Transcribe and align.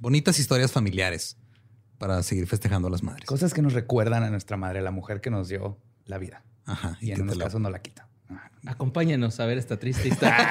bonitas 0.00 0.38
historias 0.38 0.72
familiares 0.72 1.36
para 1.98 2.22
seguir 2.22 2.46
festejando 2.46 2.88
a 2.88 2.90
las 2.90 3.02
madres. 3.02 3.26
Cosas 3.26 3.54
que 3.54 3.62
nos 3.62 3.74
recuerdan 3.74 4.24
a 4.24 4.30
nuestra 4.30 4.56
madre, 4.56 4.80
la 4.82 4.90
mujer 4.90 5.20
que 5.20 5.30
nos 5.30 5.48
dio 5.48 5.78
la 6.06 6.18
vida. 6.18 6.42
Ajá. 6.64 6.96
Y, 7.00 7.12
en 7.12 7.22
unos 7.22 7.38
casos 7.38 7.60
no 7.60 7.70
la 7.70 7.80
quita. 7.80 8.08
Acompáñenos 8.66 9.38
a 9.40 9.46
ver 9.46 9.58
esta 9.58 9.78
triste 9.78 10.08
historia. 10.12 10.48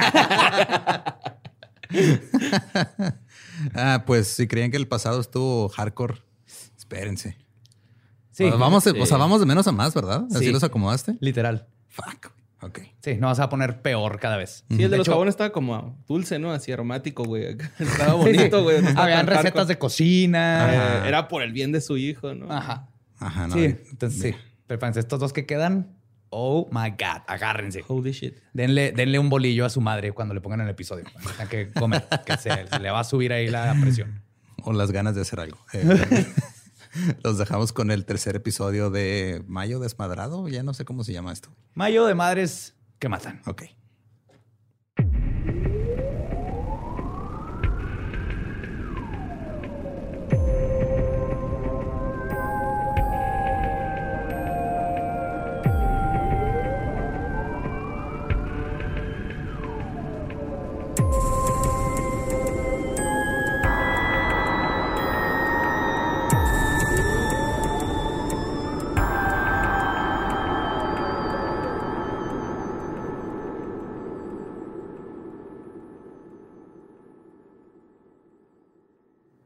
ah, 3.74 4.04
pues 4.06 4.28
si 4.28 4.48
creían 4.48 4.72
que 4.72 4.78
el 4.78 4.88
pasado 4.88 5.20
estuvo 5.20 5.70
hardcore, 5.70 6.22
espérense. 6.78 7.38
Sí. 8.32 8.46
O 8.46 8.50
sea, 8.50 8.58
vamos, 8.58 8.84
Sí. 8.84 8.92
o 8.98 9.06
sea, 9.06 9.18
vamos 9.18 9.40
de 9.40 9.46
menos 9.46 9.68
a 9.68 9.72
más, 9.72 9.94
¿verdad? 9.94 10.26
Así 10.32 10.46
Sí. 10.46 10.52
los 10.52 10.64
acomodaste. 10.64 11.18
Literal. 11.20 11.68
Fuck. 11.88 12.32
Ok. 12.62 12.80
Sí, 13.02 13.16
no 13.16 13.28
vas 13.28 13.40
a 13.40 13.48
poner 13.50 13.82
peor 13.82 14.20
cada 14.20 14.36
vez. 14.38 14.66
Sí, 14.70 14.84
el 14.84 14.92
de, 14.92 14.98
los 14.98 15.08
hecho, 15.08 15.14
jabones 15.14 15.34
estaba 15.34 15.52
como 15.52 15.98
dulce, 16.08 16.40
¿no? 16.40 16.52
Así 16.52 16.72
aromático, 16.72 17.24
güey. 17.24 17.56
Estaba 17.80 18.14
bonito, 18.16 18.64
güey. 18.64 18.82
no 18.82 18.90
Habían 19.00 19.28
recetas 19.28 19.54
hardcore. 19.54 19.66
de 19.68 19.78
cocina. 19.78 21.04
Eh, 21.06 21.08
Era 21.08 21.28
por 21.30 21.42
el 21.42 21.54
bien 21.54 21.72
de 21.72 21.80
su 21.80 21.96
hijo, 21.98 22.34
¿no? 22.36 22.52
Ajá. 22.52 22.90
Ajá, 23.18 23.48
no. 23.48 23.54
sí, 23.54 23.64
entonces 23.92 24.22
sí. 24.22 24.36
Pero 24.68 24.80
fíjense, 24.80 25.00
estos 25.00 25.20
dos 25.20 25.34
que 25.34 25.46
quedan, 25.46 25.98
oh 26.30 26.68
my 26.72 26.90
God, 26.92 27.24
agárrense. 27.28 27.84
Holy 27.88 28.12
shit. 28.12 28.36
Denle, 28.54 28.92
denle 28.92 29.20
un 29.20 29.30
bolillo 29.30 29.66
a 29.66 29.70
su 29.70 29.82
madre 29.82 30.12
cuando 30.12 30.34
le 30.34 30.42
pongan 30.42 30.62
el 30.62 30.70
episodio. 30.70 31.06
Tengan 31.32 31.48
que 31.48 31.72
comer, 31.72 32.06
que 32.26 32.38
se, 32.38 32.68
se 32.68 32.80
le 32.80 32.92
va 32.92 33.00
a 33.00 33.04
subir 33.04 33.32
ahí 33.34 33.48
la 33.48 33.76
presión. 33.80 34.22
O 34.64 34.74
las 34.74 34.92
ganas 34.92 35.16
de 35.16 35.22
hacer 35.22 35.40
algo. 35.40 35.58
Eh, 35.72 35.86
los 37.24 37.38
dejamos 37.38 37.74
con 37.74 37.92
el 37.92 38.06
tercer 38.06 38.36
episodio 38.36 38.90
de 38.90 39.44
Mayo 39.48 39.80
Desmadrado. 39.80 40.48
Ya 40.48 40.64
no 40.64 40.74
sé 40.74 40.86
cómo 40.86 41.04
se 41.04 41.14
llama 41.14 41.32
esto. 41.32 41.50
Mayo 41.74 42.06
de 42.06 42.16
madres 42.16 42.76
que 43.00 43.10
matan. 43.10 43.42
Ok. 43.46 43.64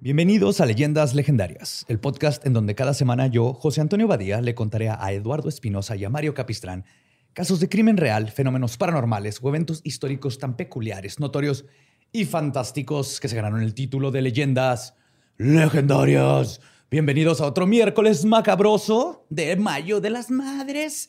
Bienvenidos 0.03 0.59
a 0.59 0.65
Leyendas 0.65 1.15
Legendarias, 1.15 1.85
el 1.87 1.97
podcast 1.97 2.45
en 2.45 2.51
donde 2.51 2.75
cada 2.75 2.93
semana 2.93 3.27
yo, 3.27 3.53
José 3.53 3.79
Antonio 3.79 4.05
Badía, 4.05 4.41
le 4.41 4.53
contaré 4.53 4.89
a 4.89 5.13
Eduardo 5.13 5.47
Espinosa 5.47 5.95
y 5.95 6.03
a 6.03 6.09
Mario 6.09 6.33
Capistrán 6.33 6.83
casos 7.31 7.61
de 7.61 7.69
crimen 7.69 7.95
real, 7.95 8.29
fenómenos 8.29 8.75
paranormales 8.75 9.39
o 9.41 9.47
eventos 9.47 9.79
históricos 9.85 10.39
tan 10.39 10.57
peculiares, 10.57 11.21
notorios 11.21 11.63
y 12.11 12.25
fantásticos 12.25 13.21
que 13.21 13.29
se 13.29 13.37
ganaron 13.37 13.61
el 13.61 13.73
título 13.73 14.11
de 14.11 14.23
Leyendas 14.23 14.93
Legendarias. 15.37 16.59
Bienvenidos 16.91 17.39
a 17.39 17.45
otro 17.45 17.65
miércoles 17.65 18.25
macabroso 18.25 19.25
de 19.29 19.55
Mayo 19.55 20.01
de 20.01 20.09
las 20.09 20.29
Madres 20.29 21.07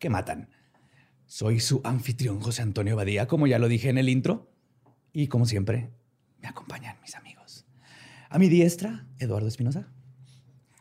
que 0.00 0.10
matan. 0.10 0.48
Soy 1.26 1.60
su 1.60 1.82
anfitrión 1.84 2.40
José 2.40 2.62
Antonio 2.62 2.96
Badía, 2.96 3.28
como 3.28 3.46
ya 3.46 3.60
lo 3.60 3.68
dije 3.68 3.90
en 3.90 3.98
el 3.98 4.08
intro, 4.08 4.50
y 5.12 5.28
como 5.28 5.46
siempre, 5.46 5.92
me 6.42 6.48
acompañan 6.48 6.96
mis 7.00 7.14
amigos. 7.14 7.33
A 8.34 8.38
mi 8.40 8.48
diestra, 8.48 9.06
Eduardo 9.20 9.46
Espinosa. 9.46 9.86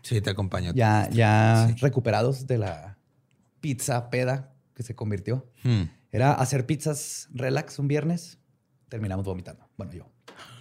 Sí, 0.02 0.20
te 0.22 0.32
acompaño. 0.32 0.72
Ya, 0.74 1.08
ya 1.12 1.68
Sí. 1.70 1.76
recuperados 1.82 2.48
de 2.48 2.58
la 2.58 2.98
pizza 3.62 4.10
peda 4.10 4.56
que 4.74 4.82
se 4.82 4.96
convirtió. 4.96 5.48
Hmm. 5.64 5.84
Era 6.12 6.34
hacer 6.34 6.66
pizzas 6.66 7.28
relax 7.32 7.78
un 7.78 7.88
viernes. 7.88 8.40
Terminamos 8.90 9.24
vomitando. 9.28 9.70
Bueno, 9.78 9.94
yo. 9.94 10.12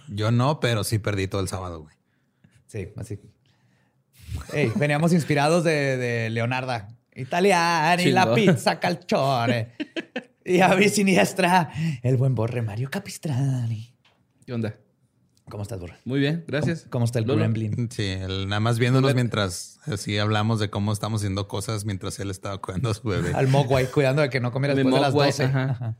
Yo 0.07 0.29
no, 0.29 0.59
pero 0.59 0.83
sí 0.83 0.99
perdí 0.99 1.27
todo 1.27 1.41
el 1.41 1.47
sábado, 1.47 1.81
güey. 1.81 1.95
Sí, 2.67 2.89
así. 2.95 3.19
Ey, 4.53 4.71
veníamos 4.75 5.13
inspirados 5.13 5.63
de, 5.63 5.97
de 5.97 6.29
Leonarda. 6.29 6.89
Italiani, 7.15 8.11
la 8.11 8.35
pizza 8.35 8.79
calcione. 8.79 9.71
y 10.45 10.59
a 10.59 10.75
mi 10.75 10.89
siniestra, 10.89 11.71
el 12.03 12.17
buen 12.17 12.35
borre 12.35 12.61
Mario 12.61 12.91
Capistrani. 12.91 13.95
¿Qué 14.45 14.53
onda? 14.53 14.75
¿Cómo 15.49 15.61
estás, 15.63 15.79
borre? 15.79 15.95
Muy 16.05 16.19
bien, 16.19 16.43
gracias. 16.47 16.85
¿Cómo 16.89 17.05
está 17.05 17.19
el 17.19 17.25
gremlin? 17.25 17.89
Sí, 17.91 18.03
el- 18.07 18.47
nada 18.47 18.59
más 18.61 18.79
viéndonos 18.79 19.13
mientras 19.13 19.79
así 19.85 20.17
hablamos 20.17 20.59
de 20.59 20.69
cómo 20.69 20.93
estamos 20.93 21.21
haciendo 21.21 21.47
cosas 21.47 21.83
mientras 21.85 22.17
él 22.19 22.31
estaba 22.31 22.59
cuidando 22.59 22.89
a 22.89 22.93
su 22.93 23.07
bebé. 23.07 23.33
Al 23.33 23.47
Mogwai, 23.49 23.87
cuidando 23.91 24.21
de 24.21 24.29
que 24.29 24.39
no 24.39 24.51
comiera 24.51 24.73
Mi 24.73 24.83
después 24.83 24.95
de 24.95 25.01
las 25.01 25.11
Mogwai, 25.11 25.31
12. 25.31 25.43
ajá. 25.43 25.63
Ajá. 25.71 25.95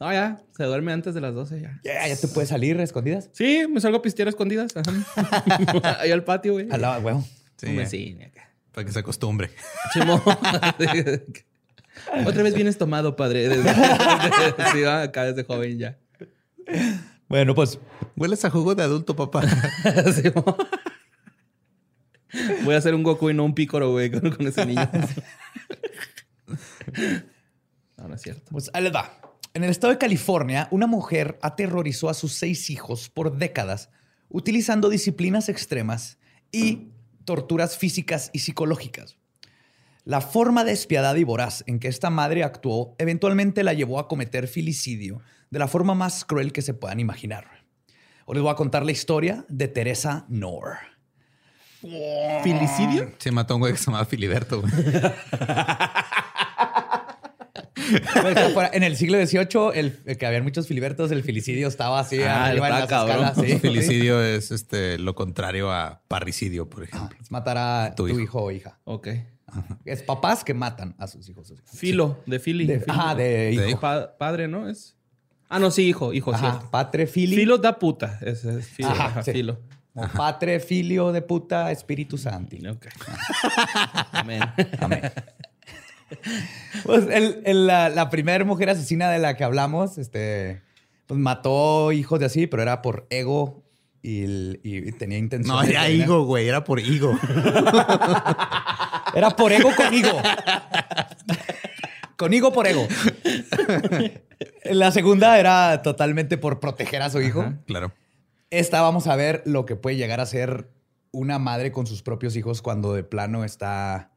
No, 0.00 0.12
ya, 0.12 0.40
se 0.56 0.62
duerme 0.64 0.92
antes 0.92 1.14
de 1.14 1.20
las 1.20 1.34
12 1.34 1.60
ya. 1.60 1.80
Ya, 1.84 2.06
ya 2.06 2.16
te 2.16 2.28
puedes 2.28 2.48
salir 2.50 2.78
escondidas. 2.80 3.30
Sí, 3.32 3.64
me 3.68 3.80
salgo 3.80 3.98
a 3.98 4.02
pistear 4.02 4.28
a 4.28 4.30
escondidas. 4.30 4.72
Ajá. 4.76 5.98
Ahí 6.00 6.10
al 6.12 6.22
patio, 6.24 6.52
güey. 6.54 6.68
Al 6.70 6.80
lado, 6.82 7.00
huevo. 7.00 7.24
Sí, 7.56 8.16
acá. 8.24 8.50
para 8.72 8.84
que 8.84 8.92
se 8.92 8.98
acostumbre. 9.00 9.50
Chimo. 9.92 10.22
Otra 12.26 12.42
vez 12.44 12.54
vienes 12.54 12.78
tomado, 12.78 13.16
padre. 13.16 13.48
Desde, 13.48 13.72
sí, 14.72 14.80
va, 14.82 15.02
acá 15.02 15.24
desde 15.24 15.42
joven 15.44 15.78
ya. 15.78 15.98
Bueno, 17.28 17.54
pues 17.54 17.78
Hueles 18.16 18.44
a 18.44 18.50
jugo 18.50 18.74
de 18.74 18.82
adulto, 18.82 19.14
papá. 19.14 19.42
Sí. 20.14 20.32
Voy 22.64 22.74
a 22.74 22.78
hacer 22.78 22.94
un 22.94 23.02
Goku 23.02 23.30
y 23.30 23.34
no 23.34 23.44
un 23.44 23.54
Picoro, 23.54 23.92
güey, 23.92 24.10
con, 24.10 24.30
con 24.30 24.46
ese 24.46 24.66
niño. 24.66 24.88
No, 27.96 28.06
no 28.06 28.14
es 28.14 28.22
cierto. 28.22 28.52
Pues 28.52 28.70
ahí 28.72 28.84
les 28.84 28.94
va. 28.94 29.20
En 29.54 29.64
el 29.64 29.70
estado 29.70 29.92
de 29.92 29.98
California, 29.98 30.68
una 30.70 30.86
mujer 30.86 31.36
aterrorizó 31.42 32.08
a 32.08 32.14
sus 32.14 32.34
seis 32.34 32.70
hijos 32.70 33.08
por 33.08 33.36
décadas 33.38 33.90
utilizando 34.28 34.88
disciplinas 34.88 35.48
extremas 35.48 36.18
y 36.52 36.92
torturas 37.24 37.76
físicas 37.76 38.30
y 38.32 38.38
psicológicas. 38.38 39.16
La 40.04 40.20
forma 40.20 40.64
despiadada 40.64 41.18
y 41.18 41.24
voraz 41.24 41.64
en 41.66 41.80
que 41.80 41.88
esta 41.88 42.08
madre 42.08 42.44
actuó 42.44 42.94
eventualmente 42.98 43.64
la 43.64 43.74
llevó 43.74 43.98
a 43.98 44.08
cometer 44.08 44.48
filicidio 44.48 45.20
de 45.50 45.58
la 45.58 45.68
forma 45.68 45.94
más 45.94 46.24
cruel 46.24 46.52
que 46.52 46.62
se 46.62 46.74
puedan 46.74 47.00
imaginar. 47.00 47.46
Hoy 48.26 48.34
les 48.34 48.42
voy 48.42 48.52
a 48.52 48.56
contar 48.56 48.84
la 48.84 48.92
historia 48.92 49.44
de 49.48 49.68
Teresa 49.68 50.26
Knorr. 50.28 50.76
¿Filicidio? 52.42 53.12
Se 53.18 53.30
mató 53.30 53.54
a 53.54 53.56
un 53.56 53.60
güey 53.60 53.72
que 53.72 53.78
se 53.78 53.86
llamaba 53.86 54.04
Filiberto, 54.04 54.60
güey. 54.60 54.72
Pues, 58.20 58.70
en 58.74 58.82
el 58.82 58.96
siglo 58.96 59.16
XVIII, 59.24 59.70
el, 59.74 60.16
que 60.18 60.26
habían 60.26 60.42
muchos 60.42 60.66
filibertos, 60.66 61.10
el 61.10 61.22
filicidio 61.22 61.68
estaba 61.68 62.00
así 62.00 62.20
Ah, 62.22 62.46
arriba 62.46 62.68
en 62.68 62.74
las 62.80 62.86
cabrón. 62.88 63.24
escalas. 63.24 63.46
sí. 63.50 63.58
Filicidio 63.58 64.22
es 64.22 64.50
este 64.50 64.98
lo 64.98 65.14
contrario 65.14 65.72
a 65.72 66.02
parricidio, 66.06 66.68
por 66.68 66.82
ejemplo. 66.84 67.16
Es 67.20 67.30
matar 67.30 67.56
a 67.56 67.94
Tu 67.94 68.02
tu, 68.06 68.08
hijo. 68.10 68.20
hijo. 68.20 68.42
o 68.44 68.50
hija. 68.50 68.78
Ok. 68.84 69.08
Es 69.86 70.02
papás 70.02 70.44
que 70.44 70.52
matan 70.52 70.94
a 70.98 71.06
sus 71.06 71.26
hijos. 71.30 71.54
Filo, 71.64 72.22
de 72.26 72.38
Philly. 72.38 72.66
De- 72.66 72.80
Filo. 72.80 72.92
ajá, 72.92 73.14
de 73.14 73.52
hijo. 73.52 73.62
De 73.62 73.70
hijo. 73.70 73.80
Pa- 73.80 74.18
padre, 74.18 74.48
¿no? 74.48 74.68
Es. 74.68 74.94
Ah, 75.48 75.58
no, 75.58 75.70
sí, 75.70 75.88
hijo, 75.88 76.12
hijo, 76.12 76.34
Ajá, 76.34 76.50
cierto. 76.50 76.70
patre 76.70 77.06
fili. 77.06 77.34
Filo 77.36 77.58
da 77.58 77.78
puta. 77.78 78.18
Es, 78.20 78.44
es 78.44 78.66
filo. 78.66 78.90
Ajá, 78.90 79.06
ajá, 79.06 79.22
sí. 79.22 79.32
filo. 79.32 79.58
Patre 80.16 80.60
filio 80.60 81.10
de 81.10 81.22
puta 81.22 81.72
espíritu 81.72 82.18
santi. 82.18 82.64
Ok. 82.68 82.86
Amén. 84.12 84.42
Amén. 84.80 85.00
Pues 86.84 87.06
el- 87.10 87.42
el- 87.44 87.66
la, 87.66 87.88
la 87.88 88.08
primera 88.08 88.44
mujer 88.44 88.70
asesina 88.70 89.10
de 89.10 89.18
la 89.18 89.36
que 89.36 89.42
hablamos, 89.44 89.98
este, 89.98 90.62
pues 91.06 91.18
mató 91.18 91.90
hijos 91.92 92.20
de 92.20 92.26
así, 92.26 92.46
pero 92.46 92.62
era 92.62 92.80
por 92.80 93.06
ego 93.10 93.64
y, 94.02 94.22
el- 94.22 94.60
y 94.62 94.92
tenía 94.92 95.18
intención. 95.18 95.56
No, 95.56 95.62
era 95.62 95.88
higo, 95.90 96.24
güey. 96.24 96.46
Era 96.48 96.62
por 96.64 96.78
higo. 96.80 97.18
Era 99.14 99.30
por 99.30 99.50
ego 99.52 99.70
con 99.74 99.92
higo. 99.92 100.20
Con 102.18 102.34
higo 102.34 102.52
por 102.52 102.66
ego. 102.66 102.86
La 104.64 104.90
segunda 104.90 105.38
era 105.38 105.82
totalmente 105.82 106.36
por 106.36 106.60
proteger 106.60 107.00
a 107.00 107.08
su 107.08 107.22
hijo. 107.22 107.54
claro. 107.66 107.94
Esta 108.50 108.82
vamos 108.82 109.06
a 109.06 109.16
ver 109.16 109.42
lo 109.44 109.66
que 109.66 109.76
puede 109.76 109.96
llegar 109.96 110.20
a 110.20 110.26
ser 110.26 110.70
una 111.12 111.38
madre 111.38 111.70
con 111.70 111.86
sus 111.86 112.02
propios 112.02 112.34
hijos 112.34 112.62
cuando 112.62 112.94
de 112.94 113.04
plano 113.04 113.44
está, 113.44 114.10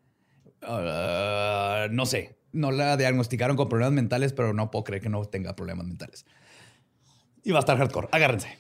ah, 0.62 1.88
no 1.92 2.06
sé, 2.06 2.38
no 2.54 2.72
la 2.72 2.96
diagnosticaron 2.98 3.58
con 3.58 3.68
problemas 3.70 3.94
mentales, 3.94 4.32
pero 4.32 4.54
no 4.54 4.72
puedo 4.72 4.86
creer 4.86 5.02
que 5.02 5.10
no 5.10 5.24
tenga 5.26 5.56
problemas 5.56 5.86
mentales. 5.86 6.26
Y 7.44 7.52
va 7.52 7.58
a 7.58 7.62
estar 7.62 7.78
hardcore, 7.78 8.08
agárrense. 8.12 8.58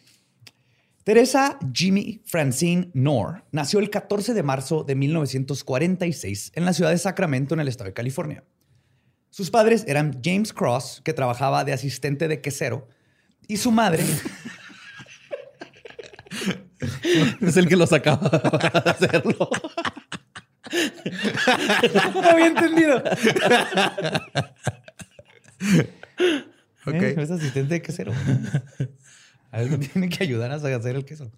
Teresa 1.03 1.57
Jimmy 1.73 2.21
Francine 2.25 2.91
Knorr 2.91 3.43
nació 3.51 3.79
el 3.79 3.89
14 3.89 4.33
de 4.33 4.43
marzo 4.43 4.83
de 4.83 4.95
1946 4.95 6.51
en 6.55 6.65
la 6.65 6.73
ciudad 6.73 6.91
de 6.91 6.97
Sacramento, 6.97 7.53
en 7.53 7.61
el 7.61 7.69
estado 7.69 7.87
de 7.87 7.93
California. 7.93 8.43
Sus 9.31 9.49
padres 9.49 9.83
eran 9.87 10.19
James 10.23 10.53
Cross, 10.53 11.01
que 11.03 11.13
trabajaba 11.13 11.63
de 11.63 11.73
asistente 11.73 12.27
de 12.27 12.39
quesero, 12.41 12.87
y 13.47 13.57
su 13.57 13.71
madre, 13.71 14.03
Es 17.41 17.57
el 17.57 17.67
que 17.67 17.75
lo 17.75 17.85
sacaba 17.87 18.29
de 18.29 18.89
hacerlo. 18.89 19.49
No 22.13 22.21
había 22.29 22.47
entendido. 22.47 23.03
Ok. 26.85 26.93
Eh, 26.93 27.15
Es 27.17 27.31
asistente 27.31 27.73
de 27.75 27.81
quesero. 27.81 28.11
Alguien 29.51 29.79
tiene 29.81 30.09
que 30.09 30.23
ayudar 30.23 30.51
a 30.51 30.55
hacer 30.55 30.95
el 30.95 31.05
queso. 31.05 31.31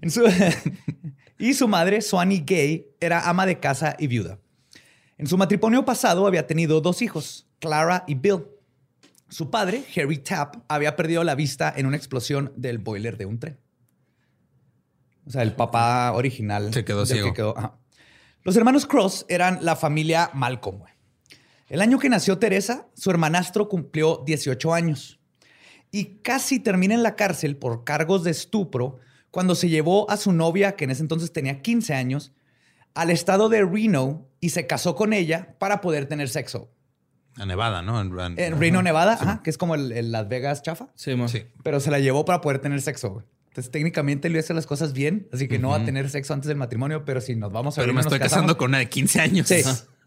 En 0.00 0.10
su- 0.10 0.24
y 1.38 1.54
su 1.54 1.66
madre, 1.68 2.00
Swanee 2.02 2.42
Gay, 2.46 2.86
era 3.00 3.28
ama 3.28 3.46
de 3.46 3.58
casa 3.58 3.96
y 3.98 4.06
viuda. 4.06 4.38
En 5.22 5.28
su 5.28 5.38
matrimonio 5.38 5.84
pasado 5.84 6.26
había 6.26 6.48
tenido 6.48 6.80
dos 6.80 7.00
hijos, 7.00 7.46
Clara 7.60 8.02
y 8.08 8.16
Bill. 8.16 8.42
Su 9.28 9.50
padre, 9.50 9.84
Harry 9.96 10.18
Tapp, 10.18 10.56
había 10.66 10.96
perdido 10.96 11.22
la 11.22 11.36
vista 11.36 11.72
en 11.76 11.86
una 11.86 11.96
explosión 11.96 12.52
del 12.56 12.78
boiler 12.78 13.16
de 13.16 13.26
un 13.26 13.38
tren. 13.38 13.60
O 15.24 15.30
sea, 15.30 15.42
el 15.42 15.52
papá 15.52 16.10
original. 16.10 16.74
Se 16.74 16.84
quedó 16.84 17.02
que 17.04 17.12
ciego. 17.12 17.32
quedó-. 17.34 17.54
Los 18.42 18.56
hermanos 18.56 18.84
Cross 18.84 19.24
eran 19.28 19.64
la 19.64 19.76
familia 19.76 20.28
Malcolm. 20.34 20.82
El 21.68 21.82
año 21.82 22.00
que 22.00 22.08
nació 22.08 22.38
Teresa, 22.38 22.88
su 22.94 23.08
hermanastro 23.08 23.68
cumplió 23.68 24.24
18 24.26 24.74
años 24.74 25.20
y 25.92 26.16
casi 26.16 26.58
termina 26.58 26.94
en 26.94 27.04
la 27.04 27.14
cárcel 27.14 27.56
por 27.56 27.84
cargos 27.84 28.24
de 28.24 28.32
estupro 28.32 28.98
cuando 29.30 29.54
se 29.54 29.68
llevó 29.68 30.10
a 30.10 30.16
su 30.16 30.32
novia, 30.32 30.74
que 30.74 30.82
en 30.82 30.90
ese 30.90 31.02
entonces 31.02 31.32
tenía 31.32 31.62
15 31.62 31.94
años, 31.94 32.32
al 32.92 33.10
estado 33.10 33.48
de 33.48 33.64
Reno 33.64 34.31
y 34.42 34.50
se 34.50 34.66
casó 34.66 34.94
con 34.96 35.14
ella 35.14 35.56
para 35.58 35.80
poder 35.80 36.04
tener 36.06 36.28
sexo. 36.28 36.70
A 37.38 37.46
Nevada, 37.46 37.80
¿no? 37.80 37.98
En, 38.00 38.12
en- 38.18 38.38
En 38.38 38.60
Reno, 38.60 38.82
Nevada, 38.82 39.14
ajá, 39.14 39.40
que 39.42 39.48
es 39.48 39.56
como 39.56 39.74
el, 39.74 39.90
el 39.92 40.12
Las 40.12 40.28
Vegas 40.28 40.60
chafa, 40.62 40.88
Sí. 40.94 41.14
Sí. 41.28 41.44
pero 41.62 41.80
se 41.80 41.90
la 41.90 41.98
llevó 42.00 42.26
para 42.26 42.42
poder 42.42 42.58
tener 42.58 42.82
sexo. 42.82 43.24
Entonces, 43.48 43.70
técnicamente 43.70 44.28
le 44.30 44.38
hizo 44.40 44.52
las 44.54 44.66
cosas 44.66 44.92
bien, 44.92 45.28
así 45.32 45.46
que 45.48 45.58
no 45.58 45.68
va 45.70 45.76
a 45.76 45.84
tener 45.84 46.10
sexo 46.10 46.34
antes 46.34 46.48
del 46.48 46.56
matrimonio, 46.56 47.04
pero 47.04 47.20
si 47.20 47.36
nos 47.36 47.52
vamos 47.52 47.76
a 47.78 47.80
Pero 47.82 47.88
Reno, 47.92 47.96
me 47.96 48.00
estoy 48.02 48.18
casamos. 48.18 48.34
casando 48.34 48.56
con 48.58 48.70
una 48.70 48.78
de 48.78 48.88
15 48.88 49.20
años. 49.20 49.46
Sí. 49.48 49.62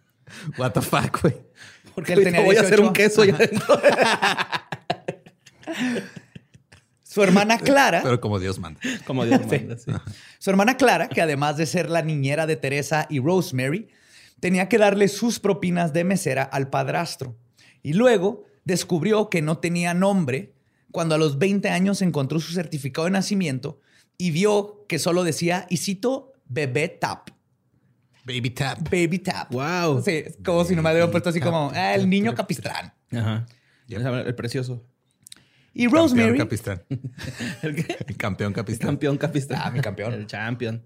What 0.58 0.72
the 0.74 0.82
fuck, 0.82 1.22
güey. 1.22 1.36
Porque 1.96 2.14
él 2.14 2.24
tenía 2.24 2.42
voy 2.42 2.58
a 2.58 2.62
hacer 2.62 2.80
18. 2.80 2.88
un 2.88 2.94
queso 2.94 3.24
ya 3.24 3.38
dentro. 3.38 3.82
Su 7.04 7.24
hermana 7.24 7.58
Clara. 7.60 8.02
Pero 8.04 8.20
como 8.20 8.40
Dios 8.40 8.60
manda. 8.60 8.80
Como 9.08 9.26
Dios 9.26 9.42
manda, 9.48 9.78
sí. 9.78 9.92
Su 10.40 10.50
hermana 10.50 10.76
Clara, 10.78 11.08
que 11.08 11.22
además 11.22 11.56
de 11.58 11.66
ser 11.66 11.90
la 11.90 12.02
niñera 12.02 12.46
de 12.46 12.56
Teresa 12.58 13.08
y 13.10 13.20
Rosemary, 13.20 13.88
tenía 14.40 14.70
que 14.70 14.78
darle 14.78 15.08
sus 15.08 15.40
propinas 15.40 15.94
de 15.94 16.04
mesera 16.04 16.44
al 16.44 16.70
padrastro. 16.70 17.38
Y 17.82 17.94
luego 17.94 18.44
descubrió 18.64 19.30
que 19.30 19.42
no 19.42 19.58
tenía 19.60 19.94
nombre 19.94 20.54
cuando 20.92 21.16
a 21.16 21.18
los 21.18 21.38
20 21.38 21.70
años 21.70 22.02
encontró 22.02 22.40
su 22.40 22.54
certificado 22.54 23.06
de 23.06 23.12
nacimiento 23.12 23.80
y 24.18 24.32
vio 24.32 24.86
que 24.88 24.98
solo 25.00 25.24
decía, 25.24 25.68
y 25.70 25.78
cito, 25.78 26.34
bebé 26.48 26.88
tap, 26.88 27.30
Baby 28.26 28.50
tap. 28.52 28.80
baby 28.90 29.20
tap. 29.20 29.52
Wow. 29.52 30.02
Sí, 30.04 30.12
es 30.26 30.38
como 30.44 30.64
si 30.66 30.76
no 30.76 30.82
me 30.82 30.90
hubiera 30.92 31.12
puesto 31.12 31.30
así 31.30 31.40
como, 31.40 31.72
"Ah, 31.76 31.94
el 31.94 32.10
niño 32.10 32.34
capistrán. 32.34 32.92
Ajá. 33.12 33.46
El 33.88 34.34
precioso. 34.34 34.84
Y 35.74 35.84
Campeón 35.84 36.04
Rosemary, 36.10 36.38
Capistrán. 36.40 36.84
¿El 37.62 37.76
qué? 37.76 37.98
El 38.08 38.18
campeón 38.18 38.50
El 38.52 38.56
Capistrán. 38.56 38.92
campeón 38.94 39.18
capistán. 39.18 39.62
Ah, 39.62 39.70
mi 39.70 39.80
campeón. 39.82 40.14
El 40.14 40.26
champion. 40.26 40.82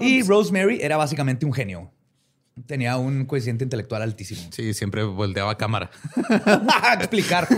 y 0.00 0.22
Rosemary 0.22 0.78
era 0.80 0.96
básicamente 0.96 1.44
un 1.46 1.52
genio. 1.52 1.92
Tenía 2.66 2.96
un 2.96 3.24
coeficiente 3.24 3.64
intelectual 3.64 4.02
altísimo. 4.02 4.40
Sí, 4.50 4.74
siempre 4.74 5.02
volteaba 5.04 5.52
a 5.52 5.56
cámara. 5.56 5.90
explicar. 6.98 7.48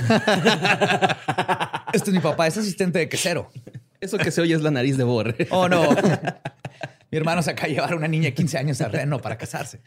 este 1.92 2.10
es 2.10 2.14
mi 2.14 2.20
papá, 2.20 2.46
es 2.46 2.56
asistente 2.56 2.98
de 2.98 3.08
quesero. 3.08 3.50
Eso 4.00 4.18
que 4.18 4.30
se 4.30 4.40
oye 4.40 4.54
es 4.54 4.62
la 4.62 4.70
nariz 4.70 4.96
de 4.96 5.04
Borre. 5.04 5.48
Oh, 5.50 5.68
no. 5.68 5.90
mi 7.10 7.18
hermano 7.18 7.42
se 7.42 7.50
acaba 7.50 7.68
de 7.68 7.74
llevar 7.74 7.92
a 7.92 7.96
una 7.96 8.08
niña 8.08 8.26
de 8.26 8.34
15 8.34 8.58
años 8.58 8.80
a 8.80 8.88
Reno 8.88 9.20
para 9.20 9.38
casarse. 9.38 9.80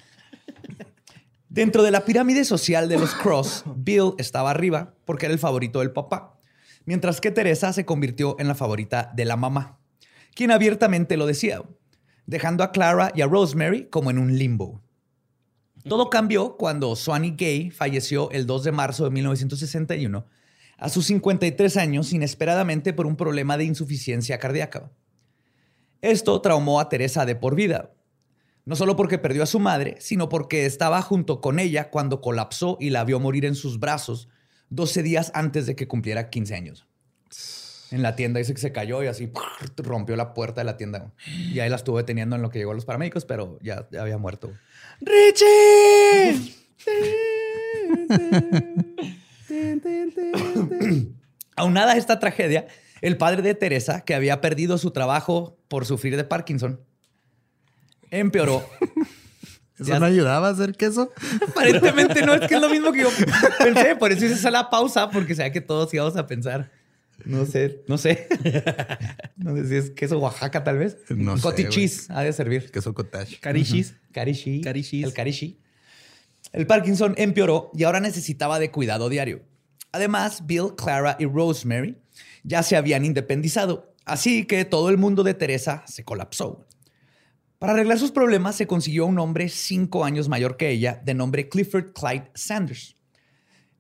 Dentro 1.56 1.84
de 1.84 1.92
la 1.92 2.04
pirámide 2.04 2.44
social 2.44 2.90
de 2.90 3.00
los 3.00 3.16
Cross, 3.16 3.64
Bill 3.78 4.14
estaba 4.18 4.52
arriba 4.52 4.94
porque 5.06 5.26
era 5.26 5.34
el 5.34 5.40
favorito 5.40 5.80
del 5.80 5.92
papá, 5.92 6.38
mientras 6.84 7.22
que 7.22 7.32
Teresa 7.32 7.72
se 7.72 7.86
convirtió 7.86 8.36
en 8.40 8.50
la 8.50 8.56
favorita 8.56 9.12
de 9.16 9.24
la 9.24 9.38
mamá, 9.38 9.80
quien 10.34 10.52
abiertamente 10.52 11.16
lo 11.16 11.26
decía, 11.26 11.62
dejando 12.26 12.64
a 12.64 12.74
Clara 12.74 13.12
y 13.16 13.22
a 13.22 13.28
Rosemary 13.28 13.88
como 13.90 14.12
en 14.12 14.18
un 14.18 14.38
limbo. 14.38 14.82
Todo 15.88 16.10
cambió 16.10 16.58
cuando 16.58 16.96
Swanee 16.96 17.36
Gay 17.38 17.70
falleció 17.70 18.32
el 18.32 18.48
2 18.48 18.64
de 18.64 18.72
marzo 18.72 19.04
de 19.04 19.12
1961 19.12 20.26
a 20.78 20.90
sus 20.90 21.06
53 21.06 21.78
años 21.78 22.12
inesperadamente 22.12 22.92
por 22.92 23.06
un 23.06 23.16
problema 23.16 23.56
de 23.58 23.66
insuficiencia 23.66 24.40
cardíaca. 24.40 24.92
Esto 26.02 26.42
traumó 26.42 26.80
a 26.80 26.90
Teresa 26.90 27.26
de 27.26 27.36
por 27.36 27.56
vida, 27.56 27.94
no 28.66 28.76
solo 28.76 28.96
porque 28.96 29.20
perdió 29.20 29.44
a 29.44 29.48
su 29.48 29.60
madre, 29.60 29.96
sino 30.00 30.28
porque 30.28 30.66
estaba 30.66 31.02
junto 31.04 31.40
con 31.40 31.60
ella 31.60 31.92
cuando 31.92 32.20
colapsó 32.20 32.78
y 32.80 32.90
la 32.90 33.04
vio 33.04 33.20
morir 33.20 33.46
en 33.46 33.56
sus 33.56 33.80
brazos 33.80 34.28
12 34.70 35.04
días 35.04 35.32
antes 35.36 35.68
de 35.68 35.76
que 35.76 35.88
cumpliera 35.88 36.30
15 36.32 36.56
años. 36.56 36.88
En 37.96 38.02
la 38.02 38.18
tienda 38.18 38.40
dice 38.40 38.54
que 38.54 38.60
se 38.60 38.74
cayó 38.74 39.02
y 39.04 39.08
así 39.08 39.32
rompió 39.78 40.18
la 40.18 40.34
puerta 40.34 40.60
de 40.60 40.66
la 40.66 40.76
tienda. 40.76 41.14
Y 41.26 41.62
ahí 41.62 41.70
la 41.70 41.78
estuvo 41.78 41.96
deteniendo 41.98 42.36
en 42.36 42.42
lo 42.42 42.50
que 42.50 42.60
llegó 42.60 42.72
a 42.72 42.76
los 42.76 42.84
paramédicos, 42.84 43.24
pero 43.24 43.58
ya, 43.62 43.88
ya 43.90 44.02
había 44.02 44.18
muerto. 44.18 44.52
¡Richie! 45.00 46.54
Aunada 51.56 51.94
a 51.94 51.98
esta 51.98 52.20
tragedia, 52.20 52.68
el 53.02 53.16
padre 53.16 53.42
de 53.42 53.56
Teresa, 53.56 54.02
que 54.02 54.14
había 54.14 54.42
perdido 54.42 54.78
su 54.78 54.92
trabajo 54.92 55.58
por 55.70 55.86
sufrir 55.86 56.18
de 56.18 56.26
Parkinson, 56.26 56.82
empeoró. 58.12 58.68
¿Eso 59.80 59.86
Ya- 59.94 60.00
no 60.00 60.06
ayudaba 60.06 60.50
a 60.50 60.52
hacer 60.52 60.74
queso? 60.74 61.14
Aparentemente 61.48 62.26
no, 62.26 62.34
es 62.34 62.46
que 62.48 62.56
es 62.56 62.62
lo 62.62 62.70
mismo 62.70 62.92
que 62.92 63.04
yo 63.04 63.10
pensé, 63.58 63.96
por 63.96 64.12
eso 64.12 64.26
hice 64.26 64.34
esa 64.36 64.52
la 64.52 64.70
pausa, 64.70 65.10
porque 65.12 65.34
sabía 65.34 65.54
que 65.54 65.62
todos 65.62 65.94
íbamos 65.94 66.18
a 66.18 66.28
pensar. 66.28 66.72
No 67.24 67.46
sé, 67.46 67.84
no 67.88 67.98
sé. 67.98 68.28
No 69.38 69.56
sé 69.56 69.68
si 69.68 69.76
es 69.76 69.90
queso 69.92 70.18
Oaxaca, 70.20 70.64
tal 70.64 70.78
vez. 70.78 70.98
No 71.10 71.38
cheese 71.70 72.08
ha 72.10 72.22
de 72.24 72.34
servir. 72.34 72.72
Queso 72.72 72.94
cottage. 72.94 73.40
Carishis. 73.40 73.96
Carishi. 74.12 74.62
Carishis. 74.62 75.04
El 75.04 75.14
carishi. 75.14 75.60
El 76.54 76.66
Parkinson 76.68 77.14
empeoró 77.18 77.70
y 77.74 77.84
ahora 77.84 78.00
necesitaba 78.00 78.60
de 78.60 78.72
cuidado 78.72 79.10
diario. 79.10 79.44
Además, 79.92 80.46
Bill, 80.46 80.76
Clara 80.78 81.16
y 81.20 81.26
Rosemary 81.26 81.98
ya 82.44 82.64
se 82.64 82.76
habían 82.76 83.04
independizado, 83.06 83.94
así 84.06 84.46
que 84.46 84.64
todo 84.66 84.90
el 84.90 84.98
mundo 84.98 85.24
de 85.24 85.34
Teresa 85.34 85.84
se 85.88 86.04
colapsó. 86.04 86.66
Para 87.60 87.74
arreglar 87.74 87.98
sus 88.00 88.12
problemas, 88.12 88.56
se 88.56 88.68
consiguió 88.68 89.06
un 89.06 89.18
hombre 89.20 89.50
cinco 89.50 90.06
años 90.06 90.30
mayor 90.30 90.56
que 90.58 90.70
ella, 90.70 91.02
de 91.04 91.14
nombre 91.14 91.50
Clifford 91.50 91.92
Clyde 91.94 92.30
Sanders. 92.36 92.96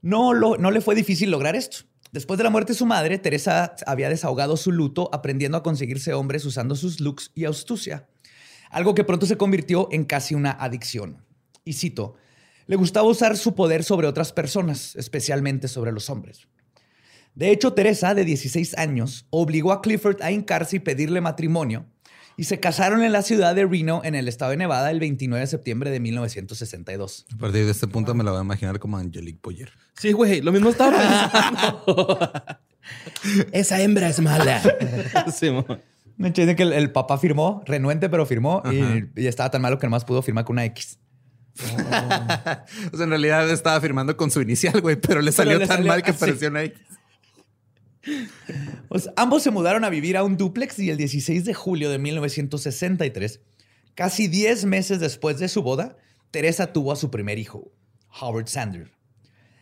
No, 0.01 0.33
lo- 0.33 0.57
no 0.57 0.71
le 0.71 0.81
fue 0.81 0.95
difícil 0.95 1.31
lograr 1.31 1.55
esto. 1.55 1.79
Después 2.15 2.37
de 2.37 2.45
la 2.45 2.49
muerte 2.49 2.71
de 2.71 2.79
su 2.79 2.85
madre, 2.85 3.17
Teresa 3.17 3.75
había 3.85 4.07
desahogado 4.07 4.55
su 4.55 4.71
luto 4.71 5.09
aprendiendo 5.11 5.57
a 5.57 5.63
conseguirse 5.63 6.13
hombres 6.13 6.45
usando 6.45 6.77
sus 6.77 7.01
looks 7.01 7.33
y 7.35 7.43
astucia, 7.43 8.07
algo 8.69 8.95
que 8.95 9.03
pronto 9.03 9.25
se 9.25 9.35
convirtió 9.35 9.89
en 9.91 10.05
casi 10.05 10.33
una 10.33 10.51
adicción. 10.51 11.25
Y 11.65 11.73
cito, 11.73 12.15
le 12.67 12.77
gustaba 12.77 13.09
usar 13.09 13.35
su 13.35 13.53
poder 13.53 13.83
sobre 13.83 14.07
otras 14.07 14.31
personas, 14.31 14.95
especialmente 14.95 15.67
sobre 15.67 15.91
los 15.91 16.09
hombres. 16.09 16.47
De 17.33 17.51
hecho, 17.51 17.73
Teresa, 17.73 18.15
de 18.15 18.23
16 18.23 18.77
años, 18.77 19.25
obligó 19.29 19.73
a 19.73 19.81
Clifford 19.81 20.21
a 20.21 20.31
hincarse 20.31 20.77
y 20.77 20.79
pedirle 20.79 21.19
matrimonio, 21.19 21.85
y 22.37 22.43
se 22.45 22.59
casaron 22.59 23.03
en 23.03 23.11
la 23.11 23.21
ciudad 23.21 23.55
de 23.55 23.65
Reno, 23.65 24.01
en 24.03 24.15
el 24.15 24.27
estado 24.27 24.51
de 24.51 24.57
Nevada, 24.57 24.91
el 24.91 24.99
29 24.99 25.39
de 25.41 25.47
septiembre 25.47 25.89
de 25.89 25.99
1962. 25.99 27.25
A 27.33 27.37
partir 27.37 27.65
de 27.65 27.71
este 27.71 27.87
punto 27.87 28.13
me 28.13 28.23
la 28.23 28.31
voy 28.31 28.39
a 28.39 28.43
imaginar 28.43 28.79
como 28.79 28.97
Angelique 28.97 29.39
Boyer. 29.41 29.71
Sí, 29.97 30.11
güey, 30.11 30.41
lo 30.41 30.51
mismo 30.51 30.69
estaba 30.69 30.91
pensando. 31.85 32.19
Esa 33.51 33.81
hembra 33.81 34.09
es 34.09 34.19
mala. 34.21 34.61
Sí. 35.33 35.49
Me 36.17 36.27
entiende 36.27 36.55
que 36.55 36.63
el, 36.63 36.71
el 36.73 36.91
papá 36.91 37.17
firmó, 37.17 37.61
renuente, 37.65 38.07
pero 38.09 38.25
firmó, 38.25 38.63
y, 38.71 39.21
y 39.21 39.27
estaba 39.27 39.51
tan 39.51 39.61
malo 39.61 39.77
que 39.79 39.85
nomás 39.87 40.05
pudo 40.05 40.21
firmar 40.21 40.45
con 40.45 40.53
una 40.55 40.65
X. 40.65 40.97
O 42.93 42.97
sea, 42.97 43.03
en 43.05 43.09
realidad 43.09 43.49
estaba 43.49 43.79
firmando 43.81 44.15
con 44.17 44.29
su 44.31 44.41
inicial, 44.41 44.81
güey, 44.81 44.95
pero 44.97 45.21
le 45.21 45.31
salió 45.31 45.57
le 45.59 45.67
tan 45.67 45.77
salió 45.77 45.87
mal 45.91 46.03
que 46.03 46.11
así. 46.11 46.19
pareció 46.19 46.49
una 46.49 46.63
X. 46.63 46.79
Ambos 49.15 49.43
se 49.43 49.51
mudaron 49.51 49.83
a 49.83 49.89
vivir 49.89 50.17
a 50.17 50.23
un 50.23 50.37
dúplex 50.37 50.79
y 50.79 50.89
el 50.89 50.97
16 50.97 51.45
de 51.45 51.53
julio 51.53 51.89
de 51.89 51.97
1963, 51.97 53.41
casi 53.95 54.27
10 54.27 54.65
meses 54.65 54.99
después 54.99 55.39
de 55.39 55.47
su 55.47 55.63
boda, 55.63 55.97
Teresa 56.31 56.73
tuvo 56.73 56.91
a 56.91 56.95
su 56.95 57.09
primer 57.11 57.39
hijo, 57.39 57.71
Howard 58.21 58.47
Sanders. 58.47 58.91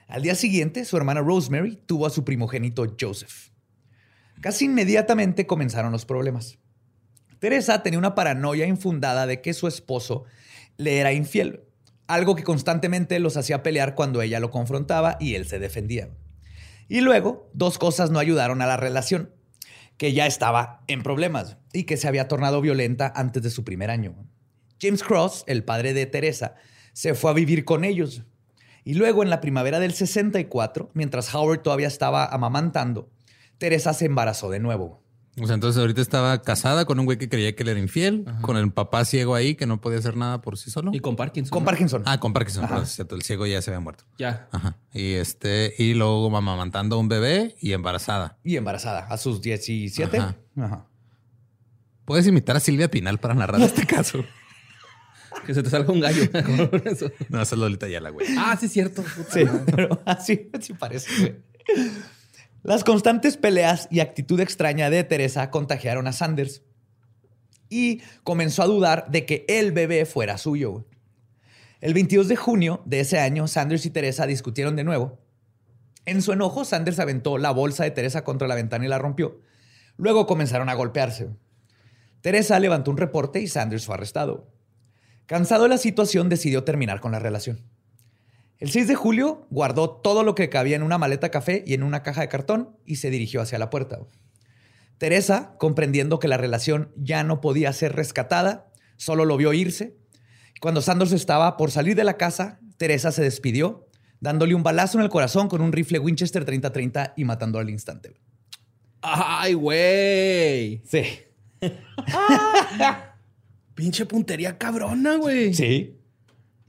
Al 0.08 0.22
día 0.22 0.36
siguiente, 0.36 0.86
su 0.86 0.98
hermana 0.98 1.22
Rosemary 1.22 1.80
tuvo 1.86 2.06
a 2.06 2.10
su 2.10 2.24
primogénito 2.24 2.86
Joseph. 3.00 3.52
Casi 4.42 4.66
inmediatamente 4.66 5.48
comenzaron 5.48 5.92
los 5.92 6.06
problemas. 6.06 6.58
Teresa 7.40 7.84
tenía 7.84 8.00
una 8.00 8.16
paranoia 8.16 8.68
infundada 8.68 9.26
de 9.26 9.42
que 9.42 9.54
su 9.54 9.68
esposo 9.68 10.26
le 10.78 11.00
era 11.00 11.14
infiel, 11.14 11.64
algo 12.08 12.36
que 12.36 12.44
constantemente 12.44 13.20
los 13.20 13.38
hacía 13.38 13.64
pelear 13.64 13.96
cuando 13.96 14.22
ella 14.22 14.40
lo 14.40 14.52
confrontaba 14.52 15.18
y 15.20 15.36
él 15.36 15.46
se 15.48 15.60
defendía. 15.60 16.10
Y 16.88 17.02
luego, 17.02 17.50
dos 17.54 17.78
cosas 17.78 18.12
no 18.12 18.20
ayudaron 18.20 18.62
a 18.62 18.68
la 18.68 18.78
relación, 18.78 19.32
que 19.98 20.14
ya 20.14 20.26
estaba 20.26 20.84
en 20.88 21.04
problemas 21.04 21.58
y 21.72 21.84
que 21.84 21.98
se 21.98 22.08
había 22.08 22.28
tornado 22.28 22.62
violenta 22.62 23.12
antes 23.16 23.44
de 23.44 23.50
su 23.50 23.64
primer 23.64 23.90
año. 23.90 24.16
James 24.82 25.04
Cross, 25.04 25.44
el 25.48 25.64
padre 25.64 25.94
de 25.94 26.06
Teresa, 26.06 26.56
se 26.94 27.14
fue 27.14 27.32
a 27.32 27.34
vivir 27.34 27.66
con 27.66 27.84
ellos. 27.84 28.24
Y 28.84 28.96
luego, 28.96 29.24
en 29.24 29.30
la 29.30 29.40
primavera 29.40 29.80
del 29.80 29.94
64, 29.94 30.92
mientras 30.94 31.34
Howard 31.34 31.62
todavía 31.62 31.88
estaba 31.88 32.26
amamantando, 32.26 33.10
Teresa 33.58 33.94
se 33.94 34.06
embarazó 34.06 34.50
de 34.50 34.60
nuevo. 34.60 35.02
O 35.42 35.48
sea, 35.48 35.56
entonces 35.56 35.80
ahorita 35.80 36.02
estaba 36.02 36.42
casada 36.42 36.86
con 36.86 37.00
un 37.00 37.06
güey 37.06 37.18
que 37.18 37.28
creía 37.28 37.56
que 37.56 37.64
le 37.64 37.72
era 37.72 37.80
infiel, 37.80 38.26
con 38.42 38.56
el 38.56 38.72
papá 38.72 39.04
ciego 39.04 39.34
ahí 39.34 39.56
que 39.56 39.66
no 39.66 39.82
podía 39.82 39.98
hacer 39.98 40.16
nada 40.16 40.42
por 40.42 40.58
sí 40.58 40.70
solo. 40.70 40.92
Y 40.94 41.00
con 41.00 41.16
Parkinson. 41.16 41.50
Con 41.50 41.64
¿no? 41.64 41.66
Parkinson. 41.66 42.04
Ah, 42.06 42.20
con 42.20 42.34
Parkinson. 42.34 42.68
perdón, 42.68 42.84
es 42.84 42.92
cierto, 42.92 43.16
el 43.16 43.24
ciego 43.24 43.48
ya 43.48 43.62
se 43.62 43.72
había 43.72 43.80
muerto. 43.80 44.04
Ya. 44.20 44.48
Ajá. 44.52 44.78
Y 44.94 45.14
este, 45.14 45.74
y 45.78 45.94
luego 45.96 46.28
amamantando 46.36 46.96
a 46.98 47.00
un 47.00 47.08
bebé 47.08 47.56
y 47.60 47.74
embarazada. 47.74 48.38
Y 48.44 48.58
embarazada 48.58 49.08
a 49.08 49.18
sus 49.18 49.42
17. 49.42 50.18
Ajá. 50.18 50.36
Ajá. 50.58 50.88
Puedes 52.06 52.28
imitar 52.28 52.56
a 52.56 52.60
Silvia 52.60 52.92
Pinal 52.92 53.20
para 53.20 53.34
narrar 53.34 53.62
este 53.64 53.86
caso. 53.88 54.24
Que 55.46 55.54
se 55.54 55.64
te 55.64 55.70
salga 55.70 55.92
un 55.92 56.00
gallo. 56.00 56.24
No, 57.30 57.42
esa 57.42 57.56
es 57.56 57.60
Lolita 57.60 57.88
Yala, 57.88 58.12
güey. 58.12 58.28
Ah, 58.38 58.56
sí, 58.60 58.68
cierto. 58.68 59.04
Sí, 59.30 59.46
pero 59.66 60.00
así, 60.06 60.50
así 60.54 60.74
parece. 60.74 61.10
güey. 61.20 61.36
Las 62.62 62.84
constantes 62.84 63.36
peleas 63.36 63.88
y 63.92 64.00
actitud 64.00 64.40
extraña 64.40 64.90
de 64.90 65.04
Teresa 65.04 65.50
contagiaron 65.50 66.08
a 66.08 66.14
Sanders 66.14 66.62
y 67.68 68.02
comenzó 68.24 68.62
a 68.62 68.68
dudar 68.68 69.10
de 69.10 69.26
que 69.26 69.44
el 69.50 69.72
bebé 69.72 70.06
fuera 70.06 70.38
suyo. 70.38 70.86
El 71.84 71.94
22 71.94 72.30
de 72.30 72.38
junio 72.38 72.82
de 72.86 73.02
ese 73.02 73.20
año, 73.20 73.46
Sanders 73.46 73.86
y 73.86 73.90
Teresa 73.90 74.26
discutieron 74.26 74.78
de 74.78 74.86
nuevo. 74.86 75.20
En 76.06 76.22
su 76.22 76.32
enojo, 76.32 76.64
Sanders 76.64 76.98
aventó 76.98 77.38
la 77.38 77.52
bolsa 77.52 77.84
de 77.84 77.92
Teresa 77.92 78.24
contra 78.24 78.48
la 78.48 78.56
ventana 78.56 78.86
y 78.86 78.88
la 78.88 79.00
rompió. 79.00 79.42
Luego 79.98 80.26
comenzaron 80.26 80.70
a 80.70 80.76
golpearse. 80.76 81.32
Teresa 82.22 82.58
levantó 82.62 82.90
un 82.90 82.96
reporte 82.96 83.42
y 83.42 83.50
Sanders 83.50 83.86
fue 83.86 83.96
arrestado. 83.96 84.50
Cansado 85.26 85.64
de 85.64 85.70
la 85.70 85.78
situación, 85.78 86.30
decidió 86.30 86.64
terminar 86.64 87.02
con 87.02 87.12
la 87.12 87.20
relación. 87.20 87.60
El 88.60 88.72
6 88.72 88.88
de 88.88 88.96
julio 88.96 89.46
guardó 89.50 89.90
todo 89.90 90.24
lo 90.24 90.36
que 90.36 90.48
cabía 90.48 90.78
en 90.78 90.84
una 90.84 90.98
maleta 90.98 91.32
café 91.32 91.66
y 91.68 91.74
en 91.74 91.84
una 91.84 92.02
caja 92.02 92.22
de 92.22 92.30
cartón 92.30 92.78
y 92.86 92.96
se 92.96 93.10
dirigió 93.10 93.42
hacia 93.42 93.60
la 93.60 93.70
puerta. 93.70 94.00
Teresa, 95.00 95.58
comprendiendo 95.60 96.20
que 96.20 96.30
la 96.30 96.38
relación 96.38 96.94
ya 96.96 97.26
no 97.26 97.42
podía 97.42 97.74
ser 97.74 97.94
rescatada, 97.94 98.72
solo 98.96 99.26
lo 99.26 99.36
vio 99.36 99.52
irse. 99.52 100.02
Cuando 100.62 100.82
Sanders 100.82 101.12
estaba 101.12 101.58
por 101.58 101.72
salir 101.72 101.96
de 101.96 102.04
la 102.04 102.18
casa, 102.18 102.60
Teresa 102.78 103.12
se 103.12 103.22
despidió, 103.22 103.88
dándole 104.20 104.56
un 104.56 104.64
balazo 104.64 104.98
en 104.98 105.04
el 105.04 105.10
corazón 105.10 105.48
con 105.48 105.62
un 105.62 105.72
rifle 105.72 106.00
Winchester 106.00 106.46
30-30 106.46 107.14
y 107.18 107.26
matándolo 107.26 107.62
al 107.62 107.70
instante. 107.70 108.14
Ay, 109.02 109.54
güey. 109.54 110.82
Sí. 110.86 111.04
Pinche 113.76 114.06
puntería 114.06 114.58
cabrona, 114.58 115.18
güey. 115.18 115.54
Sí. 115.54 116.00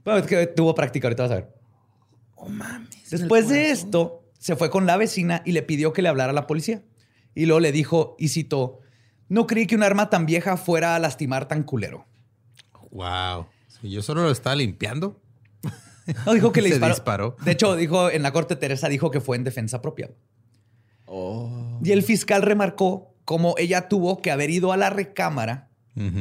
Bueno, 0.03 0.19
es 0.19 0.27
que 0.27 0.47
tuvo 0.47 0.75
práctica, 0.75 1.07
ahorita 1.07 1.23
vas 1.23 1.31
a 1.31 1.35
ver. 1.35 1.55
Oh, 2.35 2.49
mames. 2.49 3.09
Después 3.09 3.47
de 3.47 3.71
esto, 3.71 4.25
se 4.37 4.55
fue 4.55 4.69
con 4.69 4.85
la 4.85 4.97
vecina 4.97 5.41
y 5.45 5.53
le 5.53 5.63
pidió 5.63 5.93
que 5.93 6.01
le 6.01 6.09
hablara 6.09 6.31
a 6.31 6.35
la 6.35 6.47
policía. 6.47 6.83
Y 7.33 7.45
luego 7.45 7.59
le 7.59 7.71
dijo, 7.71 8.15
y 8.19 8.29
citó, 8.29 8.81
no 9.27 9.47
creí 9.47 9.65
que 9.65 9.75
un 9.75 9.83
arma 9.83 10.09
tan 10.09 10.25
vieja 10.25 10.57
fuera 10.57 10.95
a 10.95 10.99
lastimar 10.99 11.47
tan 11.47 11.63
culero. 11.63 12.05
Wow. 12.91 13.47
Si 13.85 13.91
yo 13.91 14.01
solo 14.01 14.23
lo 14.23 14.31
estaba 14.31 14.55
limpiando. 14.55 15.21
No, 16.25 16.33
dijo 16.33 16.51
que 16.51 16.61
le 16.63 16.69
Se 16.69 16.73
disparó. 16.75 16.93
disparó. 16.95 17.35
De 17.45 17.51
hecho, 17.51 17.75
dijo 17.75 18.09
en 18.09 18.23
la 18.23 18.33
corte 18.33 18.55
Teresa 18.55 18.89
dijo 18.89 19.11
que 19.11 19.21
fue 19.21 19.37
en 19.37 19.43
defensa 19.43 19.79
propia. 19.79 20.09
Oh. 21.05 21.79
Y 21.83 21.91
el 21.91 22.01
fiscal 22.01 22.41
remarcó 22.41 23.13
cómo 23.25 23.53
ella 23.59 23.87
tuvo 23.87 24.23
que 24.23 24.31
haber 24.31 24.49
ido 24.49 24.73
a 24.73 24.77
la 24.77 24.89
recámara, 24.89 25.69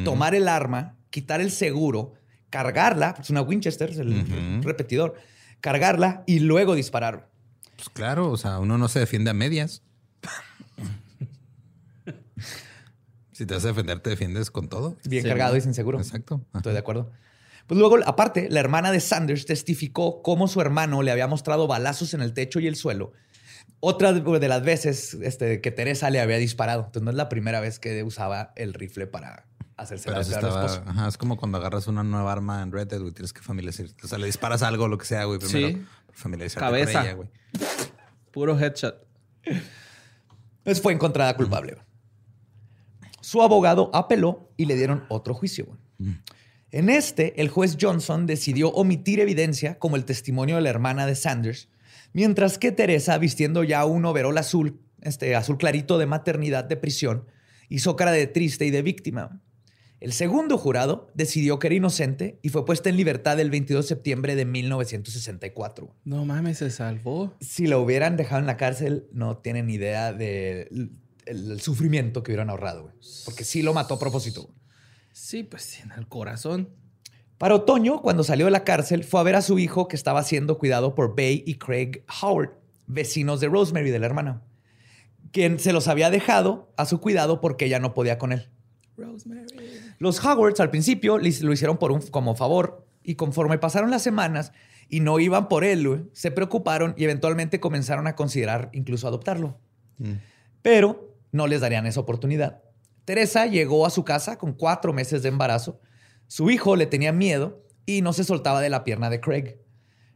tomar 0.05 0.35
el 0.35 0.47
arma, 0.47 0.99
quitar 1.09 1.41
el 1.41 1.51
seguro, 1.51 2.13
cargarla, 2.51 3.15
es 3.19 3.31
una 3.31 3.41
Winchester, 3.41 3.89
es 3.91 3.97
el 3.99 4.63
repetidor, 4.63 5.15
cargarla 5.63 6.23
y 6.27 6.41
luego 6.41 6.75
disparar. 6.75 7.31
Pues 7.77 7.89
claro, 7.89 8.31
o 8.31 8.37
sea, 8.37 8.59
uno 8.59 8.77
no 8.77 8.89
se 8.89 8.99
defiende 9.01 9.31
a 9.31 9.35
medias. 9.35 9.83
si 13.33 13.47
te 13.47 13.55
vas 13.55 13.65
a 13.65 13.69
defender, 13.69 14.01
te 14.01 14.11
defiendes 14.11 14.51
con 14.51 14.69
todo. 14.69 14.99
Bien 15.05 15.23
Sí, 15.23 15.29
cargado 15.31 15.53
¿no? 15.53 15.59
y 15.59 15.63
sin 15.63 15.73
seguro. 15.73 15.99
Exacto. 15.99 16.43
Ajá. 16.51 16.59
Estoy 16.59 16.75
de 16.75 16.79
acuerdo. 16.79 17.11
Pues 17.67 17.79
luego, 17.79 17.99
aparte, 18.07 18.49
la 18.51 18.61
hermana 18.61 18.93
de 18.93 19.01
Sanders 19.01 19.47
testificó 19.47 20.23
cómo 20.23 20.49
su 20.49 20.61
hermano 20.61 21.03
le 21.03 21.11
había 21.11 21.27
mostrado 21.27 21.67
balazos 21.67 22.13
en 22.15 22.21
el 22.21 22.35
techo 22.35 22.61
y 22.61 22.67
el 22.67 22.77
suelo. 22.77 23.13
Otra 23.81 24.13
de 24.13 24.49
las 24.49 24.63
veces 24.63 25.15
este, 25.23 25.61
que 25.61 25.71
Teresa 25.71 26.11
le 26.11 26.21
había 26.21 26.39
disparado. 26.39 26.81
Entonces 26.87 27.03
no 27.03 27.11
es 27.11 27.17
la 27.17 27.29
primera 27.29 27.61
vez 27.61 27.79
que 27.79 28.03
usaba 28.03 28.53
el 28.57 28.75
rifle 28.75 29.07
para 29.07 29.47
hacerse 29.77 30.11
la 30.11 30.21
esposo. 30.21 30.83
ajá, 30.87 31.09
es 31.09 31.19
como 31.19 31.37
cuando 31.37 31.59
agarras 31.59 31.87
una 31.87 32.03
nueva 32.03 32.33
arma 32.33 32.63
en 32.63 32.73
Red 32.73 32.89
Dead, 32.89 33.01
güey, 33.01 33.13
tienes 33.13 33.33
que 33.33 33.41
familiarizar. 33.41 33.87
O 34.03 34.09
sea, 34.09 34.19
le 34.19 34.27
disparas 34.27 34.63
algo, 34.63 34.89
lo 34.89 34.99
que 34.99 35.07
sea, 35.07 35.25
güey, 35.25 35.39
primero. 35.39 35.69
Sí. 35.69 35.87
Familiarizarte 36.13 36.65
Cabeza. 36.65 36.93
con 36.93 37.03
ella, 37.03 37.15
güey. 37.15 37.29
Puro 38.31 38.59
headshot. 38.59 39.07
Pues 40.63 40.81
fue 40.81 40.93
encontrada 40.93 41.37
culpable. 41.37 41.77
Su 43.21 43.43
abogado 43.43 43.91
apeló 43.93 44.51
y 44.57 44.67
le 44.67 44.77
dieron 44.77 45.05
otro 45.09 45.35
juicio. 45.35 45.67
güey. 45.67 46.15
En 46.75 46.91
este, 46.91 47.41
el 47.41 47.51
juez 47.51 47.77
Johnson 47.81 48.27
decidió 48.27 48.71
omitir 48.71 49.21
evidencia 49.21 49.79
como 49.79 49.95
el 49.95 50.05
testimonio 50.05 50.57
de 50.57 50.63
la 50.63 50.71
hermana 50.71 51.07
de 51.07 51.15
Sanders, 51.15 51.69
mientras 52.13 52.59
que 52.59 52.73
Teresa, 52.73 53.17
vistiendo 53.17 53.63
ya 53.63 53.85
un 53.85 54.05
overol 54.05 54.37
azul, 54.37 54.81
este 55.01 55.37
azul 55.37 55.57
clarito 55.57 55.99
de 55.99 56.07
maternidad 56.07 56.65
de 56.65 56.77
prisión, 56.77 57.29
hizo 57.69 57.95
cara 57.95 58.11
de 58.11 58.27
triste 58.27 58.67
y 58.67 58.73
de 58.73 58.83
víctima. 58.83 59.41
El 60.01 60.13
segundo 60.13 60.59
jurado 60.59 61.13
decidió 61.15 61.61
que 61.61 61.69
era 61.69 61.77
inocente 61.77 62.41
y 62.43 62.49
fue 62.49 62.65
puesta 62.65 62.89
en 62.89 62.97
libertad 62.97 63.39
el 63.39 63.53
22 63.53 63.85
de 63.85 63.89
septiembre 63.91 64.35
de 64.35 64.45
1964. 64.45 65.95
No 66.05 66.25
mames, 66.25 66.59
se 66.59 66.71
salvó. 66.71 67.37
Si 67.41 67.69
lo 67.69 67.81
hubieran 67.81 68.17
dejado 68.17 68.41
en 68.41 68.49
la 68.49 68.57
cárcel, 68.57 69.07
no 69.13 69.37
tienen 69.37 69.71
idea 69.71 70.13
del 70.13 70.91
el 71.25 71.61
sufrimiento 71.61 72.25
que 72.25 72.33
hubieran 72.33 72.51
ahorrado, 72.51 72.83
güey. 72.83 72.95
Porque 73.25 73.45
sí 73.45 73.63
lo 73.63 73.73
mató 73.75 73.95
a 73.95 73.99
propósito. 74.01 74.51
Sí, 75.15 75.45
pues 75.45 75.81
en 75.81 75.93
el 75.93 76.09
corazón. 76.09 76.71
Para 77.39 77.55
otoño, 77.55 78.03
cuando 78.03 78.25
salió 78.25 78.47
de 78.47 78.51
la 78.51 78.65
cárcel, 78.65 79.05
fue 79.05 79.21
a 79.21 79.23
ver 79.23 79.37
a 79.37 79.43
su 79.43 79.61
hijo 79.61 79.87
que 79.87 79.95
estaba 79.95 80.25
siendo 80.25 80.59
cuidado 80.59 80.97
por 80.97 81.15
Bay 81.15 81.45
y 81.47 81.55
Craig 81.55 82.03
Howard, 82.21 82.51
vecinos 82.89 83.39
de 83.39 83.47
Rosemary, 83.47 83.91
de 83.91 84.01
la 84.01 84.07
hermana, 84.07 84.43
quien 85.31 85.61
se 85.61 85.73
los 85.73 85.87
había 85.87 86.11
dejado 86.11 86.73
a 86.77 86.85
su 86.85 87.01
cuidado 87.01 87.41
porque 87.41 87.67
ella 87.67 87.79
no 87.79 87.95
podía 87.95 88.19
con 88.19 88.33
él. 88.33 88.49
Los 90.01 90.25
Howards 90.25 90.59
al 90.59 90.71
principio 90.71 91.19
lo 91.19 91.53
hicieron 91.53 91.79
por 91.79 91.93
un, 91.93 92.01
como 92.09 92.35
favor 92.35 92.85
y 93.05 93.15
conforme 93.15 93.59
pasaron 93.59 93.93
las 93.93 94.03
semanas, 94.03 94.51
y 94.89 94.99
no 94.99 95.21
iban 95.21 95.47
por 95.47 95.63
él, 95.63 95.87
güey, 95.87 96.01
se 96.13 96.33
preocuparon 96.33 96.93
y 96.97 97.05
eventualmente 97.05 97.61
comenzaron 97.61 98.09
a 98.09 98.17
considerar 98.17 98.71
incluso 98.73 99.07
adoptarlo. 99.07 99.61
Pero 100.61 101.15
no 101.31 101.47
les 101.47 101.61
darían 101.61 101.87
esa 101.87 102.01
oportunidad. 102.01 102.65
Teresa 103.05 103.47
llegó 103.47 103.87
a 103.87 103.91
su 103.91 104.05
casa 104.05 104.39
con 104.39 104.55
cuatro 104.55 104.93
meses 104.93 105.23
de 105.23 105.29
embarazo. 105.29 105.81
Su 106.27 106.51
hijo 106.51 106.77
le 106.77 106.87
tenía 106.87 107.13
miedo 107.13 107.65
y 107.87 108.03
no 108.03 108.13
se 108.13 108.25
soltaba 108.25 108.61
de 108.61 108.71
la 108.71 108.85
pierna 108.85 109.11
de 109.11 109.21
Craig. 109.21 109.59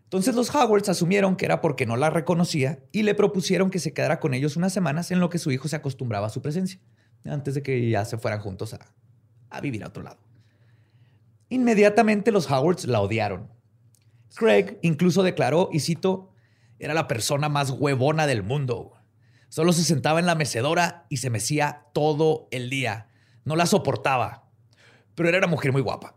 Entonces 0.04 0.34
los 0.34 0.54
Howards 0.54 0.88
asumieron 0.88 1.36
que 1.36 1.44
era 1.44 1.60
porque 1.60 1.84
no 1.84 1.96
la 1.98 2.08
reconocía 2.08 2.82
y 2.92 3.02
le 3.02 3.14
propusieron 3.14 3.70
que 3.70 3.78
se 3.78 3.92
quedara 3.92 4.20
con 4.20 4.32
ellos 4.32 4.56
unas 4.56 4.72
semanas 4.72 5.10
en 5.10 5.20
lo 5.20 5.28
que 5.28 5.38
su 5.38 5.50
hijo 5.50 5.68
se 5.68 5.76
acostumbraba 5.76 6.28
a 6.28 6.30
su 6.30 6.40
presencia, 6.40 6.80
antes 7.26 7.54
de 7.54 7.62
que 7.62 7.90
ya 7.90 8.06
se 8.06 8.16
fueran 8.16 8.40
juntos 8.40 8.74
a, 9.50 9.60
vivir 9.60 9.84
a 9.84 9.88
otro 9.88 10.02
lado. 10.02 10.18
Inmediatamente 11.50 12.32
los 12.32 12.50
Howards 12.50 12.86
la 12.86 13.02
odiaron. 13.02 13.52
Craig 14.34 14.78
incluso 14.80 15.22
declaró, 15.22 15.68
y 15.72 15.80
cito, 15.80 16.32
era 16.78 16.94
la 16.94 17.06
persona 17.06 17.50
más 17.50 17.70
huevona 17.70 18.26
del 18.26 18.42
mundo. 18.42 18.94
Solo 19.48 19.72
se 19.72 19.82
sentaba 19.84 20.20
en 20.20 20.26
la 20.26 20.34
mecedora 20.34 21.06
y 21.08 21.18
se 21.18 21.30
mecía 21.30 21.82
todo 21.94 22.48
el 22.50 22.68
día. 22.70 23.08
No 23.44 23.56
la 23.56 23.66
soportaba. 23.66 24.44
Pero 25.14 25.28
era 25.28 25.38
una 25.38 25.46
mujer 25.46 25.72
muy 25.72 25.82
guapa. 25.82 26.14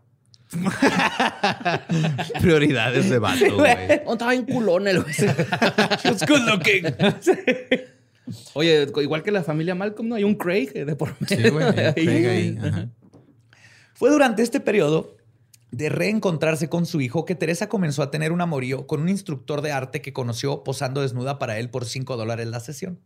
Prioridades 2.40 3.08
de 3.10 3.18
vato, 3.18 3.56
güey. 3.56 4.02
Oh, 4.04 4.12
estaba 4.12 4.34
en 4.34 4.44
culón 4.44 4.86
el 4.88 5.02
güey. 5.02 5.14
Good 6.28 6.48
looking. 6.48 6.84
Oye, 8.54 8.86
igual 9.02 9.22
que 9.22 9.30
la 9.30 9.42
familia 9.42 9.74
Malcolm, 9.74 10.08
¿no? 10.08 10.14
Hay 10.14 10.24
un 10.24 10.34
Craig 10.34 10.72
de 10.72 10.94
por 10.96 11.14
Sí, 11.26 11.36
medio. 11.36 11.52
güey. 11.52 11.72
Craig 11.74 12.26
ahí, 12.26 12.58
ajá. 12.62 12.88
Fue 13.94 14.10
durante 14.10 14.42
este 14.42 14.60
periodo 14.60 15.16
de 15.70 15.88
reencontrarse 15.88 16.68
con 16.68 16.86
su 16.86 17.00
hijo 17.00 17.24
que 17.24 17.34
Teresa 17.34 17.68
comenzó 17.68 18.02
a 18.02 18.10
tener 18.10 18.30
un 18.32 18.40
amorío 18.40 18.86
con 18.86 19.00
un 19.00 19.08
instructor 19.08 19.62
de 19.62 19.72
arte 19.72 20.02
que 20.02 20.12
conoció 20.12 20.64
posando 20.64 21.00
desnuda 21.00 21.38
para 21.38 21.58
él 21.58 21.70
por 21.70 21.86
5 21.86 22.16
dólares 22.16 22.46
la 22.48 22.60
sesión. 22.60 23.00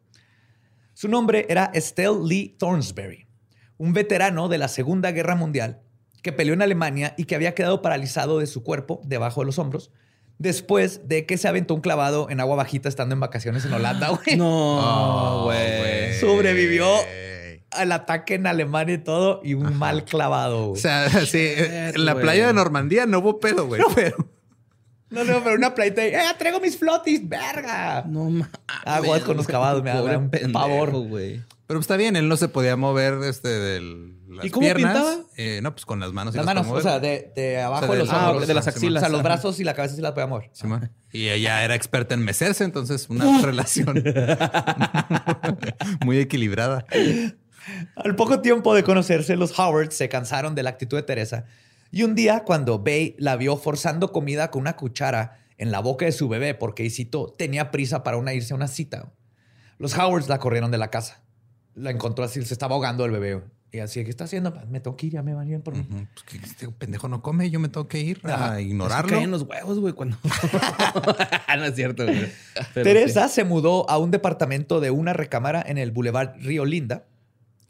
Su 0.96 1.08
nombre 1.08 1.44
era 1.50 1.70
Estelle 1.74 2.20
Lee 2.26 2.56
Thornsberry, 2.58 3.26
un 3.76 3.92
veterano 3.92 4.48
de 4.48 4.56
la 4.56 4.66
Segunda 4.66 5.12
Guerra 5.12 5.34
Mundial 5.34 5.82
que 6.22 6.32
peleó 6.32 6.54
en 6.54 6.62
Alemania 6.62 7.12
y 7.18 7.24
que 7.26 7.34
había 7.34 7.54
quedado 7.54 7.82
paralizado 7.82 8.38
de 8.38 8.46
su 8.46 8.62
cuerpo 8.62 9.02
debajo 9.04 9.42
de 9.42 9.44
los 9.44 9.58
hombros 9.58 9.90
después 10.38 11.06
de 11.06 11.26
que 11.26 11.36
se 11.36 11.48
aventó 11.48 11.74
un 11.74 11.82
clavado 11.82 12.30
en 12.30 12.40
agua 12.40 12.56
bajita 12.56 12.88
estando 12.88 13.12
en 13.12 13.20
vacaciones 13.20 13.66
en 13.66 13.74
Holanda. 13.74 14.08
güey. 14.08 14.36
No, 14.38 14.46
Oh, 14.78 15.44
güey. 15.44 16.14
Sobrevivió 16.18 16.86
al 17.72 17.92
ataque 17.92 18.36
en 18.36 18.46
Alemania 18.46 18.94
y 18.94 18.98
todo 19.04 19.42
y 19.44 19.52
un 19.52 19.76
mal 19.76 20.06
clavado. 20.06 20.70
O 20.70 20.76
sea, 20.76 21.10
sí, 21.26 21.46
en 21.58 22.06
la 22.06 22.14
playa 22.14 22.46
de 22.46 22.54
Normandía 22.54 23.04
no 23.04 23.18
hubo 23.18 23.38
pedo, 23.38 23.66
güey. 23.66 23.82
Pero 23.94 24.16
No, 25.08 25.22
no, 25.24 25.42
pero 25.44 25.54
una 25.56 25.74
playita 25.74 26.04
y, 26.04 26.08
¡eh, 26.14 26.20
traigo 26.38 26.58
mis 26.60 26.76
flotis, 26.76 27.28
verga! 27.28 28.04
No 28.06 28.24
mames. 28.24 28.48
Aguas 28.84 29.22
con 29.22 29.36
los 29.36 29.46
clavados, 29.46 29.82
me 29.82 29.90
da 29.90 30.02
un 30.18 30.30
pendejo, 30.30 30.52
pavor. 30.52 30.90
güey. 30.90 31.42
Pero 31.68 31.80
está 31.80 31.96
bien, 31.96 32.14
él 32.16 32.28
no 32.28 32.36
se 32.36 32.48
podía 32.48 32.76
mover 32.76 33.14
este, 33.24 33.48
de 33.48 33.80
las 34.28 34.44
¿Y 34.46 34.50
cómo 34.50 34.64
piernas. 34.66 34.94
pintaba? 34.94 35.16
Eh, 35.36 35.60
no, 35.62 35.72
pues 35.72 35.84
con 35.84 35.98
las 35.98 36.12
manos. 36.12 36.34
Las 36.34 36.44
las 36.46 36.54
manos, 36.54 36.70
o 36.70 36.80
sea, 36.80 37.00
de, 37.00 37.32
de 37.34 37.60
abajo 37.60 37.84
O 37.84 37.88
sea, 37.88 37.94
de 37.94 37.98
los 38.00 38.10
ah, 38.12 38.30
hombros. 38.30 38.46
de 38.48 38.54
las 38.54 38.66
O 38.66 38.70
axilas. 38.70 39.00
sea, 39.00 39.08
los 39.08 39.22
brazos 39.22 39.58
y 39.58 39.64
la 39.64 39.74
cabeza 39.74 39.96
sí 39.96 40.00
las 40.00 40.12
podía 40.12 40.26
mover. 40.28 40.50
Sí, 40.52 40.66
y 41.12 41.28
ella 41.28 41.64
era 41.64 41.74
experta 41.74 42.14
en 42.14 42.24
mecerse, 42.24 42.62
entonces 42.64 43.08
una 43.08 43.40
relación 43.42 44.02
muy 46.04 46.18
equilibrada. 46.18 46.84
Al 47.96 48.14
poco 48.14 48.40
tiempo 48.40 48.74
de 48.74 48.84
conocerse, 48.84 49.36
los 49.36 49.58
Howard 49.58 49.90
se 49.90 50.08
cansaron 50.08 50.54
de 50.54 50.62
la 50.62 50.70
actitud 50.70 50.96
de 50.96 51.02
Teresa. 51.02 51.46
Y 51.90 52.02
un 52.02 52.14
día, 52.14 52.44
cuando 52.44 52.78
Bay 52.78 53.14
la 53.18 53.36
vio 53.36 53.56
forzando 53.56 54.12
comida 54.12 54.50
con 54.50 54.60
una 54.62 54.76
cuchara 54.76 55.38
en 55.58 55.70
la 55.70 55.80
boca 55.80 56.04
de 56.04 56.12
su 56.12 56.28
bebé, 56.28 56.54
porque, 56.54 56.84
y 56.84 56.90
cito, 56.90 57.34
tenía 57.38 57.70
prisa 57.70 58.02
para 58.02 58.16
una 58.16 58.34
irse 58.34 58.52
a 58.52 58.56
una 58.56 58.68
cita, 58.68 59.12
los 59.78 59.96
Howards 59.96 60.28
la 60.28 60.38
corrieron 60.38 60.70
de 60.70 60.78
la 60.78 60.88
casa. 60.90 61.22
La 61.74 61.90
encontró 61.90 62.24
así, 62.24 62.42
se 62.42 62.54
estaba 62.54 62.74
ahogando 62.74 63.04
el 63.04 63.12
bebé. 63.12 63.42
Y 63.72 63.80
así, 63.80 64.02
¿qué 64.04 64.10
está 64.10 64.24
haciendo? 64.24 64.54
Me 64.70 64.80
tengo 64.80 64.96
que 64.96 65.06
ir, 65.06 65.12
ya 65.14 65.22
me 65.22 65.34
van 65.34 65.48
bien 65.48 65.60
por 65.60 65.74
mí. 65.74 65.86
Pues 66.30 66.42
este 66.44 66.68
pendejo 66.68 67.08
no 67.08 67.20
come, 67.20 67.50
yo 67.50 67.60
me 67.60 67.68
tengo 67.68 67.88
que 67.88 68.00
ir 68.00 68.20
Ajá. 68.24 68.52
a 68.52 68.56
Se 68.56 68.62
ignorarlo. 68.62 69.10
caen 69.10 69.30
los 69.30 69.42
huevos, 69.42 69.78
güey, 69.80 69.92
cuando. 69.92 70.16
no 71.58 71.64
es 71.64 71.74
cierto, 71.74 72.04
güey. 72.04 72.28
Teresa 72.74 73.28
se 73.28 73.44
mudó 73.44 73.88
a 73.90 73.98
un 73.98 74.10
departamento 74.10 74.80
de 74.80 74.90
una 74.90 75.12
recámara 75.12 75.62
en 75.66 75.78
el 75.78 75.90
Boulevard 75.90 76.36
Río 76.38 76.64
Linda, 76.64 77.04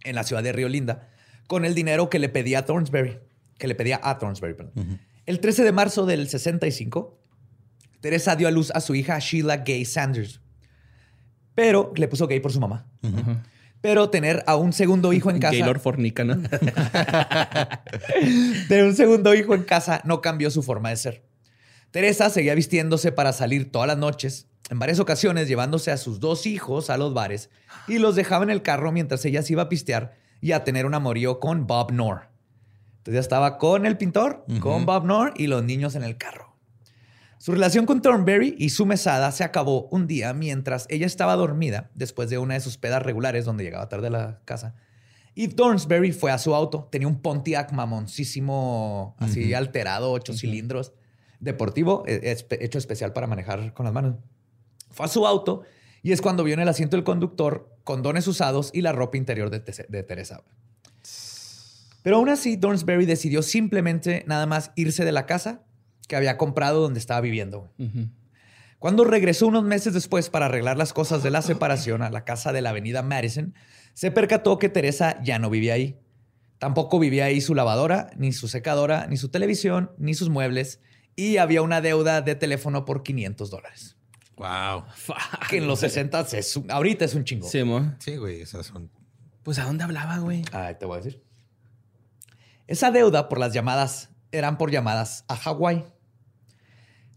en 0.04 0.14
la 0.14 0.22
ciudad 0.22 0.42
de 0.42 0.52
Río 0.52 0.68
Linda, 0.68 1.08
con 1.48 1.64
el 1.64 1.74
dinero 1.74 2.08
que 2.10 2.18
le 2.20 2.28
pedía 2.28 2.60
a 2.60 2.64
Thornsberry, 2.66 3.18
que 3.58 3.66
le 3.68 3.74
pedía 3.74 4.00
a 4.02 4.18
Thornsberry. 4.18 4.54
perdón. 4.54 5.00
El 5.26 5.40
13 5.40 5.64
de 5.64 5.72
marzo 5.72 6.06
del 6.06 6.28
65, 6.28 7.18
Teresa 8.00 8.36
dio 8.36 8.46
a 8.48 8.50
luz 8.50 8.70
a 8.70 8.80
su 8.80 8.94
hija 8.94 9.18
Sheila 9.18 9.58
Gay 9.58 9.84
Sanders, 9.84 10.40
pero 11.54 11.92
le 11.96 12.06
puso 12.06 12.26
gay 12.28 12.40
por 12.40 12.52
su 12.52 12.60
mamá. 12.60 12.86
Pero 13.80 14.10
tener 14.10 14.42
a 14.46 14.56
un 14.56 14.72
segundo 14.72 15.12
hijo 15.12 15.30
en 15.30 15.38
casa, 15.38 15.56
Gaylord 15.56 15.80
fornica, 15.80 16.24
¿no? 16.24 16.36
tener 18.68 18.84
un 18.84 18.94
segundo 18.94 19.34
hijo 19.34 19.54
en 19.54 19.64
casa 19.64 20.00
no 20.04 20.20
cambió 20.20 20.50
su 20.50 20.62
forma 20.62 20.90
de 20.90 20.96
ser. 20.96 21.24
Teresa 21.90 22.30
seguía 22.30 22.54
vistiéndose 22.54 23.12
para 23.12 23.32
salir 23.32 23.70
todas 23.70 23.88
las 23.88 23.98
noches, 23.98 24.48
en 24.70 24.78
varias 24.78 24.98
ocasiones 24.98 25.48
llevándose 25.48 25.90
a 25.90 25.96
sus 25.96 26.20
dos 26.20 26.46
hijos 26.46 26.90
a 26.90 26.98
los 26.98 27.14
bares 27.14 27.50
y 27.88 27.98
los 27.98 28.16
dejaba 28.16 28.44
en 28.44 28.50
el 28.50 28.62
carro 28.62 28.92
mientras 28.92 29.24
ella 29.24 29.42
se 29.42 29.52
iba 29.52 29.62
a 29.62 29.68
pistear 29.68 30.16
y 30.40 30.52
a 30.52 30.64
tener 30.64 30.86
un 30.86 30.94
amorío 30.94 31.40
con 31.40 31.66
Bob 31.66 31.88
Knorr. 31.88 32.28
Entonces 33.06 33.14
ya 33.14 33.20
estaba 33.20 33.56
con 33.58 33.86
el 33.86 33.96
pintor, 33.96 34.44
con 34.60 34.84
Bob 34.84 35.04
Knorr 35.04 35.32
y 35.36 35.46
los 35.46 35.62
niños 35.62 35.94
en 35.94 36.02
el 36.02 36.16
carro. 36.16 36.56
Su 37.38 37.52
relación 37.52 37.86
con 37.86 38.02
Thornberry 38.02 38.56
y 38.58 38.70
su 38.70 38.84
mesada 38.84 39.30
se 39.30 39.44
acabó 39.44 39.86
un 39.92 40.08
día 40.08 40.32
mientras 40.32 40.86
ella 40.90 41.06
estaba 41.06 41.36
dormida 41.36 41.90
después 41.94 42.30
de 42.30 42.38
una 42.38 42.54
de 42.54 42.60
sus 42.60 42.78
pedas 42.78 43.02
regulares 43.04 43.44
donde 43.44 43.62
llegaba 43.62 43.88
tarde 43.88 44.08
a 44.08 44.10
la 44.10 44.40
casa. 44.44 44.74
Y 45.36 45.48
Thornsberry 45.48 46.10
fue 46.10 46.32
a 46.32 46.38
su 46.38 46.52
auto. 46.54 46.88
Tenía 46.90 47.06
un 47.06 47.20
Pontiac 47.22 47.70
mamoncísimo, 47.72 49.14
así 49.20 49.54
alterado, 49.54 50.10
ocho 50.10 50.32
cilindros, 50.32 50.92
deportivo, 51.38 52.04
espe- 52.06 52.58
hecho 52.60 52.78
especial 52.78 53.12
para 53.12 53.28
manejar 53.28 53.72
con 53.74 53.84
las 53.84 53.92
manos. 53.92 54.16
Fue 54.90 55.06
a 55.06 55.08
su 55.08 55.26
auto 55.26 55.62
y 56.02 56.10
es 56.12 56.20
cuando 56.22 56.42
vio 56.42 56.54
en 56.54 56.60
el 56.60 56.68
asiento 56.68 56.96
del 56.96 57.04
conductor 57.04 57.70
condones 57.84 58.26
usados 58.26 58.70
y 58.72 58.80
la 58.80 58.90
ropa 58.92 59.16
interior 59.16 59.50
de, 59.50 59.60
Te- 59.60 59.86
de 59.88 60.02
Teresa. 60.02 60.42
Pero 62.06 62.18
aún 62.18 62.28
así, 62.28 62.56
Thornsberry 62.56 63.04
decidió 63.04 63.42
simplemente 63.42 64.22
nada 64.28 64.46
más 64.46 64.70
irse 64.76 65.04
de 65.04 65.10
la 65.10 65.26
casa 65.26 65.64
que 66.06 66.14
había 66.14 66.36
comprado 66.38 66.80
donde 66.80 67.00
estaba 67.00 67.20
viviendo. 67.20 67.72
Cuando 68.78 69.02
regresó 69.02 69.48
unos 69.48 69.64
meses 69.64 69.92
después 69.92 70.30
para 70.30 70.46
arreglar 70.46 70.76
las 70.76 70.92
cosas 70.92 71.24
de 71.24 71.32
la 71.32 71.42
separación 71.42 72.02
a 72.02 72.10
la 72.10 72.24
casa 72.24 72.52
de 72.52 72.62
la 72.62 72.70
avenida 72.70 73.02
Madison, 73.02 73.54
se 73.92 74.12
percató 74.12 74.56
que 74.60 74.68
Teresa 74.68 75.20
ya 75.24 75.40
no 75.40 75.50
vivía 75.50 75.74
ahí. 75.74 75.98
Tampoco 76.58 77.00
vivía 77.00 77.24
ahí 77.24 77.40
su 77.40 77.56
lavadora, 77.56 78.10
ni 78.16 78.30
su 78.32 78.46
secadora, 78.46 79.08
ni 79.08 79.16
su 79.16 79.28
televisión, 79.30 79.90
ni 79.98 80.14
sus 80.14 80.28
muebles. 80.28 80.78
Y 81.16 81.38
había 81.38 81.60
una 81.62 81.80
deuda 81.80 82.20
de 82.22 82.36
teléfono 82.36 82.84
por 82.84 83.02
500 83.02 83.50
dólares. 83.50 83.96
Wow. 84.36 84.84
Que 85.50 85.56
en 85.56 85.66
los 85.66 85.80
60 85.80 86.20
es 86.34 86.56
un- 86.56 86.70
ahorita 86.70 87.04
es 87.04 87.16
un 87.16 87.24
chingo. 87.24 87.48
Sí, 87.48 87.64
mo. 87.64 87.96
Sí, 87.98 88.14
güey, 88.16 88.42
esas 88.42 88.66
son. 88.66 88.92
Pues, 89.42 89.58
¿a 89.58 89.64
dónde 89.64 89.82
hablaba, 89.82 90.18
güey? 90.18 90.44
Ahí 90.52 90.76
te 90.78 90.86
voy 90.86 90.98
a 90.98 91.02
decir. 91.02 91.25
Esa 92.66 92.90
deuda 92.90 93.28
por 93.28 93.38
las 93.38 93.52
llamadas 93.52 94.10
eran 94.32 94.58
por 94.58 94.70
llamadas 94.70 95.24
a 95.28 95.36
Hawái. 95.36 95.84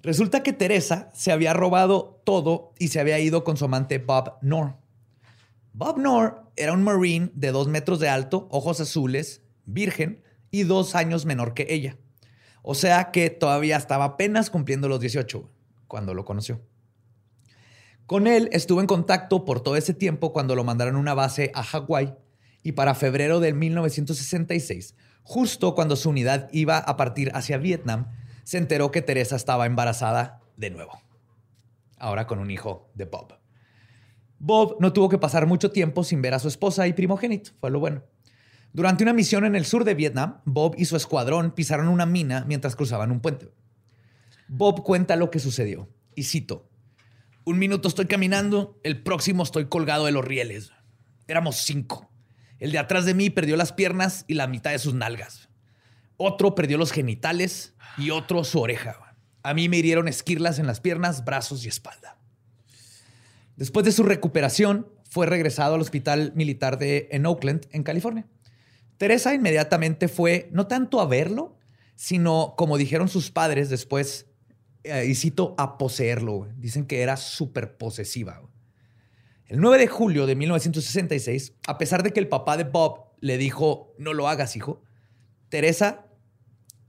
Resulta 0.02 0.44
que 0.44 0.54
Teresa 0.54 1.10
se 1.14 1.32
había 1.32 1.54
robado 1.54 2.22
todo 2.24 2.74
y 2.78 2.90
se 2.90 3.00
había 3.00 3.20
ido 3.20 3.44
con 3.44 3.58
su 3.58 3.66
amante 3.66 3.98
Bob 3.98 4.40
Knorr. 4.42 4.78
Bob 5.74 5.96
Knorr 5.96 6.52
era 6.56 6.74
un 6.74 6.84
marine 6.84 7.32
de 7.34 7.52
dos 7.52 7.68
metros 7.68 8.00
de 8.00 8.10
alto, 8.10 8.48
ojos 8.52 8.80
azules, 8.80 9.42
virgen 9.66 10.24
y 10.52 10.64
dos 10.64 10.96
años 10.96 11.26
menor 11.26 11.54
que 11.54 11.68
ella. 11.70 11.98
O 12.62 12.76
sea 12.76 13.12
que 13.12 13.30
todavía 13.30 13.78
estaba 13.78 14.06
apenas 14.06 14.50
cumpliendo 14.50 14.88
los 14.88 15.00
18 15.00 15.50
cuando 15.88 16.14
lo 16.14 16.26
conoció. 16.26 16.62
Con 18.06 18.28
él 18.28 18.50
estuvo 18.52 18.82
en 18.82 18.88
contacto 18.88 19.46
por 19.46 19.62
todo 19.62 19.76
ese 19.76 19.94
tiempo 19.94 20.34
cuando 20.34 20.56
lo 20.56 20.64
mandaron 20.64 20.96
a 20.96 21.00
una 21.00 21.14
base 21.14 21.52
a 21.54 21.64
Hawái 21.64 22.16
y 22.64 22.74
para 22.74 22.96
febrero 22.96 23.40
de 23.40 23.54
1966, 23.54 24.96
justo 25.30 25.76
cuando 25.76 25.96
su 25.96 26.10
unidad 26.10 26.50
iba 26.52 26.80
a 26.80 26.98
partir 26.98 27.30
hacia 27.36 27.60
Vietnam, 27.60 28.08
se 28.44 28.58
enteró 28.58 28.90
que 28.90 29.04
Teresa 29.04 29.36
estaba 29.36 29.68
embarazada 29.68 30.42
de 30.58 30.72
nuevo. 30.72 31.00
Ahora 32.00 32.26
con 32.26 32.40
un 32.40 32.50
hijo 32.50 32.90
de 32.96 33.06
Bob. 33.06 33.38
Bob 34.40 34.78
no 34.80 34.92
tuvo 34.92 35.08
que 35.08 35.20
pasar 35.20 35.46
mucho 35.46 35.70
tiempo 35.70 36.04
sin 36.04 36.24
ver 36.24 36.34
a 36.34 36.40
su 36.40 36.48
esposa 36.48 36.88
y 36.88 36.94
primogénito, 36.94 37.52
fue 37.60 37.70
lo 37.70 37.80
bueno. 37.80 38.02
Durante 38.74 39.04
una 39.04 39.14
misión 39.14 39.46
en 39.46 39.56
el 39.56 39.66
sur 39.66 39.84
de 39.84 39.94
Vietnam, 39.94 40.42
Bob 40.46 40.74
y 40.80 40.86
su 40.86 40.96
escuadrón 40.96 41.52
pisaron 41.52 41.90
una 41.90 42.08
mina 42.08 42.44
mientras 42.48 42.76
cruzaban 42.76 43.12
un 43.12 43.20
puente. 43.20 43.52
Bob 44.48 44.82
cuenta 44.82 45.16
lo 45.16 45.30
que 45.30 45.38
sucedió, 45.38 45.90
y 46.16 46.24
cito, 46.24 46.72
un 47.46 47.60
minuto 47.60 47.88
estoy 47.88 48.08
caminando, 48.08 48.80
el 48.82 49.04
próximo 49.04 49.44
estoy 49.44 49.66
colgado 49.66 50.06
de 50.06 50.12
los 50.12 50.26
rieles. 50.26 50.72
Éramos 51.28 51.58
cinco. 51.58 52.09
El 52.60 52.72
de 52.72 52.80
atrás 52.80 53.06
de 53.06 53.14
mí 53.14 53.30
perdió 53.30 53.56
las 53.56 53.74
piernas 53.74 54.26
y 54.28 54.34
la 54.34 54.48
mitad 54.48 54.72
de 54.72 54.80
sus 54.80 54.94
nalgas. 54.94 55.50
Otro 56.18 56.56
perdió 56.56 56.78
los 56.78 56.92
genitales 56.92 57.74
y 57.98 58.10
otro 58.10 58.44
su 58.44 58.60
oreja. 58.60 59.16
A 59.44 59.54
mí 59.54 59.70
me 59.70 59.78
hirieron 59.78 60.08
esquirlas 60.08 60.60
en 60.60 60.68
las 60.68 60.82
piernas, 60.82 61.24
brazos 61.24 61.64
y 61.66 61.70
espalda. 61.70 62.18
Después 63.56 63.86
de 63.86 63.92
su 63.92 64.04
recuperación, 64.04 64.88
fue 65.10 65.26
regresado 65.26 65.76
al 65.76 65.82
hospital 65.82 66.34
militar 66.36 66.78
de, 66.78 67.10
en 67.12 67.26
Oakland, 67.26 67.66
en 67.72 67.84
California. 67.84 68.28
Teresa 68.98 69.34
inmediatamente 69.34 70.08
fue, 70.08 70.50
no 70.52 70.68
tanto 70.68 71.02
a 71.02 71.06
verlo, 71.06 71.58
sino, 71.96 72.54
como 72.58 72.78
dijeron 72.78 73.10
sus 73.10 73.32
padres 73.32 73.70
después, 73.70 74.28
eh, 74.84 75.06
y 75.08 75.16
cito, 75.16 75.56
a 75.58 75.78
poseerlo. 75.78 76.48
Dicen 76.58 76.86
que 76.86 77.02
era 77.02 77.18
súper 77.18 77.78
posesiva. 77.78 78.42
El 79.50 79.62
9 79.62 79.80
de 79.80 79.88
julio 79.88 80.28
de 80.28 80.36
1966, 80.36 81.54
a 81.66 81.80
pesar 81.80 82.04
de 82.04 82.14
que 82.14 82.20
el 82.20 82.28
papá 82.28 82.56
de 82.56 82.66
Bob 82.66 83.06
le 83.20 83.40
dijo, 83.40 83.96
no 83.98 84.14
lo 84.14 84.28
hagas, 84.28 84.56
hijo, 84.56 84.84
Teresa, 85.50 86.06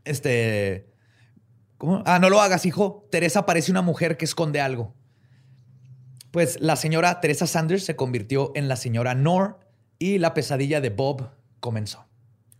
este, 0.05 0.93
¿cómo? 1.79 2.03
Ah, 2.05 2.19
no 2.19 2.29
lo 2.29 2.39
hagas, 2.43 2.67
hijo. 2.67 3.09
Teresa 3.11 3.47
parece 3.47 3.71
una 3.71 3.81
mujer 3.81 4.19
que 4.19 4.27
esconde 4.27 4.61
algo. 4.61 4.95
Pues 6.33 6.61
la 6.61 6.77
señora 6.77 7.21
Teresa 7.21 7.47
Sanders 7.47 7.85
se 7.85 7.97
convirtió 7.97 8.53
en 8.55 8.69
la 8.69 8.77
señora 8.77 9.15
Nor 9.15 9.59
y 9.99 10.19
la 10.19 10.35
pesadilla 10.35 10.83
de 10.83 10.91
Bob 10.91 11.31
comenzó. 11.61 12.07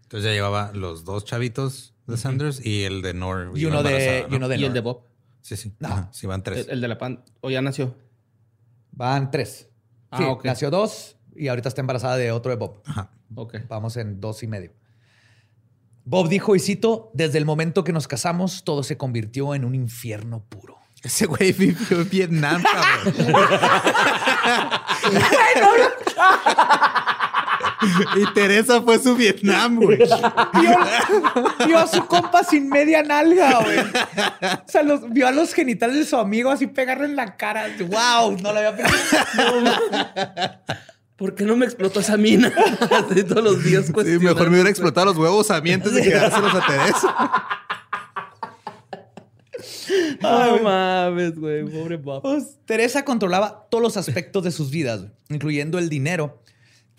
Entonces 0.05 0.31
ya 0.31 0.33
llevaba 0.33 0.73
los 0.73 1.05
dos 1.05 1.27
chavitos 1.27 1.93
de 2.07 2.17
Sanders 2.17 2.65
y 2.65 2.85
el 2.85 3.03
de 3.03 3.13
Nor. 3.13 3.53
Y 3.55 3.67
uno 3.67 3.83
de, 3.83 4.27
y 4.31 4.35
uno 4.35 4.49
de 4.49 4.57
Y 4.57 4.65
el 4.65 4.73
de 4.73 4.81
Bob. 4.81 5.03
Sí, 5.43 5.57
sí. 5.57 5.75
No. 5.79 5.89
Ajá, 5.89 6.09
sí, 6.13 6.27
van 6.27 6.43
tres. 6.43 6.67
El, 6.67 6.71
el 6.71 6.81
de 6.81 6.89
la 6.89 6.97
pan. 6.97 7.23
O 7.43 7.51
ya 7.51 7.61
nació. 7.61 7.95
Van 8.93 9.31
tres. 9.31 9.70
Ah, 10.11 10.19
Sí, 10.19 10.25
ok. 10.25 10.45
nació 10.45 10.71
dos 10.71 11.17
y 11.37 11.49
ahorita 11.49 11.69
está 11.69 11.81
embarazada 11.81 12.17
de 12.17 12.33
otro 12.33 12.51
de 12.51 12.57
Bob. 12.57 12.83
Ajá. 12.87 13.11
Ok. 13.35 13.57
Vamos 13.69 13.97
en 13.97 14.21
dos 14.21 14.43
y 14.43 14.47
medio. 14.47 14.73
Bob 16.05 16.29
dijo, 16.29 16.57
y 16.57 16.61
cito, 16.61 17.11
desde 17.15 17.39
el 17.39 17.45
momento 17.45 17.85
que 17.85 17.93
nos 17.93 18.09
casamos, 18.09 18.65
todo 18.65 18.83
se 18.83 18.97
convirtió 18.97 19.55
en 19.55 19.65
un 19.65 19.75
infierno 19.75 20.45
puro. 20.49 20.79
Ese 21.03 21.27
güey 21.27 21.53
vivió 21.53 22.01
en 22.01 22.11
Vietnam, 22.11 22.63
cabrón. 22.63 23.31
y 28.17 28.33
Teresa 28.35 28.83
fue 28.83 28.99
su 28.99 29.17
Vietnam, 29.17 29.77
güey. 29.77 29.99
Vio, 29.99 30.79
vio 31.67 31.79
a 31.79 31.87
su 31.87 32.05
compa 32.07 32.45
sin 32.45 32.69
media 32.69 33.03
nalga, 33.03 33.61
güey. 33.63 33.79
O 33.79 34.69
sea, 34.69 34.83
los- 34.83 35.09
vio 35.11 35.27
a 35.29 35.31
los 35.33 35.53
genitales 35.55 35.97
de 35.97 36.05
su 36.05 36.17
amigo 36.17 36.51
así 36.51 36.67
pegarle 36.67 37.07
en 37.07 37.17
la 37.17 37.37
cara. 37.37 37.67
¡Wow! 37.79 38.39
No 38.43 38.53
lo 38.53 38.59
había 38.59 38.77
pensado. 38.77 39.63
¿Por 41.17 41.35
qué 41.35 41.45
no 41.45 41.55
me 41.57 41.67
explotó 41.67 42.01
esa 42.01 42.17
mina? 42.17 42.53
Así 43.11 43.23
todos 43.25 43.45
los 43.45 43.63
días. 43.65 43.87
Sí, 43.87 44.19
mejor 44.19 44.45
me 44.49 44.55
hubiera 44.57 44.71
explotado 44.71 45.07
los 45.07 45.17
huevos 45.19 45.51
a 45.51 45.61
mí 45.61 45.71
antes 45.73 45.93
de 45.93 46.03
quedárselos 46.03 46.55
a 46.55 46.67
Teresa. 46.67 47.17
No 50.21 50.59
mames, 50.63 51.39
güey. 51.39 51.65
Pobre 51.65 51.97
Bob. 51.97 52.23
Pues, 52.23 52.59
Teresa 52.65 53.05
controlaba 53.05 53.67
todos 53.71 53.83
los 53.83 53.97
aspectos 53.97 54.45
de 54.45 54.51
sus 54.51 54.71
vidas, 54.71 55.07
incluyendo 55.29 55.79
el 55.79 55.89
dinero, 55.89 56.43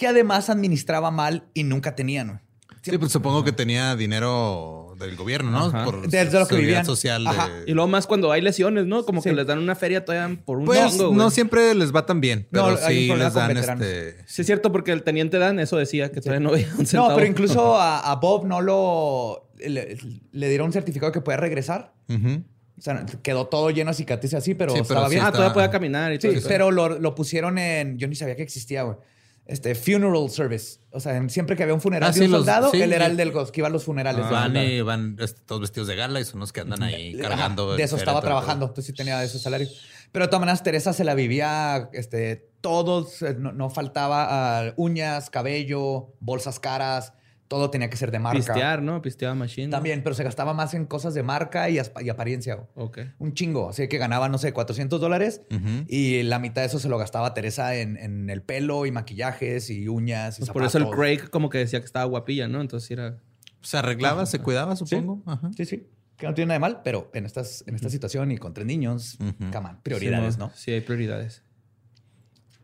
que 0.02 0.08
además 0.08 0.50
administraba 0.50 1.12
mal 1.12 1.44
y 1.54 1.64
nunca 1.64 1.96
tenía, 1.96 2.24
¿no? 2.24 2.42
Sí, 2.82 2.98
pues 2.98 3.12
supongo 3.12 3.44
que 3.44 3.52
tenía 3.52 3.96
dinero 3.96 4.96
del 5.00 5.16
gobierno, 5.16 5.52
¿no? 5.52 5.66
Ajá. 5.68 5.86
Por 5.86 6.10
Desde 6.10 6.40
lo 6.40 6.48
que 6.48 6.56
vivían. 6.56 6.84
social. 6.84 7.24
De- 7.26 7.70
Y 7.72 7.74
luego 7.76 7.88
más 7.88 8.08
cuando 8.08 8.32
hay 8.32 8.42
lesiones, 8.42 8.88
¿no? 8.88 9.06
Como 9.06 9.22
Sí. 9.22 9.30
que 9.30 9.36
les 9.36 9.46
dan 9.46 9.60
una 9.60 9.76
feria 9.76 10.04
todavía 10.04 10.36
por 10.44 10.58
un 10.58 10.66
Pues 10.66 10.98
güey. 10.98 11.12
no 11.14 11.30
siempre 11.30 11.76
les 11.76 11.94
va 11.96 12.08
tan 12.08 12.20
bien, 12.20 12.48
No, 12.50 12.64
pero 12.66 12.80
hay 12.84 12.96
un 12.98 13.02
sí 13.04 13.08
problema 13.10 13.26
les 13.26 13.34
con 13.34 13.48
dan 13.78 13.82
este. 13.84 14.24
Sí, 14.26 14.42
es 14.42 14.46
cierto, 14.48 14.72
porque 14.72 14.92
el 14.92 15.04
teniente 15.04 15.38
Dan 15.38 15.60
eso 15.60 15.78
decía, 15.78 16.12
que 16.12 16.22
todavía 16.22 16.40
no 16.40 16.52
veía 16.52 16.70
un 16.78 16.88
centavo. 16.88 17.10
No, 17.10 17.16
pero 17.16 17.28
incluso 17.28 17.78
a, 17.80 18.00
a 18.00 18.16
Bob 18.16 18.48
no 18.48 18.60
lo... 18.62 19.52
Le, 19.60 19.98
le 20.32 20.50
dieron 20.50 20.66
un 20.68 20.74
certificado 20.74 21.12
que 21.12 21.22
puede 21.22 21.38
regresar. 21.38 21.94
O 22.10 22.82
sea, 22.82 23.06
quedó 23.22 23.46
todo 23.46 23.70
lleno 23.70 23.92
de 23.92 23.96
cicatrices 23.96 24.40
así, 24.40 24.56
pero, 24.56 24.72
Sí, 24.72 24.80
pero 24.82 24.84
estaba 25.02 25.08
sí 25.08 25.14
bien. 25.16 25.26
Ah, 25.28 25.32
todavía 25.32 25.54
podía 25.54 25.70
caminar 25.70 26.12
y 26.14 26.16
Sí, 26.16 26.30
todo. 26.30 26.32
eso. 26.32 26.48
pero 26.48 26.72
lo, 26.72 26.98
lo 26.98 27.14
pusieron 27.14 27.60
en... 27.60 28.00
Yo 28.00 28.08
ni 28.08 28.16
sabía 28.16 28.36
que 28.36 28.42
existía, 28.42 28.82
güey. 28.82 28.98
Este, 29.46 29.76
funeral 29.76 30.30
service. 30.30 30.80
O 30.92 31.00
sea, 31.00 31.18
en- 31.18 31.30
siempre 31.30 31.56
que 31.58 31.64
había 31.64 31.74
un 31.76 31.82
funeral 31.82 32.10
Ah, 32.10 32.14
de 32.14 32.20
sí, 32.20 32.26
un 32.26 32.32
los- 32.32 32.40
soldado, 32.42 32.72
sí, 32.72 32.82
él 32.82 32.94
era 32.94 33.06
el 33.08 33.18
del 33.18 33.32
que 33.52 33.60
iba 33.62 33.68
a 33.68 33.72
los 33.72 33.84
funerales. 33.84 34.24
del 34.24 34.32
Van 34.32 34.56
y 34.56 34.82
van 34.82 35.18
este, 35.20 35.42
todos 35.42 35.62
vestidos 35.62 35.88
de 35.88 35.96
gala 35.96 36.20
y 36.22 36.26
son 36.26 36.40
los 36.40 36.54
que 36.54 36.62
andan 36.62 36.82
ahí 36.84 37.18
cargando. 37.18 37.72
de 37.72 37.78
el 37.78 37.84
eso 37.86 37.98
estaba 37.98 38.20
todo. 38.22 38.28
trabajando, 38.30 38.66
entonces 38.68 38.86
sí 38.86 38.94
tenía 38.94 39.20
de 39.20 39.28
su 39.28 39.40
salario. 39.40 39.68
Pero 40.12 40.26
de 40.26 40.30
todas 40.30 40.42
maneras, 40.42 40.64
Teresa 40.64 40.94
se 40.94 41.04
la 41.04 41.16
vivía, 41.16 41.90
este, 41.94 42.50
todos, 42.62 43.22
eh, 43.24 43.36
no, 43.38 43.52
no 43.52 43.70
faltaba 43.70 44.28
ah, 44.70 44.74
uñas, 44.78 45.30
cabello, 45.30 46.14
bolsas 46.20 46.60
caras, 46.60 47.14
todo 47.52 47.70
tenía 47.70 47.90
que 47.90 47.98
ser 47.98 48.12
de 48.12 48.20
marca. 48.20 48.38
Pistear, 48.38 48.82
¿no? 48.82 49.02
Pisteaba 49.02 49.36
machine. 49.36 49.68
También, 49.70 50.04
pero 50.04 50.16
se 50.16 50.24
gastaba 50.24 50.54
más 50.54 50.74
en 50.74 50.86
cosas 50.86 51.14
de 51.14 51.22
marca 51.22 51.70
y, 51.70 51.82
y 52.00 52.10
apariencia. 52.10 52.56
güey. 52.56 52.68
Ok. 52.76 53.00
Un 53.20 53.34
chingo, 53.34 53.72
así 53.72 53.90
que 53.90 53.98
ganaba, 53.98 54.30
no 54.30 54.38
sé, 54.38 54.54
400 54.54 55.02
dólares 55.02 55.42
y 55.90 56.24
la 56.24 56.40
mitad 56.40 56.62
de 56.62 56.68
eso 56.68 56.80
se 56.80 56.88
lo 56.88 56.98
gastaba 56.98 57.34
Teresa 57.34 57.76
en, 57.76 57.98
en 57.98 58.30
el 58.30 58.42
pelo 58.42 58.86
y 58.86 58.92
maquillajes 58.92 59.70
y 59.70 59.90
uñas 59.90 60.38
y 60.38 60.44
Pues 60.44 60.52
por 60.52 60.64
eso 60.64 60.78
el. 60.78 60.88
Craig 60.92 61.30
como 61.30 61.50
que 61.50 61.58
decía 61.58 61.82
que 61.82 61.86
estaba 61.86 62.06
guapilla, 62.06 62.48
¿no? 62.48 62.62
Entonces 62.62 62.88
sí 62.88 62.94
era... 62.94 63.18
Se 63.60 63.78
arreglaba, 63.78 64.26
se 64.26 64.40
cuidaba, 64.40 64.78
supongo. 64.78 65.22
Ajá. 65.26 65.52
Sí, 65.58 65.66
sí. 65.66 65.86
Que 66.16 66.28
no 66.28 66.34
tiene 66.34 66.48
nada 66.48 66.56
de 66.56 66.60
mal, 66.62 66.82
pero 66.86 67.12
en, 67.14 67.26
estas, 67.26 67.66
en 67.68 67.76
esta 67.76 67.90
situación 67.90 68.32
y 68.32 68.38
con 68.38 68.54
tres 68.54 68.66
niños, 68.66 69.18
come 69.52 69.68
on, 69.72 69.82
prioridades, 69.84 70.36
Sí, 70.36 70.40
¿no? 70.40 70.52
Sí, 70.56 70.72
hay 70.72 70.80
prioridades. 70.80 71.44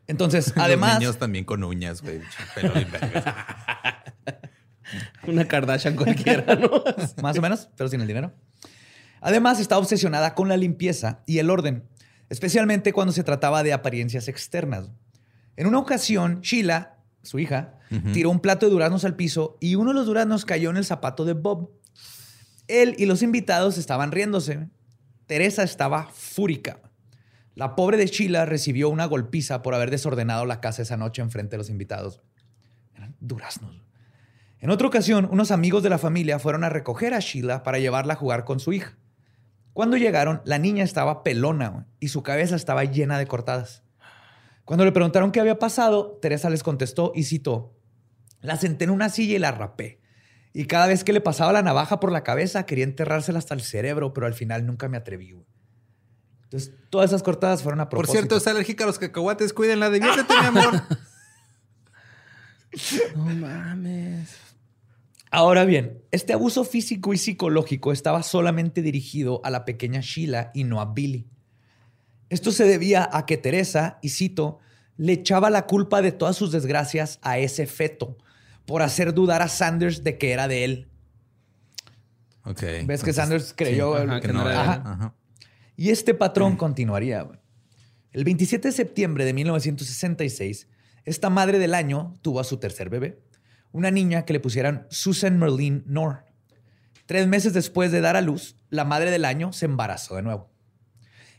Entonces, 0.08 0.56
Los 0.56 0.65
además, 0.65 1.00
niños 1.00 1.17
también 1.17 1.43
con 1.43 1.65
uñas, 1.65 2.02
güey. 2.02 2.21
Pero 2.56 2.71
bien 2.71 2.88
vergas. 2.89 3.26
Una 5.28 5.47
Kardashian 5.47 5.95
cualquiera, 5.95 6.56
¿no? 6.56 6.84
más 7.21 7.38
o 7.38 7.41
menos, 7.41 7.69
pero 7.76 7.89
sin 7.89 8.02
el 8.02 8.08
dinero. 8.08 8.34
Además, 9.21 9.60
está 9.60 9.78
obsesionada 9.78 10.36
con 10.36 10.47
la 10.47 10.58
limpieza 10.58 11.23
y 11.26 11.39
el 11.39 11.50
orden, 11.50 11.84
especialmente 12.30 12.93
cuando 12.93 13.13
se 13.13 13.23
trataba 13.23 13.63
de 13.63 13.73
apariencias 13.73 14.28
externas. 14.28 14.91
En 15.56 15.67
una 15.67 15.80
ocasión, 15.80 16.41
Sheila, 16.41 16.97
su 17.23 17.39
hija, 17.39 17.80
tiró 18.13 18.30
un 18.30 18.39
plato 18.39 18.65
de 18.65 18.71
duraznos 18.71 19.06
al 19.06 19.15
piso 19.15 19.58
y 19.60 19.76
uno 19.76 19.89
de 19.89 19.95
los 19.95 20.06
duraznos 20.06 20.45
cayó 20.45 20.69
en 20.69 20.78
el 20.78 20.86
zapato 20.86 21.26
de 21.26 21.34
Bob. 21.34 21.71
Él 22.67 22.95
y 22.97 23.06
los 23.06 23.23
invitados 23.23 23.78
estaban 23.78 24.12
riéndose. 24.12 24.67
Teresa 25.26 25.63
estaba 25.63 26.10
fúrica. 26.13 26.80
La 27.56 27.76
pobre 27.76 27.97
de 27.97 28.06
Sheila 28.06 28.45
recibió 28.45 28.88
una 28.89 29.06
golpiza 29.06 29.63
por 29.63 29.73
haber 29.73 29.89
desordenado 29.89 30.45
la 30.45 30.62
casa 30.62 30.84
esa 30.84 30.95
noche 30.95 31.23
enfrente 31.23 31.52
de 31.52 31.58
los 31.58 31.69
invitados. 31.71 32.21
Eran 32.93 33.15
duraznos. 33.19 33.87
En 34.60 34.70
otra 34.72 34.88
ocasión, 34.88 35.28
unos 35.32 35.52
amigos 35.52 35.84
de 35.84 35.89
la 35.89 35.98
familia 36.00 36.39
fueron 36.39 36.63
a 36.63 36.70
recoger 36.70 37.13
a 37.13 37.20
Sheila 37.20 37.63
para 37.63 37.80
llevarla 37.80 38.13
a 38.13 38.17
jugar 38.17 38.43
con 38.43 38.60
su 38.60 38.74
hija. 38.74 38.98
Cuando 39.74 39.98
llegaron, 39.98 40.41
la 40.46 40.58
niña 40.58 40.84
estaba 40.84 41.24
pelona 41.24 41.88
y 42.00 42.08
su 42.08 42.24
cabeza 42.24 42.56
estaba 42.56 42.84
llena 42.84 43.20
de 43.20 43.28
cortadas. 43.28 43.84
Cuando 44.65 44.84
le 44.84 44.91
preguntaron 44.91 45.32
qué 45.32 45.39
había 45.39 45.60
pasado, 45.60 46.17
Teresa 46.22 46.50
les 46.50 46.63
contestó 46.63 47.12
y 47.15 47.24
citó, 47.24 47.76
la 48.41 48.58
senté 48.58 48.86
en 48.86 48.89
una 48.89 49.10
silla 49.10 49.36
y 49.36 49.39
la 49.39 49.52
rapé. 49.52 50.02
Y 50.54 50.65
cada 50.65 50.88
vez 50.88 51.04
que 51.04 51.13
le 51.13 51.22
pasaba 51.22 51.54
la 51.54 51.62
navaja 51.62 52.00
por 52.00 52.12
la 52.12 52.24
cabeza, 52.24 52.65
quería 52.65 52.84
enterrársela 52.84 53.38
hasta 53.38 53.54
el 53.54 53.62
cerebro, 53.62 54.13
pero 54.13 54.26
al 54.26 54.34
final 54.34 54.65
nunca 54.65 54.89
me 54.89 54.98
atreví. 54.98 55.34
güey". 55.34 55.46
Entonces, 56.46 56.74
todas 56.89 57.12
esas 57.12 57.22
cortadas 57.22 57.62
fueron 57.62 57.80
a 57.82 57.89
Por 57.89 58.00
propósito. 58.00 58.13
cierto, 58.13 58.38
es 58.38 58.48
alérgica 58.48 58.86
a 58.86 58.88
los 58.88 58.98
cacahuates. 58.98 59.54
Cuídenla, 59.54 59.89
diviértete, 59.91 60.34
mi 60.41 60.46
amor. 60.48 60.82
No 63.15 63.26
mames. 63.26 64.36
Ahora 65.38 65.65
bien, 65.65 66.02
este 66.10 66.34
abuso 66.34 66.63
físico 66.63 67.13
y 67.13 67.19
psicológico 67.19 67.91
estaba 67.91 68.23
solamente 68.23 68.82
dirigido 68.82 69.39
a 69.43 69.52
la 69.52 69.65
pequeña 69.65 70.02
Sheila 70.02 70.50
y 70.56 70.63
no 70.63 70.82
a 70.82 70.95
Billy. 70.95 71.28
Esto 72.32 72.52
se 72.52 72.63
debía 72.65 73.08
a 73.13 73.28
que 73.28 73.38
Teresa, 73.38 74.00
y 74.02 74.10
cito, 74.10 74.58
le 74.97 75.13
echaba 75.13 75.52
la 75.52 75.67
culpa 75.67 76.02
de 76.02 76.12
todas 76.12 76.36
sus 76.36 76.52
desgracias 76.52 77.19
a 77.21 77.38
ese 77.38 77.67
feto 77.67 78.17
por 78.65 78.82
hacer 78.82 79.13
dudar 79.13 79.43
a 79.43 79.47
Sanders 79.47 80.04
de 80.04 80.17
que 80.17 80.32
era 80.32 80.47
de 80.47 80.63
él. 80.63 80.88
Ok. 82.43 82.63
¿Ves 82.88 83.04
que 83.04 83.13
Sanders 83.13 83.54
creyó? 83.56 83.95
sí, 83.95 84.02
el- 84.02 84.10
ajá, 84.10 84.21
Que 84.21 84.34
no 84.34 84.41
era. 84.50 84.60
Ajá. 84.63 84.82
Ajá. 84.86 85.15
Y 85.76 85.91
este 85.91 86.15
patrón 86.15 86.56
continuaría. 86.56 87.30
El 88.12 88.23
27 88.23 88.69
de 88.69 88.71
septiembre 88.71 89.23
de 89.23 89.34
1966, 89.34 90.67
esta 91.06 91.30
madre 91.30 91.60
del 91.60 91.76
año 91.76 92.17
tuvo 92.23 92.39
a 92.39 92.43
su 92.43 92.58
tercer 92.58 92.89
bebé, 92.89 93.19
una 93.72 93.92
niña 93.92 94.24
que 94.26 94.34
le 94.34 94.40
pusieran 94.40 94.88
Susan 94.90 95.38
Merlin 95.40 95.82
Knorr. 95.82 96.24
Tres 97.06 97.28
meses 97.28 97.54
después 97.54 97.92
de 97.92 98.02
dar 98.02 98.16
a 98.16 98.22
luz, 98.22 98.56
la 98.70 98.84
madre 98.84 99.12
del 99.12 99.26
año 99.26 99.54
se 99.54 99.66
embarazó 99.66 100.16
de 100.16 100.24
nuevo. 100.24 100.50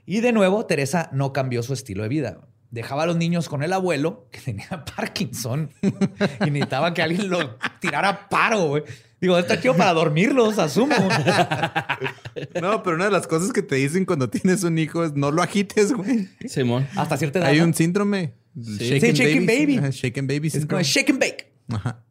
Y 0.07 0.21
de 0.21 0.33
nuevo, 0.33 0.65
Teresa 0.67 1.11
no 1.13 1.33
cambió 1.35 1.63
su 1.63 1.75
estilo 1.75 2.03
de 2.03 2.09
vida. 2.09 2.41
Dejaba 2.71 3.03
a 3.03 3.07
los 3.07 3.17
niños 3.17 3.49
con 3.49 3.63
el 3.63 3.73
abuelo, 3.73 4.29
que 4.31 4.41
tenía 4.41 4.85
Parkinson, 4.97 5.71
y 5.83 6.51
necesitaba 6.51 6.95
que 6.95 7.03
alguien 7.03 7.29
lo 7.31 7.59
tirara 7.81 8.09
a 8.09 8.29
paro. 8.29 8.67
güey. 8.69 8.85
Digo, 9.21 9.37
está 9.37 9.61
chido 9.61 9.77
para 9.77 9.93
dormirlos, 9.95 10.59
asumo. 10.59 10.95
No, 12.61 12.83
pero 12.85 12.97
una 12.97 13.07
de 13.07 13.11
las 13.11 13.27
cosas 13.27 13.53
que 13.53 13.63
te 13.63 13.75
dicen 13.77 14.05
cuando 14.05 14.31
tienes 14.31 14.63
un 14.63 14.79
hijo 14.79 15.05
es 15.05 15.15
no 15.15 15.31
lo 15.33 15.43
agites, 15.43 15.93
güey. 15.93 16.29
Simón. 16.47 16.87
Hasta 16.97 17.17
cierta 17.17 17.41
edad. 17.41 17.49
Hay 17.49 17.61
un 17.61 17.75
síndrome. 17.75 18.35
Sí, 18.63 18.99
shaken 19.01 19.47
baby. 19.47 19.79
Ajá, 19.79 19.91
Shaken 19.91 20.27
baby 20.27 20.47
Es 20.49 20.53
como 20.67 20.83
syndrome. 20.83 20.85
shake 20.85 21.11
and 21.11 21.21
bake. 21.21 21.53
Ajá. 21.71 22.05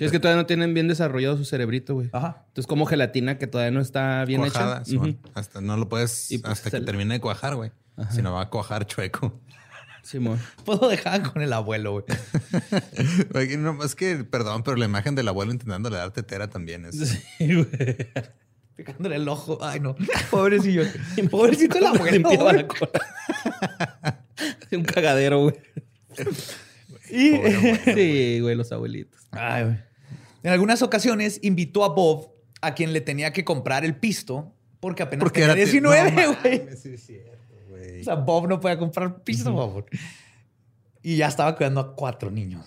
Sí, 0.00 0.06
es 0.06 0.12
que 0.12 0.18
todavía 0.18 0.40
no 0.40 0.46
tienen 0.46 0.72
bien 0.72 0.88
desarrollado 0.88 1.36
su 1.36 1.44
cerebrito, 1.44 1.92
güey. 1.92 2.08
Ajá. 2.14 2.42
Entonces, 2.48 2.66
como 2.66 2.86
gelatina 2.86 3.36
que 3.36 3.46
todavía 3.46 3.70
no 3.70 3.82
está 3.82 4.24
bien 4.24 4.40
Cuajada, 4.40 4.82
hecha. 4.86 5.18
Hasta 5.34 5.60
no 5.60 5.76
lo 5.76 5.90
puedes 5.90 6.32
Y 6.32 6.38
pues 6.38 6.52
hasta 6.54 6.70
que 6.70 6.80
termine 6.80 7.12
de 7.12 7.20
cuajar, 7.20 7.54
güey. 7.54 7.70
Si 8.10 8.22
no 8.22 8.32
va 8.32 8.40
a 8.40 8.48
cuajar 8.48 8.86
chueco. 8.86 9.38
Simón. 10.02 10.40
Puedo 10.64 10.88
dejar 10.88 11.30
con 11.30 11.42
el 11.42 11.52
abuelo, 11.52 11.92
güey. 11.92 12.04
No, 13.58 13.84
es 13.84 13.94
que, 13.94 14.24
perdón, 14.24 14.62
pero 14.62 14.78
la 14.78 14.86
imagen 14.86 15.14
del 15.14 15.28
abuelo 15.28 15.52
intentándole 15.52 15.98
dar 15.98 16.12
tetera 16.12 16.48
también 16.48 16.86
es. 16.86 16.96
Sí, 16.96 17.56
güey. 17.56 17.68
Picándole 18.76 19.16
el 19.16 19.28
ojo. 19.28 19.58
Ay, 19.60 19.80
no. 19.80 19.96
Pobrecillo. 20.30 20.84
Pobrecito 21.30 21.76
el 21.76 21.84
abuelo. 21.88 22.10
Limpiaba 22.10 22.54
la 22.54 22.66
cola. 22.66 24.24
Un 24.72 24.84
cagadero, 24.84 25.42
güey. 25.42 25.56
Y, 27.10 27.36
Sí, 27.94 28.40
güey, 28.40 28.54
los 28.54 28.72
abuelitos. 28.72 29.20
Ay, 29.32 29.64
güey. 29.64 29.89
En 30.42 30.52
algunas 30.52 30.82
ocasiones 30.82 31.38
invitó 31.42 31.84
a 31.84 31.88
Bob, 31.88 32.32
a 32.60 32.74
quien 32.74 32.92
le 32.92 33.00
tenía 33.00 33.32
que 33.32 33.44
comprar 33.44 33.84
el 33.84 33.96
pisto, 33.96 34.52
porque 34.80 35.02
apenas 35.02 35.22
Porque 35.22 35.40
tenía 35.40 35.54
era 35.54 35.64
19, 35.64 36.10
no 36.12 36.36
güey. 37.68 38.00
O 38.00 38.04
sea, 38.04 38.14
Bob 38.14 38.48
no 38.48 38.60
podía 38.60 38.78
comprar 38.78 39.22
pisto, 39.22 39.52
Bob. 39.52 39.84
Y 41.02 41.16
ya 41.16 41.28
estaba 41.28 41.56
cuidando 41.56 41.80
a 41.80 41.94
cuatro 41.94 42.30
niños. 42.30 42.66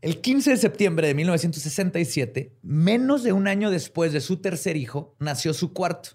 El 0.00 0.20
15 0.20 0.50
de 0.50 0.56
septiembre 0.56 1.06
de 1.06 1.14
1967, 1.14 2.52
menos 2.62 3.22
de 3.22 3.32
un 3.32 3.46
año 3.46 3.70
después 3.70 4.12
de 4.12 4.20
su 4.20 4.38
tercer 4.38 4.76
hijo, 4.76 5.14
nació 5.20 5.54
su 5.54 5.72
cuarto. 5.72 6.10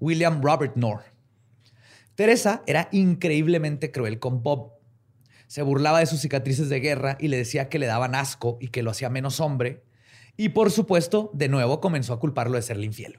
William 0.00 0.40
Robert 0.42 0.72
Knorr. 0.72 1.02
Teresa 2.14 2.62
era 2.66 2.88
increíblemente 2.92 3.92
cruel 3.92 4.18
con 4.18 4.42
Bob. 4.42 4.72
Se 5.46 5.62
burlaba 5.62 6.00
de 6.00 6.06
sus 6.06 6.20
cicatrices 6.20 6.68
de 6.68 6.80
guerra 6.80 7.16
y 7.20 7.28
le 7.28 7.36
decía 7.36 7.68
que 7.68 7.78
le 7.78 7.86
daban 7.86 8.14
asco 8.14 8.58
y 8.60 8.68
que 8.68 8.82
lo 8.82 8.90
hacía 8.90 9.10
menos 9.10 9.40
hombre. 9.40 9.82
Y 10.36 10.50
por 10.50 10.70
supuesto, 10.70 11.30
de 11.34 11.48
nuevo 11.48 11.80
comenzó 11.80 12.12
a 12.12 12.20
culparlo 12.20 12.56
de 12.56 12.62
serle 12.62 12.86
infiel. 12.86 13.18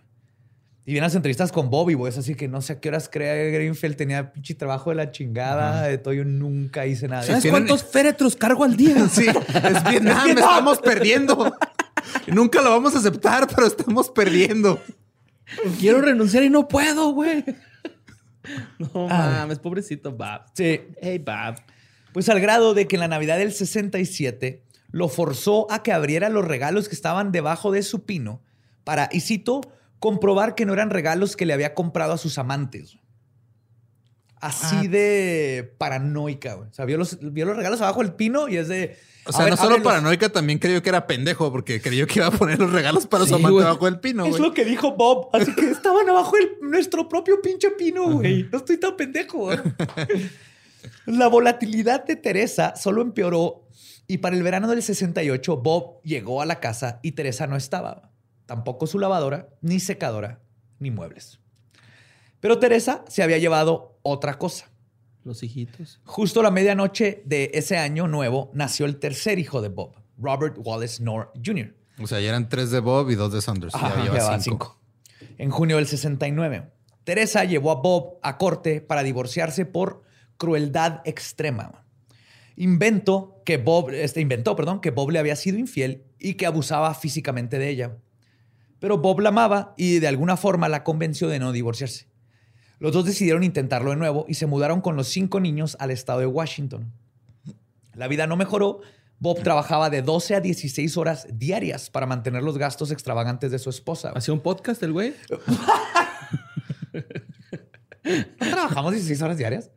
Y 0.85 0.91
vienen 0.91 1.07
las 1.07 1.15
entrevistas 1.15 1.51
con 1.51 1.69
Bobby, 1.69 1.95
güey. 1.95 2.11
Es 2.11 2.17
así 2.17 2.35
que 2.35 2.47
no 2.47 2.61
sé 2.61 2.73
a 2.73 2.79
qué 2.79 2.87
horas 2.89 3.09
cree 3.11 3.51
Greenfield. 3.51 3.97
Tenía 3.97 4.31
pinche 4.31 4.53
trabajo 4.55 4.89
de 4.89 4.95
la 4.95 5.11
chingada. 5.11 5.81
De 5.83 5.97
todo, 5.97 6.13
yo 6.13 6.23
nunca 6.23 6.85
hice 6.85 7.09
nada. 7.09 7.23
¿Sabes 7.23 7.41
tienen- 7.41 7.65
cuántos 7.65 7.83
féretros 7.83 8.35
cargo 8.37 8.63
al 8.63 8.77
día? 8.77 8.95
Sí, 9.11 9.25
es 9.27 9.83
Vietnam, 9.89 10.29
estamos 10.37 10.79
perdiendo. 10.79 11.53
Nunca 12.27 12.61
lo 12.61 12.69
vamos 12.69 12.95
a 12.95 12.99
aceptar, 12.99 13.47
pero 13.53 13.67
estamos 13.67 14.09
perdiendo. 14.11 14.81
Quiero 15.79 16.01
renunciar 16.01 16.43
y 16.43 16.49
no 16.49 16.67
puedo, 16.69 17.11
güey. 17.11 17.43
No 18.79 19.07
Ah. 19.09 19.39
mames, 19.39 19.59
pobrecito 19.59 20.15
Bab. 20.15 20.45
Sí. 20.53 20.79
Hey, 21.01 21.17
Bab. 21.19 21.57
Pues 22.17 22.29
al 22.29 22.39
grado 22.39 22.73
de 22.73 22.87
que 22.87 22.95
en 22.95 23.01
la 23.01 23.07
Navidad 23.07 23.37
del 23.37 23.53
67 23.53 24.63
lo 24.89 25.07
forzó 25.07 25.71
a 25.71 25.83
que 25.83 25.91
abriera 25.91 26.29
los 26.29 26.43
regalos 26.45 26.89
que 26.89 26.95
estaban 26.95 27.31
debajo 27.31 27.71
de 27.71 27.83
su 27.83 28.05
pino 28.05 28.41
para, 28.83 29.07
y 29.11 29.19
cito, 29.19 29.61
comprobar 29.99 30.55
que 30.55 30.65
no 30.65 30.73
eran 30.73 30.89
regalos 30.89 31.35
que 31.35 31.45
le 31.45 31.53
había 31.53 31.75
comprado 31.75 32.13
a 32.13 32.17
sus 32.17 32.39
amantes. 32.39 32.97
Así 34.41 34.77
Ah. 34.87 34.87
de 34.89 35.75
paranoica, 35.77 36.55
güey. 36.55 36.67
O 36.69 36.73
sea, 36.73 36.85
vio 36.85 36.97
los, 36.97 37.19
vio 37.21 37.45
los 37.45 37.55
regalos 37.55 37.81
abajo 37.81 38.01
del 38.01 38.13
pino 38.13 38.47
y 38.47 38.57
es 38.57 38.67
de... 38.67 38.97
O 39.27 39.31
sea, 39.31 39.43
ver, 39.45 39.51
no 39.51 39.57
solo 39.57 39.83
paranoica, 39.83 40.29
también 40.29 40.57
creyó 40.57 40.81
que 40.81 40.89
era 40.89 41.05
pendejo 41.05 41.51
porque 41.51 41.79
creyó 41.81 42.07
que 42.07 42.17
iba 42.17 42.25
a 42.25 42.31
poner 42.31 42.57
los 42.57 42.71
regalos 42.71 43.05
para 43.05 43.25
Sí, 43.25 43.29
su 43.29 43.35
amante 43.35 43.51
güey. 43.53 43.63
abajo 43.67 43.85
del 43.85 43.99
pino, 43.99 44.23
es 44.25 44.31
güey. 44.31 44.41
lo 44.41 44.55
que 44.55 44.65
dijo 44.65 44.95
Bob. 44.95 45.29
Así 45.33 45.53
que 45.53 45.69
estaban 45.69 46.09
abajo 46.09 46.35
de 46.35 46.65
nuestro 46.67 47.07
propio 47.07 47.39
pinche 47.43 47.69
pino, 47.77 48.09
güey. 48.09 48.49
No 48.51 48.57
estoy 48.57 48.77
tan 48.79 48.97
pendejo. 48.97 49.37
güey. 49.37 49.59
La 51.05 51.27
volatilidad 51.27 52.05
de 52.05 52.15
Teresa 52.15 52.75
solo 52.75 53.01
empeoró 53.01 53.67
y 54.07 54.19
para 54.19 54.35
el 54.35 54.43
verano 54.43 54.67
del 54.67 54.81
68 54.81 55.57
Bob 55.57 56.01
llegó 56.03 56.41
a 56.41 56.45
la 56.45 56.59
casa 56.59 56.99
y 57.03 57.13
Teresa 57.13 57.47
no 57.47 57.55
estaba. 57.55 58.11
Tampoco 58.45 58.87
su 58.87 58.99
lavadora, 58.99 59.49
ni 59.61 59.79
secadora, 59.79 60.41
ni 60.79 60.91
muebles. 60.91 61.39
Pero 62.39 62.59
Teresa 62.59 63.03
se 63.07 63.23
había 63.23 63.37
llevado 63.37 63.99
otra 64.03 64.37
cosa. 64.37 64.69
Los 65.23 65.43
hijitos. 65.43 65.99
Justo 66.05 66.39
a 66.39 66.43
la 66.43 66.51
medianoche 66.51 67.21
de 67.25 67.51
ese 67.53 67.77
año 67.77 68.07
nuevo 68.07 68.49
nació 68.53 68.85
el 68.85 68.97
tercer 68.97 69.39
hijo 69.39 69.61
de 69.61 69.67
Bob, 69.67 69.95
Robert 70.17 70.55
Wallace 70.57 71.03
Knorr 71.03 71.31
Jr. 71.43 71.75
O 71.99 72.07
sea, 72.07 72.21
ya 72.21 72.29
eran 72.29 72.47
tres 72.47 72.71
de 72.71 72.79
Bob 72.79 73.09
y 73.09 73.15
dos 73.15 73.33
de 73.33 73.41
Saunders. 73.41 73.75
Ajá, 73.75 74.05
ya 74.05 74.13
lleva 74.13 74.39
cinco. 74.39 74.77
cinco. 75.19 75.35
En 75.37 75.49
junio 75.49 75.77
del 75.77 75.87
69, 75.87 76.69
Teresa 77.03 77.43
llevó 77.43 77.71
a 77.71 77.75
Bob 77.75 78.19
a 78.21 78.37
corte 78.37 78.81
para 78.81 79.03
divorciarse 79.03 79.65
por 79.65 80.03
crueldad 80.37 81.01
extrema. 81.05 81.83
Inventó 82.55 83.41
que 83.45 83.57
Bob, 83.57 83.91
este, 83.91 84.21
inventó, 84.21 84.55
perdón, 84.55 84.81
que 84.81 84.91
Bob 84.91 85.11
le 85.11 85.19
había 85.19 85.35
sido 85.35 85.57
infiel 85.57 86.05
y 86.19 86.35
que 86.35 86.45
abusaba 86.45 86.93
físicamente 86.95 87.59
de 87.59 87.69
ella. 87.69 87.97
Pero 88.79 88.97
Bob 88.97 89.19
la 89.19 89.29
amaba 89.29 89.73
y 89.77 89.99
de 89.99 90.07
alguna 90.07 90.37
forma 90.37 90.69
la 90.69 90.83
convenció 90.83 91.27
de 91.27 91.39
no 91.39 91.51
divorciarse. 91.51 92.07
Los 92.79 92.93
dos 92.93 93.05
decidieron 93.05 93.43
intentarlo 93.43 93.89
de 93.91 93.97
nuevo 93.97 94.25
y 94.27 94.35
se 94.35 94.45
mudaron 94.45 94.81
con 94.81 94.95
los 94.95 95.07
cinco 95.07 95.39
niños 95.39 95.75
al 95.79 95.91
estado 95.91 96.19
de 96.19 96.27
Washington. 96.27 96.93
La 97.93 98.07
vida 98.07 98.27
no 98.27 98.37
mejoró. 98.37 98.81
Bob 99.19 99.41
trabajaba 99.41 99.89
de 99.89 100.03
12 100.03 100.35
a 100.35 100.41
16 100.41 100.95
horas 100.97 101.27
diarias 101.33 101.89
para 101.89 102.05
mantener 102.05 102.43
los 102.43 102.59
gastos 102.59 102.91
extravagantes 102.91 103.49
de 103.49 103.57
su 103.57 103.71
esposa. 103.71 104.11
¿Hacía 104.13 104.33
un 104.33 104.41
podcast 104.41 104.83
el 104.83 104.93
güey? 104.93 105.15
¿No 108.03 108.47
trabajamos 108.51 108.93
16 108.93 109.21
horas 109.23 109.37
diarias? 109.37 109.71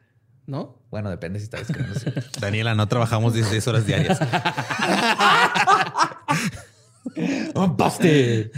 ¿No? 0.50 0.74
Bueno, 0.90 1.10
depende 1.10 1.38
si 1.38 1.44
está 1.44 1.58
escribiendo. 1.60 1.96
sí. 1.98 2.10
Daniela, 2.40 2.74
no 2.74 2.88
trabajamos 2.88 3.34
16 3.34 3.68
horas 3.68 3.86
diarias. 3.86 4.18
¡Baste! 7.76 8.50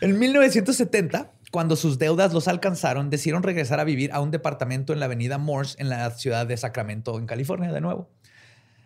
En 0.00 0.18
1970, 0.18 1.32
cuando 1.50 1.74
sus 1.76 1.98
deudas 1.98 2.32
los 2.32 2.46
alcanzaron, 2.48 3.10
decidieron 3.10 3.42
regresar 3.42 3.80
a 3.80 3.84
vivir 3.84 4.12
a 4.12 4.20
un 4.20 4.30
departamento 4.30 4.92
en 4.92 5.00
la 5.00 5.06
avenida 5.06 5.38
Morse, 5.38 5.76
en 5.80 5.88
la 5.88 6.08
ciudad 6.10 6.46
de 6.46 6.56
Sacramento, 6.56 7.18
en 7.18 7.26
California, 7.26 7.72
de 7.72 7.80
nuevo. 7.80 8.08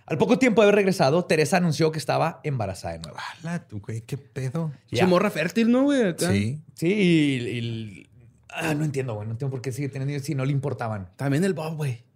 Al 0.06 0.16
poco 0.16 0.38
tiempo 0.38 0.62
de 0.62 0.68
haber 0.68 0.76
regresado, 0.76 1.26
Teresa 1.26 1.58
anunció 1.58 1.92
que 1.92 1.98
estaba 1.98 2.40
embarazada 2.44 2.94
de 2.94 3.00
nuevo. 3.00 3.18
Ala, 3.42 3.66
tú, 3.68 3.80
güey, 3.80 4.00
qué 4.00 4.16
pedo. 4.16 4.72
Su 4.90 5.06
morra 5.06 5.30
fértil, 5.30 5.70
¿no, 5.70 5.82
güey? 5.82 6.02
Acá. 6.08 6.30
Sí. 6.32 6.62
Sí, 6.74 6.86
y... 6.86 7.58
y- 7.58 8.10
ah, 8.48 8.72
no 8.72 8.86
entiendo, 8.86 9.14
güey. 9.14 9.26
No 9.26 9.32
entiendo 9.32 9.50
por 9.50 9.60
qué 9.60 9.70
sigue 9.70 9.90
teniendo 9.90 10.24
si 10.24 10.34
no 10.34 10.46
le 10.46 10.52
importaban. 10.52 11.10
También 11.16 11.44
el 11.44 11.52
Bob, 11.52 11.76
güey. 11.76 12.07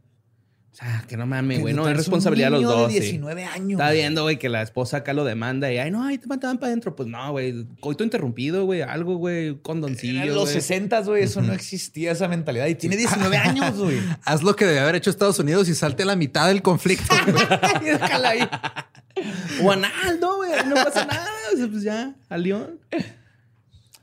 O 0.73 0.75
sea, 0.75 1.05
que 1.07 1.19
no 1.19 1.27
mames, 1.27 1.61
güey. 1.61 1.75
No 1.75 1.83
es 1.83 1.89
un 1.89 1.97
responsabilidad 1.97 2.47
de 2.51 2.53
los 2.53 2.63
dos. 2.63 2.89
de 2.89 2.95
sí. 2.95 3.01
19 3.01 3.45
años. 3.45 3.73
Está 3.79 3.91
viendo, 3.93 4.23
güey, 4.23 4.39
que 4.39 4.49
la 4.49 4.63
esposa 4.63 4.99
acá 4.99 5.13
lo 5.13 5.23
demanda 5.25 5.71
y, 5.71 5.77
ay, 5.77 5.91
no, 5.91 6.03
ahí 6.03 6.17
te 6.17 6.27
mataban 6.27 6.57
para 6.57 6.69
adentro. 6.69 6.97
Pues 6.97 7.11
no, 7.11 7.31
güey. 7.31 7.67
Coito 7.81 8.03
interrumpido, 8.05 8.65
güey. 8.65 8.81
Algo, 8.81 9.17
güey. 9.17 9.49
En 9.49 9.55
Condoncillo. 9.59 10.25
los 10.35 10.45
güey. 10.45 10.55
60, 10.55 11.01
güey, 11.03 11.25
eso 11.25 11.43
no 11.43 11.53
existía 11.53 12.13
esa 12.13 12.27
mentalidad. 12.27 12.67
Y 12.69 12.75
tiene 12.75 12.97
19 12.97 13.37
años, 13.37 13.77
güey. 13.77 13.99
Haz 14.25 14.43
lo 14.43 14.57
que 14.57 14.65
debe 14.65 14.81
haber 14.81 14.95
hecho 14.95 15.11
Estados 15.11 15.39
Unidos 15.39 15.69
y 15.69 15.75
salte 15.75 16.05
a 16.05 16.07
la 16.07 16.17
mitad 16.17 16.49
del 16.49 16.63
conflicto. 16.63 17.15
güey. 17.27 17.45
Déjala 17.85 18.31
ahí. 18.31 18.49
O 19.63 19.71
Analdo, 19.71 20.37
güey. 20.37 20.53
No 20.67 20.75
pasa 20.77 21.05
nada. 21.05 21.29
O 21.53 21.57
sea, 21.59 21.69
pues 21.69 21.83
ya, 21.83 22.15
al 22.31 22.43
león. 22.45 22.81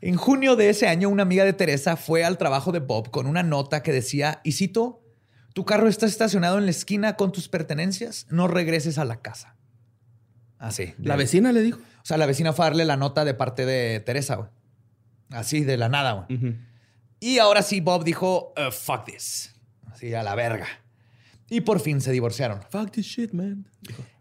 En 0.01 0.15
junio 0.15 0.55
de 0.55 0.69
ese 0.69 0.87
año, 0.87 1.09
una 1.09 1.23
amiga 1.23 1.43
de 1.43 1.53
Teresa 1.53 1.97
fue 1.97 2.23
al 2.23 2.37
trabajo 2.37 2.71
de 2.71 2.79
Bob 2.79 3.09
con 3.09 3.25
una 3.25 3.43
nota 3.43 3.83
que 3.83 3.91
decía, 3.91 4.39
y 4.45 4.53
cito, 4.53 4.98
tu 5.53 5.65
carro 5.65 5.87
está 5.87 6.05
estacionado 6.05 6.57
en 6.57 6.65
la 6.65 6.71
esquina 6.71 7.15
con 7.15 7.31
tus 7.31 7.49
pertenencias, 7.49 8.27
no 8.29 8.47
regreses 8.47 8.97
a 8.97 9.05
la 9.05 9.21
casa. 9.21 9.55
Así. 10.57 10.93
La 10.97 11.15
vecina 11.15 11.51
le 11.51 11.61
dijo. 11.61 11.79
O 11.79 12.05
sea, 12.05 12.17
la 12.17 12.25
vecina 12.25 12.53
fue 12.53 12.65
a 12.65 12.69
darle 12.69 12.85
la 12.85 12.97
nota 12.97 13.23
de 13.25 13.33
parte 13.33 13.65
de 13.65 13.99
Teresa, 14.01 14.35
güey. 14.35 14.49
Así, 15.29 15.63
de 15.63 15.77
la 15.77 15.89
nada, 15.89 16.13
güey. 16.27 16.57
Y 17.19 17.39
ahora 17.39 17.61
sí, 17.61 17.81
Bob 17.81 18.03
dijo, 18.03 18.53
"Uh, 18.57 18.71
fuck 18.71 19.05
this. 19.05 19.53
Así, 19.91 20.13
a 20.13 20.23
la 20.23 20.35
verga. 20.35 20.67
Y 21.49 21.61
por 21.61 21.79
fin 21.79 21.99
se 22.01 22.11
divorciaron. 22.11 22.61
Fuck 22.69 22.91
this 22.91 23.05
shit, 23.05 23.31
man. 23.33 23.67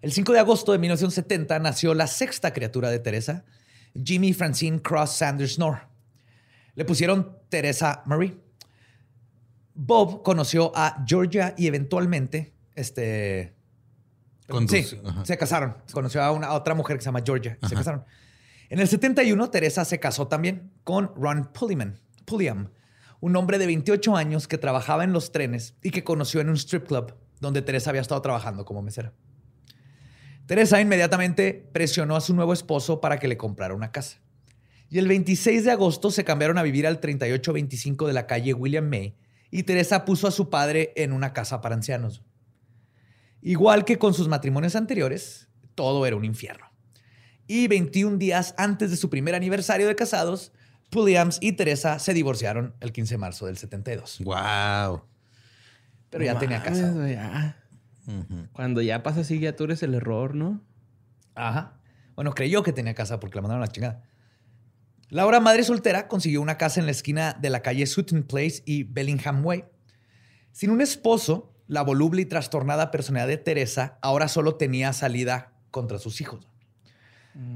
El 0.01 0.13
5 0.13 0.33
de 0.33 0.39
agosto 0.39 0.73
de 0.73 0.79
1970 0.79 1.59
nació 1.59 1.95
la 1.95 2.07
sexta 2.07 2.53
criatura 2.53 2.91
de 2.91 2.99
Teresa, 2.99 3.45
Jimmy 4.03 4.33
Francine 4.33 4.81
Cross 4.81 5.11
Sanders 5.17 5.57
Knorr. 5.57 5.89
Le 6.75 6.85
pusieron 6.85 7.37
Teresa 7.49 8.03
Marie. 8.07 8.37
Bob 9.81 10.25
conoció 10.25 10.73
a 10.75 11.05
Georgia 11.07 11.55
y 11.57 11.69
eventualmente, 11.69 12.53
este... 12.75 13.55
Con 14.49 14.69
sí, 14.69 14.85
ajá. 15.05 15.25
se 15.25 15.39
casaron. 15.39 15.77
Conoció 15.93 16.21
a, 16.21 16.33
una, 16.33 16.49
a 16.49 16.55
otra 16.55 16.75
mujer 16.75 16.97
que 16.97 17.03
se 17.03 17.07
llama 17.07 17.23
Georgia 17.25 17.59
y 17.63 17.69
se 17.69 17.77
casaron. 17.77 18.05
En 18.71 18.81
el 18.81 18.89
71, 18.89 19.51
Teresa 19.51 19.85
se 19.85 20.01
casó 20.01 20.27
también 20.27 20.73
con 20.83 21.15
Ron 21.15 21.53
Pulliam, 21.53 21.95
Pulliam, 22.25 22.71
un 23.21 23.37
hombre 23.37 23.59
de 23.59 23.67
28 23.67 24.17
años 24.17 24.49
que 24.49 24.59
trabajaba 24.59 25.05
en 25.05 25.13
los 25.13 25.31
trenes 25.31 25.77
y 25.81 25.91
que 25.91 26.03
conoció 26.03 26.41
en 26.41 26.49
un 26.49 26.57
strip 26.57 26.89
club 26.89 27.15
donde 27.41 27.63
Teresa 27.63 27.91
había 27.91 28.03
estado 28.03 28.21
trabajando 28.21 28.65
como 28.65 28.83
mesera. 28.83 29.13
Teresa 30.47 30.81
inmediatamente 30.81 31.69
presionó 31.73 32.17
a 32.17 32.21
su 32.21 32.35
nuevo 32.35 32.53
esposo 32.53 33.01
para 33.01 33.21
que 33.21 33.29
le 33.29 33.37
comprara 33.37 33.75
una 33.75 33.93
casa. 33.93 34.19
Y 34.91 34.99
el 34.99 35.07
26 35.07 35.65
de 35.65 35.71
agosto 35.71 36.11
se 36.11 36.25
cambiaron 36.25 36.59
a 36.59 36.65
vivir 36.65 36.85
al 36.87 36.99
3825 36.99 38.09
de 38.09 38.13
la 38.13 38.27
calle 38.27 38.55
William 38.55 38.89
May 38.89 39.15
y 39.51 39.63
Teresa 39.63 40.05
puso 40.05 40.27
a 40.29 40.31
su 40.31 40.51
padre 40.51 40.93
en 40.97 41.13
una 41.13 41.33
casa 41.33 41.61
para 41.61 41.75
ancianos. 41.75 42.23
Igual 43.41 43.85
que 43.85 43.99
con 43.99 44.15
sus 44.15 44.29
matrimonios 44.29 44.77
anteriores, 44.77 45.49
todo 45.75 46.05
era 46.07 46.17
un 46.17 46.25
infierno. 46.25 46.67
Y 47.47 47.69
21 47.69 48.19
días 48.19 48.55
antes 48.59 48.91
de 48.91 48.97
su 48.97 49.09
primer 49.09 49.35
aniversario 49.35 49.87
de 49.87 49.97
casados, 49.97 50.53
Williams 50.95 51.39
y 51.41 51.53
Teresa 51.53 51.99
se 51.99 52.15
divorciaron 52.15 52.75
el 52.81 52.93
15 52.93 53.15
de 53.15 53.19
marzo 53.19 53.47
del 53.47 53.57
72. 53.57 54.19
Wow. 54.25 55.05
Pero 56.11 56.25
ya 56.25 56.39
tenía 56.39 56.63
casa. 56.63 57.09
ya. 57.09 57.57
Cuando 58.53 58.81
ya 58.81 59.03
pasa 59.03 59.21
así, 59.21 59.39
ya 59.39 59.55
tú 59.55 59.65
eres 59.65 59.83
el 59.83 59.95
error, 59.95 60.35
¿no? 60.35 60.63
Ajá. 61.35 61.79
Bueno, 62.17 62.33
creyó 62.33 62.63
que 62.63 62.73
tenía 62.73 62.95
casa 62.95 63.21
porque 63.21 63.37
la 63.37 63.43
mandaron 63.43 63.63
a 63.63 63.67
la 63.67 63.73
chingada. 63.73 64.03
Laura, 65.11 65.41
madre 65.41 65.65
soltera, 65.65 66.07
consiguió 66.07 66.43
una 66.43 66.59
casa 66.59 66.81
en 66.81 66.87
la 66.87 66.93
esquina 66.93 67.35
de 67.41 67.49
la 67.49 67.63
calle 67.63 67.87
Sutton 67.87 68.25
Place 68.25 68.63
y 68.67 68.83
Bellingham 68.83 69.45
Way. 69.45 69.65
Sin 70.53 70.71
un 70.71 70.83
esposo, 70.83 71.55
la 71.67 71.83
voluble 71.83 72.23
y 72.23 72.27
trastornada 72.27 72.91
personalidad 72.91 73.29
de 73.29 73.39
Teresa 73.39 73.99
ahora 74.03 74.29
solo 74.29 74.57
tenía 74.57 74.93
salida 74.93 75.53
contra 75.71 75.99
sus 75.99 76.21
hijos. 76.21 76.47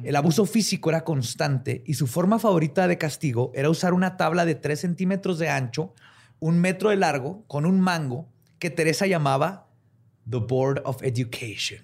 El 0.04 0.14
abuso 0.14 0.46
físico 0.46 0.90
era 0.90 1.02
constante 1.02 1.82
y 1.86 1.94
su 1.94 2.06
forma 2.06 2.38
favorita 2.38 2.86
de 2.86 2.98
castigo 2.98 3.50
era 3.54 3.68
usar 3.68 3.94
una 3.94 4.16
tabla 4.16 4.44
de 4.44 4.54
3 4.54 4.78
centímetros 4.80 5.38
de 5.38 5.48
ancho, 5.48 5.92
un 6.38 6.60
metro 6.60 6.90
de 6.90 6.96
largo, 6.96 7.44
con 7.48 7.66
un 7.66 7.80
mango, 7.80 8.28
que 8.60 8.70
Teresa 8.70 9.06
llamaba 9.06 9.66
The 10.30 10.38
Board 10.38 10.82
of 10.84 11.02
Education. 11.02 11.80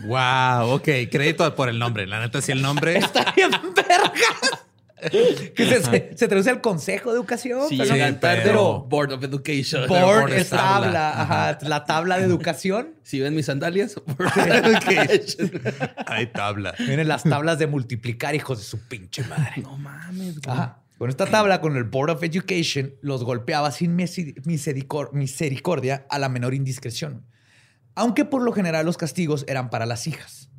Wow, 0.00 0.74
ok. 0.74 0.88
Crédito 1.10 1.54
por 1.54 1.68
el 1.68 1.78
nombre. 1.78 2.06
La 2.06 2.18
neta, 2.18 2.42
sí, 2.42 2.50
el 2.50 2.62
nombre. 2.62 2.98
Está 2.98 3.32
bien, 3.36 3.50
verga. 3.74 4.65
que 5.54 5.66
se, 5.66 5.82
se- 5.82 6.10
se 6.16 6.28
traduce 6.28 6.50
al 6.50 6.60
Consejo 6.60 7.10
de 7.10 7.16
Educación. 7.16 7.68
Sí, 7.68 7.76
pero, 7.78 7.94
sí, 7.94 7.98
cantar, 8.00 8.36
pero- 8.38 8.44
pero 8.44 8.80
Board 8.88 9.12
of 9.12 9.24
Education. 9.24 9.86
board, 9.88 10.20
board 10.20 10.32
es 10.32 10.50
tabla. 10.50 10.86
tabla. 10.86 11.22
Ajá, 11.22 11.58
la 11.62 11.84
tabla 11.84 12.18
de 12.18 12.24
educación. 12.24 12.94
Si 13.06 13.20
ven 13.20 13.36
mis 13.36 13.46
sandalias, 13.46 13.94
Board 14.06 14.26
of 14.26 14.36
Education. 14.38 15.62
Hay 16.06 16.26
tabla. 16.26 16.74
Vienen 16.78 17.06
las 17.08 17.22
tablas 17.22 17.58
de 17.58 17.66
multiplicar, 17.68 18.34
hijos 18.34 18.58
de 18.58 18.64
su 18.64 18.80
pinche 18.88 19.22
madre. 19.24 19.62
No 19.62 19.76
mames, 19.78 20.40
güey. 20.40 20.56
Ajá. 20.56 20.82
Con 20.98 21.08
esta 21.10 21.26
tabla, 21.26 21.60
con 21.60 21.76
el 21.76 21.84
Board 21.84 22.10
of 22.10 22.22
Education, 22.24 22.94
los 23.02 23.22
golpeaba 23.22 23.70
sin 23.70 23.94
misericordia 23.94 26.06
a 26.08 26.18
la 26.18 26.28
menor 26.28 26.54
indiscreción. 26.54 27.26
Aunque 27.94 28.24
por 28.24 28.42
lo 28.42 28.52
general 28.52 28.86
los 28.86 28.96
castigos 28.96 29.44
eran 29.48 29.70
para 29.70 29.86
las 29.86 30.06
hijas. 30.06 30.50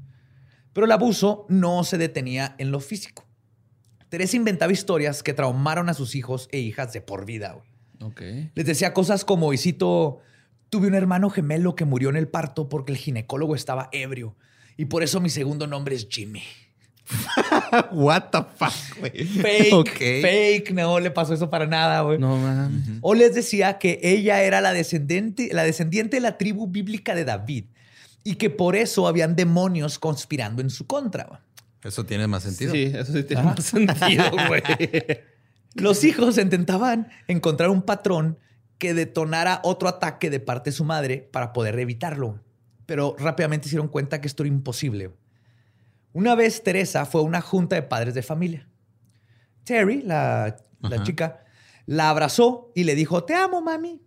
Pero 0.73 0.86
el 0.86 0.91
abuso 0.91 1.45
no 1.50 1.84
se 1.84 1.97
detenía 1.97 2.56
en 2.60 2.71
lo 2.71 2.80
físico. 2.80 3.27
Teresa 4.10 4.38
inventaba 4.38 4.72
historias 4.72 5.22
que 5.24 5.34
traumaron 5.34 5.89
a 5.89 5.93
sus 5.93 6.15
hijos 6.15 6.48
e 6.52 6.60
hijas 6.60 6.93
de 6.93 7.02
por 7.02 7.26
vida. 7.26 7.54
güey. 7.54 8.10
Ok. 8.12 8.22
Les 8.56 8.65
decía 8.65 8.93
cosas 8.93 9.26
como, 9.26 9.54
y 9.54 9.58
cito, 9.58 10.20
tuve 10.70 10.88
un 10.88 10.96
hermano 10.96 11.30
gemelo 11.30 11.76
que 11.76 11.86
murió 11.86 12.10
en 12.10 12.15
el 12.15 12.28
parto 12.28 12.70
porque 12.70 12.91
el 12.91 12.98
ginecólogo 12.98 13.56
estaba 13.56 13.89
ebrio. 13.91 14.36
Y 14.78 14.86
por 14.86 15.04
eso 15.04 15.20
mi 15.20 15.30
segundo 15.30 15.65
nombre 15.67 15.96
es 15.96 16.08
Jimmy. 16.10 16.43
What 17.91 18.30
the 18.32 18.39
fuck, 18.58 19.00
güey. 19.00 19.26
Fake, 19.26 19.74
Ok. 19.74 19.89
fake, 19.98 20.72
no 20.74 21.00
le 21.00 21.10
pasó 21.12 21.34
eso 21.34 21.50
para 21.50 21.65
nada, 21.65 22.02
güey. 22.02 22.17
No 22.20 22.38
mames. 22.38 23.00
O 23.02 23.13
les 23.13 23.34
decía 23.34 23.78
que 23.80 24.00
ella 24.04 24.43
era 24.43 24.62
la 24.62 24.74
descendiente, 24.74 25.50
la 25.54 25.63
descendiente 25.63 26.17
de 26.17 26.22
la 26.22 26.38
tribu 26.38 26.67
bíblica 26.67 27.15
de 27.15 27.26
David 27.26 27.65
y 28.24 28.36
que 28.36 28.50
por 28.50 28.76
eso 28.76 29.08
habían 29.08 29.36
demonios 29.36 30.00
conspirando 30.00 30.62
en 30.62 30.70
su 30.70 30.86
contra. 30.86 31.41
Eso 31.84 32.06
tiene 32.06 32.28
más 32.28 32.44
sentido. 32.44 32.74
Sí, 32.74 32.92
eso 32.94 33.13
sí 33.13 33.24
tiene 33.24 33.44
más 33.44 33.63
sentido, 33.63 34.26
güey. 34.48 34.62
Los 35.76 36.04
hijos 36.04 36.38
intentaban 36.38 37.10
encontrar 37.28 37.70
un 37.70 37.84
patrón 37.84 38.40
que 38.78 38.94
detonara 38.94 39.62
otro 39.63 39.88
ataque 39.88 40.30
de 40.30 40.40
parte 40.40 40.70
de 40.70 40.76
su 40.76 40.84
madre 40.84 41.30
para 41.32 41.54
poder 41.54 41.78
evitarlo. 41.80 42.40
Pero 42.86 43.16
rápidamente 43.20 43.66
se 43.66 43.72
dieron 43.72 43.88
cuenta 43.88 44.22
que 44.22 44.28
esto 44.28 44.44
era 44.44 44.48
imposible. 44.48 45.12
Una 46.13 46.36
vez 46.36 46.63
Teresa 46.63 47.06
fue 47.06 47.22
a 47.22 47.24
una 47.24 47.42
junta 47.42 47.76
de 47.76 47.84
padres 47.84 48.13
de 48.13 48.24
familia. 48.24 48.68
Terry, 49.63 50.02
la, 50.02 50.58
la 50.80 51.04
chica, 51.04 51.44
la 51.86 52.10
abrazó 52.10 52.72
y 52.74 52.86
le 52.86 52.96
dijo, 52.96 53.24
te 53.24 53.36
amo, 53.36 53.62
mami. 53.62 54.02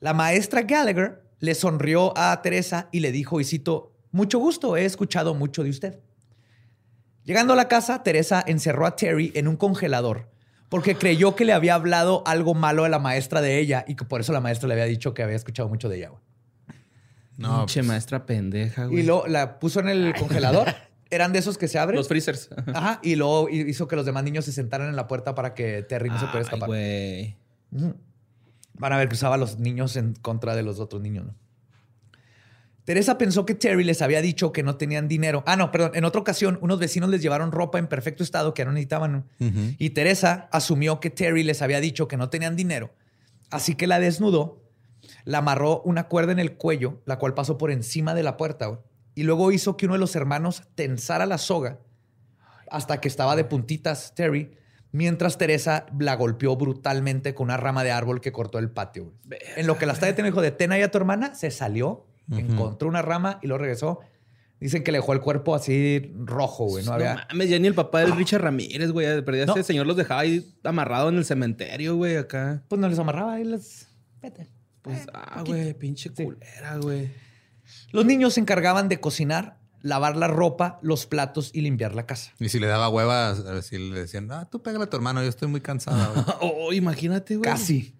La 0.00 0.14
maestra 0.14 0.62
Gallagher 0.62 1.22
le 1.40 1.54
sonrió 1.54 2.16
a 2.16 2.40
Teresa 2.40 2.88
y 2.92 3.00
le 3.00 3.12
dijo, 3.12 3.40
y 3.40 3.44
cito, 3.44 3.92
mucho 4.12 4.38
gusto, 4.38 4.76
he 4.76 4.84
escuchado 4.84 5.34
mucho 5.34 5.64
de 5.64 5.70
usted. 5.70 6.00
Llegando 7.24 7.54
a 7.54 7.56
la 7.56 7.68
casa, 7.68 8.02
Teresa 8.02 8.44
encerró 8.46 8.86
a 8.86 8.96
Terry 8.96 9.32
en 9.34 9.48
un 9.48 9.56
congelador 9.56 10.28
porque 10.68 10.96
creyó 10.96 11.36
que 11.36 11.44
le 11.44 11.52
había 11.52 11.74
hablado 11.74 12.22
algo 12.26 12.54
malo 12.54 12.84
a 12.84 12.88
la 12.88 12.98
maestra 12.98 13.40
de 13.40 13.58
ella 13.58 13.84
y 13.86 13.94
que 13.94 14.04
por 14.04 14.20
eso 14.20 14.32
la 14.32 14.40
maestra 14.40 14.66
le 14.68 14.74
había 14.74 14.86
dicho 14.86 15.14
que 15.14 15.22
había 15.22 15.36
escuchado 15.36 15.68
mucho 15.68 15.88
de 15.88 15.98
ella. 15.98 16.08
güey. 16.08 16.22
No, 17.36 17.60
Pinche 17.60 17.80
pues, 17.80 17.86
maestra 17.86 18.26
pendeja, 18.26 18.86
güey. 18.86 19.00
Y 19.00 19.02
luego 19.06 19.26
la 19.26 19.58
puso 19.58 19.80
en 19.80 19.88
el 19.88 20.14
congelador. 20.18 20.74
Eran 21.10 21.32
de 21.32 21.38
esos 21.38 21.58
que 21.58 21.68
se 21.68 21.78
abren. 21.78 21.96
Los 21.96 22.08
freezers. 22.08 22.50
Ajá. 22.74 22.98
Y 23.02 23.14
luego 23.16 23.48
hizo 23.48 23.86
que 23.86 23.94
los 23.94 24.04
demás 24.04 24.24
niños 24.24 24.44
se 24.46 24.52
sentaran 24.52 24.88
en 24.88 24.96
la 24.96 25.06
puerta 25.06 25.34
para 25.34 25.54
que 25.54 25.82
Terry 25.82 26.10
no 26.10 26.18
se 26.18 26.26
pudiera 26.26 26.42
escapar. 26.42 26.66
güey. 26.68 27.36
Van 28.74 28.92
a 28.92 28.96
ver 28.96 29.08
que 29.08 29.14
usaba 29.14 29.36
a 29.36 29.38
los 29.38 29.60
niños 29.60 29.94
en 29.96 30.14
contra 30.14 30.56
de 30.56 30.64
los 30.64 30.80
otros 30.80 31.00
niños, 31.00 31.26
¿no? 31.26 31.34
Teresa 32.84 33.16
pensó 33.16 33.46
que 33.46 33.54
Terry 33.54 33.82
les 33.82 34.02
había 34.02 34.20
dicho 34.20 34.52
que 34.52 34.62
no 34.62 34.76
tenían 34.76 35.08
dinero. 35.08 35.42
Ah, 35.46 35.56
no, 35.56 35.70
perdón. 35.70 35.92
En 35.94 36.04
otra 36.04 36.20
ocasión, 36.20 36.58
unos 36.60 36.78
vecinos 36.78 37.08
les 37.08 37.22
llevaron 37.22 37.50
ropa 37.50 37.78
en 37.78 37.86
perfecto 37.86 38.22
estado 38.22 38.52
que 38.52 38.64
no 38.64 38.72
necesitaban. 38.72 39.26
Y 39.78 39.90
Teresa 39.90 40.48
asumió 40.52 41.00
que 41.00 41.10
Terry 41.10 41.44
les 41.44 41.62
había 41.62 41.80
dicho 41.80 42.08
que 42.08 42.16
no 42.16 42.28
tenían 42.28 42.56
dinero. 42.56 42.92
Así 43.50 43.74
que 43.74 43.86
la 43.86 44.00
desnudó, 44.00 44.62
la 45.24 45.38
amarró 45.38 45.80
una 45.82 46.08
cuerda 46.08 46.32
en 46.32 46.38
el 46.38 46.56
cuello, 46.56 47.02
la 47.06 47.18
cual 47.18 47.34
pasó 47.34 47.56
por 47.56 47.70
encima 47.70 48.14
de 48.14 48.22
la 48.22 48.36
puerta. 48.36 48.80
Y 49.14 49.22
luego 49.22 49.50
hizo 49.52 49.76
que 49.76 49.86
uno 49.86 49.94
de 49.94 50.00
los 50.00 50.14
hermanos 50.16 50.64
tensara 50.74 51.24
la 51.24 51.38
soga 51.38 51.80
hasta 52.70 53.00
que 53.00 53.08
estaba 53.08 53.36
de 53.36 53.44
puntitas 53.44 54.14
Terry, 54.14 54.56
mientras 54.90 55.38
Teresa 55.38 55.86
la 55.98 56.16
golpeó 56.16 56.56
brutalmente 56.56 57.34
con 57.34 57.44
una 57.44 57.56
rama 57.56 57.84
de 57.84 57.92
árbol 57.92 58.20
que 58.20 58.32
cortó 58.32 58.58
el 58.58 58.70
patio. 58.70 59.14
En 59.56 59.66
lo 59.66 59.78
que 59.78 59.86
la 59.86 59.92
está 59.92 60.06
deteniendo, 60.06 60.40
dijo, 60.40 60.42
detén 60.42 60.72
ahí 60.72 60.82
a 60.82 60.90
tu 60.90 60.98
hermana, 60.98 61.34
se 61.34 61.50
salió, 61.50 62.06
encontró 62.30 62.88
una 62.88 63.02
rama 63.02 63.38
y 63.42 63.46
luego 63.46 63.60
regresó. 63.62 64.00
Dicen 64.60 64.82
que 64.82 64.92
le 64.92 64.98
dejó 64.98 65.12
el 65.12 65.20
cuerpo 65.20 65.54
así 65.54 66.12
rojo, 66.16 66.66
güey. 66.66 66.84
No, 66.84 66.90
No, 66.90 66.94
había... 66.96 67.26
mames, 67.30 67.50
ya 67.50 67.58
ni 67.58 67.66
el 67.66 67.74
papá 67.74 68.00
del 68.00 68.16
Richard 68.16 68.40
Ramírez, 68.42 68.92
güey. 68.92 69.06
De 69.06 69.22
perdida 69.22 69.46
No. 69.46 69.52
ese 69.54 69.62
señor 69.64 69.86
los 69.86 69.96
dejaba 69.96 70.20
ahí 70.20 70.54
amarrados 70.62 71.12
en 71.12 71.18
el 71.18 71.24
cementerio, 71.24 71.96
güey, 71.96 72.16
acá. 72.16 72.62
Pues 72.68 72.80
no 72.80 72.88
les 72.88 72.98
amarraba 72.98 73.38
y 73.40 73.44
les... 73.44 73.88
Vete. 74.22 74.48
Pues, 74.80 75.00
Eh, 75.02 75.06
ah, 75.12 75.38
poquito. 75.38 75.56
güey, 75.58 75.74
pinche 75.74 76.10
Sí. 76.16 76.24
culera, 76.24 76.76
güey. 76.78 77.10
Los 77.92 78.06
niños 78.06 78.34
se 78.34 78.40
encargaban 78.40 78.88
de 78.88 79.00
cocinar, 79.00 79.58
lavar 79.82 80.16
la 80.16 80.28
ropa, 80.28 80.78
los 80.82 81.04
platos 81.06 81.50
y 81.52 81.60
limpiar 81.60 81.94
la 81.94 82.06
casa. 82.06 82.32
Y 82.38 82.48
si 82.48 82.58
le 82.58 82.66
daba 82.66 82.88
hueva, 82.88 83.34
si 83.62 83.76
le 83.78 84.00
decían, 84.00 84.30
ah, 84.32 84.48
tú 84.50 84.62
pégale 84.62 84.84
a 84.84 84.90
tu 84.90 84.96
hermano, 84.96 85.22
yo 85.22 85.28
estoy 85.28 85.48
muy 85.48 85.60
cansada. 85.60 86.08
güey". 86.14 86.24
Oh, 86.40 86.72
imagínate, 86.72 87.36
güey. 87.36 87.50
Casi. 87.50 87.94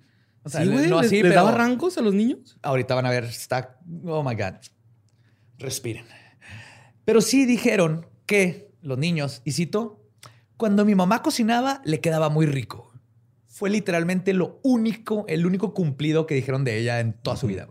O 0.44 0.48
sea, 0.48 0.62
sí, 0.62 0.68
güey. 0.68 0.88
no 0.88 0.98
¿les- 1.00 1.06
así, 1.06 1.16
¿les 1.22 1.32
pero 1.32 1.34
daba 1.44 1.56
rancos 1.56 1.98
a 1.98 2.02
los 2.02 2.14
niños? 2.14 2.58
ahorita 2.62 2.94
van 2.94 3.06
a 3.06 3.10
ver, 3.10 3.24
está, 3.24 3.78
oh 4.06 4.22
my 4.22 4.34
God. 4.34 4.54
Respiren. 5.58 6.04
Pero 7.04 7.20
sí 7.20 7.46
dijeron 7.46 8.06
que 8.26 8.70
los 8.82 8.98
niños, 8.98 9.42
y 9.44 9.52
cito, 9.52 10.02
cuando 10.56 10.84
mi 10.84 10.94
mamá 10.94 11.22
cocinaba 11.22 11.80
le 11.84 12.00
quedaba 12.00 12.28
muy 12.28 12.46
rico. 12.46 12.92
Fue 13.46 13.70
literalmente 13.70 14.32
lo 14.32 14.58
único, 14.64 15.24
el 15.28 15.46
único 15.46 15.74
cumplido 15.74 16.26
que 16.26 16.34
dijeron 16.34 16.64
de 16.64 16.76
ella 16.78 17.00
en 17.00 17.12
toda 17.12 17.36
su 17.36 17.46
vida. 17.46 17.68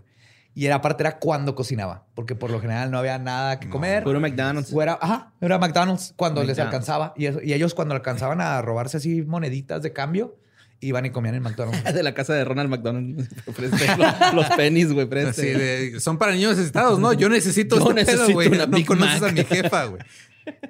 Y 0.55 0.65
era 0.67 0.75
aparte 0.75 1.03
era 1.03 1.17
cuando 1.19 1.55
cocinaba, 1.55 2.05
porque 2.13 2.35
por 2.35 2.51
lo 2.51 2.61
general 2.61 2.89
no 2.91 2.99
había 2.99 3.17
nada 3.17 3.59
que 3.59 3.69
comer. 3.69 4.03
Puro 4.03 4.19
McDonald's. 4.19 4.71
O 4.71 4.81
era, 4.81 4.97
ajá, 5.01 5.33
era 5.41 5.57
McDonald's 5.57 6.13
cuando 6.15 6.43
les 6.43 6.57
alcanzaba. 6.59 7.13
Y, 7.17 7.25
eso- 7.25 7.41
y 7.41 7.53
ellos 7.53 7.73
cuando 7.73 7.95
alcanzaban 7.95 8.39
a 8.39 8.61
robarse 8.61 8.97
así 8.97 9.23
moneditas 9.23 9.81
de 9.81 9.91
cambio, 9.93 10.37
iban 10.83 11.05
y 11.05 11.09
comían 11.11 11.35
en 11.35 11.43
McDonald's. 11.43 11.83
De 11.93 12.03
la 12.03 12.13
casa 12.13 12.33
de 12.33 12.43
Ronald 12.43 12.69
McDonald. 12.69 13.27
Preste 13.55 13.97
los, 13.97 14.33
los 14.33 14.49
pennies, 14.55 14.91
güey, 14.91 15.07
de, 15.07 15.99
son 15.99 16.17
para 16.17 16.33
niños 16.33 16.51
necesitados, 16.51 16.99
¿no? 16.99 17.13
Yo 17.13 17.29
necesito 17.29 17.77
Yo 17.77 17.91
este 17.91 18.05
pedo, 18.05 18.27
necesito 18.27 18.55
una 18.55 18.65
No 18.67 18.77
Big 18.77 18.85
conoces 18.85 19.21
Mac. 19.21 19.31
a 19.31 19.33
mi 19.33 19.43
jefa, 19.43 19.85
güey. 19.85 20.01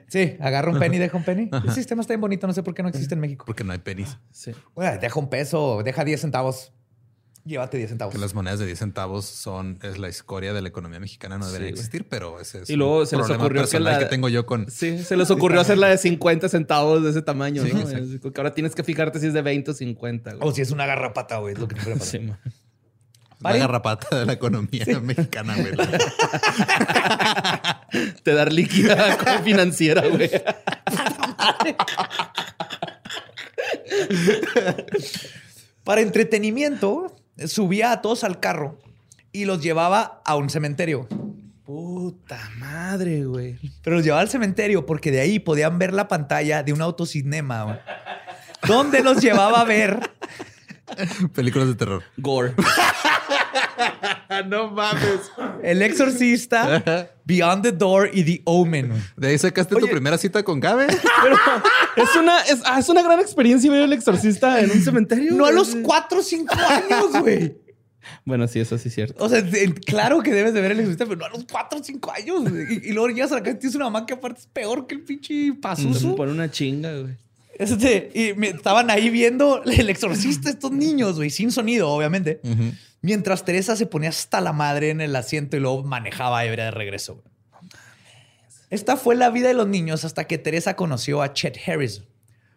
Sí, 0.08 0.38
agarra 0.40 0.72
un 0.72 0.80
penny, 0.80 1.00
deja 1.00 1.18
un 1.18 1.24
penny. 1.24 1.50
El 1.52 1.72
sistema 1.72 2.02
está 2.02 2.14
bien 2.14 2.22
bonito, 2.22 2.46
no 2.46 2.54
sé 2.54 2.62
por 2.62 2.74
qué 2.74 2.84
no 2.84 2.90
existe 2.90 3.16
en 3.16 3.22
México. 3.22 3.46
Porque 3.46 3.64
no 3.64 3.74
hay 3.74 3.80
penis. 3.80 4.18
Sí. 4.32 4.52
Bueno, 4.76 5.00
deja 5.00 5.20
un 5.20 5.30
peso, 5.30 5.82
deja 5.84 6.04
10 6.04 6.22
centavos. 6.22 6.72
Llévate 7.46 7.78
10 7.78 7.90
centavos. 7.90 8.14
Que 8.14 8.22
las 8.22 8.34
monedas 8.34 8.60
de 8.60 8.66
10 8.66 8.80
centavos 8.80 9.26
son, 9.26 9.78
es 9.84 9.98
la 9.98 10.08
escoria 10.08 10.54
de 10.54 10.62
la 10.62 10.70
economía 10.70 11.02
mexicana, 11.02 11.38
no 11.38 11.46
debería 11.46 11.68
Sí, 11.68 11.74
existir, 11.74 12.08
pero 12.08 12.40
ese 12.40 12.62
es 12.62 12.70
Y 12.70 12.78
luego 12.78 13.00
un 13.00 13.08
se 13.08 13.18
les 13.18 13.30
ocurrió 13.30 13.68
que 13.68 13.80
la- 13.82 14.00
que 14.00 14.06
tengo 14.06 14.30
yo 14.30 14.46
con... 14.46 14.72
Sí, 14.72 15.04
se 15.04 15.18
les 15.18 15.30
ocurrió 15.30 15.60
hacer 15.60 15.78
la 15.78 15.90
de 15.90 15.98
50 15.98 16.48
centavos 16.48 17.04
de 17.04 17.10
ese 17.10 17.22
tamaño, 17.22 17.66
Sí, 17.66 17.74
¿no? 17.74 17.82
Es- 17.82 18.22
Que 18.22 18.32
ahora 18.38 18.54
tienes 18.54 18.76
que 18.76 18.84
fijarte 18.86 19.20
si 19.20 19.28
es 19.28 19.34
de 19.34 19.42
20 19.42 19.72
o 19.72 19.74
50, 19.74 20.36
güey. 20.36 20.50
O 20.50 20.54
si 20.54 20.62
es 20.62 20.72
una 20.72 20.86
garrapata, 20.86 21.40
güey, 21.40 21.54
es 21.56 21.60
lo 21.60 21.68
que 21.68 21.76
pasa. 22.00 22.00
Sí, 22.00 22.20
man. 22.20 22.40
La 23.42 23.50
¿Vale? 23.50 23.60
garrapata 23.60 24.20
de 24.20 24.26
la 24.26 24.32
economía 24.34 24.86
mexicana, 25.02 25.54
güey. 25.58 25.74
Te 28.24 28.34
dar 28.34 28.54
líquida 28.54 29.18
como 29.18 29.40
financiera, 29.44 30.08
güey. 30.08 30.32
Para 35.84 36.02
entretenimiento, 36.02 37.14
subía 37.48 37.92
a 37.92 38.02
todos 38.02 38.24
al 38.24 38.40
carro 38.40 38.80
y 39.32 39.46
los 39.46 39.62
llevaba 39.62 40.22
a 40.26 40.36
un 40.36 40.50
cementerio. 40.50 41.08
Puta 41.66 42.52
madre, 42.58 43.26
güey. 43.26 43.58
Pero 43.82 43.96
los 43.98 44.06
llevaba 44.06 44.22
al 44.22 44.30
cementerio 44.30 44.86
porque 44.86 45.12
de 45.12 45.22
ahí 45.22 45.40
podían 45.40 45.80
ver 45.80 45.94
la 45.94 46.08
pantalla 46.08 46.64
de 46.64 46.74
un 46.74 46.82
autocinema, 46.82 47.64
güey, 47.64 47.78
donde 48.68 49.02
los 49.02 49.22
llevaba 49.22 49.62
a 49.62 49.64
ver 49.64 50.12
Películas 51.34 51.68
de 51.68 51.76
terror. 51.76 52.04
Gore. 52.18 52.54
no 54.42 54.72
mames. 54.72 55.32
El 55.64 55.82
Exorcista, 55.82 57.10
Beyond 57.26 57.64
the 57.64 57.72
Door 57.72 58.10
y 58.14 58.24
The 58.24 58.42
Omen. 58.46 58.92
De 59.16 59.28
ahí 59.28 59.38
sacaste 59.38 59.76
tu 59.76 59.88
primera 59.88 60.18
cita 60.18 60.44
con 60.44 60.60
Gabe. 60.60 60.88
Pero 61.24 61.38
es 61.96 62.16
una, 62.16 62.42
es, 62.42 62.62
ah, 62.66 62.80
es 62.80 62.90
una 62.90 63.02
gran 63.04 63.20
experiencia 63.20 63.70
ver 63.72 63.84
el 63.84 63.94
exorcista 63.94 64.60
en 64.60 64.72
un 64.72 64.82
cementerio. 64.82 65.34
No 65.34 65.46
a 65.46 65.52
los 65.52 65.76
4 65.76 66.20
o 66.20 66.24
5 66.24 66.54
años, 66.56 67.22
güey. 67.22 67.56
Bueno, 68.26 68.48
sí, 68.50 68.60
eso 68.60 68.78
sí 68.78 68.90
es 68.90 68.96
cierto. 68.96 69.24
O 69.24 69.30
sea, 69.30 69.42
de- 69.42 69.74
claro 69.74 70.22
que 70.22 70.34
debes 70.34 70.54
de 70.54 70.60
ver 70.60 70.72
el 70.72 70.80
Exorcista, 70.80 71.06
pero 71.06 71.18
no 71.20 71.26
a 71.26 71.30
los 71.30 71.46
4 71.50 71.80
o 71.80 71.84
5 71.84 72.12
años. 72.12 72.42
güey. 72.50 72.66
Y, 72.84 72.90
y 72.90 72.92
luego 72.92 73.08
llegas 73.10 73.32
a 73.32 73.36
la 73.36 73.44
casa 73.44 73.56
y 73.56 73.60
tienes 73.60 73.76
una 73.76 73.86
mamá 73.86 74.06
que 74.06 74.14
aparte 74.14 74.42
es 74.42 74.48
peor 74.48 74.88
que 74.88 74.96
el 74.96 75.02
pinche 75.02 75.48
Se 75.48 75.54
pasuso. 75.54 76.16
pone 76.16 76.32
una 76.34 76.52
chinga, 76.52 76.92
güey. 77.00 77.14
Este, 77.58 78.12
y 78.14 78.34
me- 78.38 78.50
estaban 78.50 78.90
ahí 78.90 79.10
viendo 79.10 79.64
el 79.64 79.90
exorcista 79.90 80.50
estos 80.50 80.72
niños, 80.72 81.16
güey, 81.16 81.30
sin 81.30 81.52
sonido, 81.52 81.88
obviamente. 81.90 82.42
Mientras 83.04 83.44
Teresa 83.44 83.76
se 83.76 83.86
ponía 83.86 84.10
hasta 84.10 84.40
la 84.40 84.54
madre 84.54 84.90
en 84.90 85.02
el 85.02 85.14
asiento 85.16 85.58
y 85.58 85.60
luego 85.60 85.84
manejaba 85.84 86.46
ebria 86.46 86.66
de 86.66 86.72
regreso. 86.72 87.16
güey. 87.16 87.26
Esta 88.70 88.96
fue 88.96 89.16
la 89.16 89.30
vida 89.30 89.50
de 89.50 89.54
los 89.54 89.68
niños 89.68 90.06
hasta 90.06 90.24
que 90.24 90.38
Teresa 90.38 90.78
conoció 90.78 91.22
a 91.22 91.34
Chet 91.34 91.60
Harris, 91.68 92.04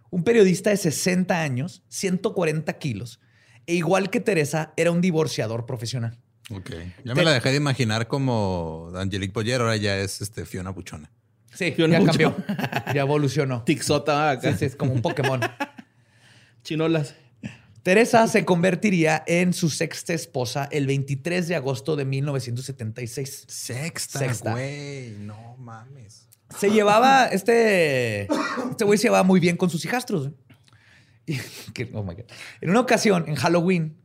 un 0.09 0.23
periodista 0.23 0.71
de 0.71 0.77
60 0.77 1.43
años, 1.43 1.83
140 1.89 2.73
kilos, 2.79 3.21
e 3.67 3.75
igual 3.75 4.09
que 4.09 4.21
Teresa, 4.21 4.73
era 4.77 4.93
un 4.93 5.01
divorciador 5.01 5.67
profesional. 5.67 6.17
Ok. 6.51 6.71
Ya 7.05 7.15
me 7.17 7.25
la 7.25 7.33
dejé 7.33 7.51
de 7.51 7.57
imaginar 7.57 8.07
como 8.07 8.93
Angelique 8.95 9.33
Boyer, 9.33 9.61
ahora 9.61 9.77
ya 9.77 9.99
es 9.99 10.23
este 10.23 10.47
Fiona 10.47 10.71
Buchona. 10.71 11.11
Sí, 11.53 11.73
Fiona 11.73 11.99
ya 11.99 12.07
cambió, 12.07 12.37
ya 12.95 13.01
evolucionó. 13.01 13.65
Tixota 13.65 14.31
acá. 14.31 14.53
Sí, 14.53 14.59
sí, 14.61 14.65
es 14.67 14.77
como 14.77 14.93
un 14.93 15.03
Pokémon. 15.03 15.41
Chinolas. 16.63 17.17
Teresa 17.87 18.27
se 18.27 18.45
convertiría 18.45 19.23
en 19.29 19.53
su 19.53 19.71
sexta 19.71 20.13
esposa 20.13 20.69
el 20.73 20.89
23 20.89 21.47
de 21.47 21.55
agosto 21.55 21.95
de 21.95 22.05
1976. 22.05 23.45
Sexta, 23.47 24.19
Sexta. 24.19 24.51
güey. 24.51 25.13
No 25.21 25.57
mames. 25.57 26.27
Se 26.59 26.69
llevaba, 26.73 27.27
este, 27.27 28.23
este 28.71 28.85
güey 28.85 28.99
se 28.99 29.05
llevaba 29.05 29.23
muy 29.23 29.39
bien 29.39 29.57
con 29.57 29.71
sus 29.71 29.85
hijastros. 29.85 30.33
Oh 31.95 32.03
my 32.03 32.15
God. 32.15 32.25
En 32.61 32.71
una 32.71 32.81
ocasión, 32.81 33.25
en 33.29 33.37
Halloween, 33.37 33.97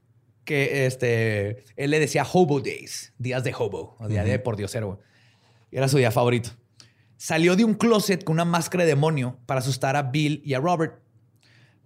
que 0.45 0.85
este, 0.85 1.63
él 1.75 1.89
le 1.89 1.99
decía 1.99 2.23
Hobo 2.23 2.61
Days, 2.61 3.13
días 3.17 3.43
de 3.43 3.51
hobo, 3.57 3.95
o 3.99 4.07
día 4.07 4.23
de 4.23 4.37
por 4.37 4.57
diosero. 4.57 4.99
Y 5.71 5.77
era 5.77 5.87
su 5.87 5.97
día 5.97 6.11
favorito. 6.11 6.51
Salió 7.17 7.55
de 7.55 7.63
un 7.63 7.73
closet 7.73 8.23
con 8.23 8.33
una 8.33 8.45
máscara 8.45 8.83
de 8.83 8.91
demonio 8.91 9.39
para 9.47 9.61
asustar 9.61 9.95
a 9.95 10.03
Bill 10.03 10.43
y 10.45 10.53
a 10.53 10.59
Robert. 10.59 11.01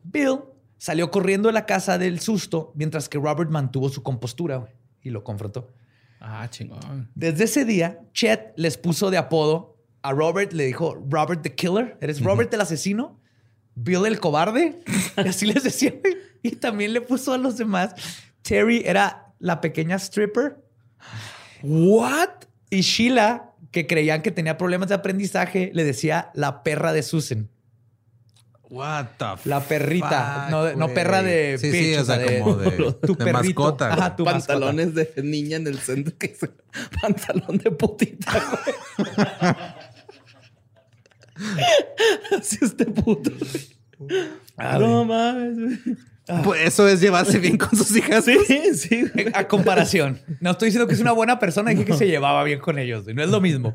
Bill 0.03 0.39
salió 0.85 1.09
corriendo 1.09 1.49
de 1.49 1.53
la 1.53 1.65
casa 1.65 1.97
del 1.97 2.19
susto, 2.19 2.71
mientras 2.75 3.09
que 3.09 3.17
Robert 3.17 3.49
mantuvo 3.49 3.89
su 3.89 4.03
compostura 4.03 4.71
y 5.01 5.09
lo 5.09 5.23
confrontó. 5.23 5.73
Ah, 6.19 6.47
chingón. 6.47 7.09
Desde 7.15 7.45
ese 7.45 7.65
día, 7.65 8.01
Chet 8.13 8.53
les 8.55 8.77
puso 8.77 9.09
de 9.09 9.17
apodo 9.17 9.79
a 10.03 10.11
Robert, 10.11 10.53
le 10.53 10.65
dijo 10.67 11.03
Robert 11.09 11.41
the 11.41 11.55
Killer. 11.55 11.97
¿Eres 12.01 12.21
Robert 12.21 12.53
el 12.53 12.61
asesino? 12.61 13.19
Bill 13.73 14.05
el 14.05 14.19
cobarde. 14.19 14.83
Y 15.25 15.27
así 15.27 15.47
les 15.47 15.63
decía. 15.63 15.91
güey. 15.99 16.17
Y 16.43 16.51
también 16.57 16.93
le 16.93 17.01
puso 17.01 17.33
a 17.33 17.39
los 17.39 17.57
demás. 17.57 17.95
Terry 18.43 18.83
era 18.85 19.33
la 19.39 19.61
pequeña 19.61 19.95
stripper. 19.95 20.63
¿What? 21.63 22.29
Y 22.69 22.81
Sheila, 22.81 23.55
que 23.71 23.87
creían 23.87 24.21
que 24.21 24.29
tenía 24.29 24.59
problemas 24.59 24.89
de 24.89 24.95
aprendizaje, 24.95 25.71
le 25.73 25.83
decía 25.83 26.29
la 26.35 26.61
perra 26.61 26.93
de 26.93 27.01
Susan. 27.01 27.49
What 28.75 29.05
the 29.17 29.49
La 29.49 29.61
perrita. 29.61 30.47
fuck, 30.51 30.75
no, 30.75 30.89
perra 30.89 31.23
de 31.23 31.57
Sí, 31.57 31.69
bitch, 31.71 31.81
sí, 31.81 31.95
o 31.95 32.03
sea, 32.05 32.39
como 32.41 32.55
de, 32.57 32.71
tu 32.93 33.15
de 33.15 33.25
perrito. 33.25 33.61
mascota. 33.61 33.93
Ajá, 33.93 34.15
tu 34.17 34.25
mascota. 34.25 34.47
Pantalones 34.53 34.93
de 34.95 35.13
niña 35.23 35.55
en 35.57 35.67
el 35.67 35.79
centro 35.79 36.13
que 36.17 36.25
es 36.27 36.39
pantalón 37.01 37.57
de 37.57 37.71
putita, 37.71 38.31
güey. 38.97 39.07
Así 42.39 42.57
este 42.61 42.85
puto. 42.85 43.31
Ah, 44.57 44.77
no 44.79 45.05
mames, 45.05 45.57
güey. 45.57 45.79
Pues 46.43 46.61
eso 46.65 46.87
es 46.87 47.01
llevarse 47.01 47.37
bien 47.39 47.57
con 47.57 47.69
sus 47.77 47.95
hijas. 47.95 48.25
Sí, 48.25 48.37
sí, 48.73 49.05
güey. 49.13 49.27
A 49.33 49.47
comparación. 49.47 50.19
No 50.39 50.51
estoy 50.51 50.67
diciendo 50.67 50.87
que 50.87 50.95
es 50.95 50.99
una 50.99 51.11
buena 51.11 51.37
persona, 51.39 51.69
dije 51.71 51.85
que 51.85 51.93
se 51.93 52.07
llevaba 52.07 52.43
bien 52.43 52.59
con 52.59 52.79
ellos. 52.79 53.03
güey. 53.03 53.15
No 53.15 53.23
es 53.23 53.29
lo 53.29 53.41
mismo. 53.41 53.73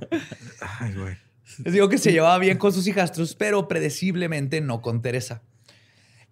Ay, 0.81 0.93
güey. 0.95 1.17
Les 1.59 1.73
digo 1.73 1.89
que 1.89 1.99
se 1.99 2.13
llevaba 2.13 2.39
bien 2.39 2.59
con 2.59 2.73
sus 2.73 2.87
hijastros, 2.87 3.35
pero 3.35 3.69
predeciblemente 3.69 4.61
no 4.61 4.83
con 4.83 5.03
Teresa. 5.03 5.43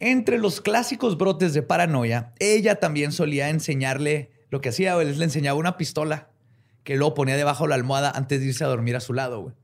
Entre 0.00 0.38
los 0.38 0.60
clásicos 0.60 1.18
brotes 1.18 1.54
de 1.54 1.62
paranoia, 1.62 2.32
ella 2.38 2.76
también 2.76 3.12
solía 3.12 3.50
enseñarle 3.50 4.30
lo 4.50 4.60
que 4.60 4.68
hacía, 4.70 4.94
güey, 4.94 5.12
le 5.12 5.24
enseñaba 5.24 5.58
una 5.58 5.76
pistola 5.76 6.30
que 6.84 6.96
luego 6.96 7.14
ponía 7.14 7.36
debajo 7.36 7.64
de 7.64 7.70
la 7.70 7.74
almohada 7.74 8.10
antes 8.10 8.40
de 8.40 8.46
irse 8.46 8.64
a 8.64 8.68
dormir 8.68 8.96
a 8.96 9.00
su 9.00 9.12
lado, 9.12 9.40
güey. 9.42 9.54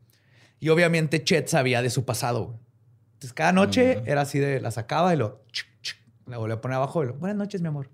Y 0.60 0.68
obviamente 0.68 1.22
Chet 1.22 1.48
sabía 1.48 1.82
de 1.82 1.90
su 1.90 2.04
pasado, 2.04 2.46
güey. 2.46 2.58
Entonces 3.14 3.32
cada 3.32 3.52
noche 3.52 4.02
era 4.06 4.22
así 4.22 4.38
de, 4.38 4.60
la 4.60 4.70
sacaba 4.70 5.14
y 5.14 5.16
lo, 5.16 5.42
chuc, 5.50 5.68
chuc, 5.80 5.98
la 6.26 6.36
volvía 6.36 6.56
a 6.56 6.60
poner 6.60 6.76
abajo 6.76 7.02
y 7.02 7.06
lo, 7.06 7.14
buenas 7.14 7.36
noches, 7.36 7.62
mi 7.62 7.68
amor. 7.68 7.88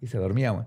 Y 0.00 0.06
se 0.06 0.18
dormía, 0.18 0.50
güey. 0.50 0.66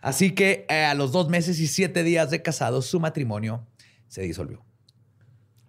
Así 0.00 0.32
que 0.34 0.66
eh, 0.68 0.84
a 0.84 0.94
los 0.94 1.10
dos 1.10 1.28
meses 1.28 1.58
y 1.58 1.66
siete 1.66 2.04
días 2.04 2.30
de 2.30 2.42
casados, 2.42 2.86
su 2.86 3.00
matrimonio 3.00 3.66
se 4.06 4.22
disolvió. 4.22 4.67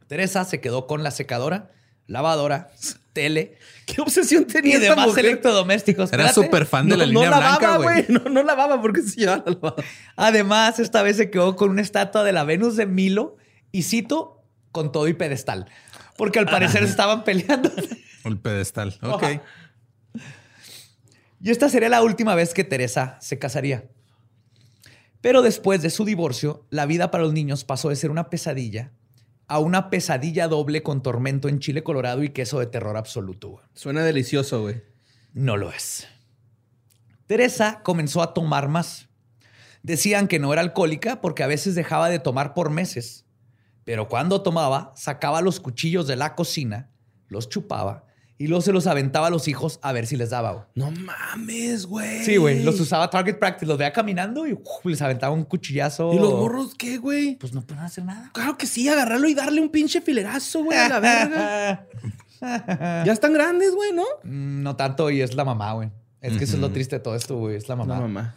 Teresa 0.09 0.43
se 0.43 0.59
quedó 0.59 0.87
con 0.87 1.03
la 1.03 1.11
secadora, 1.11 1.71
lavadora, 2.07 2.71
tele 3.13 3.57
¿Qué 3.85 4.01
obsesión 4.01 4.43
y 4.43 4.45
tenía 4.45 4.75
esta 4.75 4.89
demás 4.89 5.07
mujer? 5.07 5.25
electrodomésticos. 5.25 6.11
Era 6.11 6.33
súper 6.33 6.65
fan 6.65 6.89
de 6.89 6.97
la 6.97 7.05
línea 7.05 7.29
no 7.29 7.37
blanca, 7.37 7.61
lavaba, 7.61 7.77
güey. 7.83 8.05
güey. 8.05 8.19
No, 8.19 8.29
no 8.29 8.43
lavaba 8.43 8.81
porque 8.81 9.03
se 9.03 9.19
llevaba 9.19 9.43
la 9.45 9.51
lavadora. 9.53 9.87
Además, 10.15 10.79
esta 10.79 11.03
vez 11.03 11.17
se 11.17 11.29
quedó 11.29 11.55
con 11.55 11.69
una 11.69 11.81
estatua 11.81 12.23
de 12.23 12.31
la 12.31 12.43
Venus 12.43 12.75
de 12.75 12.87
Milo 12.87 13.37
y 13.71 13.83
cito 13.83 14.43
con 14.71 14.91
todo 14.91 15.07
y 15.07 15.13
pedestal. 15.13 15.67
Porque 16.17 16.39
al 16.39 16.45
parecer 16.45 16.83
estaban 16.83 17.23
peleando. 17.23 17.71
El 18.25 18.39
pedestal. 18.39 18.97
Ok. 19.01 19.23
Y 21.41 21.51
esta 21.51 21.69
sería 21.69 21.89
la 21.89 22.01
última 22.01 22.35
vez 22.35 22.53
que 22.53 22.63
Teresa 22.63 23.17
se 23.21 23.39
casaría. 23.39 23.85
Pero 25.21 25.41
después 25.41 25.81
de 25.81 25.89
su 25.89 26.03
divorcio, 26.03 26.65
la 26.69 26.85
vida 26.85 27.11
para 27.11 27.23
los 27.23 27.33
niños 27.33 27.63
pasó 27.63 27.89
de 27.89 27.95
ser 27.95 28.11
una 28.11 28.29
pesadilla 28.29 28.91
a 29.49 29.59
una 29.59 29.89
pesadilla 29.89 30.47
doble 30.47 30.83
con 30.83 31.01
tormento 31.01 31.49
en 31.49 31.59
chile 31.59 31.83
colorado 31.83 32.23
y 32.23 32.29
queso 32.29 32.59
de 32.59 32.67
terror 32.67 32.95
absoluto. 32.95 33.49
güey. 33.49 33.65
Suena 33.73 34.03
delicioso, 34.03 34.61
güey. 34.61 34.83
No 35.33 35.57
lo 35.57 35.71
es. 35.71 36.07
Teresa 37.25 37.81
comenzó 37.83 38.21
a 38.21 38.33
tomar 38.33 38.69
más. 38.69 39.09
Decían 39.81 40.27
que 40.27 40.39
no 40.39 40.53
era 40.53 40.61
alcohólica 40.61 41.19
porque 41.19 41.43
a 41.43 41.47
veces 41.47 41.73
dejaba 41.75 42.09
de 42.09 42.19
tomar 42.19 42.53
por 42.53 42.69
meses. 42.69 43.25
Pero 43.85 44.07
cuando 44.07 44.43
tomaba, 44.43 44.93
sacaba 44.95 45.41
los 45.41 45.59
cuchillos 45.59 46.05
de 46.05 46.15
la 46.15 46.35
cocina, 46.35 46.91
los 47.27 47.49
chupaba 47.49 48.08
y 48.39 48.47
luego 48.47 48.61
se 48.61 48.71
los 48.71 48.87
aventaba 48.87 49.27
a 49.27 49.29
los 49.29 49.47
hijos 49.47 49.79
a 49.83 49.91
ver 49.91 50.07
si 50.07 50.15
les 50.15 50.31
daba. 50.31 50.51
güey. 50.53 50.63
No 50.73 50.89
mames, 50.91 51.85
güey. 51.85 52.23
Sí, 52.23 52.37
güey. 52.37 52.63
Los 52.63 52.79
usaba 52.79 53.09
target 53.09 53.37
practice. 53.37 53.67
Los 53.67 53.77
veía 53.77 53.93
caminando 53.93 54.47
y 54.47 54.53
uf, 54.53 54.85
les 54.85 55.01
aventaba 55.03 55.33
un 55.33 55.43
cuchillazo. 55.43 56.13
¿Y 56.13 56.17
los 56.19 56.33
morros 56.33 56.73
qué, 56.73 56.97
güey? 56.97 57.35
Pues 57.35 57.53
no 57.53 57.61
pueden 57.61 57.83
hacer 57.83 58.05
nada. 58.05 58.31
Claro 58.33 58.57
que 58.57 58.65
sí, 58.65 58.87
agarrarlo 58.89 59.27
y 59.27 59.33
darle 59.35 59.61
un 59.61 59.69
pinche 59.69 60.01
filerazo, 60.01 60.63
güey, 60.63 60.77
a 60.79 60.87
la 60.89 60.99
verga. 60.99 61.87
ya 63.05 63.11
están 63.11 63.33
grandes, 63.33 63.75
güey, 63.75 63.91
¿no? 63.93 64.03
Mm, 64.23 64.63
No 64.63 64.75
tanto 64.75 65.09
y 65.09 65.21
es 65.21 65.35
la 65.35 65.43
mamá, 65.45 65.73
güey. 65.73 65.91
Es 66.21 66.37
que 66.37 66.43
eso 66.45 66.55
es 66.55 66.59
lo 66.61 66.71
triste 66.71 66.95
de 66.97 66.99
todo 67.01 67.15
esto, 67.15 67.37
güey. 67.37 67.55
Es 67.55 67.69
la 67.69 67.75
mamá. 67.75 67.95
La 67.95 68.01
mamá. 68.01 68.35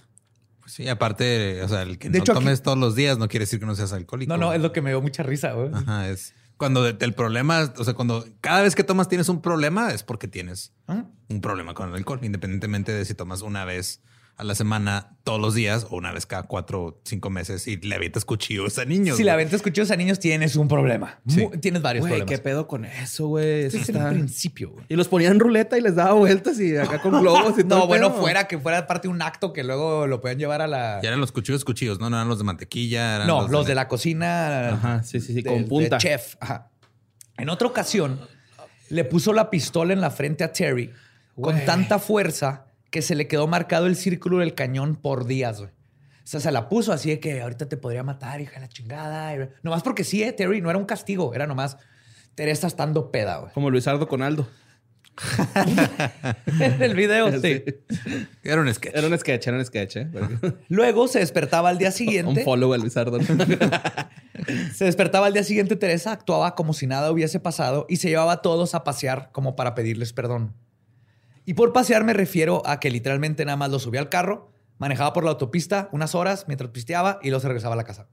Pues 0.61 0.72
sí, 0.74 0.88
aparte, 0.88 1.62
o 1.62 1.68
sea, 1.68 1.82
el 1.82 1.98
que 1.98 2.09
De 2.09 2.18
no 2.18 2.22
hecho, 2.24 2.32
aquí- 2.32 2.40
tomes 2.40 2.62
todos 2.62 2.78
los 2.78 2.94
días 2.94 3.18
no 3.18 3.26
quiere 3.28 3.44
decir 3.44 3.59
que 3.59 3.66
no 3.66 3.74
seas 3.74 3.92
alcohólico. 3.92 4.32
No, 4.32 4.36
no, 4.36 4.53
es 4.53 4.61
lo 4.61 4.70
que 4.72 4.80
me 4.82 4.90
dio 4.90 5.00
mucha 5.03 5.22
risa, 5.24 5.53
güey. 5.53 5.70
Ajá, 5.72 6.09
es 6.09 6.34
cuando 6.63 6.85
de- 6.85 6.97
el 7.05 7.13
problema, 7.13 7.73
o 7.77 7.83
sea, 7.83 7.95
cuando 7.95 8.25
cada 8.41 8.63
vez 8.63 8.77
que 8.77 8.85
tomas 8.85 9.09
tienes 9.09 9.29
un 9.29 9.43
problema, 9.43 9.91
es 9.93 10.05
porque 10.05 10.29
tienes 10.29 10.73
Ajá. 10.87 11.07
un 11.29 11.41
problema 11.41 11.75
con 11.75 11.89
el 11.89 11.95
alcohol, 11.97 12.21
independientemente 12.23 12.93
de 12.93 13.05
si 13.05 13.15
tomas 13.15 13.43
una 13.43 13.65
vez 13.65 14.01
a 14.37 14.45
la 14.45 14.55
semana, 14.55 15.16
todos 15.24 15.41
los 15.41 15.55
días, 15.55 15.87
o 15.91 15.97
una 15.97 16.11
vez 16.11 16.26
cada 16.26 16.45
cuatro 16.45 16.83
o 16.83 17.01
cinco 17.05 17.30
meses 17.30 17.68
y 17.68 17.76
le 17.76 17.95
avientas 17.95 18.24
cuchillos 18.24 18.78
a 18.78 18.85
niños. 18.85 19.16
Si 19.16 19.22
la 19.24 19.35
güey. 19.35 19.45
ventas 19.45 19.62
cuchillos 19.62 19.91
a 19.93 19.97
niños, 19.97 20.18
tienes 20.18 20.57
un 20.57 20.66
problema. 20.68 21.20
Sí. 21.28 21.49
Tienes 21.61 21.80
varios 21.83 22.03
Güey, 22.03 22.12
problemas. 22.18 22.30
¿qué 22.30 22.43
pedo 22.43 22.66
con 22.66 22.85
eso, 22.85 23.28
güey? 23.28 23.64
Eso 23.66 23.76
es 23.76 23.89
el 23.89 23.97
está- 23.97 24.09
principio, 24.11 24.70
güey. 24.70 24.87
Y 24.89 24.97
los 24.97 25.07
ponían 25.07 25.33
en 25.33 25.41
ruleta 25.41 25.78
y 25.78 25.80
les 25.83 25.95
daba 25.95 26.14
vueltas 26.14 26.59
y 26.59 26.76
acá 26.76 27.01
con 27.01 27.12
globos 27.20 27.57
y 27.59 27.62
todo. 27.64 27.76
No, 27.78 27.83
el 27.83 27.89
bueno, 27.89 28.11
pedo. 28.11 28.20
fuera 28.20 28.49
que 28.49 28.59
fuera 28.59 28.87
parte 28.87 29.07
de 29.07 29.14
un 29.14 29.22
acto 29.22 29.53
que 29.53 29.62
luego 29.62 30.07
lo 30.09 30.20
puedan 30.20 30.39
llevar 30.39 30.61
a 30.62 30.66
la. 30.66 31.01
Ya 31.03 31.09
eran 31.11 31.20
los 31.20 31.30
cuchillos, 31.30 31.64
cuchillos, 31.64 32.01
no, 32.01 32.11
no 32.11 32.16
eran 32.16 32.28
los 32.28 32.39
de 32.39 32.45
mantequilla. 32.45 33.16
Eran 33.16 33.26
No, 33.28 33.47
los 33.47 33.66
de 33.66 33.74
la 33.76 33.87
cocina. 33.87 34.70
Ajá, 34.70 35.03
sí, 35.05 35.20
sí, 35.20 35.28
sí, 35.28 35.43
de- 35.43 35.45
con 35.51 35.59
de 35.62 35.68
punta. 35.68 35.99
chef. 35.99 36.35
Ajá. 36.41 36.70
En 37.37 37.49
otra 37.49 37.68
ocasión, 37.68 38.18
le 38.89 39.05
puso 39.05 39.33
la 39.33 39.51
pistola 39.51 39.93
en 39.93 40.01
la 40.01 40.11
frente 40.11 40.43
a 40.43 40.53
Terry 40.53 40.91
con 41.41 41.64
tanta 41.64 41.99
fuerza 41.99 42.66
que 42.93 43.03
se 43.03 43.16
le 43.16 43.26
quedó 43.26 43.49
marcado 43.49 43.86
el 43.86 43.97
círculo 43.97 44.38
del 44.38 44.55
cañón 44.55 44.95
por 44.95 45.26
días, 45.26 45.59
güey. 45.59 45.70
O 45.70 46.26
sea, 46.26 46.38
se 46.38 46.53
la 46.53 46.68
puso 46.68 46.93
así 46.93 47.11
de 47.11 47.18
que 47.18 47.40
ahorita 47.43 47.68
te 47.68 47.76
podría 47.76 48.05
matar, 48.05 48.40
hija 48.40 48.55
de 48.55 48.61
la 48.61 48.68
chingada. 48.68 49.34
Y- 49.34 49.49
Nomás 49.64 49.82
porque 49.82 50.05
sí, 50.05 50.22
eh, 50.22 50.32
Terry, 50.32 50.61
no 50.61 50.70
era 50.70 50.78
un 50.78 50.84
castigo, 50.84 51.34
era 51.34 51.49
nomás 51.49 51.78
Teresa 52.36 52.68
estando 52.68 53.11
peda, 53.11 53.38
güey. 53.38 53.53
Como 53.53 53.70
Luisardo 53.70 54.07
con 54.07 54.22
Aldo. 54.22 54.47
en 56.61 56.82
el 56.82 56.95
video, 56.95 57.30
sí. 57.43 57.62
Era 58.43 58.61
un 58.61 58.72
sketch. 58.72 58.95
Era 58.95 59.07
un 59.09 59.18
sketch, 59.18 59.47
era 59.49 59.57
un 59.59 59.64
sketch, 59.64 59.97
¿eh? 59.97 60.09
Luego 60.68 61.09
se 61.09 61.18
despertaba 61.18 61.68
al 61.70 61.78
día 61.78 61.88
un 61.88 61.95
siguiente. 61.95 62.45
follow 62.45 62.72
a 62.72 62.78
Luisardo. 62.78 63.18
Se 64.74 64.84
despertaba 64.84 65.26
al 65.26 65.32
día 65.32 65.45
siguiente, 65.45 65.76
Teresa 65.76 66.12
actuaba 66.12 66.55
como 66.55 66.72
si 66.72 66.86
nada 66.86 67.11
hubiese 67.11 67.40
pasado 67.40 67.86
y 67.88 67.97
se 67.97 68.09
llevaba 68.09 68.32
a 68.32 68.43
todos 68.43 68.74
a 68.74 68.84
pasear 68.84 69.30
como 69.32 69.57
para 69.57 69.74
pedirles 69.74 70.12
perdón. 70.12 70.55
Y 71.45 71.55
por 71.55 71.72
pasear 71.72 72.05
me 72.05 72.12
refiero 72.12 72.62
a 72.66 72.80
que 72.80 72.90
literalmente 72.90 73.45
nada 73.45 73.57
más 73.57 73.70
lo 73.70 73.78
subía 73.78 74.01
al 74.01 74.09
carro, 74.09 74.53
manejaba 74.78 75.12
por 75.12 75.24
la 75.24 75.30
autopista 75.30 75.88
unas 75.93 76.14
horas 76.14 76.45
mientras 76.47 76.70
pisteaba 76.70 77.18
y 77.22 77.28
luego 77.28 77.40
se 77.40 77.49
regresaba 77.49 77.74
a 77.74 77.76
la 77.76 77.84
casa. 77.84 78.09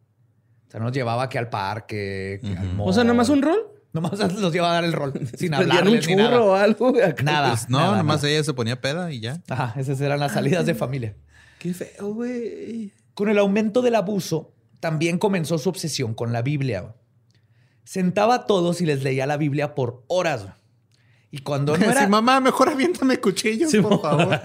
O 0.67 0.71
sea, 0.71 0.80
no 0.80 0.88
nos 0.88 0.95
llevaba 0.95 1.30
que 1.30 1.38
al 1.38 1.49
parque, 1.49 2.39
que 2.41 2.57
al 2.57 2.75
o 2.77 2.93
sea, 2.93 3.03
nada 3.03 3.15
más 3.15 3.30
un 3.30 3.41
rol. 3.41 3.57
Nomás 3.91 4.19
los 4.39 4.53
llevaba 4.53 4.73
a 4.73 4.75
dar 4.75 4.84
el 4.84 4.93
rol, 4.93 5.13
sin 5.38 5.53
hablar 5.53 5.88
un 5.88 5.99
churro 5.99 6.51
o 6.51 6.55
algo. 6.55 6.89
acá. 7.03 7.23
Nada. 7.23 7.49
Pues 7.49 7.69
no, 7.69 7.80
nada, 7.80 7.97
nomás 7.97 8.17
nada. 8.17 8.30
ella 8.30 8.43
se 8.43 8.53
ponía 8.53 8.80
peda 8.80 9.11
y 9.11 9.19
ya. 9.19 9.41
Ajá, 9.49 9.80
esas 9.80 9.99
eran 10.01 10.19
las 10.19 10.34
salidas 10.34 10.65
de 10.65 10.75
familia. 10.75 11.15
Qué 11.57 11.73
feo, 11.73 12.13
güey. 12.13 12.93
Con 13.13 13.30
el 13.30 13.39
aumento 13.39 13.82
del 13.82 13.95
abuso, 13.95 14.53
también 14.80 15.17
comenzó 15.17 15.57
su 15.57 15.69
obsesión 15.69 16.13
con 16.13 16.32
la 16.32 16.41
Biblia. 16.41 16.95
Sentaba 17.84 18.36
a 18.36 18.45
todos 18.45 18.82
y 18.82 18.86
les 18.86 19.03
leía 19.03 19.25
la 19.25 19.38
Biblia 19.38 19.73
por 19.73 20.03
horas. 20.07 20.45
Y 21.32 21.39
cuando 21.39 21.77
no 21.77 21.86
era... 21.86 22.01
Sí, 22.01 22.07
mamá, 22.07 22.39
mejor 22.39 22.69
aviéntame 22.69 23.17
cuchillos, 23.17 23.73
por 23.75 24.01
favor. 24.01 24.39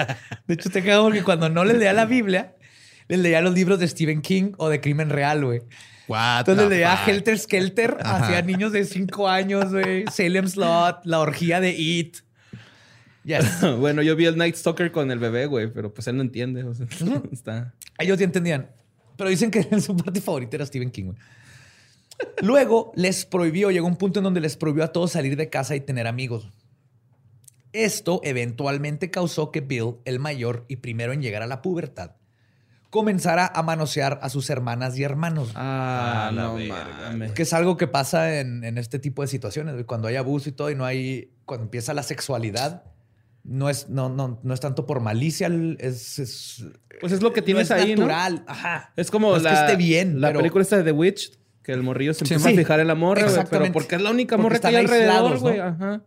De 0.46 0.54
hecho, 0.54 0.70
te 0.70 0.82
cago 0.82 1.04
porque 1.04 1.22
cuando 1.22 1.48
no 1.48 1.64
les 1.64 1.78
leía 1.78 1.92
la 1.92 2.04
Biblia, 2.04 2.54
les 3.08 3.18
leía 3.18 3.40
los 3.40 3.54
libros 3.54 3.78
de 3.78 3.88
Stephen 3.88 4.22
King 4.22 4.52
o 4.58 4.68
de 4.68 4.80
Crimen 4.80 5.10
Real, 5.10 5.44
güey. 5.44 5.62
Entonces 6.06 6.68
le 6.68 6.68
leía? 6.68 6.98
Helter 7.06 7.38
Skelter 7.38 7.96
hacia 8.02 8.42
niños 8.42 8.72
de 8.72 8.84
5 8.84 9.28
años, 9.28 9.72
güey. 9.72 10.04
Salem 10.12 10.46
Slot, 10.46 11.00
la 11.04 11.20
orgía 11.20 11.60
de 11.60 11.70
It. 11.70 12.18
Yes. 13.24 13.60
bueno, 13.78 14.02
yo 14.02 14.14
vi 14.16 14.26
el 14.26 14.36
Night 14.36 14.54
Stalker 14.54 14.92
con 14.92 15.10
el 15.10 15.18
bebé, 15.18 15.46
güey, 15.46 15.72
pero 15.72 15.92
pues 15.92 16.06
él 16.08 16.16
no 16.16 16.22
entiende. 16.22 16.62
o 16.64 16.74
sea, 16.74 16.86
está. 17.32 17.74
Ellos 17.98 18.18
ya 18.18 18.24
entendían. 18.24 18.68
Pero 19.16 19.30
dicen 19.30 19.50
que 19.50 19.80
su 19.80 19.96
parte 19.96 20.20
favorita 20.20 20.56
era 20.56 20.66
Stephen 20.66 20.90
King. 20.90 21.04
güey. 21.04 21.16
Luego 22.42 22.92
les 22.94 23.24
prohibió, 23.24 23.70
llegó 23.70 23.86
un 23.86 23.96
punto 23.96 24.20
en 24.20 24.24
donde 24.24 24.40
les 24.40 24.56
prohibió 24.56 24.84
a 24.84 24.88
todos 24.88 25.12
salir 25.12 25.36
de 25.36 25.48
casa 25.48 25.74
y 25.74 25.80
tener 25.80 26.06
amigos. 26.06 26.50
Esto 27.74 28.20
eventualmente 28.24 29.10
causó 29.10 29.50
que 29.50 29.60
Bill, 29.60 29.96
el 30.06 30.20
mayor 30.20 30.64
y 30.68 30.76
primero 30.76 31.12
en 31.12 31.20
llegar 31.20 31.42
a 31.42 31.46
la 31.46 31.60
pubertad, 31.60 32.12
comenzara 32.88 33.46
a 33.52 33.62
manosear 33.64 34.20
a 34.22 34.28
sus 34.28 34.48
hermanas 34.48 34.96
y 34.96 35.02
hermanos. 35.02 35.50
Ah, 35.56 36.30
la 36.32 36.42
no 36.44 36.56
mames. 36.56 37.32
Que 37.32 37.42
es 37.42 37.52
algo 37.52 37.76
que 37.76 37.88
pasa 37.88 38.38
en, 38.38 38.62
en 38.62 38.78
este 38.78 39.00
tipo 39.00 39.22
de 39.22 39.28
situaciones. 39.28 39.74
Cuando 39.86 40.06
hay 40.06 40.14
abuso 40.16 40.48
y 40.48 40.52
todo 40.52 40.70
y 40.70 40.76
no 40.76 40.84
hay... 40.84 41.32
Cuando 41.44 41.64
empieza 41.64 41.92
la 41.94 42.04
sexualidad, 42.04 42.84
no 43.42 43.68
es, 43.68 43.88
no, 43.88 44.08
no, 44.08 44.38
no 44.42 44.54
es 44.54 44.60
tanto 44.60 44.86
por 44.86 45.00
malicia, 45.00 45.48
es... 45.80 46.18
es 46.20 46.64
Pues 47.00 47.12
es 47.12 47.20
lo 47.22 47.32
que 47.32 47.40
no 47.40 47.44
tienes 47.46 47.64
es 47.64 47.70
ahí, 47.72 47.96
¿no? 47.96 48.06
natural. 48.06 48.44
Ajá. 48.46 48.92
Es 48.96 49.10
como 49.10 49.30
No 49.30 49.36
es 49.38 49.42
la, 49.42 49.50
que 49.50 49.56
esté 49.56 49.76
bien, 49.76 50.20
la 50.20 50.28
pero- 50.28 50.38
película 50.38 50.62
esta 50.62 50.76
de 50.76 50.84
The 50.84 50.92
Witch, 50.92 51.36
que 51.64 51.72
el 51.72 51.82
morrillo 51.82 52.14
se 52.14 52.24
Sí, 52.24 52.34
empieza 52.34 52.50
sí. 52.50 52.54
a 52.54 52.58
fijar 52.58 52.78
en 52.78 52.86
la 52.86 52.94
morra, 52.94 53.28
güey, 53.28 53.44
pero 53.50 53.72
porque 53.72 53.96
es 53.96 54.02
la 54.02 54.12
única 54.12 54.36
Porque 54.36 54.42
morra 54.44 54.60
que 54.60 54.66
hay 54.68 54.76
alrededor, 54.76 55.38
güey. 55.40 55.58
¿no? 55.58 55.64
Ajá. 55.64 56.02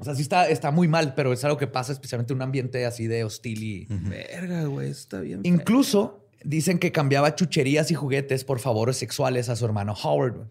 O 0.00 0.04
sea, 0.04 0.14
sí 0.14 0.22
está, 0.22 0.48
está 0.48 0.70
muy 0.70 0.86
mal, 0.86 1.14
pero 1.14 1.32
es 1.32 1.44
algo 1.44 1.56
que 1.56 1.66
pasa 1.66 1.92
especialmente 1.92 2.32
en 2.32 2.36
un 2.36 2.42
ambiente 2.42 2.86
así 2.86 3.08
de 3.08 3.24
hostil 3.24 3.62
y... 3.62 3.86
Verga, 3.88 4.64
güey, 4.64 4.90
está 4.90 5.20
bien. 5.20 5.40
Incluso 5.42 6.24
dicen 6.44 6.78
que 6.78 6.92
cambiaba 6.92 7.34
chucherías 7.34 7.90
y 7.90 7.94
juguetes 7.94 8.44
por 8.44 8.60
favores 8.60 8.96
sexuales 8.96 9.48
a 9.48 9.56
su 9.56 9.64
hermano 9.64 9.94
Howard. 10.00 10.36
güey. 10.36 10.46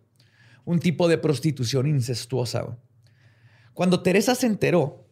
Un 0.65 0.79
tipo 0.79 1.07
de 1.07 1.17
prostitución 1.17 1.87
incestuosa. 1.87 2.63
güey. 2.63 2.75
Cuando 3.73 4.03
Teresa 4.03 4.35
se 4.35 4.47
enteró, 4.47 5.05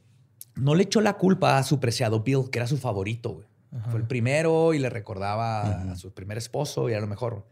no 0.56 0.76
le 0.76 0.84
echó 0.84 1.00
la 1.00 1.14
culpa 1.14 1.58
a 1.58 1.64
su 1.64 1.80
preciado 1.80 2.22
Bill, 2.22 2.50
que 2.52 2.60
era 2.60 2.68
su 2.68 2.78
favorito. 2.78 3.36
güey. 3.36 3.48
Fue 3.90 4.00
el 4.00 4.08
primero 4.08 4.74
y 4.74 4.80
le 4.80 4.90
recordaba 4.90 5.92
a 5.92 5.96
su 5.96 6.14
primer 6.14 6.38
esposo 6.38 6.90
y 6.90 6.94
a 6.94 7.00
lo 7.00 7.08
mejor. 7.08 7.46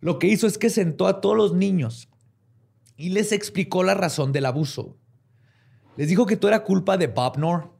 Lo 0.00 0.18
que 0.18 0.28
hizo 0.28 0.46
es 0.46 0.58
que 0.58 0.70
sentó 0.70 1.06
a 1.06 1.20
todos 1.20 1.36
los 1.36 1.54
niños 1.54 2.08
y 2.96 3.10
les 3.10 3.32
explicó 3.32 3.82
la 3.82 3.94
razón 3.94 4.32
del 4.32 4.46
abuso. 4.46 4.96
Les 5.98 6.06
dijo 6.08 6.26
que 6.26 6.36
todo 6.36 6.48
era 6.50 6.62
culpa 6.62 6.96
de 6.96 7.08
Bob 7.08 7.34
Knorr, 7.34 7.72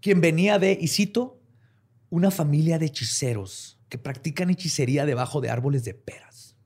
quien 0.00 0.20
venía 0.22 0.58
de, 0.58 0.76
y 0.80 0.88
cito, 0.88 1.38
una 2.08 2.30
familia 2.30 2.78
de 2.78 2.86
hechiceros 2.86 3.78
que 3.90 3.98
practican 3.98 4.48
hechicería 4.50 5.04
debajo 5.04 5.40
de 5.42 5.50
árboles 5.50 5.84
de 5.84 5.92
peras. 5.94 6.56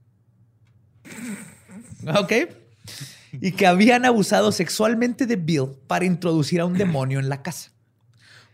¿Ok? 2.17 2.33
Y 3.33 3.53
que 3.53 3.67
habían 3.67 4.05
abusado 4.05 4.53
sexualmente 4.53 5.27
de 5.27 5.37
Bill 5.37 5.71
para 5.87 6.05
introducir 6.05 6.61
a 6.61 6.67
un 6.67 6.75
demonio 6.79 7.19
en 7.19 7.29
la 7.29 7.43
casa. 7.43 7.73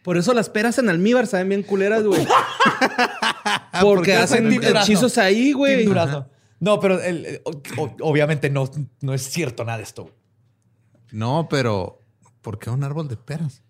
Por 0.03 0.17
eso 0.17 0.33
las 0.33 0.49
peras 0.49 0.79
en 0.79 0.89
almíbar 0.89 1.27
saben 1.27 1.49
bien 1.49 1.63
culeras, 1.63 2.03
güey. 2.05 2.27
Porque 3.81 4.15
hacen 4.15 4.51
hechizos 4.83 5.19
ahí, 5.19 5.53
güey. 5.53 5.85
No, 6.61 6.81
pero 6.81 7.01
el- 7.03 7.27
el- 7.27 7.41
o- 7.45 7.63
o- 7.77 7.97
obviamente 8.11 8.49
no, 8.49 8.71
no 9.01 9.13
es 9.15 9.23
cierto 9.23 9.65
nada 9.65 9.79
de 9.79 9.85
esto. 9.85 10.11
No, 11.13 11.49
pero 11.51 12.01
¿por 12.47 12.61
qué 12.61 12.71
un 12.71 12.85
árbol 12.85 13.09
de 13.09 13.17
peras? 13.17 13.61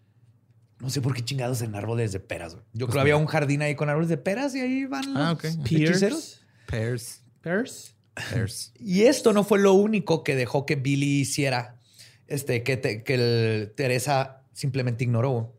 No 0.81 0.91
sé 0.91 1.01
por 1.01 1.15
qué 1.15 1.25
chingados 1.25 1.63
en 1.63 1.75
árboles 1.75 2.13
de 2.13 2.21
peras. 2.21 2.53
güey. 2.53 2.67
Yo 2.75 2.87
creo 2.87 2.97
que 2.97 3.01
había 3.01 3.17
un 3.17 3.25
jardín 3.25 3.63
ahí 3.63 3.75
con 3.75 3.89
árboles 3.89 4.11
de 4.11 4.19
peras 4.19 4.55
y 4.55 4.61
ahí 4.61 4.85
van 4.85 5.15
los 5.15 5.23
Ah, 5.23 5.33
ok. 5.33 5.45
hechiceros. 5.65 6.43
Pears. 6.67 7.23
Pears. 7.41 7.97
Pears. 8.31 8.75
Y 8.79 9.05
esto 9.05 9.33
no 9.33 9.45
fue 9.45 9.59
lo 9.61 9.73
único 9.73 10.23
que 10.23 10.37
dejó 10.37 10.67
que 10.67 10.77
Billy 10.77 11.21
hiciera, 11.21 11.81
este, 12.27 12.63
que, 12.63 12.77
te- 12.77 13.03
que 13.03 13.15
el- 13.15 13.73
Teresa 13.75 14.43
simplemente 14.53 15.05
ignoró. 15.05 15.55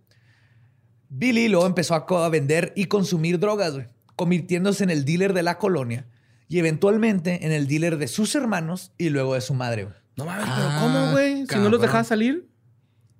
Billy 1.10 1.48
luego 1.48 1.66
empezó 1.66 1.96
a, 1.96 2.30
vender 2.30 2.74
y 2.76 2.86
consumir 2.86 3.40
drogas, 3.40 3.74
güey, 3.74 3.88
convirtiéndose 4.16 4.84
en 4.84 4.92
el 4.92 5.06
dealer 5.06 5.34
de 5.34 5.42
la 5.42 5.58
colonia 5.58 6.06
y 6.50 6.60
eventualmente 6.60 7.46
en 7.46 7.52
el 7.52 7.68
dealer 7.68 7.98
de 7.98 8.08
sus 8.08 8.36
hermanos 8.36 8.92
y 9.00 9.10
luego 9.10 9.34
de 9.34 9.42
su 9.42 9.54
madre. 9.56 9.86
güey. 9.86 9.96
No 10.16 10.26
mames, 10.26 10.46
Ah, 10.48 10.56
pero 10.58 10.82
¿cómo, 10.82 11.12
güey? 11.12 11.46
Si 11.48 11.56
no 11.56 11.70
los 11.70 11.82
dejaba 11.82 12.04
salir. 12.04 12.48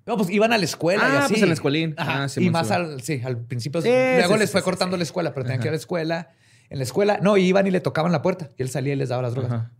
No, 0.08 0.16
pues 0.16 0.30
iban 0.30 0.52
a 0.52 0.58
la 0.58 0.64
escuela 0.64 1.02
y 1.04 1.06
Ah, 1.16 1.18
así. 1.24 1.34
pues 1.34 1.42
en 1.42 1.48
la 1.48 1.54
escuelín. 1.54 1.94
Ajá. 1.96 2.24
Ah, 2.24 2.28
sí, 2.28 2.42
y 2.44 2.50
más 2.50 2.70
al, 2.72 3.00
sí, 3.02 3.20
al 3.24 3.38
principio. 3.44 3.80
Sí, 3.82 3.88
luego 3.90 4.34
sí, 4.34 4.40
les 4.40 4.50
fue 4.50 4.62
cortando 4.62 4.96
la 4.96 5.02
escuela, 5.04 5.32
pero 5.34 5.44
tenían 5.44 5.60
que 5.60 5.66
ir 5.66 5.68
a 5.68 5.72
la 5.72 5.76
escuela. 5.76 6.30
En 6.70 6.78
la 6.78 6.84
escuela, 6.84 7.18
no, 7.22 7.36
y 7.36 7.44
iban 7.44 7.66
y 7.66 7.70
le 7.70 7.80
tocaban 7.80 8.10
la 8.10 8.22
puerta. 8.22 8.48
Y 8.58 8.62
él 8.62 8.70
salía 8.70 8.94
y 8.94 8.96
les 8.96 9.10
daba 9.10 9.22
las 9.22 9.34
drogas. 9.34 9.52
Ajá. 9.52 9.72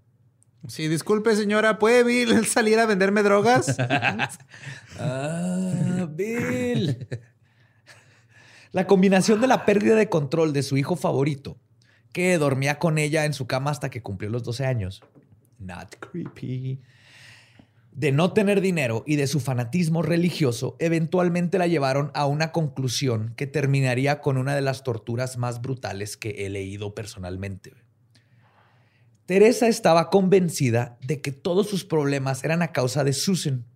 Sí, 0.66 0.86
disculpe, 0.88 1.34
señora, 1.36 1.78
¿puede 1.78 2.04
Bill 2.04 2.44
salir 2.46 2.78
a 2.78 2.86
venderme 2.86 3.22
drogas? 3.22 3.76
Ah, 5.00 6.06
Bill. 6.10 7.06
La 8.72 8.86
combinación 8.86 9.40
de 9.40 9.46
la 9.46 9.64
pérdida 9.64 9.94
de 9.94 10.08
control 10.08 10.52
de 10.52 10.62
su 10.62 10.76
hijo 10.76 10.96
favorito, 10.96 11.58
que 12.12 12.36
dormía 12.38 12.78
con 12.78 12.98
ella 12.98 13.24
en 13.24 13.32
su 13.32 13.46
cama 13.46 13.70
hasta 13.70 13.90
que 13.90 14.02
cumplió 14.02 14.30
los 14.30 14.42
12 14.44 14.66
años. 14.66 15.02
Not 15.58 15.96
creepy. 16.00 16.80
De 17.98 18.12
no 18.12 18.32
tener 18.32 18.60
dinero 18.60 19.02
y 19.08 19.16
de 19.16 19.26
su 19.26 19.40
fanatismo 19.40 20.02
religioso, 20.02 20.76
eventualmente 20.78 21.58
la 21.58 21.66
llevaron 21.66 22.12
a 22.14 22.26
una 22.26 22.52
conclusión 22.52 23.34
que 23.36 23.48
terminaría 23.48 24.20
con 24.20 24.36
una 24.36 24.54
de 24.54 24.62
las 24.62 24.84
torturas 24.84 25.36
más 25.36 25.60
brutales 25.60 26.16
que 26.16 26.46
he 26.46 26.48
leído 26.48 26.94
personalmente. 26.94 27.72
Teresa 29.26 29.66
estaba 29.66 30.10
convencida 30.10 30.96
de 31.00 31.20
que 31.20 31.32
todos 31.32 31.68
sus 31.68 31.84
problemas 31.84 32.44
eran 32.44 32.62
a 32.62 32.70
causa 32.70 33.02
de 33.02 33.12
Susan, 33.12 33.66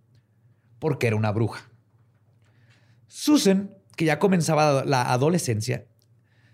porque 0.79 1.07
era 1.07 1.17
una 1.17 1.33
bruja. 1.33 1.69
Susan, 3.07 3.75
que 3.97 4.05
ya 4.05 4.19
comenzaba 4.19 4.85
la 4.85 5.11
adolescencia, 5.11 5.85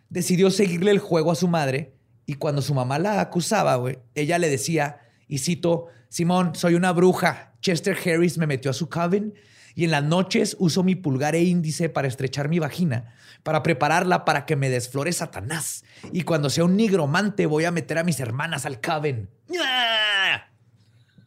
decidió 0.09 0.49
seguirle 0.49 0.89
el 0.89 0.97
juego 0.97 1.31
a 1.31 1.35
su 1.35 1.47
madre 1.47 1.93
y 2.25 2.33
cuando 2.33 2.63
su 2.63 2.73
mamá 2.73 2.97
la 2.97 3.21
acusaba, 3.21 3.79
ella 4.15 4.39
le 4.39 4.49
decía, 4.49 5.01
y 5.29 5.37
cito, 5.37 5.87
Simón, 6.09 6.55
soy 6.55 6.73
una 6.73 6.91
bruja. 6.91 7.53
Chester 7.61 7.95
Harris 7.95 8.37
me 8.37 8.47
metió 8.47 8.71
a 8.71 8.73
su 8.73 8.89
coven 8.89 9.35
y 9.75 9.85
en 9.85 9.91
las 9.91 10.03
noches 10.03 10.57
uso 10.59 10.83
mi 10.83 10.95
pulgar 10.95 11.35
e 11.35 11.43
índice 11.43 11.87
para 11.87 12.07
estrechar 12.07 12.49
mi 12.49 12.59
vagina, 12.59 13.13
para 13.43 13.63
prepararla 13.63 14.25
para 14.25 14.45
que 14.45 14.55
me 14.55 14.69
desflore 14.69 15.13
Satanás. 15.13 15.85
Y 16.11 16.23
cuando 16.23 16.49
sea 16.49 16.65
un 16.65 16.75
nigromante 16.75 17.45
voy 17.45 17.65
a 17.65 17.71
meter 17.71 17.99
a 17.99 18.03
mis 18.03 18.19
hermanas 18.19 18.65
al. 18.65 18.79
¡Ah! 18.83 20.47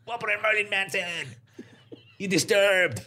Voy 0.04 0.16
a 0.16 0.18
poner 0.18 0.40
Marilyn 0.42 0.68
Manson. 0.68 1.00
Y 2.18 2.26
Disturbed. 2.26 3.00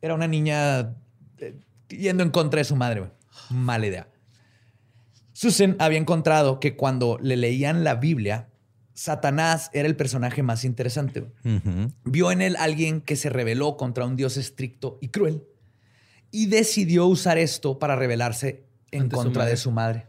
Era 0.00 0.14
una 0.14 0.28
niña 0.28 0.94
eh, 1.38 1.58
yendo 1.88 2.22
en 2.22 2.30
contra 2.30 2.58
de 2.58 2.64
su 2.64 2.76
madre. 2.76 3.10
Mala 3.50 3.86
idea. 3.86 4.08
Susan 5.32 5.76
había 5.78 5.98
encontrado 5.98 6.60
que 6.60 6.76
cuando 6.76 7.18
le 7.20 7.36
leían 7.36 7.84
la 7.84 7.96
Biblia, 7.96 8.47
Satanás 8.98 9.70
era 9.74 9.86
el 9.86 9.94
personaje 9.94 10.42
más 10.42 10.64
interesante. 10.64 11.24
Vio 12.04 12.32
en 12.32 12.42
él 12.42 12.56
alguien 12.58 13.00
que 13.00 13.14
se 13.14 13.30
rebeló 13.30 13.76
contra 13.76 14.04
un 14.04 14.16
Dios 14.16 14.36
estricto 14.36 14.98
y 15.00 15.10
cruel 15.10 15.44
y 16.32 16.46
decidió 16.46 17.06
usar 17.06 17.38
esto 17.38 17.78
para 17.78 17.94
rebelarse 17.94 18.64
en 18.90 19.02
Ante 19.02 19.14
contra 19.14 19.44
de 19.44 19.56
su 19.56 19.70
madre. 19.70 20.08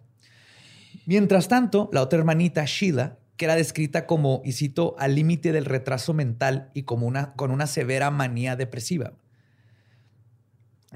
Mientras 1.05 1.47
tanto, 1.47 1.91
la 1.93 2.01
otra 2.01 2.17
hermanita, 2.17 2.65
Sheila, 2.65 3.19
que 3.37 3.45
era 3.45 3.55
descrita 3.55 4.07
como, 4.07 4.41
y 4.43 4.53
cito, 4.53 4.95
al 4.97 5.13
límite 5.13 5.51
del 5.51 5.65
retraso 5.65 6.15
mental 6.15 6.71
y 6.73 6.81
como 6.81 7.05
una, 7.05 7.33
con 7.33 7.51
una 7.51 7.67
severa 7.67 8.09
manía 8.09 8.55
depresiva. 8.55 9.13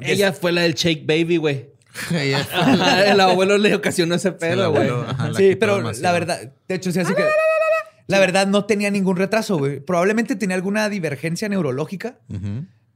Ella 0.02 0.34
fue 0.34 0.52
la 0.52 0.62
del 0.62 0.74
Shake 0.74 1.06
Baby, 1.06 1.38
güey. 1.38 1.70
el 3.06 3.20
abuelo 3.20 3.60
le 3.60 3.76
ocasionó 3.76 4.16
ese 4.16 4.32
pedo, 4.32 4.72
güey. 4.72 4.90
Sí, 5.38 5.56
pero 5.56 5.80
la 5.80 6.12
verdad, 6.12 6.52
de 6.68 6.74
hecho, 6.74 6.92
sí, 6.92 7.00
así 7.00 7.14
que. 7.14 7.24
La 8.08 8.20
verdad, 8.20 8.48
no 8.48 8.66
tenía 8.66 8.92
ningún 8.92 9.18
retraso, 9.18 9.58
güey. 9.58 9.80
Probablemente 9.80 10.36
tenía 10.36 10.56
alguna 10.56 10.90
divergencia 10.90 11.48
neurológica, 11.50 12.20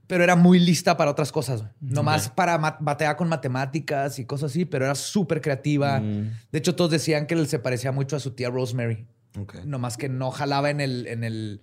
pero 0.07 0.23
era 0.23 0.35
muy 0.35 0.59
lista 0.59 0.97
para 0.97 1.11
otras 1.11 1.31
cosas. 1.31 1.61
güey. 1.61 1.71
Nomás 1.81 2.29
para 2.29 2.57
batear 2.57 3.15
con 3.15 3.29
matemáticas 3.29 4.19
y 4.19 4.25
cosas 4.25 4.51
así, 4.51 4.65
pero 4.65 4.85
era 4.85 4.95
súper 4.95 5.41
creativa. 5.41 5.99
Mm. 5.99 6.31
De 6.51 6.59
hecho, 6.59 6.75
todos 6.75 6.91
decían 6.91 7.27
que 7.27 7.45
se 7.45 7.59
parecía 7.59 7.91
mucho 7.91 8.15
a 8.15 8.19
su 8.19 8.31
tía 8.31 8.49
Rosemary. 8.49 9.05
Ok. 9.39 9.55
Nomás 9.65 9.97
que 9.97 10.09
no 10.09 10.31
jalaba 10.31 10.69
en 10.69 10.81
el, 10.81 11.07
en 11.07 11.23
el, 11.23 11.61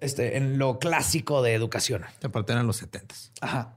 este, 0.00 0.36
en 0.36 0.58
lo 0.58 0.78
clásico 0.78 1.42
de 1.42 1.54
educación. 1.54 2.02
Aparte 2.22 2.52
eran 2.52 2.66
los 2.66 2.76
70 2.76 3.14
Ajá. 3.40 3.76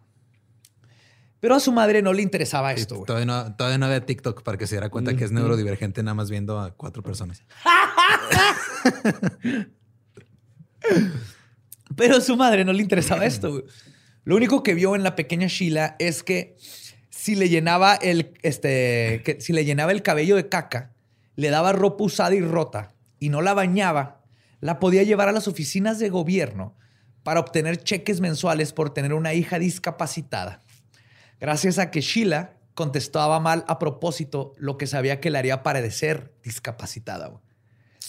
Pero 1.45 1.53
a 1.53 1.59
su 1.59 1.71
madre 1.71 2.01
no 2.01 2.11
le 2.11 2.23
interesaba 2.23 2.73
esto. 2.73 3.03
Todavía 3.05 3.27
no, 3.27 3.55
todavía 3.55 3.77
no 3.77 3.85
había 3.85 4.03
TikTok 4.03 4.41
para 4.41 4.57
que 4.57 4.65
se 4.65 4.73
diera 4.73 4.89
cuenta 4.89 5.15
que 5.15 5.25
es 5.25 5.31
neurodivergente 5.31 6.01
nada 6.01 6.15
más 6.15 6.31
viendo 6.31 6.59
a 6.59 6.71
cuatro 6.71 7.03
personas. 7.03 7.43
Pero 11.95 12.17
a 12.17 12.21
su 12.21 12.35
madre 12.35 12.65
no 12.65 12.73
le 12.73 12.81
interesaba 12.81 13.25
esto. 13.27 13.51
güey. 13.51 13.63
Lo 14.23 14.35
único 14.35 14.63
que 14.63 14.73
vio 14.73 14.95
en 14.95 15.03
la 15.03 15.15
pequeña 15.15 15.45
Sheila 15.45 15.95
es 15.99 16.23
que 16.23 16.55
si 17.11 17.35
le 17.35 17.47
llenaba 17.47 17.93
el, 17.93 18.33
este, 18.41 19.21
que 19.23 19.39
si 19.39 19.53
le 19.53 19.65
llenaba 19.65 19.91
el 19.91 20.01
cabello 20.01 20.37
de 20.37 20.49
caca, 20.49 20.93
le 21.35 21.51
daba 21.51 21.73
ropa 21.73 22.05
usada 22.05 22.33
y 22.33 22.41
rota 22.41 22.95
y 23.19 23.29
no 23.29 23.43
la 23.43 23.53
bañaba, 23.53 24.23
la 24.61 24.79
podía 24.79 25.03
llevar 25.03 25.29
a 25.29 25.31
las 25.31 25.47
oficinas 25.47 25.99
de 25.99 26.09
gobierno 26.09 26.75
para 27.21 27.39
obtener 27.39 27.77
cheques 27.77 28.19
mensuales 28.19 28.73
por 28.73 28.95
tener 28.95 29.13
una 29.13 29.35
hija 29.35 29.59
discapacitada. 29.59 30.64
Gracias 31.39 31.79
a 31.79 31.91
que 31.91 32.01
Sheila 32.01 32.57
contestaba 32.73 33.39
mal 33.39 33.63
a 33.67 33.79
propósito 33.79 34.53
lo 34.57 34.77
que 34.77 34.87
sabía 34.87 35.19
que 35.19 35.31
le 35.31 35.37
haría 35.37 35.63
parecer 35.63 36.33
discapacitada. 36.43 37.27
güey. 37.27 37.41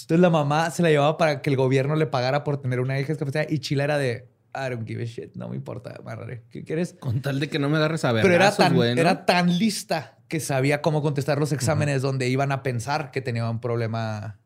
Entonces 0.03 0.21
la 0.21 0.31
mamá 0.31 0.71
se 0.71 0.83
la 0.83 0.91
llevaba 0.91 1.17
para 1.17 1.43
que 1.43 1.51
el 1.51 1.57
gobierno 1.57 1.97
le 1.97 2.07
pagara 2.07 2.45
por 2.45 2.61
tener 2.61 2.81
una 2.81 2.99
hija 2.99 3.09
discapacitada 3.09 3.47
y 3.49 3.59
Sheila 3.59 3.85
era 3.85 3.99
de, 3.99 4.29
I 4.55 4.71
don't 4.71 4.87
give 4.87 5.03
a 5.03 5.07
shit, 5.07 5.35
no 5.35 5.49
me 5.49 5.57
importa, 5.57 5.95
amarraré. 5.99 6.45
¿Qué 6.51 6.65
quieres? 6.65 6.95
Con 6.99 7.23
tal 7.23 7.41
de 7.41 7.49
que 7.49 7.59
no 7.59 7.69
me 7.69 7.77
agarres 7.77 8.05
a 8.05 8.13
ver. 8.13 8.23
Pero 8.23 8.35
era 8.35 8.55
tan, 8.55 8.77
era 8.77 9.27
tan 9.27 9.59
lista 9.59 10.19
que 10.29 10.41
sabía 10.41 10.83
cómo 10.83 11.03
contestar 11.03 11.39
los 11.39 11.53
exámenes 11.53 12.03
donde 12.03 12.29
iban 12.29 12.53
a 12.53 12.63
pensar 12.63 13.11
que 13.11 13.21
tenía 13.21 13.49
un 13.49 13.61
problema 13.61 14.39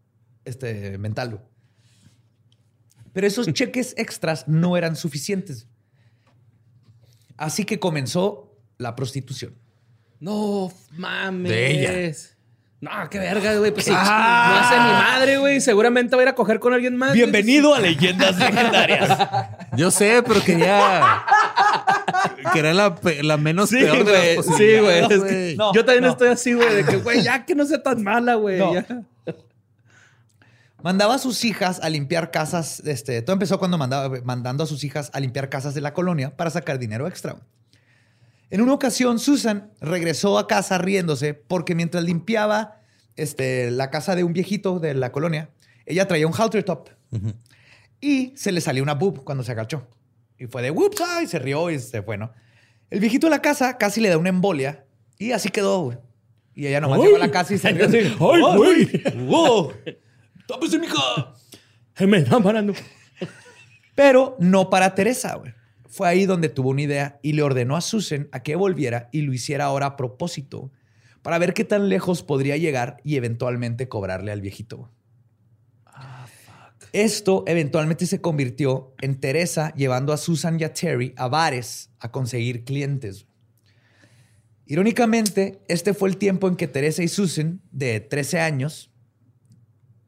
este, 0.44 0.98
mental. 0.98 1.42
Pero 3.12 3.26
esos 3.26 3.46
cheques 3.52 3.94
extras 3.96 4.48
no 4.48 4.76
eran 4.76 4.96
suficientes. 4.96 5.68
Así 7.36 7.64
que 7.64 7.78
comenzó 7.78 8.49
la 8.80 8.96
prostitución. 8.96 9.54
No 10.18 10.72
mames. 10.96 11.50
De 11.52 11.70
ella. 12.02 12.16
No, 12.80 12.90
qué 13.10 13.18
verga, 13.18 13.54
güey. 13.56 13.72
Pues 13.72 13.84
sí, 13.84 13.92
Ah. 13.94 14.48
no 14.50 14.58
hace 14.60 14.76
mi 14.80 14.92
madre, 14.92 15.38
güey. 15.38 15.60
Seguramente 15.60 16.16
va 16.16 16.22
a 16.22 16.24
ir 16.24 16.28
a 16.30 16.34
coger 16.34 16.58
con 16.60 16.72
alguien 16.72 16.96
más. 16.96 17.12
Bienvenido 17.12 17.74
a 17.74 17.78
Leyendas 17.80 18.38
Legendarias. 18.38 19.28
Yo 19.76 19.90
sé, 19.90 20.22
pero 20.26 20.42
quería. 20.42 21.22
quería 22.54 22.72
la, 22.72 22.94
pe- 22.94 23.22
la 23.22 23.36
menos 23.36 23.68
Sí, 23.68 23.76
peor 23.80 24.04
de 24.04 24.36
las 24.36 24.46
Sí, 24.46 24.78
güey. 24.78 25.02
posibilidades, 25.06 25.10
Es 25.12 25.22
que 25.24 25.54
No, 25.58 25.74
yo 25.74 25.84
también 25.84 26.04
no. 26.04 26.10
estoy 26.10 26.28
así, 26.28 26.54
güey, 26.54 26.74
de 26.76 26.84
que, 26.84 26.96
güey, 26.96 27.22
ya 27.22 27.44
que 27.44 27.54
no 27.54 27.64
sea 27.66 27.82
tan 27.82 28.02
mala, 28.02 28.34
güey. 28.36 28.58
No. 28.58 28.72
Mandaba 30.82 31.14
a 31.16 31.18
sus 31.18 31.44
hijas 31.44 31.78
a 31.82 31.90
limpiar 31.90 32.30
casas. 32.30 32.80
Este, 32.86 33.20
todo 33.20 33.34
empezó 33.34 33.58
cuando 33.58 33.76
mandaba, 33.76 34.16
mandando 34.24 34.64
a 34.64 34.66
sus 34.66 34.82
hijas 34.84 35.10
a 35.12 35.20
limpiar 35.20 35.50
casas 35.50 35.74
de 35.74 35.82
la 35.82 35.92
colonia 35.92 36.34
para 36.36 36.48
sacar 36.50 36.78
dinero 36.78 37.06
extra. 37.06 37.36
En 38.50 38.60
una 38.60 38.74
ocasión, 38.74 39.18
Susan 39.18 39.72
regresó 39.80 40.38
a 40.38 40.46
casa 40.46 40.76
riéndose 40.78 41.34
porque 41.34 41.74
mientras 41.74 42.02
limpiaba 42.04 42.80
este, 43.16 43.70
la 43.70 43.90
casa 43.90 44.16
de 44.16 44.24
un 44.24 44.32
viejito 44.32 44.80
de 44.80 44.94
la 44.94 45.12
colonia, 45.12 45.50
ella 45.86 46.08
traía 46.08 46.26
un 46.26 46.34
halter 46.34 46.64
top 46.64 46.88
y 48.00 48.32
se 48.36 48.50
le 48.52 48.60
salió 48.60 48.82
una 48.82 48.94
boob 48.94 49.24
cuando 49.24 49.44
se 49.44 49.52
agachó. 49.52 49.86
Y 50.38 50.46
fue 50.46 50.62
de 50.62 50.70
whoops, 50.70 51.00
ay, 51.06 51.26
se 51.26 51.38
rió 51.38 51.70
y 51.70 51.78
se 51.78 52.02
fue, 52.02 52.16
¿no? 52.16 52.32
El 52.88 52.98
viejito 52.98 53.26
de 53.26 53.30
la 53.30 53.42
casa 53.42 53.78
casi 53.78 54.00
le 54.00 54.08
da 54.08 54.18
una 54.18 54.30
embolia 54.30 54.84
y 55.18 55.32
así 55.32 55.50
quedó, 55.50 55.82
güey. 55.82 55.98
Y 56.54 56.66
ella 56.66 56.80
nomás 56.80 56.98
Ay. 56.98 57.04
llegó 57.04 57.16
a 57.16 57.20
la 57.20 57.30
casa 57.30 57.54
y 57.54 57.58
se 57.58 57.70
rió 57.70 57.84
así. 57.86 57.98
Ay, 57.98 58.56
güey. 58.56 59.02
¡Wow! 59.26 59.72
¡Tápese, 60.48 60.78
mija! 60.78 61.34
Me 62.00 62.18
están 62.18 62.42
parando. 62.42 62.72
Pero 63.94 64.36
no 64.40 64.70
para 64.70 64.94
Teresa, 64.94 65.36
güey. 65.36 65.52
Fue 65.90 66.08
ahí 66.08 66.24
donde 66.24 66.48
tuvo 66.48 66.70
una 66.70 66.82
idea 66.82 67.18
y 67.22 67.34
le 67.34 67.42
ordenó 67.42 67.76
a 67.76 67.80
Susan 67.80 68.28
a 68.32 68.42
que 68.42 68.56
volviera 68.56 69.08
y 69.12 69.22
lo 69.22 69.34
hiciera 69.34 69.66
ahora 69.66 69.86
a 69.86 69.96
propósito 69.96 70.72
para 71.20 71.38
ver 71.38 71.52
qué 71.52 71.64
tan 71.64 71.88
lejos 71.88 72.22
podría 72.22 72.56
llegar 72.56 72.96
y 73.04 73.16
eventualmente 73.16 73.88
cobrarle 73.88 74.32
al 74.32 74.40
viejito. 74.40 74.78
güey. 74.78 74.90
Esto 76.92 77.44
eventualmente 77.46 78.06
se 78.06 78.20
convirtió 78.20 78.94
en 79.00 79.20
Teresa 79.20 79.72
llevando 79.74 80.12
a 80.12 80.16
Susan 80.16 80.58
y 80.58 80.64
a 80.64 80.72
Terry 80.72 81.14
a 81.16 81.28
bares 81.28 81.90
a 82.00 82.10
conseguir 82.10 82.64
clientes. 82.64 83.26
Irónicamente, 84.66 85.60
este 85.68 85.94
fue 85.94 86.08
el 86.08 86.16
tiempo 86.16 86.48
en 86.48 86.56
que 86.56 86.68
Teresa 86.68 87.02
y 87.02 87.08
Susan, 87.08 87.60
de 87.70 88.00
13 88.00 88.40
años, 88.40 88.90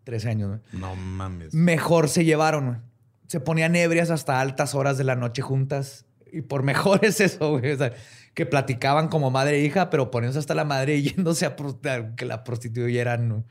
13 0.04 0.28
años, 0.28 0.60
¿no? 0.72 0.78
No 0.78 0.96
mames. 0.96 1.54
mejor 1.54 2.08
se 2.08 2.24
llevaron. 2.24 2.82
Se 3.32 3.40
ponían 3.40 3.74
ebrias 3.76 4.10
hasta 4.10 4.42
altas 4.42 4.74
horas 4.74 4.98
de 4.98 5.04
la 5.04 5.16
noche 5.16 5.40
juntas. 5.40 6.04
Y 6.30 6.42
por 6.42 6.62
mejor 6.62 7.00
es 7.02 7.18
eso, 7.18 7.52
güey. 7.58 7.72
O 7.72 7.78
sea, 7.78 7.94
que 8.34 8.44
platicaban 8.44 9.08
como 9.08 9.30
madre 9.30 9.56
e 9.60 9.64
hija, 9.64 9.88
pero 9.88 10.10
poniéndose 10.10 10.38
hasta 10.38 10.54
la 10.54 10.64
madre 10.64 10.96
y 10.96 11.02
yéndose 11.14 11.46
a, 11.46 11.56
que 12.14 12.26
la 12.26 12.44
prostituyeran. 12.44 13.30
¿no? 13.30 13.44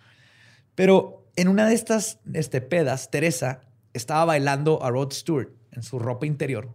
Pero 0.75 1.25
en 1.35 1.47
una 1.47 1.67
de 1.67 1.73
estas 1.73 2.19
este, 2.31 2.61
pedas, 2.61 3.09
Teresa 3.09 3.61
estaba 3.93 4.23
bailando 4.25 4.83
a 4.83 4.91
Rod 4.91 5.13
Stewart 5.13 5.49
en 5.71 5.81
su 5.81 5.97
ropa 5.97 6.27
interior. 6.27 6.69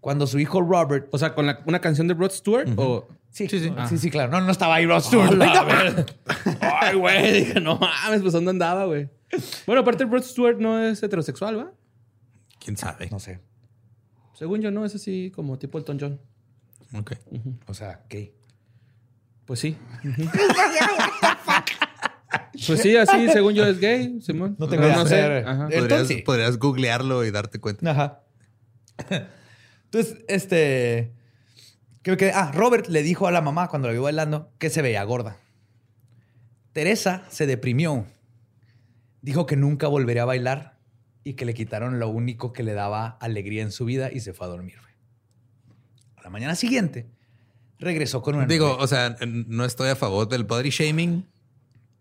Cuando 0.00 0.26
su 0.26 0.38
hijo 0.38 0.62
Robert... 0.62 1.08
O 1.12 1.18
sea, 1.18 1.34
con 1.34 1.44
la- 1.46 1.60
una 1.66 1.82
canción 1.82 2.08
de 2.08 2.14
Rod 2.14 2.30
Stewart 2.30 2.66
o. 2.76 3.08
Sí, 3.28 3.46
Sí, 3.46 3.60
sí. 3.60 3.74
sí, 3.90 3.98
sí, 3.98 4.10
claro. 4.10 4.32
No, 4.32 4.40
no 4.40 4.50
estaba 4.52 4.76
ahí 4.76 4.86
Rod 4.86 5.02
Stewart. 5.02 5.38
Ay, 6.62 6.96
güey. 6.96 7.32
Dije, 7.40 7.60
no 7.60 7.76
mames, 7.78 8.22
pues 8.22 8.32
¿dónde 8.32 8.52
andaba, 8.52 8.86
güey? 8.86 9.10
Bueno, 9.66 9.82
aparte, 9.82 10.06
Rod 10.06 10.22
Stewart 10.22 10.56
no 10.58 10.82
es 10.82 11.02
heterosexual, 11.02 11.58
¿va? 11.58 11.72
¿Quién 12.62 12.76
sabe? 12.76 13.08
no 13.10 13.18
sé. 13.18 13.40
Según 14.34 14.60
yo, 14.60 14.70
no 14.70 14.84
es 14.84 14.94
así 14.94 15.30
como 15.34 15.58
tipo 15.58 15.78
Elton 15.78 15.98
John. 16.00 16.20
Ok. 16.98 17.12
O 17.66 17.74
sea, 17.74 18.04
gay. 18.08 18.34
Pues 19.44 19.60
sí. 19.60 19.76
Pues 22.66 22.80
sí, 22.80 22.96
así, 22.96 23.28
según 23.30 23.54
yo, 23.54 23.66
es 23.66 23.78
gay, 23.80 24.20
Simón. 24.20 24.56
No 24.58 24.68
tengo 24.68 24.84
idea. 24.84 24.96
no 24.96 25.06
sé. 25.06 25.20
Ajá. 25.22 25.64
Podrías, 25.64 25.82
Entonces- 25.82 26.22
podrías 26.22 26.58
googlearlo 26.58 27.24
y 27.24 27.30
darte 27.30 27.58
cuenta. 27.60 27.90
Ajá. 27.90 28.20
Entonces, 29.84 30.18
este. 30.28 31.12
Creo 32.02 32.16
que. 32.16 32.30
Ah, 32.32 32.50
Robert 32.54 32.86
le 32.88 33.02
dijo 33.02 33.26
a 33.26 33.32
la 33.32 33.40
mamá 33.42 33.68
cuando 33.68 33.88
la 33.88 33.92
vio 33.92 34.02
bailando 34.02 34.50
que 34.58 34.70
se 34.70 34.80
veía 34.82 35.02
gorda. 35.04 35.36
Teresa 36.72 37.24
se 37.30 37.46
deprimió. 37.46 38.06
Dijo 39.22 39.46
que 39.46 39.56
nunca 39.56 39.88
volvería 39.88 40.22
a 40.22 40.26
bailar 40.26 40.71
y 41.24 41.34
que 41.34 41.44
le 41.44 41.54
quitaron 41.54 41.98
lo 41.98 42.08
único 42.08 42.52
que 42.52 42.62
le 42.62 42.72
daba 42.72 43.18
alegría 43.20 43.62
en 43.62 43.72
su 43.72 43.84
vida 43.84 44.10
y 44.12 44.20
se 44.20 44.32
fue 44.32 44.46
a 44.46 44.50
dormir. 44.50 44.76
A 46.16 46.22
la 46.22 46.30
mañana 46.30 46.54
siguiente 46.54 47.06
regresó 47.78 48.22
con 48.22 48.36
una. 48.36 48.46
Digo, 48.46 48.68
novia. 48.68 48.84
o 48.84 48.86
sea, 48.86 49.16
no 49.26 49.64
estoy 49.64 49.90
a 49.90 49.96
favor 49.96 50.28
del 50.28 50.44
body 50.44 50.70
shaming, 50.70 51.26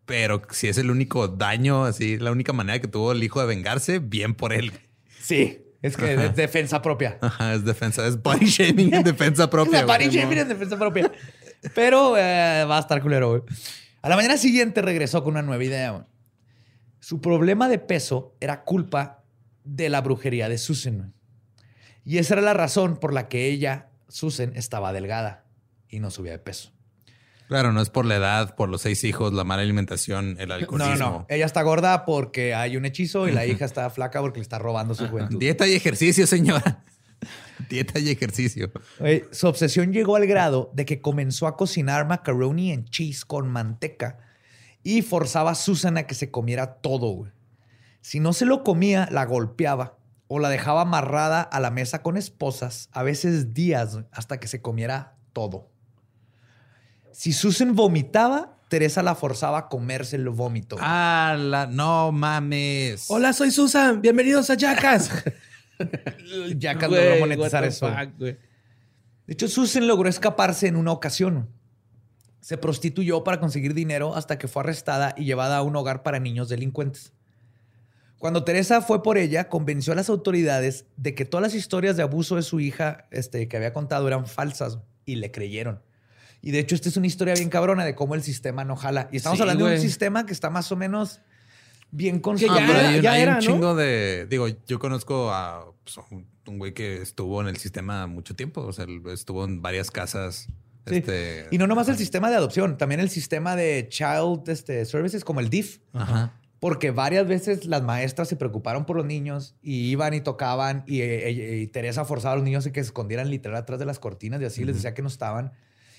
pero 0.05 0.41
si 0.51 0.67
es 0.67 0.77
el 0.77 0.91
único 0.91 1.27
daño, 1.27 1.85
así, 1.85 2.17
la 2.17 2.31
única 2.31 2.53
manera 2.53 2.79
que 2.79 2.87
tuvo 2.87 3.11
el 3.11 3.23
hijo 3.23 3.41
de 3.41 3.47
vengarse, 3.47 3.99
bien 3.99 4.35
por 4.35 4.53
él. 4.53 4.71
Sí, 5.21 5.59
es 5.81 5.97
que 5.97 6.13
es 6.13 6.35
defensa 6.35 6.81
propia. 6.81 7.17
Ajá, 7.21 7.53
es 7.53 7.65
defensa, 7.65 8.05
es 8.07 8.21
body 8.21 8.45
shaming 8.45 8.93
en 8.93 9.03
defensa 9.03 9.49
propia. 9.49 9.83
La 9.83 9.97
body 9.97 10.09
shaming 10.09 10.39
en 10.39 10.47
defensa 10.47 10.77
propia. 10.77 11.11
Pero 11.75 12.17
eh, 12.17 12.65
va 12.65 12.77
a 12.77 12.79
estar 12.79 13.01
culero, 13.01 13.29
güey. 13.29 13.41
A 14.01 14.09
la 14.09 14.15
mañana 14.15 14.37
siguiente 14.37 14.81
regresó 14.81 15.23
con 15.23 15.33
una 15.33 15.43
nueva 15.43 15.63
idea. 15.63 16.07
Su 17.01 17.19
problema 17.19 17.67
de 17.67 17.79
peso 17.79 18.35
era 18.39 18.63
culpa 18.63 19.23
de 19.63 19.89
la 19.89 20.01
brujería 20.01 20.47
de 20.47 20.59
Susan. 20.59 21.13
Y 22.05 22.19
esa 22.19 22.35
era 22.35 22.43
la 22.43 22.53
razón 22.53 22.97
por 22.97 23.11
la 23.11 23.27
que 23.27 23.47
ella, 23.47 23.89
Susan, 24.07 24.53
estaba 24.55 24.93
delgada 24.93 25.43
y 25.89 25.99
no 25.99 26.11
subía 26.11 26.31
de 26.31 26.39
peso. 26.39 26.71
Claro, 27.47 27.73
no 27.73 27.81
es 27.81 27.89
por 27.89 28.05
la 28.05 28.15
edad, 28.15 28.55
por 28.55 28.69
los 28.69 28.83
seis 28.83 29.03
hijos, 29.03 29.33
la 29.33 29.43
mala 29.43 29.63
alimentación, 29.63 30.37
el 30.39 30.51
alcoholismo. 30.51 30.95
no, 30.95 31.11
no. 31.11 31.25
Ella 31.27 31.45
está 31.47 31.63
gorda 31.63 32.05
porque 32.05 32.53
hay 32.53 32.77
un 32.77 32.85
hechizo 32.85 33.27
y 33.27 33.31
la 33.31 33.45
hija 33.47 33.65
está 33.65 33.89
flaca 33.89 34.21
porque 34.21 34.39
le 34.39 34.43
está 34.43 34.59
robando 34.59 34.93
su 34.93 35.07
juventud. 35.07 35.39
Dieta 35.39 35.67
y 35.67 35.73
ejercicio, 35.73 36.27
señora. 36.27 36.83
Dieta 37.69 37.99
y 37.99 38.09
ejercicio. 38.09 38.71
Su 39.31 39.47
obsesión 39.47 39.91
llegó 39.91 40.15
al 40.15 40.27
grado 40.27 40.71
de 40.73 40.85
que 40.85 41.01
comenzó 41.01 41.47
a 41.47 41.57
cocinar 41.57 42.07
macaroni 42.07 42.71
en 42.71 42.85
cheese 42.85 43.25
con 43.25 43.49
manteca 43.49 44.19
y 44.83 45.01
forzaba 45.01 45.51
a 45.51 45.55
Susan 45.55 45.97
a 45.97 46.03
que 46.07 46.15
se 46.15 46.31
comiera 46.31 46.75
todo. 46.75 47.11
güey. 47.13 47.31
Si 48.01 48.19
no 48.19 48.33
se 48.33 48.45
lo 48.45 48.63
comía, 48.63 49.07
la 49.11 49.25
golpeaba 49.25 49.97
o 50.27 50.39
la 50.39 50.49
dejaba 50.49 50.81
amarrada 50.81 51.41
a 51.41 51.59
la 51.59 51.71
mesa 51.71 52.01
con 52.01 52.17
esposas, 52.17 52.89
a 52.93 53.03
veces 53.03 53.53
días, 53.53 53.99
hasta 54.11 54.39
que 54.39 54.47
se 54.47 54.61
comiera 54.61 55.15
todo. 55.33 55.69
Si 57.11 57.33
Susan 57.33 57.75
vomitaba, 57.75 58.57
Teresa 58.69 59.03
la 59.03 59.15
forzaba 59.15 59.57
a 59.57 59.67
comerse 59.67 60.15
el 60.15 60.29
vómito. 60.29 60.77
güey. 60.77 60.87
Ah, 60.89 61.35
la, 61.37 61.67
no 61.67 62.11
mames. 62.13 63.05
Hola, 63.09 63.33
soy 63.33 63.51
Susan. 63.51 64.01
Bienvenidos 64.01 64.49
a 64.49 64.55
Jackas. 64.57 65.11
ya 66.57 66.77
que 66.77 66.87
logró 66.87 67.19
monetizar 67.19 67.65
eso. 67.65 67.91
güey. 68.17 68.37
De 69.27 69.33
hecho, 69.33 69.47
Susan 69.49 69.87
logró 69.87 70.07
escaparse 70.09 70.67
en 70.67 70.77
una 70.77 70.93
ocasión. 70.93 71.49
Se 72.41 72.57
prostituyó 72.57 73.23
para 73.23 73.39
conseguir 73.39 73.73
dinero 73.73 74.15
hasta 74.15 74.37
que 74.37 74.47
fue 74.47 74.61
arrestada 74.63 75.13
y 75.17 75.23
llevada 75.25 75.57
a 75.57 75.61
un 75.61 75.75
hogar 75.75 76.03
para 76.03 76.19
niños 76.19 76.49
delincuentes. 76.49 77.13
Cuando 78.17 78.43
Teresa 78.43 78.81
fue 78.81 79.01
por 79.01 79.17
ella, 79.17 79.49
convenció 79.49 79.93
a 79.93 79.95
las 79.95 80.09
autoridades 80.09 80.85
de 80.97 81.15
que 81.15 81.25
todas 81.25 81.41
las 81.41 81.55
historias 81.55 81.97
de 81.97 82.03
abuso 82.03 82.35
de 82.35 82.43
su 82.43 82.59
hija 82.59 83.05
este, 83.11 83.47
que 83.47 83.57
había 83.57 83.73
contado 83.73 84.07
eran 84.07 84.27
falsas 84.27 84.77
y 85.05 85.15
le 85.15 85.31
creyeron. 85.31 85.81
Y 86.43 86.51
de 86.51 86.59
hecho, 86.59 86.75
esta 86.75 86.89
es 86.89 86.97
una 86.97 87.07
historia 87.07 87.33
bien 87.35 87.49
cabrona 87.49 87.85
de 87.85 87.95
cómo 87.95 88.13
el 88.15 88.23
sistema 88.23 88.63
no 88.63 88.75
jala. 88.75 89.07
Y 89.11 89.17
estamos 89.17 89.37
Sí, 89.37 89.41
hablando 89.43 89.65
de 89.67 89.75
un 89.75 89.81
sistema 89.81 90.25
que 90.25 90.33
está 90.33 90.49
más 90.49 90.71
o 90.71 90.75
menos 90.75 91.19
bien 91.91 92.19
construido. 92.19 92.55
Ah, 92.55 92.59
ya 92.61 92.67
pero 92.67 92.79
era- 92.79 92.89
hay, 92.89 92.95
un- 92.97 93.01
ya 93.01 93.11
hay 93.13 93.21
era, 93.21 93.31
un 93.33 93.37
¿no? 93.37 93.41
chingo 93.51 93.75
de. 93.75 94.27
Digo, 94.29 94.47
yo 94.67 94.79
conozco 94.79 95.31
a 95.31 95.71
pues, 95.83 95.97
un, 96.09 96.27
un 96.47 96.57
güey 96.59 96.73
que 96.73 97.01
estuvo 97.01 97.41
en 97.41 97.47
el 97.47 97.57
sistema 97.57 98.07
mucho 98.07 98.35
tiempo. 98.35 98.61
O 98.61 98.73
sea, 98.73 98.85
estuvo 99.13 99.45
en 99.45 99.61
varias 99.61 99.91
casas. 99.91 100.47
Sí. 100.87 100.95
Este, 100.97 101.47
Y 101.51 101.57
no 101.57 101.67
nomás 101.67 101.87
el 101.89 101.97
sistema 101.97 102.29
de 102.29 102.35
adopción, 102.35 102.77
también 102.77 102.99
el 103.01 103.09
sistema 103.09 103.55
de 103.55 103.87
child 103.89 104.47
este, 104.47 104.85
services 104.85 105.23
como 105.23 105.39
el 105.39 105.49
DIF. 105.49 105.79
Ajá. 105.93 106.37
Porque 106.59 106.91
varias 106.91 107.27
veces 107.27 107.65
las 107.65 107.81
maestras 107.81 108.27
se 108.27 108.35
preocuparon 108.35 108.85
por 108.85 108.95
los 108.95 109.05
niños 109.05 109.55
y 109.63 109.89
iban 109.89 110.13
y 110.13 110.21
tocaban 110.21 110.83
y, 110.85 111.01
eh, 111.01 111.59
y 111.61 111.67
Teresa 111.67 112.05
forzaba 112.05 112.33
a 112.33 112.35
los 112.35 112.45
niños 112.45 112.67
a 112.67 112.71
que 112.71 112.83
se 112.83 112.87
escondieran 112.87 113.31
literal 113.31 113.57
atrás 113.57 113.79
de 113.79 113.85
las 113.85 113.97
cortinas 113.97 114.39
y 114.41 114.45
así 114.45 114.63
les 114.63 114.75
decía 114.75 114.93
que 114.93 115.01
no 115.01 115.07
estaban. 115.07 115.53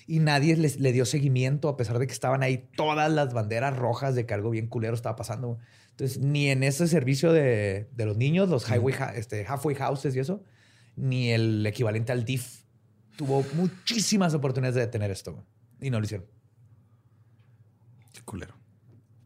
Y 0.07 0.19
nadie 0.19 0.55
les, 0.55 0.79
le 0.79 0.93
dio 0.93 1.05
seguimiento 1.05 1.67
a 1.67 1.75
pesar 1.75 1.99
de 1.99 2.07
que 2.07 2.13
estaban 2.13 2.43
ahí 2.43 2.69
todas 2.77 3.11
las 3.11 3.33
banderas 3.33 3.75
rojas 3.75 4.15
de 4.15 4.25
que 4.25 4.33
algo 4.33 4.51
bien 4.51 4.67
culero 4.67 4.93
estaba 4.95 5.17
pasando. 5.17 5.59
Entonces, 5.91 6.19
ni 6.19 6.49
en 6.49 6.63
ese 6.63 6.87
servicio 6.87 7.33
de, 7.33 7.89
de 7.93 8.05
los 8.05 8.15
niños, 8.15 8.47
los 8.49 8.69
highway, 8.69 8.95
este, 9.15 9.45
halfway 9.45 9.75
houses 9.75 10.15
y 10.15 10.19
eso, 10.19 10.43
ni 10.95 11.31
el 11.31 11.65
equivalente 11.65 12.13
al 12.13 12.23
DIF 12.23 12.62
tuvo 13.15 13.45
muchísimas 13.53 14.33
oportunidades 14.33 14.75
de 14.75 14.81
detener 14.81 15.11
esto. 15.11 15.45
Y 15.79 15.89
no 15.89 15.99
lo 15.99 16.05
hicieron. 16.05 16.27
Qué 18.13 18.21
culero. 18.21 18.55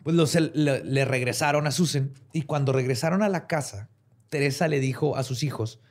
Pues 0.03 0.15
los, 0.15 0.35
le, 0.35 0.83
le 0.83 1.05
regresaron 1.05 1.67
a 1.67 1.71
Susan 1.71 2.13
y 2.31 2.43
cuando 2.43 2.71
regresaron 2.71 3.23
a 3.23 3.29
la 3.29 3.47
casa, 3.47 3.89
Teresa 4.29 4.67
le 4.67 4.79
dijo 4.79 5.17
a 5.17 5.23
sus 5.23 5.43
hijos 5.43 5.81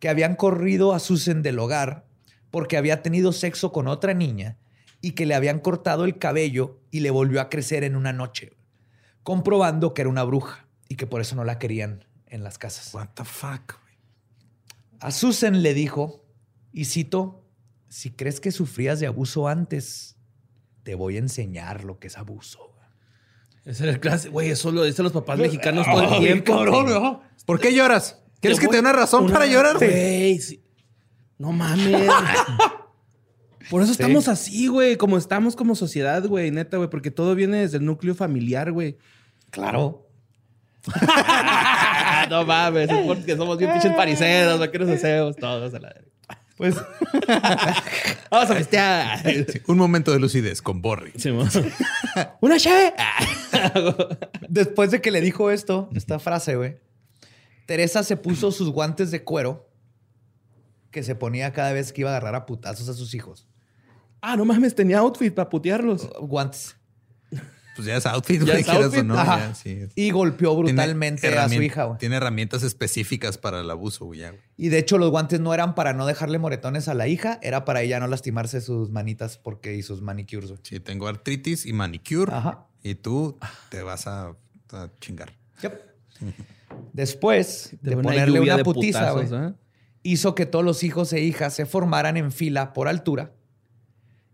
que 0.00 0.08
habían 0.08 0.34
corrido 0.34 0.92
a 0.92 0.98
Susan 0.98 1.42
del 1.42 1.58
hogar 1.58 2.06
porque 2.50 2.76
había 2.76 3.02
tenido 3.02 3.32
sexo 3.32 3.72
con 3.72 3.88
otra 3.88 4.14
niña 4.14 4.58
y 5.00 5.12
que 5.12 5.26
le 5.26 5.34
habían 5.34 5.60
cortado 5.60 6.04
el 6.04 6.18
cabello 6.18 6.80
y 6.90 7.00
le 7.00 7.10
volvió 7.10 7.40
a 7.40 7.48
crecer 7.48 7.84
en 7.84 7.94
una 7.94 8.12
noche, 8.12 8.52
comprobando 9.22 9.92
que 9.92 10.02
era 10.02 10.08
una 10.08 10.24
bruja 10.24 10.66
y 10.88 10.96
que 10.96 11.06
por 11.06 11.20
eso 11.20 11.36
no 11.36 11.44
la 11.44 11.58
querían 11.58 12.04
en 12.26 12.42
las 12.42 12.58
casas. 12.58 12.94
What 12.94 13.08
the 13.14 13.24
fuck, 13.24 13.74
güey. 13.82 13.94
A 15.00 15.10
Susan 15.10 15.62
le 15.62 15.74
dijo, 15.74 16.23
y 16.74 16.86
cito, 16.86 17.46
si 17.88 18.10
crees 18.10 18.40
que 18.40 18.50
sufrías 18.50 18.98
de 18.98 19.06
abuso 19.06 19.46
antes, 19.46 20.16
te 20.82 20.96
voy 20.96 21.14
a 21.14 21.20
enseñar 21.20 21.84
lo 21.84 22.00
que 22.00 22.08
es 22.08 22.18
abuso. 22.18 22.74
Ese 23.64 23.84
era 23.84 23.92
el 23.92 24.00
clase. 24.00 24.28
Güey, 24.28 24.50
eso 24.50 24.72
lo 24.72 24.82
dicen 24.82 25.04
los 25.04 25.12
papás 25.12 25.38
mexicanos 25.38 25.86
todo 25.86 26.16
el 26.16 26.20
tiempo. 26.20 26.52
cabrón, 26.52 26.84
güey. 26.84 27.00
¿no? 27.00 27.22
¿Por 27.46 27.60
qué 27.60 27.72
lloras? 27.72 28.20
¿Quieres 28.40 28.58
que 28.58 28.66
te 28.66 28.74
dé 28.74 28.80
una 28.80 28.92
razón 28.92 29.30
para 29.30 29.46
llorar? 29.46 29.76
güey? 29.76 30.38
Sí. 30.40 30.62
No 31.38 31.52
mames. 31.52 32.10
Por 33.70 33.80
eso 33.80 33.92
estamos 33.92 34.26
así, 34.26 34.66
güey. 34.66 34.96
Como 34.96 35.16
estamos 35.16 35.54
como 35.56 35.76
sociedad, 35.76 36.26
güey. 36.26 36.50
Neta, 36.50 36.76
güey. 36.76 36.90
Porque 36.90 37.12
todo 37.12 37.36
viene 37.36 37.58
desde 37.58 37.78
el 37.78 37.86
núcleo 37.86 38.16
familiar, 38.16 38.72
güey. 38.72 38.98
Claro. 39.50 40.10
no 42.30 42.44
mames. 42.44 42.90
Es 42.90 43.06
porque 43.06 43.36
somos 43.36 43.56
bien 43.56 43.72
pinches 43.72 43.94
pariseros. 43.94 44.58
Vaqueros 44.58 44.90
hacemos 44.90 45.36
todos 45.36 45.72
a 45.72 45.78
la 45.78 45.88
verga. 45.88 46.13
Pues 46.56 46.76
Vamos 48.30 48.50
a 48.50 48.54
festear. 48.54 49.22
Un 49.66 49.76
momento 49.76 50.12
de 50.12 50.20
lucidez 50.20 50.62
con 50.62 50.80
Borri. 50.80 51.12
Sí. 51.16 51.30
Una 52.40 52.58
cheve. 52.58 52.94
después 54.48 54.90
de 54.90 55.00
que 55.00 55.10
le 55.10 55.20
dijo 55.20 55.50
esto, 55.50 55.88
esta 55.94 56.18
frase, 56.18 56.56
güey, 56.56 56.78
Teresa 57.66 58.02
se 58.02 58.16
puso 58.16 58.52
sus 58.52 58.70
guantes 58.70 59.10
de 59.10 59.24
cuero 59.24 59.68
que 60.90 61.02
se 61.02 61.16
ponía 61.16 61.52
cada 61.52 61.72
vez 61.72 61.92
que 61.92 62.02
iba 62.02 62.10
a 62.10 62.16
agarrar 62.16 62.36
a 62.36 62.46
putazos 62.46 62.88
a 62.88 62.94
sus 62.94 63.14
hijos. 63.14 63.48
Ah, 64.20 64.36
no 64.36 64.44
mames. 64.44 64.74
Tenía 64.74 65.00
outfit 65.00 65.34
para 65.34 65.50
putearlos. 65.50 66.08
Guantes. 66.20 66.76
Pues 67.74 67.86
ya 67.86 67.96
es 67.96 68.06
outfit, 68.06 68.40
Ya 68.40 68.44
güey. 68.44 68.60
es 68.60 68.64
quieras 68.64 68.80
o 68.80 68.84
outfit, 68.86 69.04
no, 69.04 69.14
ya, 69.14 69.54
sí. 69.54 69.86
Y 69.94 70.10
golpeó 70.10 70.54
brutalmente 70.56 71.26
a 71.36 71.48
su 71.48 71.62
hija, 71.62 71.84
güey. 71.84 71.98
Tiene 71.98 72.16
herramientas 72.16 72.62
específicas 72.62 73.38
para 73.38 73.60
el 73.60 73.70
abuso, 73.70 74.04
güey. 74.06 74.20
ya, 74.20 74.30
güey. 74.30 74.40
Y 74.56 74.68
de 74.68 74.78
hecho, 74.78 74.98
los 74.98 75.10
guantes 75.10 75.40
no 75.40 75.52
eran 75.54 75.74
para 75.74 75.92
no 75.92 76.06
dejarle 76.06 76.38
moretones 76.38 76.88
a 76.88 76.94
la 76.94 77.08
hija, 77.08 77.38
era 77.42 77.64
para 77.64 77.82
ella 77.82 77.98
no 78.00 78.06
lastimarse 78.06 78.60
sus 78.60 78.90
manitas 78.90 79.38
porque 79.38 79.74
y 79.74 79.82
sus 79.82 80.02
manicures, 80.02 80.48
güey. 80.48 80.60
Sí, 80.62 80.80
tengo 80.80 81.08
artritis 81.08 81.66
y 81.66 81.72
manicure. 81.72 82.32
Ajá. 82.32 82.66
Y 82.82 82.94
tú 82.96 83.38
te 83.70 83.82
vas 83.82 84.06
a, 84.06 84.36
a 84.72 84.90
chingar. 85.00 85.32
Yep. 85.62 85.80
Después 86.92 87.76
de, 87.82 87.96
ponerle 87.96 88.40
una 88.40 88.56
de 88.56 88.64
putiza, 88.64 89.12
putazos, 89.12 89.30
güey, 89.30 89.48
¿eh? 89.48 89.52
hizo 90.02 90.34
que 90.34 90.46
todos 90.46 90.64
los 90.64 90.82
hijos 90.84 91.12
e 91.12 91.20
hijas 91.20 91.54
se 91.54 91.66
formaran 91.66 92.16
en 92.16 92.32
fila 92.32 92.72
por 92.72 92.88
altura 92.88 93.32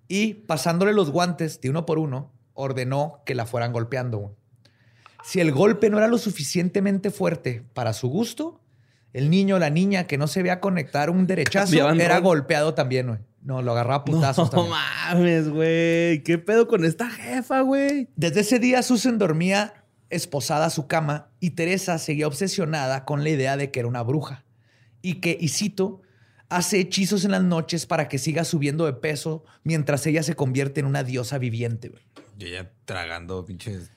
y 0.08 0.34
pasándole 0.34 0.92
los 0.92 1.10
guantes 1.10 1.60
de 1.60 1.70
uno 1.70 1.86
por 1.86 1.98
uno, 1.98 2.32
ordenó 2.60 3.22
que 3.26 3.34
la 3.34 3.46
fueran 3.46 3.72
golpeando. 3.72 4.36
Si 5.24 5.40
el 5.40 5.52
golpe 5.52 5.90
no 5.90 5.98
era 5.98 6.08
lo 6.08 6.18
suficientemente 6.18 7.10
fuerte 7.10 7.62
para 7.74 7.92
su 7.92 8.08
gusto, 8.08 8.60
el 9.12 9.28
niño 9.28 9.56
o 9.56 9.58
la 9.58 9.70
niña 9.70 10.06
que 10.06 10.16
no 10.18 10.26
se 10.28 10.42
veía 10.42 10.60
conectar 10.60 11.10
un 11.10 11.26
derechazo 11.26 11.66
Cambiaban 11.66 12.00
era 12.00 12.16
rol. 12.16 12.22
golpeado 12.24 12.74
también, 12.74 13.08
güey. 13.08 13.18
No, 13.42 13.62
lo 13.62 13.72
agarraba 13.72 13.96
a 13.96 14.04
putazos 14.04 14.50
No 14.52 14.58
también. 14.68 14.70
mames, 15.14 15.48
güey. 15.48 16.22
¿Qué 16.22 16.38
pedo 16.38 16.68
con 16.68 16.84
esta 16.84 17.08
jefa, 17.10 17.62
güey? 17.62 18.08
Desde 18.16 18.40
ese 18.40 18.58
día 18.58 18.82
Susan 18.82 19.18
dormía 19.18 19.74
esposada 20.10 20.66
a 20.66 20.70
su 20.70 20.86
cama 20.86 21.30
y 21.40 21.50
Teresa 21.50 21.98
seguía 21.98 22.26
obsesionada 22.26 23.04
con 23.04 23.22
la 23.24 23.30
idea 23.30 23.56
de 23.56 23.70
que 23.70 23.80
era 23.80 23.88
una 23.88 24.02
bruja 24.02 24.44
y 25.02 25.14
que, 25.20 25.36
y 25.40 25.48
cito, 25.48 26.02
hace 26.48 26.80
hechizos 26.80 27.24
en 27.24 27.30
las 27.30 27.42
noches 27.42 27.86
para 27.86 28.08
que 28.08 28.18
siga 28.18 28.44
subiendo 28.44 28.84
de 28.86 28.92
peso 28.92 29.44
mientras 29.64 30.06
ella 30.06 30.22
se 30.22 30.34
convierte 30.34 30.80
en 30.80 30.86
una 30.86 31.02
diosa 31.04 31.38
viviente. 31.38 31.88
güey. 31.88 32.02
Yo 32.40 32.48
ya 32.48 32.72
tragando 32.86 33.44
pinches 33.44 33.90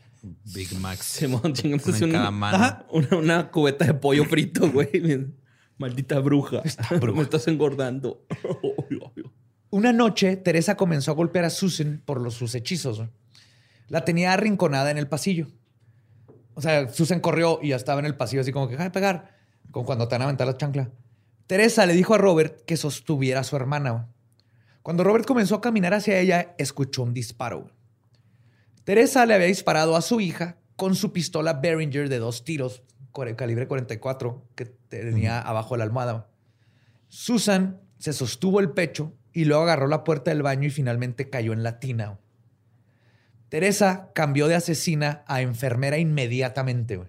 Big 0.54 0.74
Macs. 0.80 1.06
Simón, 1.20 1.54
chingándose 1.54 1.92
Una 1.92 1.98
en 2.00 2.10
una, 2.10 2.20
cada 2.20 2.32
mano. 2.32 2.58
Ajá. 2.58 2.86
una, 2.92 3.18
una 3.18 3.52
cubeta 3.52 3.86
de 3.86 3.94
pollo 3.94 4.26
frito, 4.26 4.70
güey. 4.74 5.28
Maldita 5.78 6.20
bruja. 6.20 6.62
Me 7.16 7.22
estás 7.22 7.48
engordando. 7.48 8.26
Una 9.70 9.94
noche, 9.94 10.36
Teresa 10.36 10.76
comenzó 10.76 11.12
a 11.12 11.14
golpear 11.16 11.46
a 11.46 11.50
Susan 11.50 12.02
por 12.06 12.20
los, 12.22 12.34
sus 12.36 12.54
hechizos. 12.54 12.98
güey. 12.98 13.10
La 13.88 14.04
tenía 14.06 14.34
arrinconada 14.34 14.92
en 14.92 14.98
el 14.98 15.08
pasillo. 15.08 15.48
O 16.54 16.62
sea, 16.62 16.90
Susan 16.90 17.20
corrió 17.22 17.60
y 17.62 17.70
ya 17.70 17.78
estaba 17.78 18.00
en 18.00 18.06
el 18.06 18.16
pasillo 18.16 18.42
así 18.42 18.52
como 18.52 18.68
que, 18.68 18.74
deja 18.74 18.84
de 18.84 18.92
pegar. 18.92 19.38
Como 19.72 19.86
cuando 19.86 20.08
te 20.08 20.16
van 20.16 20.22
a 20.24 20.26
aventar 20.26 20.48
la 20.48 20.58
chancla. 20.58 20.92
Teresa 21.48 21.86
le 21.86 21.94
dijo 21.94 22.14
a 22.14 22.18
Robert 22.18 22.64
que 22.66 22.78
sostuviera 22.78 23.40
a 23.40 23.44
su 23.44 23.56
hermana. 23.56 23.92
güey. 23.92 24.04
Cuando 24.84 25.04
Robert 25.04 25.26
comenzó 25.26 25.56
a 25.56 25.62
caminar 25.62 25.94
hacia 25.94 26.20
ella, 26.20 26.54
escuchó 26.58 27.04
un 27.04 27.14
disparo. 27.14 27.62
güey. 27.62 27.74
Teresa 28.84 29.26
le 29.26 29.34
había 29.34 29.48
disparado 29.48 29.96
a 29.96 30.02
su 30.02 30.20
hija 30.20 30.58
con 30.76 30.96
su 30.96 31.14
pistola 31.14 31.54
Behringer 31.54 32.10
de 32.10 32.20
dos 32.20 32.44
tiros, 32.44 32.84
calibre 33.38 33.68
44, 33.68 34.46
que 34.56 34.66
tenía 34.66 35.40
abajo 35.40 35.76
de 35.76 35.78
la 35.78 35.84
almohada. 35.86 36.30
Susan 37.08 37.80
se 37.98 38.12
sostuvo 38.12 38.60
el 38.60 38.72
pecho 38.72 39.14
y 39.32 39.46
luego 39.46 39.64
agarró 39.64 39.88
la 39.88 40.04
puerta 40.04 40.32
del 40.32 40.42
baño 40.42 40.68
y 40.68 40.72
finalmente 40.72 41.30
cayó 41.30 41.54
en 41.54 41.64
la 41.64 41.80
tina. 41.80 42.20
Teresa 43.48 44.10
cambió 44.14 44.48
de 44.48 44.56
asesina 44.56 45.24
a 45.28 45.42
enfermera 45.42 45.98
inmediatamente. 45.98 47.00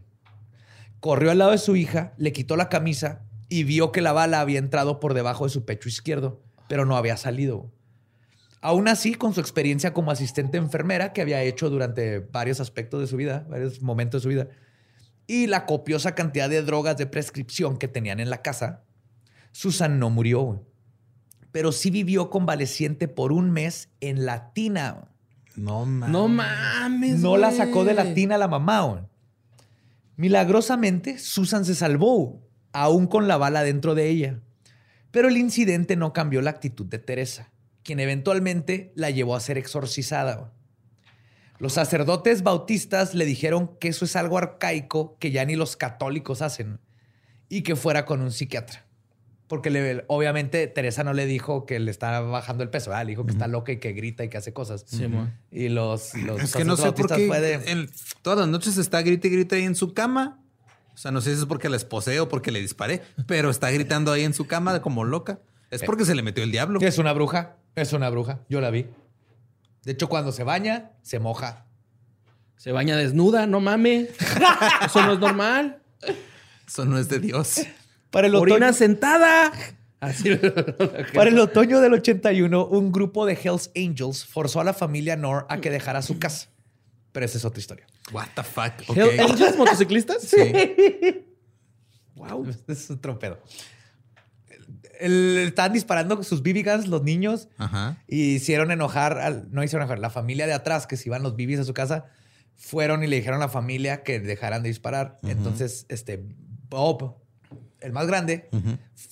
Corrió 1.00 1.32
al 1.32 1.38
lado 1.38 1.50
de 1.50 1.58
su 1.58 1.74
hija, 1.74 2.12
le 2.18 2.32
quitó 2.32 2.56
la 2.56 2.68
camisa 2.68 3.22
y 3.48 3.64
vio 3.64 3.90
que 3.90 4.00
la 4.00 4.12
bala 4.12 4.40
había 4.40 4.58
entrado 4.58 5.00
por 5.00 5.14
debajo 5.14 5.44
de 5.44 5.50
su 5.50 5.64
pecho 5.64 5.88
izquierdo, 5.88 6.40
pero 6.68 6.84
no 6.84 6.96
había 6.96 7.16
salido. 7.16 7.72
Aún 8.64 8.88
así, 8.88 9.14
con 9.14 9.34
su 9.34 9.40
experiencia 9.40 9.92
como 9.92 10.10
asistente 10.10 10.56
enfermera 10.56 11.12
que 11.12 11.20
había 11.20 11.42
hecho 11.42 11.68
durante 11.68 12.20
varios 12.20 12.60
aspectos 12.60 12.98
de 12.98 13.06
su 13.06 13.18
vida, 13.18 13.44
varios 13.50 13.82
momentos 13.82 14.22
de 14.22 14.22
su 14.22 14.28
vida, 14.30 14.48
y 15.26 15.48
la 15.48 15.66
copiosa 15.66 16.14
cantidad 16.14 16.48
de 16.48 16.62
drogas 16.62 16.96
de 16.96 17.04
prescripción 17.04 17.76
que 17.76 17.88
tenían 17.88 18.20
en 18.20 18.30
la 18.30 18.40
casa, 18.40 18.82
Susan 19.52 19.98
no 19.98 20.08
murió, 20.08 20.66
pero 21.52 21.72
sí 21.72 21.90
vivió 21.90 22.30
convaleciente 22.30 23.06
por 23.06 23.32
un 23.32 23.50
mes 23.50 23.90
en 24.00 24.24
la 24.24 24.54
tina. 24.54 25.08
No 25.56 25.84
mames. 25.84 26.08
No 26.08 26.28
mames. 26.28 27.18
No 27.18 27.36
la 27.36 27.52
sacó 27.52 27.84
de 27.84 27.92
la 27.92 28.14
tina 28.14 28.38
la 28.38 28.48
mamá. 28.48 29.10
Milagrosamente, 30.16 31.18
Susan 31.18 31.66
se 31.66 31.74
salvó, 31.74 32.40
aún 32.72 33.08
con 33.08 33.28
la 33.28 33.36
bala 33.36 33.62
dentro 33.62 33.94
de 33.94 34.08
ella. 34.08 34.40
Pero 35.10 35.28
el 35.28 35.36
incidente 35.36 35.96
no 35.96 36.14
cambió 36.14 36.40
la 36.40 36.48
actitud 36.48 36.86
de 36.86 36.98
Teresa, 36.98 37.52
quien 37.84 38.00
eventualmente 38.00 38.92
la 38.96 39.10
llevó 39.10 39.36
a 39.36 39.40
ser 39.40 39.58
exorcizada. 39.58 40.52
Los 41.58 41.74
sacerdotes 41.74 42.42
bautistas 42.42 43.14
le 43.14 43.24
dijeron 43.24 43.76
que 43.78 43.88
eso 43.88 44.04
es 44.04 44.16
algo 44.16 44.38
arcaico 44.38 45.16
que 45.20 45.30
ya 45.30 45.44
ni 45.44 45.54
los 45.54 45.76
católicos 45.76 46.42
hacen 46.42 46.80
y 47.48 47.62
que 47.62 47.76
fuera 47.76 48.04
con 48.04 48.20
un 48.22 48.32
psiquiatra. 48.32 48.86
Porque 49.46 49.70
le- 49.70 50.04
obviamente 50.08 50.66
Teresa 50.66 51.04
no 51.04 51.12
le 51.12 51.26
dijo 51.26 51.64
que 51.66 51.78
le 51.78 51.90
está 51.90 52.18
bajando 52.20 52.64
el 52.64 52.70
peso, 52.70 52.90
¿verdad? 52.90 53.04
le 53.04 53.10
dijo 53.10 53.24
que 53.26 53.32
está 53.32 53.46
loca 53.46 53.70
y 53.72 53.76
que 53.78 53.92
grita 53.92 54.24
y 54.24 54.28
que 54.30 54.38
hace 54.38 54.52
cosas. 54.52 54.84
Sí. 54.86 55.06
Y 55.52 55.68
los, 55.68 56.14
los 56.14 56.42
Es 56.42 56.56
que 56.56 56.64
no 56.64 56.76
sé 56.76 56.90
por 56.92 57.08
sacerdotistas 57.08 57.18
qué 57.18 57.26
fue 57.28 57.40
de- 57.40 57.54
él 57.72 57.90
todas 58.22 58.38
las 58.40 58.48
noches 58.48 58.76
está 58.78 59.02
grite 59.02 59.28
y 59.28 59.30
grite 59.30 59.56
ahí 59.56 59.64
en 59.64 59.76
su 59.76 59.92
cama. 59.94 60.40
O 60.94 60.96
sea, 60.96 61.10
no 61.10 61.20
sé 61.20 61.34
si 61.34 61.40
es 61.40 61.46
porque 61.46 61.68
la 61.68 61.76
esposé 61.76 62.18
o 62.20 62.28
porque 62.28 62.50
le 62.52 62.60
disparé, 62.60 63.02
pero 63.26 63.50
está 63.50 63.70
gritando 63.70 64.12
ahí 64.12 64.24
en 64.24 64.32
su 64.32 64.46
cama 64.46 64.80
como 64.80 65.04
loca. 65.04 65.40
Es 65.70 65.82
porque 65.82 66.04
se 66.04 66.14
le 66.14 66.22
metió 66.22 66.42
el 66.42 66.50
diablo. 66.52 66.80
Es 66.80 66.98
una 66.98 67.12
bruja, 67.12 67.56
es 67.74 67.92
una 67.92 68.10
bruja. 68.10 68.40
Yo 68.48 68.60
la 68.60 68.70
vi. 68.70 68.86
De 69.84 69.92
hecho, 69.92 70.08
cuando 70.08 70.32
se 70.32 70.44
baña, 70.44 70.92
se 71.02 71.18
moja. 71.18 71.66
Se 72.56 72.72
baña 72.72 72.96
desnuda, 72.96 73.46
no 73.46 73.60
mames. 73.60 74.10
Eso 74.84 75.02
no 75.04 75.12
es 75.12 75.18
normal. 75.18 75.82
Eso 76.66 76.84
no 76.84 76.98
es 76.98 77.08
de 77.08 77.18
Dios. 77.18 77.60
Para 78.10 78.28
el, 78.28 78.34
Orina 78.34 78.56
otoño, 78.56 78.72
sentada. 78.72 79.52
Así. 80.00 80.30
para 81.14 81.30
el 81.30 81.38
otoño 81.38 81.80
del 81.80 81.94
81, 81.94 82.66
un 82.66 82.92
grupo 82.92 83.26
de 83.26 83.38
Hells 83.42 83.70
Angels 83.76 84.24
forzó 84.24 84.60
a 84.60 84.64
la 84.64 84.72
familia 84.72 85.16
Nor 85.16 85.46
a 85.48 85.58
que 85.58 85.70
dejara 85.70 86.00
su 86.02 86.18
casa. 86.18 86.48
Pero 87.12 87.26
esa 87.26 87.38
es 87.38 87.44
otra 87.44 87.60
historia. 87.60 87.86
What 88.12 88.28
the 88.34 88.42
fuck. 88.42 88.88
Ok. 88.88 88.96
Hell 88.96 89.20
Angels 89.20 89.56
motociclistas? 89.56 90.22
Sí. 90.22 91.24
Wow. 92.16 92.46
Es 92.68 92.88
otro 92.92 93.18
pedo. 93.18 93.40
El- 95.00 95.38
estaban 95.38 95.72
disparando 95.72 96.22
sus 96.22 96.42
BB 96.42 96.62
guns 96.64 96.86
los 96.88 97.02
niños 97.02 97.48
Ajá. 97.58 97.96
y 98.06 98.34
hicieron 98.36 98.70
enojar, 98.70 99.18
al, 99.18 99.48
no 99.52 99.62
hicieron 99.62 99.82
enojar, 99.82 99.98
la 99.98 100.10
familia 100.10 100.46
de 100.46 100.52
atrás 100.52 100.86
que 100.86 100.96
se 100.96 101.08
iban 101.08 101.22
los 101.22 101.34
BBs 101.36 101.60
a 101.60 101.64
su 101.64 101.74
casa, 101.74 102.06
fueron 102.56 103.02
y 103.02 103.06
le 103.08 103.16
dijeron 103.16 103.36
a 103.36 103.46
la 103.46 103.48
familia 103.48 104.02
que 104.04 104.20
dejaran 104.20 104.62
de 104.62 104.68
disparar. 104.68 105.18
Entonces, 105.24 105.86
este, 105.88 106.24
Bob, 106.68 107.16
el 107.80 107.92
más 107.92 108.06
grande, 108.06 108.48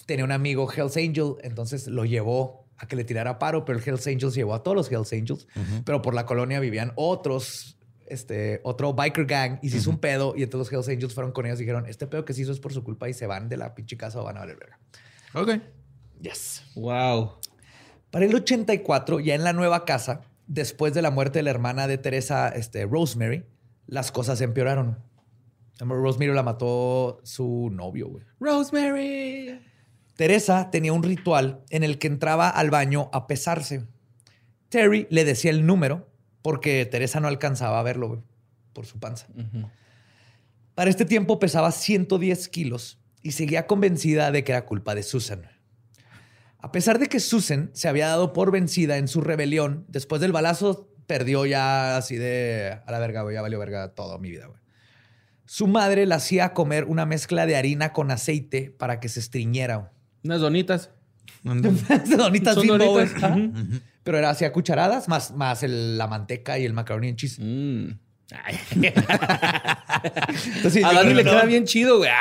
tenía 0.06 0.24
un 0.24 0.32
amigo 0.32 0.70
Hells 0.72 0.96
Angel, 0.96 1.34
entonces 1.42 1.88
lo 1.88 2.04
llevó 2.04 2.66
a 2.78 2.86
que 2.86 2.96
le 2.96 3.04
tirara 3.04 3.38
paro, 3.38 3.64
pero 3.64 3.78
el 3.78 3.84
Hells 3.86 4.06
Angels 4.06 4.34
llevó 4.34 4.54
a 4.54 4.62
todos 4.62 4.76
los 4.76 4.90
Hells 4.90 5.12
Angels, 5.12 5.46
pero 5.84 6.02
por 6.02 6.14
la 6.14 6.24
colonia 6.26 6.58
vivían 6.60 6.92
otros, 6.96 7.76
este, 8.06 8.60
otro 8.64 8.92
biker 8.92 9.24
gang 9.26 9.58
y 9.62 9.70
se 9.70 9.78
hizo 9.78 9.90
un 9.90 9.98
pedo 9.98 10.34
y 10.36 10.42
entonces 10.42 10.72
los 10.72 10.86
Hells 10.86 10.88
Angels 10.96 11.14
fueron 11.14 11.32
con 11.32 11.46
ellos 11.46 11.58
y 11.60 11.62
dijeron, 11.62 11.86
este 11.86 12.06
pedo 12.06 12.24
que 12.24 12.34
se 12.34 12.42
hizo 12.42 12.52
es 12.52 12.60
por 12.60 12.72
su 12.72 12.82
culpa 12.84 13.08
y 13.08 13.14
se 13.14 13.26
van 13.26 13.48
de 13.48 13.56
la 13.56 13.74
pinche 13.74 13.96
casa 13.96 14.20
o 14.20 14.24
van 14.24 14.36
a 14.36 14.40
valer 14.40 14.56
verga. 14.56 14.78
Ok. 15.34 15.60
Yes. 16.20 16.62
Wow. 16.74 17.38
Para 18.10 18.26
el 18.26 18.34
84, 18.34 19.20
ya 19.20 19.34
en 19.34 19.44
la 19.44 19.52
nueva 19.52 19.84
casa, 19.84 20.22
después 20.46 20.94
de 20.94 21.02
la 21.02 21.10
muerte 21.10 21.38
de 21.38 21.42
la 21.44 21.50
hermana 21.50 21.86
de 21.86 21.98
Teresa, 21.98 22.48
este, 22.50 22.84
Rosemary, 22.84 23.44
las 23.86 24.12
cosas 24.12 24.40
empeoraron. 24.40 24.98
Rosemary 25.80 26.32
la 26.32 26.42
mató 26.42 27.20
su 27.24 27.70
novio, 27.72 28.08
güey. 28.08 28.24
Rosemary. 28.38 29.60
Teresa 30.14 30.70
tenía 30.70 30.92
un 30.92 31.02
ritual 31.02 31.64
en 31.70 31.82
el 31.82 31.98
que 31.98 32.06
entraba 32.06 32.48
al 32.48 32.70
baño 32.70 33.08
a 33.12 33.26
pesarse. 33.26 33.86
Terry 34.68 35.06
le 35.10 35.24
decía 35.24 35.50
el 35.50 35.66
número 35.66 36.08
porque 36.42 36.86
Teresa 36.86 37.20
no 37.20 37.28
alcanzaba 37.28 37.80
a 37.80 37.82
verlo 37.82 38.08
güey, 38.08 38.20
por 38.72 38.86
su 38.86 39.00
panza. 39.00 39.26
Para 40.74 40.90
este 40.90 41.04
tiempo 41.04 41.38
pesaba 41.38 41.72
110 41.72 42.48
kilos 42.48 43.01
y 43.22 43.32
seguía 43.32 43.66
convencida 43.66 44.30
de 44.30 44.44
que 44.44 44.52
era 44.52 44.66
culpa 44.66 44.94
de 44.94 45.02
Susan. 45.02 45.42
A 46.58 46.70
pesar 46.72 46.98
de 46.98 47.08
que 47.08 47.20
Susan 47.20 47.70
se 47.72 47.88
había 47.88 48.06
dado 48.08 48.32
por 48.32 48.50
vencida 48.52 48.96
en 48.98 49.08
su 49.08 49.20
rebelión, 49.20 49.84
después 49.88 50.20
del 50.20 50.32
balazo 50.32 50.88
perdió 51.06 51.44
ya 51.46 51.96
así 51.96 52.16
de 52.16 52.78
a 52.86 52.90
la 52.92 52.98
verga, 52.98 53.22
güey, 53.22 53.34
ya 53.34 53.42
valió 53.42 53.58
verga 53.58 53.94
toda 53.94 54.18
mi 54.18 54.30
vida, 54.30 54.46
güey. 54.46 54.60
Su 55.44 55.66
madre 55.66 56.06
la 56.06 56.14
hacía 56.16 56.54
comer 56.54 56.84
una 56.84 57.04
mezcla 57.04 57.46
de 57.46 57.56
harina 57.56 57.92
con 57.92 58.10
aceite 58.10 58.74
para 58.78 59.00
que 59.00 59.08
se 59.08 59.20
estriñera. 59.20 59.92
Unas 60.24 60.40
donitas. 60.40 60.90
donitas 61.42 62.54
Son 62.54 62.62
Bimbo, 62.62 62.92
güey. 62.92 63.08
donitas. 63.08 63.80
Pero 64.04 64.18
era 64.18 64.30
así 64.30 64.44
a 64.44 64.52
cucharadas, 64.52 65.08
más, 65.08 65.32
más 65.32 65.62
el- 65.62 65.98
la 65.98 66.06
manteca 66.06 66.58
y 66.58 66.64
el 66.64 66.72
macaroni 66.72 67.08
en 67.08 67.16
cheese. 67.16 67.38
Mm. 67.40 67.98
Entonces, 70.56 70.84
a 70.84 70.92
Dani 70.92 71.14
le 71.14 71.24
que 71.24 71.30
queda 71.30 71.44
bien 71.44 71.64
chido, 71.64 71.98
güey. 71.98 72.10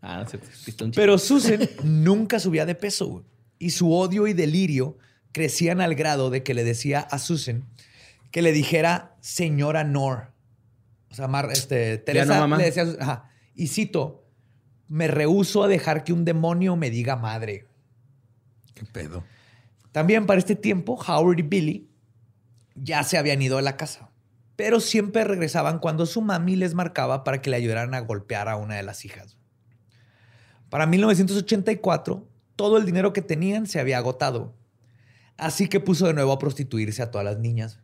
No. 0.00 0.90
Pero 0.94 1.18
Susan 1.18 1.60
nunca 1.82 2.38
subía 2.40 2.64
de 2.66 2.74
peso. 2.74 3.06
güey. 3.08 3.24
Y 3.58 3.70
su 3.70 3.92
odio 3.92 4.26
y 4.26 4.32
delirio 4.32 4.96
crecían 5.32 5.80
al 5.80 5.94
grado 5.94 6.30
de 6.30 6.42
que 6.42 6.54
le 6.54 6.64
decía 6.64 7.00
a 7.00 7.18
Susan 7.18 7.64
que 8.30 8.42
le 8.42 8.52
dijera 8.52 9.16
señora 9.20 9.84
Nor. 9.84 10.32
O 11.10 11.14
sea, 11.14 11.28
Mar- 11.28 11.48
este, 11.50 11.98
Teresa 11.98 12.46
no, 12.46 12.56
le 12.56 12.64
decía, 12.64 12.86
ajá, 13.00 13.30
y 13.54 13.68
cito, 13.68 14.24
me 14.88 15.08
rehúso 15.08 15.64
a 15.64 15.68
dejar 15.68 16.04
que 16.04 16.12
un 16.12 16.24
demonio 16.24 16.76
me 16.76 16.90
diga 16.90 17.16
madre. 17.16 17.66
¿Qué 18.74 18.84
pedo? 18.84 19.24
También 19.92 20.26
para 20.26 20.38
este 20.38 20.54
tiempo, 20.54 20.94
Howard 21.06 21.38
y 21.40 21.42
Billy 21.42 21.87
ya 22.82 23.02
se 23.04 23.18
habían 23.18 23.42
ido 23.42 23.56
de 23.56 23.62
la 23.62 23.76
casa, 23.76 24.10
pero 24.56 24.80
siempre 24.80 25.24
regresaban 25.24 25.78
cuando 25.78 26.06
su 26.06 26.20
mami 26.20 26.56
les 26.56 26.74
marcaba 26.74 27.24
para 27.24 27.40
que 27.40 27.50
le 27.50 27.56
ayudaran 27.56 27.94
a 27.94 28.00
golpear 28.00 28.48
a 28.48 28.56
una 28.56 28.76
de 28.76 28.82
las 28.82 29.04
hijas. 29.04 29.36
Para 30.70 30.86
1984, 30.86 32.28
todo 32.56 32.76
el 32.76 32.84
dinero 32.84 33.12
que 33.12 33.22
tenían 33.22 33.66
se 33.66 33.80
había 33.80 33.98
agotado, 33.98 34.54
así 35.36 35.68
que 35.68 35.80
puso 35.80 36.06
de 36.06 36.14
nuevo 36.14 36.32
a 36.32 36.38
prostituirse 36.38 37.02
a 37.02 37.10
todas 37.10 37.24
las 37.24 37.38
niñas. 37.38 37.80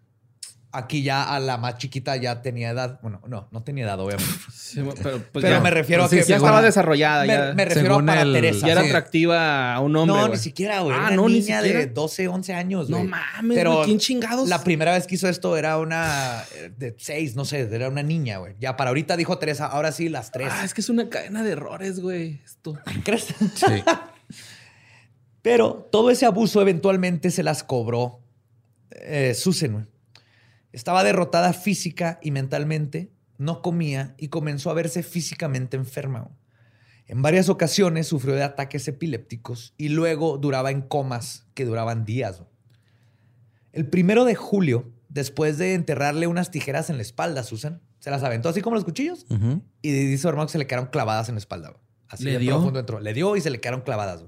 Aquí 0.77 1.03
ya 1.03 1.23
a 1.23 1.39
la 1.41 1.57
más 1.57 1.79
chiquita 1.79 2.17
ya 2.17 2.43
tenía 2.43 2.71
edad. 2.71 2.99
Bueno, 3.01 3.21
no, 3.29 3.49
no 3.51 3.63
tenía 3.63 3.85
edad, 3.85 3.99
obviamente. 4.01 4.31
Sí, 4.75 4.81
pero 5.05 5.19
pues 5.31 5.45
Pero 5.45 5.51
ya, 5.51 5.61
me 5.61 5.71
refiero 5.71 6.03
a 6.05 6.09
Sí, 6.09 6.17
que... 6.17 6.23
ya 6.23 6.27
según- 6.27 6.47
estaba 6.49 6.63
desarrollada. 6.63 7.23
me, 7.25 7.33
ya, 7.33 7.53
me 7.55 7.65
refiero 7.65 7.95
a 7.95 8.05
para 8.05 8.23
el- 8.23 8.33
Teresa. 8.33 8.67
ya 8.67 8.73
era 8.73 8.83
sí. 8.83 8.89
atractiva 8.89 9.75
a 9.75 9.81
un 9.81 9.95
hombre. 9.95 10.17
No, 10.17 10.29
ni 10.29 10.37
siquiera, 10.37 10.81
güey. 10.81 10.97
Ah, 10.99 11.11
no, 11.13 11.23
una 11.25 11.33
ni 11.35 11.41
niña 11.41 11.63
de 11.63 11.87
12, 11.87 12.27
11 12.27 12.55
años, 12.55 12.91
No 12.91 13.05
mames, 13.05 13.57
Pero 13.57 13.75
güey, 13.75 13.85
¿quién 13.87 13.99
chingados? 14.01 14.49
La 14.49 14.65
primera 14.65 14.93
vez 14.95 15.07
que 15.07 15.15
hizo 15.15 15.29
esto 15.29 15.57
era 15.57 15.79
una 15.79 16.43
eh, 16.57 16.73
de 16.77 16.97
6, 16.99 17.37
no 17.37 17.45
sé, 17.45 17.61
era 17.73 17.89
una 17.89 18.03
niña, 18.03 18.39
güey. 18.39 18.57
Ya 18.59 18.77
para 18.77 18.91
ahorita 18.91 19.17
dijo 19.17 19.39
Teresa, 19.39 19.67
ahora 19.67 19.93
sí 19.93 20.09
las 20.09 20.33
tres. 20.33 20.49
Ah, 20.51 20.65
es 20.65 20.75
que 20.75 20.81
es 20.81 20.89
una 20.89 21.09
cadena 21.09 21.45
de 21.45 21.53
errores, 21.53 22.01
güey. 22.01 22.41
Esto. 22.45 22.77
¿Crees? 23.05 23.27
Sí. 23.55 23.67
Pero 25.43 25.89
todo 25.93 26.11
ese 26.11 26.27
abuso 26.27 26.61
eventualmente 26.63 27.31
se 27.31 27.43
las 27.43 27.63
cobró 27.63 28.21
eh, 28.91 29.35
Susan. 29.35 29.73
güey. 29.73 29.85
Estaba 30.75 31.05
derrotada 31.05 31.53
física 31.53 32.19
y 32.21 32.33
mentalmente, 32.33 33.13
no 33.39 33.63
comía 33.63 34.17
y 34.19 34.27
comenzó 34.27 34.71
a 34.71 34.75
verse 34.75 35.05
físicamente 35.05 35.77
enferma. 35.77 36.29
En 37.07 37.23
varias 37.23 37.49
ocasiones 37.49 38.09
sufrió 38.09 38.35
de 38.35 38.43
ataques 38.43 38.89
epilépticos 38.89 39.73
y 39.77 39.91
luego 39.91 40.37
duraba 40.37 40.73
en 40.73 40.83
comas 40.83 41.47
que 41.55 41.65
duraban 41.65 42.05
días. 42.05 42.43
El 43.71 43.89
primero 43.89 44.25
de 44.25 44.35
julio, 44.35 44.93
después 45.09 45.59
de 45.59 45.75
enterrarle 45.75 46.27
unas 46.27 46.51
tijeras 46.51 46.91
en 46.91 46.97
la 46.97 47.03
espalda 47.03 47.43
a 47.43 47.45
Susan, 47.45 47.81
se 48.01 48.11
las 48.11 48.25
aventó 48.25 48.49
así 48.49 48.61
como 48.61 48.75
los 48.75 48.85
cuchillos 48.85 49.27
y 49.81 49.93
dice 49.93 50.23
su 50.23 50.29
hermano 50.29 50.49
que 50.49 50.53
se 50.53 50.59
le 50.59 50.67
quedaron 50.67 50.89
clavadas 50.89 51.29
en 51.29 51.37
la 51.37 51.39
espalda. 51.39 51.77
Así 52.09 52.25
¿Le 52.25 52.33
de 52.33 52.39
dio? 52.41 52.57
profundo 52.57 52.81
entró. 52.81 52.99
Le 52.99 53.15
dio 53.15 53.37
y 53.37 53.41
se 53.41 53.51
le 53.51 53.61
quedaron 53.61 53.83
clavadas. 53.83 54.25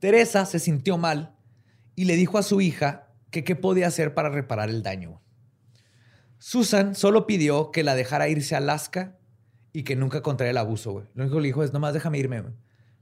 Teresa 0.00 0.44
se 0.44 0.58
sintió 0.58 0.98
mal 0.98 1.36
y 1.94 2.06
le 2.06 2.16
dijo 2.16 2.36
a 2.36 2.42
su 2.42 2.60
hija 2.60 3.05
que 3.36 3.44
qué 3.44 3.54
podía 3.54 3.86
hacer 3.88 4.14
para 4.14 4.30
reparar 4.30 4.70
el 4.70 4.82
daño. 4.82 5.20
Susan 6.38 6.94
solo 6.94 7.26
pidió 7.26 7.70
que 7.70 7.82
la 7.84 7.94
dejara 7.94 8.28
irse 8.30 8.54
a 8.54 8.58
Alaska 8.58 9.18
y 9.74 9.82
que 9.82 9.94
nunca 9.94 10.22
contraera 10.22 10.52
el 10.52 10.56
abuso. 10.56 10.92
güey. 10.92 11.04
Lo 11.14 11.24
único 11.24 11.36
que 11.36 11.42
le 11.42 11.48
dijo 11.48 11.62
es, 11.62 11.72
nomás 11.74 11.92
déjame 11.92 12.18
irme. 12.18 12.40
güey. 12.40 12.54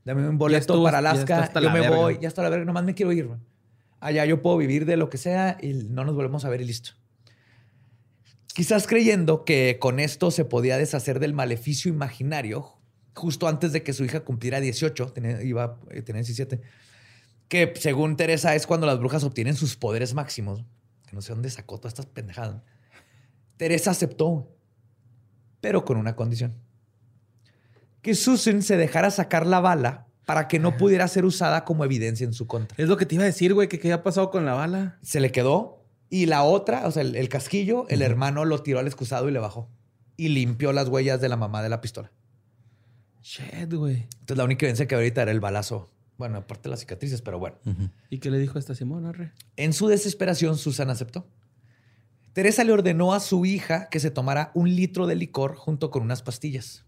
Dame 0.04 0.28
un 0.28 0.36
boleto 0.38 0.60
estuvo- 0.74 0.84
para 0.84 0.98
Alaska. 0.98 1.50
Yo 1.54 1.60
la 1.60 1.72
me 1.72 1.80
verga. 1.82 1.96
voy. 1.96 2.18
Ya 2.20 2.26
está 2.26 2.42
la 2.42 2.48
verga. 2.50 2.64
Nomás 2.64 2.82
me 2.84 2.94
quiero 2.94 3.12
ir. 3.12 3.26
güey. 3.28 3.38
Allá 4.00 4.24
yo 4.24 4.42
puedo 4.42 4.56
vivir 4.56 4.86
de 4.86 4.96
lo 4.96 5.08
que 5.08 5.18
sea 5.18 5.56
y 5.62 5.72
no 5.72 6.04
nos 6.04 6.16
volvemos 6.16 6.44
a 6.44 6.48
ver 6.48 6.60
y 6.60 6.64
listo. 6.64 6.90
Quizás 8.54 8.86
creyendo 8.86 9.44
que 9.44 9.78
con 9.80 10.00
esto 10.00 10.30
se 10.32 10.44
podía 10.44 10.76
deshacer 10.76 11.20
del 11.20 11.32
maleficio 11.32 11.90
imaginario, 11.92 12.72
justo 13.14 13.46
antes 13.48 13.72
de 13.72 13.82
que 13.82 13.92
su 13.92 14.04
hija 14.04 14.20
cumpliera 14.20 14.60
18, 14.60 15.12
tenía, 15.12 15.42
iba 15.42 15.64
a 15.64 15.80
tener 16.04 16.22
17, 16.24 16.60
que 17.54 17.72
según 17.76 18.16
Teresa 18.16 18.56
es 18.56 18.66
cuando 18.66 18.84
las 18.84 18.98
brujas 18.98 19.22
obtienen 19.22 19.54
sus 19.54 19.76
poderes 19.76 20.12
máximos, 20.12 20.64
que 21.06 21.14
no 21.14 21.22
sé 21.22 21.32
dónde 21.32 21.48
sacó 21.50 21.78
todas 21.78 21.92
estas 21.92 22.06
pendejadas. 22.06 22.62
Teresa 23.56 23.92
aceptó, 23.92 24.50
pero 25.60 25.84
con 25.84 25.96
una 25.96 26.16
condición. 26.16 26.56
Que 28.02 28.16
Susan 28.16 28.60
se 28.60 28.76
dejara 28.76 29.12
sacar 29.12 29.46
la 29.46 29.60
bala 29.60 30.08
para 30.26 30.48
que 30.48 30.58
no 30.58 30.76
pudiera 30.76 31.06
ser 31.06 31.24
usada 31.24 31.64
como 31.64 31.84
evidencia 31.84 32.24
en 32.24 32.32
su 32.32 32.48
contra. 32.48 32.74
Es 32.76 32.88
lo 32.88 32.96
que 32.96 33.06
te 33.06 33.14
iba 33.14 33.22
a 33.22 33.26
decir, 33.26 33.54
güey, 33.54 33.68
que 33.68 33.78
qué 33.78 33.86
había 33.86 34.02
pasado 34.02 34.32
con 34.32 34.44
la 34.44 34.54
bala. 34.54 34.98
Se 35.02 35.20
le 35.20 35.30
quedó 35.30 35.86
y 36.10 36.26
la 36.26 36.42
otra, 36.42 36.88
o 36.88 36.90
sea, 36.90 37.02
el, 37.02 37.14
el 37.14 37.28
casquillo, 37.28 37.86
el 37.88 38.02
hermano 38.02 38.44
lo 38.44 38.64
tiró 38.64 38.80
al 38.80 38.88
excusado 38.88 39.28
y 39.28 39.32
le 39.32 39.38
bajó. 39.38 39.70
Y 40.16 40.30
limpió 40.30 40.72
las 40.72 40.88
huellas 40.88 41.20
de 41.20 41.28
la 41.28 41.36
mamá 41.36 41.62
de 41.62 41.68
la 41.68 41.80
pistola. 41.80 42.10
Shit, 43.22 43.72
güey. 43.72 44.08
Entonces 44.18 44.38
la 44.38 44.44
única 44.44 44.66
evidencia 44.66 44.88
que 44.88 44.96
ahorita 44.96 45.22
era 45.22 45.30
el 45.30 45.38
balazo. 45.38 45.93
Bueno, 46.16 46.38
aparte 46.38 46.64
de 46.64 46.70
las 46.70 46.80
cicatrices, 46.80 47.22
pero 47.22 47.38
bueno. 47.38 47.56
¿Y 48.10 48.18
qué 48.18 48.30
le 48.30 48.38
dijo 48.38 48.58
esta 48.58 48.74
Simón, 48.74 49.06
arre? 49.06 49.32
En 49.56 49.72
su 49.72 49.88
desesperación, 49.88 50.56
Susan 50.56 50.90
aceptó. 50.90 51.26
Teresa 52.32 52.64
le 52.64 52.72
ordenó 52.72 53.14
a 53.14 53.20
su 53.20 53.46
hija 53.46 53.88
que 53.88 54.00
se 54.00 54.10
tomara 54.10 54.50
un 54.54 54.74
litro 54.74 55.06
de 55.06 55.14
licor 55.14 55.54
junto 55.54 55.90
con 55.90 56.02
unas 56.02 56.22
pastillas. 56.22 56.84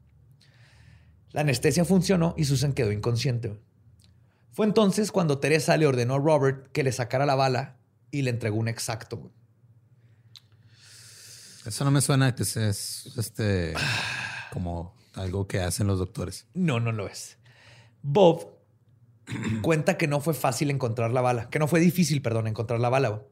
La 1.32 1.42
anestesia 1.42 1.84
funcionó 1.84 2.34
y 2.36 2.44
Susan 2.44 2.72
quedó 2.72 2.92
inconsciente. 2.92 3.58
Fue 4.52 4.66
entonces 4.66 5.12
cuando 5.12 5.38
Teresa 5.38 5.76
le 5.76 5.86
ordenó 5.86 6.14
a 6.14 6.18
Robert 6.18 6.72
que 6.72 6.82
le 6.82 6.90
sacara 6.90 7.26
la 7.26 7.34
bala 7.34 7.76
y 8.10 8.22
le 8.22 8.30
entregó 8.30 8.56
un 8.56 8.68
exacto. 8.68 9.30
Eso 11.66 11.84
no 11.84 11.90
me 11.90 12.00
suena 12.00 12.34
que 12.34 12.42
es, 12.42 13.12
este 13.16 13.74
como 14.52 14.94
algo 15.14 15.46
que 15.46 15.60
hacen 15.60 15.86
los 15.86 15.98
doctores. 15.98 16.46
No, 16.54 16.80
no 16.80 16.90
lo 16.92 17.06
es. 17.06 17.38
Bob 18.02 18.55
cuenta 19.62 19.96
que 19.96 20.06
no 20.06 20.20
fue 20.20 20.34
fácil 20.34 20.70
encontrar 20.70 21.10
la 21.10 21.20
bala, 21.20 21.48
que 21.50 21.58
no 21.58 21.68
fue 21.68 21.80
difícil, 21.80 22.22
perdón, 22.22 22.46
encontrar 22.46 22.80
la 22.80 22.88
bala. 22.88 23.22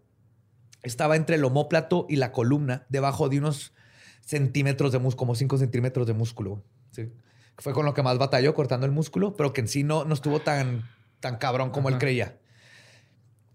Estaba 0.83 1.17
entre 1.17 1.37
el 1.37 1.45
homóplato 1.45 2.07
y 2.09 2.17
la 2.17 2.33
columna, 2.33 2.87
debajo 2.89 3.29
de 3.29 3.39
unos 3.39 3.73
centímetros 4.21 4.93
de 4.93 4.99
músculo, 4.99 5.19
como 5.19 5.35
5 5.35 5.59
centímetros 5.59 6.07
de 6.07 6.13
músculo. 6.13 6.63
Sí. 6.91 7.11
Fue 7.59 7.73
con 7.73 7.87
lo 7.87 7.95
que 7.95 8.03
más 8.03 8.19
batalló 8.19 8.55
cortando 8.55 8.87
el 8.87 8.93
músculo, 8.93 9.37
pero 9.37 9.53
que 9.53 9.61
en 9.61 9.69
sí 9.69 9.85
no, 9.85 10.05
no 10.05 10.15
estuvo 10.15 10.41
tan, 10.41 10.89
tan 11.21 11.37
cabrón 11.37 11.71
como 11.71 11.89
él 11.89 11.99
creía. 11.99 12.39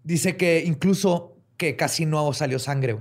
Dice 0.03 0.37
que 0.37 0.63
incluso 0.65 1.35
que 1.57 1.75
casi 1.75 2.05
no 2.05 2.31
salió 2.33 2.57
sangre. 2.59 2.99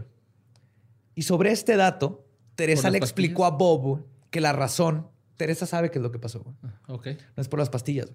Y 1.15 1.23
sobre 1.23 1.53
este 1.53 1.77
dato, 1.77 2.27
Teresa 2.57 2.91
le 2.91 2.99
explicó 2.99 3.45
a 3.45 3.51
Bob 3.51 4.05
que 4.31 4.41
la 4.41 4.53
razón, 4.53 5.09
Teresa 5.37 5.67
sabe 5.67 5.91
qué 5.91 5.99
es 5.99 6.03
lo 6.03 6.11
que 6.11 6.19
pasó. 6.19 6.45
Ok. 6.89 7.07
No 7.37 7.41
es 7.41 7.49
por 7.49 7.61
las 7.61 7.71
pastillas. 7.71 8.13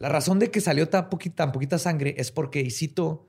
La 0.00 0.08
razón 0.08 0.38
de 0.40 0.50
que 0.50 0.60
salió 0.60 0.88
tan 0.88 1.08
poquita, 1.10 1.36
tan 1.36 1.52
poquita 1.52 1.78
sangre 1.78 2.14
es 2.18 2.32
porque, 2.32 2.60
y 2.62 2.70
cito, 2.70 3.26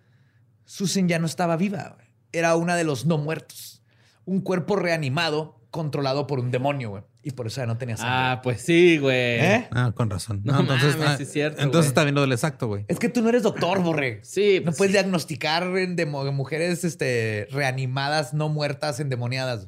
Susan 0.65 1.07
ya 1.07 1.19
no 1.19 1.27
estaba 1.27 1.55
viva. 1.57 1.93
güey. 1.95 2.07
Era 2.31 2.55
una 2.55 2.75
de 2.75 2.83
los 2.85 3.05
no 3.05 3.17
muertos. 3.19 3.83
Un 4.25 4.41
cuerpo 4.41 4.75
reanimado 4.77 5.59
controlado 5.69 6.27
por 6.27 6.39
un 6.39 6.49
demonio, 6.49 6.89
güey. 6.91 7.03
Y 7.23 7.31
por 7.31 7.45
eso 7.47 7.61
ya 7.61 7.67
no 7.67 7.77
tenía 7.77 7.97
sangre. 7.97 8.13
Ah, 8.15 8.39
pues 8.41 8.61
sí, 8.61 8.97
güey. 8.97 9.15
¿Eh? 9.39 9.67
Ah, 9.71 9.91
con 9.93 10.09
razón. 10.09 10.41
No 10.43 10.59
entonces, 10.61 10.97
mames, 10.97 11.19
ah, 11.19 11.23
es 11.23 11.31
cierto, 11.31 11.61
Entonces 11.61 11.87
güey. 11.87 11.87
está 11.89 12.03
bien 12.03 12.15
lo 12.15 12.21
del 12.21 12.31
exacto, 12.31 12.67
güey. 12.67 12.85
Es 12.87 12.97
que 12.99 13.09
tú 13.09 13.21
no 13.21 13.29
eres 13.29 13.43
doctor, 13.43 13.79
Borre. 13.83 14.19
Sí, 14.23 14.59
No 14.59 14.65
pues 14.65 14.77
puedes 14.77 14.91
sí. 14.91 14.97
diagnosticar 14.97 15.63
en 15.77 15.95
demo- 15.95 16.25
en 16.27 16.33
mujeres 16.33 16.83
este, 16.83 17.47
reanimadas, 17.51 18.33
no 18.33 18.49
muertas, 18.49 18.99
endemoniadas. 18.99 19.67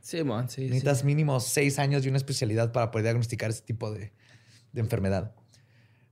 Sí, 0.00 0.18
sí, 0.18 0.24
sí. 0.48 0.62
Necesitas 0.62 1.04
mínimo 1.04 1.38
seis 1.40 1.78
años 1.78 2.04
y 2.06 2.08
una 2.08 2.16
especialidad 2.16 2.72
para 2.72 2.90
poder 2.90 3.04
diagnosticar 3.04 3.50
ese 3.50 3.62
tipo 3.62 3.90
de, 3.92 4.12
de 4.72 4.80
enfermedad. 4.80 5.34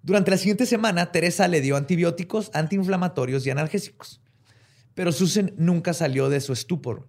Durante 0.02 0.30
la 0.30 0.38
siguiente 0.38 0.66
semana, 0.66 1.12
Teresa 1.12 1.48
le 1.48 1.60
dio 1.60 1.76
antibióticos, 1.76 2.50
antiinflamatorios 2.54 3.46
y 3.46 3.50
analgésicos. 3.50 4.20
Pero 4.94 5.12
Susan 5.12 5.52
nunca 5.56 5.92
salió 5.92 6.28
de 6.28 6.40
su 6.40 6.52
estupor. 6.52 7.08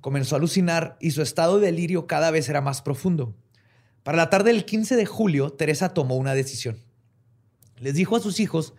Comenzó 0.00 0.34
a 0.34 0.38
alucinar 0.38 0.96
y 1.00 1.12
su 1.12 1.22
estado 1.22 1.58
de 1.58 1.66
delirio 1.66 2.06
cada 2.06 2.30
vez 2.30 2.48
era 2.48 2.60
más 2.60 2.82
profundo. 2.82 3.36
Para 4.02 4.18
la 4.18 4.30
tarde 4.30 4.52
del 4.52 4.64
15 4.64 4.96
de 4.96 5.06
julio, 5.06 5.50
Teresa 5.50 5.90
tomó 5.90 6.16
una 6.16 6.34
decisión. 6.34 6.78
Les 7.78 7.94
dijo 7.94 8.16
a 8.16 8.20
sus 8.20 8.40
hijos 8.40 8.74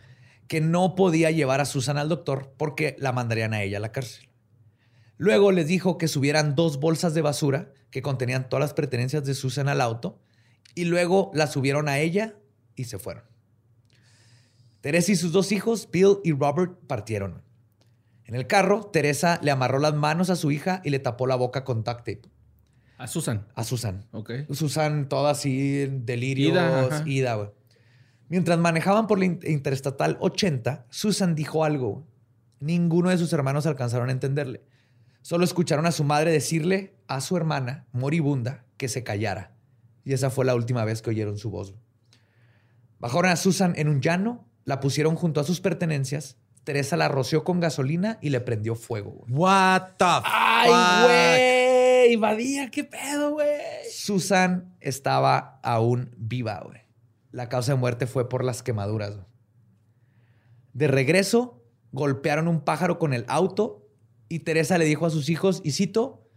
que 0.48 0.62
no 0.62 0.96
podía 0.96 1.32
llevar 1.32 1.62
a 1.62 1.66
Susan 1.66 1.98
al 1.98 2.10
doctor 2.10 2.54
porque 2.58 2.96
la 3.00 3.12
mandarían 3.12 3.54
a 3.54 3.64
ella 3.64 3.78
a 3.78 3.82
la 3.82 3.92
cárcel. 3.92 4.30
Luego 5.18 5.52
les 5.52 5.68
dijo 5.68 5.98
que 5.98 6.08
subieran 6.08 6.56
dos 6.56 6.80
bolsas 6.80 7.14
de 7.14 7.22
basura 7.22 7.72
que 7.92 8.02
contenían 8.02 8.50
todas 8.50 8.62
las 8.62 8.74
pertenencias 8.74 9.24
de 9.24 9.36
Susan 9.36 9.70
al 9.70 9.80
auto 9.80 10.20
y 10.76 10.86
luego 10.86 11.32
las 11.34 11.54
subieron 11.54 11.88
a 11.88 12.00
ella 12.00 12.36
y 12.76 12.86
se 12.86 13.00
fueron. 13.00 13.24
Teresa 14.82 15.12
y 15.12 15.16
sus 15.16 15.32
dos 15.32 15.52
hijos, 15.52 15.90
Bill 15.92 16.18
y 16.24 16.34
Robert, 16.34 16.78
partieron. 16.88 17.42
En 18.26 18.36
el 18.36 18.48
carro, 18.48 18.86
Teresa 18.86 19.40
le 19.42 19.52
amarró 19.52 19.80
las 19.80 19.94
manos 19.94 20.30
a 20.30 20.36
su 20.36 20.52
hija 20.52 20.82
y 20.84 20.90
le 20.90 21.00
tapó 21.00 21.28
la 21.28 21.36
boca 21.36 21.64
con 21.64 21.84
duct 21.84 22.00
tape 22.00 22.22
A 22.98 23.08
Susan. 23.08 23.48
a 23.56 23.64
Susan. 23.64 24.06
Ok. 24.12 24.32
Susan 24.52 25.08
toda 25.10 25.32
así 25.32 25.82
en 25.84 26.06
delirios, 26.06 26.54
Ida, 26.54 26.86
ajá. 26.86 27.04
ida, 27.06 27.36
güey. 27.36 27.50
Mientras 28.30 28.58
manejaban 28.60 29.08
por 29.08 29.20
la 29.20 29.26
in- 29.26 29.40
Interestatal 29.44 30.18
80, 30.20 30.86
Susan 30.90 31.36
dijo 31.36 31.64
algo. 31.64 32.06
Ninguno 32.60 33.10
de 33.10 33.18
sus 33.18 33.32
hermanos 33.34 33.66
alcanzaron 33.66 34.10
a 34.10 34.14
entenderle. 34.14 34.64
Solo 35.22 35.44
escucharon 35.46 35.86
a 35.86 35.92
su 35.92 36.04
madre 36.04 36.32
decirle 36.32 36.96
a 37.08 37.22
su 37.22 37.38
hermana, 37.38 37.86
moribunda, 37.92 38.66
que 38.78 38.88
se 38.88 39.04
callara. 39.04 39.52
Y 40.06 40.14
esa 40.14 40.30
fue 40.30 40.46
la 40.46 40.56
última 40.56 40.84
vez 40.86 41.02
que 41.02 41.10
oyeron 41.12 41.38
su 41.38 41.50
voz. 41.50 41.76
Bajaron 43.04 43.32
a 43.32 43.36
Susan 43.36 43.74
en 43.76 43.90
un 43.90 44.00
llano, 44.00 44.48
la 44.64 44.80
pusieron 44.80 45.16
junto 45.18 45.42
a 45.42 45.44
sus 45.44 45.60
pertenencias. 45.60 46.38
Teresa 46.64 46.96
la 46.96 47.10
roció 47.10 47.44
con 47.44 47.60
gasolina 47.60 48.18
y 48.22 48.30
le 48.30 48.40
prendió 48.40 48.76
fuego. 48.76 49.12
güey. 49.12 49.34
What 49.34 49.82
the 49.98 50.06
¡Ay, 50.24 50.70
güey! 52.08 52.16
Badía, 52.16 52.72
qué 52.72 52.86
pedo, 52.86 53.32
güey. 53.34 53.50
Susan 53.92 54.74
estaba 54.80 55.60
aún 55.64 56.16
viva, 56.18 56.62
güey. 56.64 56.80
La 57.32 57.50
causa 57.50 57.74
de 57.74 57.78
muerte 57.78 58.08
fue 58.08 58.30
por 58.30 58.46
las 58.46 58.64
quemaduras. 58.64 59.16
güey. 59.16 59.28
De 60.72 60.88
regreso, 60.88 61.62
golpearon 61.92 62.48
un 62.48 62.62
pájaro 62.62 63.00
con 63.00 63.14
el 63.14 63.26
auto 63.28 63.90
y 64.30 64.40
Teresa 64.40 64.78
le 64.78 64.86
dijo 64.86 65.06
a 65.06 65.10
sus 65.10 65.28
hijos, 65.28 65.60
y 65.66 65.72
cito, 65.72 66.30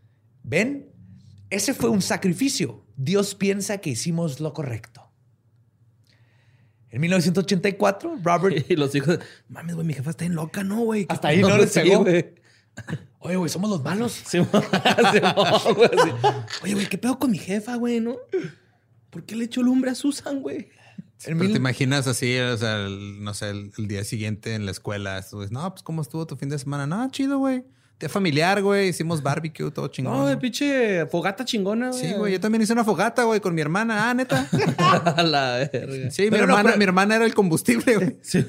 ven, 0.42 0.90
ese 1.48 1.74
fue 1.74 1.90
un 1.90 2.02
sacrificio. 2.02 2.84
Dios 2.96 3.36
piensa 3.36 3.78
que 3.78 3.90
hicimos 3.90 4.40
lo 4.40 4.52
correcto. 4.52 4.95
En 6.96 7.02
1984, 7.02 8.20
Robert... 8.22 8.64
Y 8.70 8.74
los 8.76 8.94
hijos, 8.94 9.18
mames, 9.50 9.74
güey, 9.74 9.86
mi 9.86 9.92
jefa 9.92 10.08
está 10.08 10.24
en 10.24 10.34
loca, 10.34 10.64
¿no, 10.64 10.80
güey? 10.80 11.04
¿Qué 11.04 11.12
Hasta 11.12 11.28
ahí 11.28 11.42
no 11.42 11.58
les 11.58 11.70
Sí, 11.70 11.80
pegó. 11.80 12.06
Oye, 13.18 13.36
güey, 13.36 13.50
somos 13.50 13.68
los 13.68 13.82
malos. 13.84 14.12
Simón, 14.26 14.48
güey, 15.76 15.90
sí. 16.02 16.10
Oye, 16.62 16.72
güey, 16.74 16.88
¿qué 16.88 16.96
pedo 16.96 17.18
con 17.18 17.30
mi 17.30 17.36
jefa, 17.36 17.76
güey, 17.76 18.00
no? 18.00 18.16
¿Por 19.10 19.24
qué 19.26 19.36
le 19.36 19.44
echó 19.44 19.62
lumbre 19.62 19.90
a 19.90 19.94
Susan, 19.94 20.40
güey? 20.40 20.70
Pero 21.22 21.36
mil- 21.36 21.52
te 21.52 21.58
imaginas 21.58 22.06
así, 22.06 22.38
o 22.38 22.56
sea, 22.56 22.86
el- 22.86 23.22
no 23.22 23.34
sé, 23.34 23.50
el, 23.50 23.72
el 23.76 23.88
día 23.88 24.02
siguiente 24.02 24.54
en 24.54 24.64
la 24.64 24.70
escuela, 24.70 25.16
dices, 25.20 25.50
no, 25.52 25.68
pues 25.70 25.82
¿cómo 25.82 26.00
estuvo 26.00 26.26
tu 26.26 26.36
fin 26.36 26.48
de 26.48 26.58
semana? 26.58 26.86
No, 26.86 27.10
chido, 27.10 27.36
güey. 27.38 27.64
Familiar, 28.08 28.62
güey. 28.62 28.88
Hicimos 28.88 29.22
barbecue, 29.22 29.70
todo 29.70 29.88
chingón. 29.88 30.12
No, 30.12 30.22
güey, 30.24 30.38
pinche 30.38 31.06
fogata 31.06 31.44
chingona, 31.44 31.90
güey. 31.90 32.00
Sí, 32.00 32.12
güey. 32.12 32.32
Yo 32.34 32.40
también 32.40 32.62
hice 32.62 32.72
una 32.74 32.84
fogata, 32.84 33.24
güey, 33.24 33.40
con 33.40 33.54
mi 33.54 33.62
hermana. 33.62 34.10
Ah, 34.10 34.14
neta. 34.14 34.46
A 35.16 35.22
la 35.22 35.68
verga. 35.72 36.10
Sí, 36.10 36.24
mi 36.24 36.30
no, 36.30 36.36
hermana, 36.44 36.62
pero- 36.64 36.76
mi 36.78 36.84
hermana 36.84 37.16
era 37.16 37.24
el 37.24 37.34
combustible, 37.34 37.96
güey. 37.96 38.16
Sí. 38.22 38.46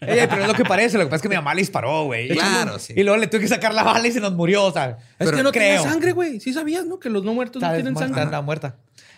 Ey, 0.00 0.26
pero 0.28 0.42
es 0.42 0.48
lo 0.48 0.54
que 0.54 0.64
parece. 0.64 0.98
Lo 0.98 1.04
que 1.04 1.06
pasa 1.06 1.16
es 1.16 1.22
que 1.22 1.28
mi 1.30 1.36
mamá 1.36 1.54
le 1.54 1.62
disparó, 1.62 2.04
güey. 2.04 2.28
Claro, 2.28 2.78
sí. 2.78 2.92
Y 2.94 3.02
luego 3.04 3.16
le 3.16 3.26
tuve 3.26 3.40
que 3.40 3.48
sacar 3.48 3.72
la 3.72 3.82
bala 3.82 4.06
y 4.06 4.12
se 4.12 4.20
nos 4.20 4.34
murió, 4.34 4.64
o 4.64 4.72
sea. 4.72 4.98
Es 5.18 5.30
que 5.30 5.42
no 5.42 5.50
creo. 5.50 5.80
tiene 5.80 5.90
sangre, 5.90 6.12
güey. 6.12 6.40
Sí 6.40 6.52
sabías, 6.52 6.84
¿no? 6.84 6.98
Que 7.00 7.08
los 7.08 7.24
no 7.24 7.32
muertos 7.32 7.62
no 7.62 7.66
Está 7.68 7.76
tienen 7.76 7.94
muerta, 7.94 8.08
sangre. 8.08 8.22
anda 8.22 8.42
muerta. 8.42 8.76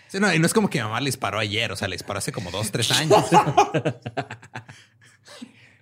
Sí, 0.09 0.21
no, 0.21 0.33
y 0.33 0.39
no 0.39 0.47
es 0.47 0.55
como 0.55 0.71
que 0.71 0.79
mi 0.79 0.85
mamá 0.85 1.01
le 1.01 1.07
disparó 1.07 1.41
ayer, 1.41 1.73
o 1.73 1.77
sea, 1.77 1.89
le 1.89 1.97
disparó 1.97 2.19
hace 2.19 2.31
como 2.31 2.53
dos, 2.53 2.71
tres 2.71 2.93
años. 2.93 3.19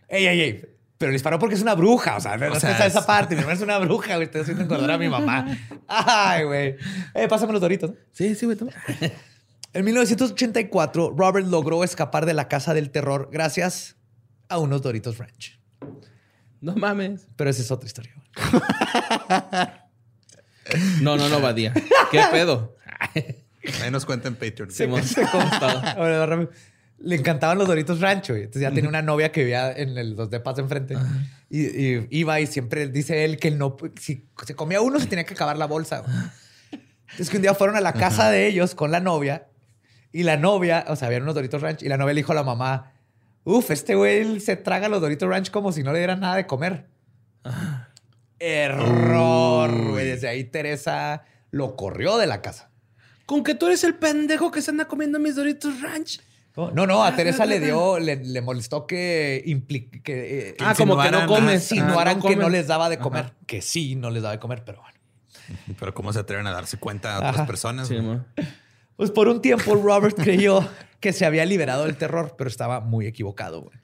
Ey, 0.08 0.26
ey, 0.26 0.40
ey. 0.40 0.64
Pero 1.04 1.10
le 1.10 1.16
disparó 1.16 1.38
porque 1.38 1.54
es 1.54 1.60
una 1.60 1.74
bruja. 1.74 2.16
O 2.16 2.20
sea, 2.20 2.38
no 2.38 2.50
O 2.50 2.58
sea, 2.58 2.70
está 2.72 2.86
esa 2.86 3.00
es- 3.00 3.04
parte. 3.04 3.34
Mi 3.34 3.40
hermana 3.42 3.56
es 3.58 3.62
una 3.62 3.76
bruja, 3.78 4.14
güey. 4.14 4.24
Estoy 4.24 4.40
haciendo 4.40 4.64
acordar 4.64 4.92
a 4.92 4.96
mi 4.96 5.06
mamá. 5.10 5.46
Ay, 5.86 6.44
güey. 6.44 6.76
Eh, 7.12 7.28
pásame 7.28 7.52
los 7.52 7.60
doritos. 7.60 7.90
Sí, 8.12 8.34
sí, 8.34 8.46
güey. 8.46 8.56
En 9.74 9.84
1984, 9.84 11.12
Robert 11.14 11.46
logró 11.46 11.84
escapar 11.84 12.24
de 12.24 12.32
la 12.32 12.48
casa 12.48 12.72
del 12.72 12.88
terror 12.90 13.28
gracias 13.30 13.96
a 14.48 14.56
unos 14.58 14.80
Doritos 14.80 15.18
Ranch. 15.18 15.60
No 16.62 16.74
mames. 16.74 17.26
Pero 17.36 17.50
esa 17.50 17.60
es 17.60 17.70
otra 17.70 17.86
historia. 17.86 18.14
No, 21.02 21.18
no, 21.18 21.28
no, 21.28 21.38
Badía. 21.42 21.74
¿Qué 22.10 22.22
pedo? 22.32 22.76
Ahí 23.82 23.90
nos 23.90 24.06
cuenta 24.06 24.28
en 24.28 24.36
Patreon. 24.36 24.70
Agárrame. 25.98 26.48
Le 26.98 27.16
encantaban 27.16 27.58
los 27.58 27.66
Doritos 27.66 28.00
Rancho. 28.00 28.34
Entonces 28.34 28.62
ya 28.62 28.70
tenía 28.70 28.88
una 28.88 29.02
novia 29.02 29.30
que 29.32 29.40
vivía 29.40 29.72
en 29.72 29.96
el- 29.98 30.14
los 30.16 30.30
de 30.30 30.40
enfrente. 30.58 30.96
Y, 31.50 31.66
y 31.66 32.06
iba 32.10 32.40
y 32.40 32.46
siempre 32.46 32.88
dice 32.88 33.24
él 33.24 33.38
que 33.38 33.48
él 33.48 33.58
no... 33.58 33.76
Si 34.00 34.26
se 34.46 34.54
comía 34.54 34.80
uno, 34.80 34.98
se 35.00 35.06
tenía 35.06 35.24
que 35.24 35.34
acabar 35.34 35.56
la 35.58 35.66
bolsa. 35.66 36.00
güey. 36.00 36.14
Entonces 37.02 37.30
que 37.30 37.36
un 37.36 37.42
día 37.42 37.54
fueron 37.54 37.76
a 37.76 37.80
la 37.80 37.92
casa 37.92 38.30
de 38.30 38.46
ellos 38.46 38.74
con 38.74 38.90
la 38.90 39.00
novia. 39.00 39.48
Y 40.12 40.22
la 40.22 40.36
novia... 40.36 40.84
O 40.88 40.96
sea, 40.96 41.06
habían 41.08 41.22
unos 41.22 41.34
Doritos 41.34 41.60
Ranch. 41.62 41.82
Y 41.82 41.88
la 41.88 41.96
novia 41.96 42.14
le 42.14 42.20
dijo 42.20 42.32
a 42.32 42.36
la 42.36 42.44
mamá... 42.44 42.92
Uf, 43.46 43.70
este 43.70 43.94
güey 43.94 44.40
se 44.40 44.56
traga 44.56 44.88
los 44.88 45.02
Doritos 45.02 45.28
Ranch 45.28 45.50
como 45.50 45.70
si 45.70 45.82
no 45.82 45.92
le 45.92 45.98
dieran 45.98 46.20
nada 46.20 46.36
de 46.36 46.46
comer. 46.46 46.86
Error, 48.38 49.90
güey. 49.90 50.06
Desde 50.06 50.28
ahí 50.28 50.44
Teresa 50.44 51.24
lo 51.50 51.76
corrió 51.76 52.16
de 52.16 52.26
la 52.26 52.40
casa. 52.40 52.70
Con 53.26 53.44
que 53.44 53.54
tú 53.54 53.66
eres 53.66 53.84
el 53.84 53.94
pendejo 53.96 54.50
que 54.50 54.62
se 54.62 54.70
anda 54.70 54.86
comiendo 54.86 55.18
mis 55.18 55.36
Doritos 55.36 55.80
Ranch. 55.82 56.20
No, 56.56 56.70
no, 56.70 56.86
no, 56.86 57.02
a 57.04 57.16
Teresa 57.16 57.46
le 57.46 57.58
dio, 57.58 57.98
le, 57.98 58.16
le 58.16 58.40
molestó 58.40 58.86
que, 58.86 59.42
impli- 59.46 60.02
que, 60.02 60.50
eh, 60.50 60.56
Ah, 60.60 60.74
como 60.76 60.96
que 61.00 61.10
no 61.10 61.18
insinuaran- 61.22 61.26
comes. 61.26 61.72
insinuaran 61.72 62.18
Ah, 62.22 62.28
que 62.28 62.36
no 62.36 62.48
les 62.48 62.66
daba 62.68 62.88
de 62.88 62.98
comer. 62.98 63.32
Que 63.46 63.60
sí, 63.60 63.96
no 63.96 64.10
les 64.10 64.22
daba 64.22 64.34
de 64.34 64.38
comer, 64.40 64.62
pero 64.64 64.80
bueno. 64.80 64.94
Pero 65.78 65.92
cómo 65.94 66.12
se 66.12 66.20
atreven 66.20 66.46
a 66.46 66.52
darse 66.52 66.78
cuenta 66.78 67.14
a 67.16 67.18
otras 67.18 67.34
Ajá. 67.34 67.46
personas. 67.46 67.88
Sí. 67.88 67.96
Pues 68.96 69.10
por 69.10 69.26
un 69.28 69.42
tiempo 69.42 69.74
Robert 69.74 70.16
creyó 70.16 70.66
que 71.00 71.12
se 71.12 71.26
había 71.26 71.44
liberado 71.44 71.84
del 71.84 71.96
terror, 71.96 72.34
pero 72.38 72.48
estaba 72.48 72.80
muy 72.80 73.06
equivocado. 73.06 73.60
güey. 73.62 73.76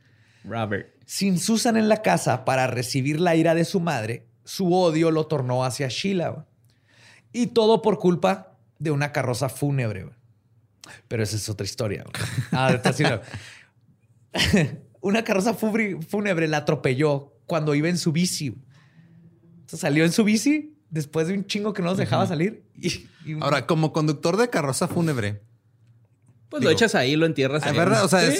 Robert. 0.45 0.89
Sin 1.05 1.39
Susan 1.41 1.77
en 1.77 1.89
la 1.89 2.01
casa 2.03 2.45
para 2.45 2.66
recibir 2.68 3.21
la 3.21 3.35
ira 3.35 3.55
de 3.57 3.64
su 3.64 3.81
madre, 3.81 4.27
su 4.45 4.73
odio 4.73 5.11
lo 5.11 5.27
tornó 5.27 5.64
hacia 5.64 5.89
Sheila. 5.89 6.29
güey. 6.31 6.45
Y 7.33 7.49
todo 7.49 7.83
por 7.83 7.99
culpa 7.99 8.57
de 8.79 8.91
una 8.93 9.11
carroza 9.12 9.49
fúnebre. 9.49 10.05
güey. 10.05 10.14
Pero 11.09 11.22
esa 11.22 11.36
es 11.36 11.49
otra 11.49 11.64
historia. 11.64 12.05
Ah, 12.53 12.72
está 12.72 13.22
una 15.01 15.24
carroza 15.24 15.55
fúnebre 15.55 16.47
la 16.49 16.59
atropelló 16.59 17.34
cuando 17.47 17.74
iba 17.74 17.88
en 17.88 17.99
su 17.99 18.12
bici. 18.12 18.55
Entonces 19.55 19.80
salió 19.80 20.05
en 20.05 20.12
su 20.12 20.24
bici 20.24 20.76
después 20.91 21.28
de 21.28 21.34
un 21.34 21.47
chingo 21.47 21.72
que 21.72 21.82
no 21.82 21.88
nos 21.88 21.99
dejaba 21.99 22.26
salir. 22.26 22.64
Y, 22.74 23.07
y 23.24 23.34
un- 23.34 23.43
Ahora, 23.43 23.66
como 23.66 23.93
conductor 23.93 24.36
de 24.36 24.51
carroza 24.51 24.88
fúnebre, 24.88 25.43
Pues 26.49 26.62
lo 26.62 26.70
echas 26.70 26.95
ahí, 26.95 27.16
lo 27.16 27.26
entierras 27.26 27.62
es 27.62 27.70
ahí. 27.72 27.76
verdad, 27.78 28.05
o 28.05 28.09
sea, 28.09 28.20
¿Sí? 28.30 28.36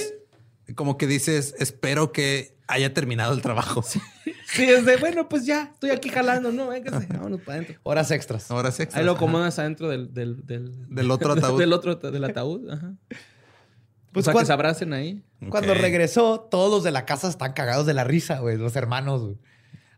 es 0.67 0.75
como 0.75 0.97
que 0.99 1.07
dices, 1.07 1.55
espero 1.59 2.13
que 2.13 2.57
haya 2.69 2.93
terminado 2.95 3.33
el 3.35 3.43
trabajo. 3.43 3.83
Sí, 3.83 4.01
es 4.59 4.85
de, 4.85 4.97
bueno, 4.97 5.29
pues 5.29 5.47
ya, 5.47 5.71
estoy 5.73 5.91
aquí 5.91 6.09
jalando, 6.09 6.51
no, 6.53 6.69
véngase, 6.69 7.07
vámonos 7.09 7.41
para 7.43 7.59
adentro. 7.59 7.77
horas 7.85 8.11
extras. 8.11 8.51
Ahora 8.51 8.71
sí. 8.73 8.85
Ahí 8.93 9.05
lo 9.05 9.13
acomodas 9.13 9.59
adentro 9.59 9.89
del, 9.89 10.13
del, 10.13 10.45
del, 10.47 10.73
Del 10.89 11.11
otro 11.11 11.33
ataúd. 11.33 11.59
del 11.61 11.73
otro 11.73 11.95
del 11.97 12.25
ataúd, 12.25 12.71
ajá. 12.71 12.93
Pues 14.13 14.25
o 14.25 14.27
sea, 14.27 14.33
cuan- 14.33 14.43
que 14.43 14.47
se 14.47 14.53
abracen 14.53 14.93
ahí. 14.93 15.23
Cuando 15.49 15.73
regresó, 15.75 16.41
todos 16.51 16.71
los 16.71 16.83
de 16.85 16.91
la 16.91 17.05
casa 17.07 17.29
están 17.29 17.53
cagados 17.53 17.87
de 17.87 17.95
la 17.95 18.05
risa, 18.05 18.41
güey, 18.41 18.57
los 18.57 18.75
hermanos. 18.77 19.23
güey. 19.23 19.37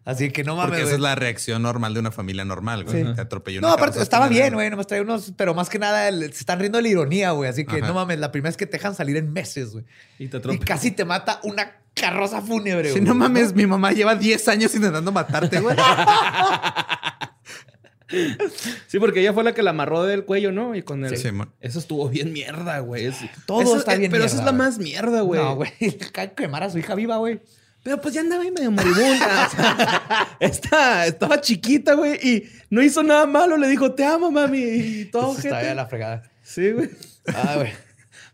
Así 0.04 0.30
que 0.30 0.42
no 0.44 0.56
mames. 0.56 0.70
Porque 0.70 0.80
esa 0.82 0.86
güey. 0.90 0.94
es 0.96 1.00
la 1.00 1.14
reacción 1.14 1.62
normal 1.62 1.94
de 1.94 2.00
una 2.00 2.10
familia 2.10 2.44
normal, 2.44 2.84
güey. 2.84 3.04
Sí. 3.04 3.14
Te 3.14 3.20
atropelló 3.20 3.60
No, 3.60 3.68
aparte 3.68 4.02
estaba 4.02 4.28
bien, 4.28 4.52
güey. 4.52 4.68
Nomás 4.68 4.86
traía 4.88 5.02
unos, 5.02 5.32
pero 5.36 5.54
más 5.54 5.68
que 5.70 5.78
nada 5.78 6.08
el- 6.08 6.32
se 6.32 6.40
están 6.40 6.58
riendo 6.58 6.76
de 6.78 6.82
la 6.82 6.88
ironía, 6.88 7.30
güey. 7.30 7.48
Así 7.48 7.64
que 7.64 7.76
Ajá. 7.78 7.86
no 7.86 7.94
mames, 7.94 8.18
la 8.18 8.32
primera 8.32 8.50
vez 8.50 8.56
que 8.56 8.66
te 8.66 8.72
dejan 8.78 8.94
salir 8.94 9.16
en 9.16 9.32
meses, 9.32 9.72
güey. 9.72 9.84
Y 10.18 10.26
te 10.28 10.36
Y 10.36 10.40
atropellan. 10.40 10.66
casi 10.66 10.90
te 10.90 11.04
mata 11.04 11.40
una 11.44 11.76
carroza 11.94 12.40
fúnebre, 12.42 12.88
Sí, 12.88 12.98
güey. 13.00 13.04
no 13.04 13.14
mames, 13.14 13.54
mi 13.54 13.66
mamá 13.66 13.92
lleva 13.92 14.14
10 14.16 14.48
años 14.48 14.74
intentando 14.74 15.12
matarte, 15.12 15.60
güey. 15.60 15.76
Sí, 18.88 18.98
porque 18.98 19.20
ella 19.20 19.32
fue 19.32 19.42
la 19.42 19.54
que 19.54 19.62
la 19.62 19.70
amarró 19.70 20.02
del 20.04 20.26
cuello, 20.26 20.52
¿no? 20.52 20.74
Y 20.74 20.82
con 20.82 21.02
el... 21.04 21.16
Sí, 21.16 21.28
eso 21.60 21.78
estuvo 21.78 22.10
bien 22.10 22.30
mierda, 22.34 22.78
güey. 22.80 23.06
Es- 23.06 23.16
Todo 23.46 23.62
eso- 23.62 23.78
está 23.78 23.94
eh, 23.94 23.98
bien 24.00 24.10
Pero 24.10 24.24
esa 24.24 24.34
mierda, 24.36 24.50
es 24.50 24.52
la 24.52 24.58
güey. 24.58 24.68
más 24.68 24.78
mierda, 24.78 25.20
güey. 25.22 25.40
No, 25.40 25.54
güey. 25.56 25.70
Quemar 26.36 26.62
a 26.64 26.68
su 26.70 26.78
hija 26.78 26.94
viva, 26.94 27.16
güey. 27.16 27.40
Pero 27.82 28.00
pues 28.02 28.12
ya 28.14 28.20
andaba 28.20 28.42
ahí 28.42 28.50
medio 28.50 28.70
moribunda. 28.70 29.46
o 29.46 29.50
sea, 29.56 30.36
está- 30.40 31.06
estaba 31.06 31.40
chiquita, 31.40 31.94
güey. 31.94 32.18
Y 32.22 32.48
no 32.68 32.82
hizo 32.82 33.02
nada 33.02 33.26
malo. 33.26 33.56
Le 33.56 33.66
dijo, 33.68 33.92
te 33.94 34.04
amo, 34.04 34.30
mami. 34.30 34.58
Y 34.60 35.04
todo, 35.06 35.30
Eso 35.32 35.38
está 35.38 35.56
gente. 35.56 35.66
de 35.68 35.74
la 35.74 35.86
fregada. 35.86 36.22
Sí, 36.42 36.70
güey. 36.70 36.90
Ah, 37.34 37.54
güey. 37.56 37.72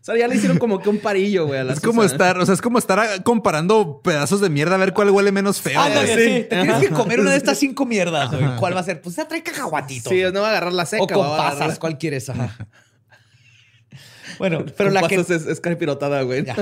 O 0.01 0.03
sea, 0.03 0.15
ya 0.17 0.27
le 0.29 0.35
hicieron 0.37 0.57
como 0.57 0.79
que 0.81 0.89
un 0.89 0.99
parillo, 0.99 1.45
güey. 1.47 1.59
a 1.59 1.63
la 1.65 1.73
Es 1.73 1.81
como 1.81 2.01
Susana. 2.03 2.13
estar, 2.25 2.37
o 2.39 2.45
sea, 2.45 2.53
es 2.53 2.61
como 2.61 2.77
estar 2.79 2.97
ah, 2.99 3.21
comparando 3.23 3.99
pedazos 4.01 4.39
de 4.39 4.49
mierda 4.49 4.75
a 4.75 4.77
ver 4.77 4.93
cuál 4.93 5.09
huele 5.09 5.31
menos 5.33 5.59
feo. 5.61 5.79
Ándale, 5.79 6.13
güey. 6.13 6.25
sí. 6.37 6.43
Te 6.49 6.55
tienes 6.61 6.77
que 6.79 6.89
comer 6.89 7.19
una 7.19 7.31
de 7.31 7.37
estas 7.37 7.57
cinco 7.57 7.85
mierdas, 7.85 8.31
güey. 8.31 8.55
¿Cuál 8.57 8.75
va 8.75 8.79
a 8.79 8.83
ser? 8.83 9.01
Pues 9.01 9.17
ya 9.17 9.27
trae 9.27 9.43
cacahuatito. 9.43 10.09
Sí, 10.09 10.21
no 10.33 10.39
va 10.41 10.47
a 10.47 10.51
agarrar 10.51 10.71
la 10.73 10.85
seca. 10.85 11.03
o 11.03 11.07
con 11.07 11.19
va 11.19 11.25
a 11.37 11.49
agarrar- 11.49 11.59
pasas, 11.59 11.79
¿cuál 11.79 11.97
quieres? 11.97 12.29
Ajá. 12.29 12.55
Bueno, 14.37 14.63
pero 14.77 14.89
con 14.89 14.93
la 14.93 15.07
que... 15.07 15.17
pasas 15.17 15.41
es, 15.41 15.47
es 15.47 15.59
capirotada, 15.59 16.21
güey. 16.21 16.45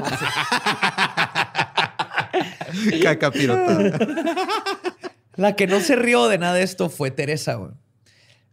Caca 3.03 3.31
pirotada. 3.31 3.97
La 5.35 5.55
que 5.55 5.67
no 5.67 5.79
se 5.79 5.95
rió 5.95 6.27
de 6.27 6.39
nada 6.39 6.55
de 6.55 6.63
esto 6.63 6.89
fue 6.89 7.11
Teresa. 7.11 7.53
güey. 7.55 7.71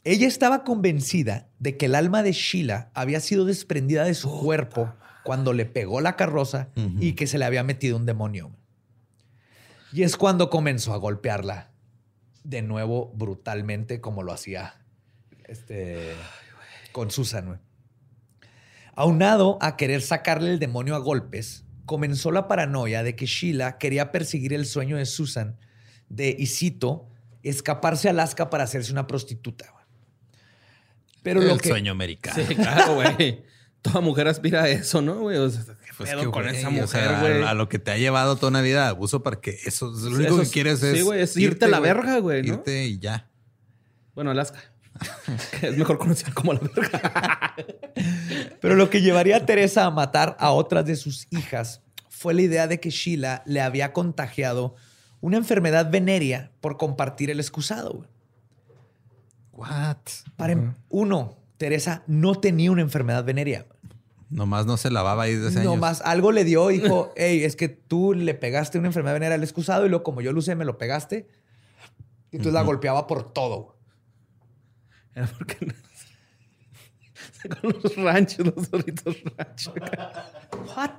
Ella 0.05 0.29
estaba 0.29 0.65
convencida 0.65 1.49
de 1.59 1.79
que 1.79 1.87
el 1.87 1.95
alma 1.95 2.23
de 2.23 2.33
Sheila 2.33 2.91
había 2.95 3.21
sido 3.21 3.47
desprendida 3.47 4.05
de 4.05 4.15
su 4.15 4.31
cuerpo 4.31 4.93
cuando 5.25 5.55
le 5.55 5.65
pegó 5.65 6.03
la 6.03 6.15
carroza 6.15 6.69
y 7.01 7.15
que 7.15 7.27
se 7.27 7.39
le 7.39 7.47
había 7.47 7.65
metido 7.65 7.97
un 7.97 8.05
demonio. 8.05 8.55
Y 9.95 10.03
es 10.03 10.17
cuando 10.19 10.51
comenzó 10.51 10.93
a 10.93 10.99
golpearla 10.99 11.71
de 12.43 12.61
nuevo 12.61 13.11
brutalmente 13.15 14.03
como 14.03 14.23
lo 14.23 14.33
hacía 14.33 14.85
este, 15.47 16.13
con 16.93 17.11
Susan. 17.11 17.61
Aunado 18.95 19.59
a 19.63 19.77
querer 19.77 20.03
sacarle 20.03 20.51
el 20.51 20.59
demonio 20.59 20.95
a 20.95 20.99
golpes, 20.99 21.65
comenzó 21.87 22.31
la 22.31 22.47
paranoia 22.47 23.03
de 23.03 23.17
que 23.17 23.27
Sheila 23.27 23.79
quería 23.79 24.13
perseguir 24.13 24.53
el 24.53 24.67
sueño 24.67 24.99
de 24.99 25.07
Susan 25.07 25.57
de, 26.11 26.37
y 26.39 26.47
cito, 26.47 27.09
escaparse 27.43 28.09
a 28.09 28.13
Alaska 28.13 28.51
para 28.51 28.65
hacerse 28.65 28.93
una 28.93 29.07
prostituta. 29.07 29.74
Pero 31.25 31.43
el 31.43 31.49
lo 31.49 31.59
que... 31.59 31.69
sueño 31.71 31.91
americano. 31.91 32.37
Sí, 32.47 32.55
claro, 32.55 32.95
güey. 32.95 33.43
Toda 33.83 34.01
mujer 34.01 34.29
aspira 34.29 34.63
a 34.63 34.69
eso, 34.69 35.03
¿no, 35.03 35.19
güey? 35.19 35.37
O 35.39 35.51
sea, 35.51 35.63
¿qué 35.65 35.91
Pues 35.97 36.09
pedo 36.11 36.21
que, 36.23 36.31
con 36.31 36.49
esa 36.49 36.69
o 36.69 36.71
mujer, 36.71 36.89
sea, 36.89 37.21
güey? 37.21 37.43
a 37.43 37.53
lo 37.55 37.69
que 37.69 37.79
te 37.79 37.91
ha 37.91 37.99
llevado 37.99 38.37
toda 38.37 38.49
una 38.51 38.63
vida 38.63 38.85
de 38.85 38.89
abuso 38.91 39.23
para 39.23 39.41
que 39.41 39.59
eso 39.67 39.93
es 39.95 40.03
lo 40.05 40.11
Sí, 40.11 40.15
único 40.15 40.27
eso 40.29 40.37
que 40.37 40.43
es- 40.45 40.51
quieres 40.53 40.81
sí, 40.81 41.05
es 41.17 41.37
irte 41.37 41.65
a 41.65 41.69
la 41.69 41.81
verga, 41.81 42.19
güey, 42.21 42.43
¿no? 42.43 42.55
Irte 42.55 42.85
y 42.87 42.99
ya. 43.01 43.29
Bueno, 44.15 44.31
Alaska. 44.31 44.61
Que 45.61 45.67
es 45.69 45.77
mejor 45.77 45.99
conocida 45.99 46.33
como 46.33 46.53
la 46.55 46.61
verga. 46.61 47.55
Pero 48.61 48.75
lo 48.75 48.89
que 48.91 49.01
llevaría 49.03 49.37
a 49.39 49.47
Teresa 49.47 49.85
a 49.85 49.91
matar 49.91 50.37
a 50.39 50.51
otras 50.53 50.87
de 50.87 50.97
sus 50.97 51.27
hijas 51.31 51.83
fue 52.09 52.33
la 52.33 52.43
idea 52.43 52.67
de 52.67 52.81
que 52.81 52.91
Sheila 52.91 53.43
le 53.45 53.61
había 53.61 53.93
contagiado 53.93 54.77
una 55.21 55.37
enfermedad 55.37 55.91
venérea 55.91 56.53
por 56.61 56.77
compartir 56.77 57.31
el 57.31 57.41
excusado. 57.41 57.93
güey. 57.95 58.09
What? 59.57 59.97
Para 60.37 60.53
em- 60.53 60.75
uno, 60.89 61.37
Teresa 61.57 62.03
no 62.07 62.35
tenía 62.35 62.71
una 62.71 62.83
enfermedad 62.83 63.25
venérea. 63.25 63.67
Nomás 64.31 64.67
no 64.67 64.77
se 64.77 64.91
lavaba 64.91 65.25
ahí 65.25 65.35
desde 65.35 65.49
hace 65.49 65.61
años. 65.61 65.75
Nomás 65.75 66.01
algo 66.03 66.33
le 66.33 66.45
dio 66.45 66.71
y 66.71 66.81
dijo, 66.81 67.13
hey, 67.17 67.41
es 67.45 67.57
que 67.57 67.69
tú 67.69 68.15
le 68.15 68.35
pegaste 68.35 68.79
una 68.79 68.89
enfermedad 68.89 69.15
venérea 69.15 69.37
al 69.37 69.43
excusado 69.43 69.87
y 69.87 69.89
luego 69.89 70.03
como 70.03 70.21
yo 70.21 70.33
lo 70.33 70.41
usé, 70.41 70.57
me 70.57 70.65
lo 70.65 70.77
pegaste. 70.77 71.29
Y 72.33 72.37
entonces 72.37 72.55
la 72.55 72.63
golpeaba 72.63 73.07
por 73.07 73.33
todo. 73.33 73.77
Era 75.15 75.27
porque... 75.27 75.57
Con 77.61 77.77
los 77.83 77.97
ranchos, 77.97 78.47
los 78.47 78.71
doritos 78.71 79.17
ranchos. 79.37 79.75
What? 80.75 80.91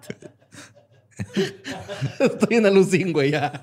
Estoy 2.19 2.57
en 2.57 2.65
alucín, 2.65 3.13
güey, 3.13 3.31
ya. 3.31 3.61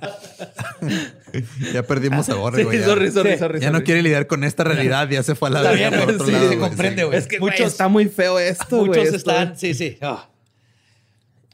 Ya 1.72 1.82
perdimos 1.82 2.26
sabor, 2.26 2.56
Sí, 2.56 2.62
güey. 2.62 2.78
ya. 2.80 2.84
sorry, 2.86 3.10
sorry, 3.10 3.32
Sí. 3.32 3.38
sorry. 3.38 3.60
Ya 3.60 3.70
no 3.70 3.82
quiere 3.84 4.02
lidiar 4.02 4.26
con 4.26 4.44
esta 4.44 4.64
realidad, 4.64 5.08
ya 5.08 5.22
se 5.22 5.34
fue 5.34 5.48
a 5.48 5.52
la 5.52 5.62
verga 5.62 5.90
por 6.04 6.14
otro 6.14 6.26
sí, 6.26 6.32
lado. 6.32 6.48
se 6.48 6.58
comprende, 6.58 7.04
güey. 7.04 7.18
Es 7.18 7.26
que, 7.26 7.38
Muchos- 7.40 7.58
güey, 7.58 7.68
está 7.68 7.88
muy 7.88 8.06
feo 8.08 8.38
esto, 8.38 8.78
güey. 8.78 8.88
Muchos 9.00 9.14
esto. 9.14 9.30
están, 9.30 9.58
sí, 9.58 9.74
sí. 9.74 9.98
Ah. 10.00 10.28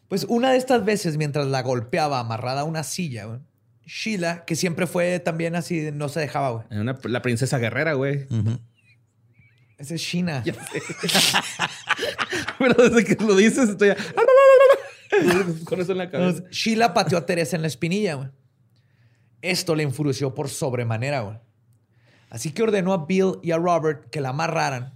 Pues 0.08 0.24
una 0.28 0.52
de 0.52 0.58
estas 0.58 0.84
veces, 0.84 1.16
mientras 1.16 1.46
la 1.48 1.62
golpeaba 1.62 2.20
amarrada 2.20 2.62
a 2.62 2.64
una 2.64 2.82
silla, 2.82 3.24
güey, 3.26 3.40
Sheila, 3.86 4.44
que 4.44 4.54
siempre 4.56 4.86
fue 4.86 5.18
también 5.18 5.54
así, 5.56 5.90
no 5.92 6.08
se 6.08 6.20
dejaba, 6.20 6.50
güey. 6.50 6.80
Una- 6.80 6.98
la 7.04 7.22
princesa 7.22 7.58
guerrera, 7.58 7.94
güey. 7.94 8.24
Ujú. 8.30 8.58
Esa 9.78 9.94
es 9.94 10.00
Sheena. 10.00 10.42
Ya 10.44 10.54
sé. 10.54 10.82
Pero 12.58 12.88
desde 12.88 13.04
que 13.04 13.22
lo 13.24 13.36
dices, 13.36 13.68
estoy... 13.70 13.90
Con 15.64 15.80
eso 15.80 15.92
en 15.92 15.98
la 15.98 16.10
cabeza. 16.10 16.30
Entonces, 16.38 16.56
Sheila 16.56 16.94
pateó 16.94 17.18
a 17.18 17.26
Teresa 17.26 17.56
en 17.56 17.62
la 17.62 17.68
espinilla, 17.68 18.14
güey. 18.14 18.28
Esto 19.42 19.74
le 19.76 19.82
enfureció 19.84 20.34
por 20.34 20.48
sobremanera, 20.48 21.20
güey. 21.20 21.38
Así 22.30 22.50
que 22.52 22.62
ordenó 22.62 22.92
a 22.92 23.06
Bill 23.06 23.34
y 23.42 23.52
a 23.52 23.56
Robert 23.56 24.10
que 24.10 24.20
la 24.20 24.30
amarraran. 24.30 24.94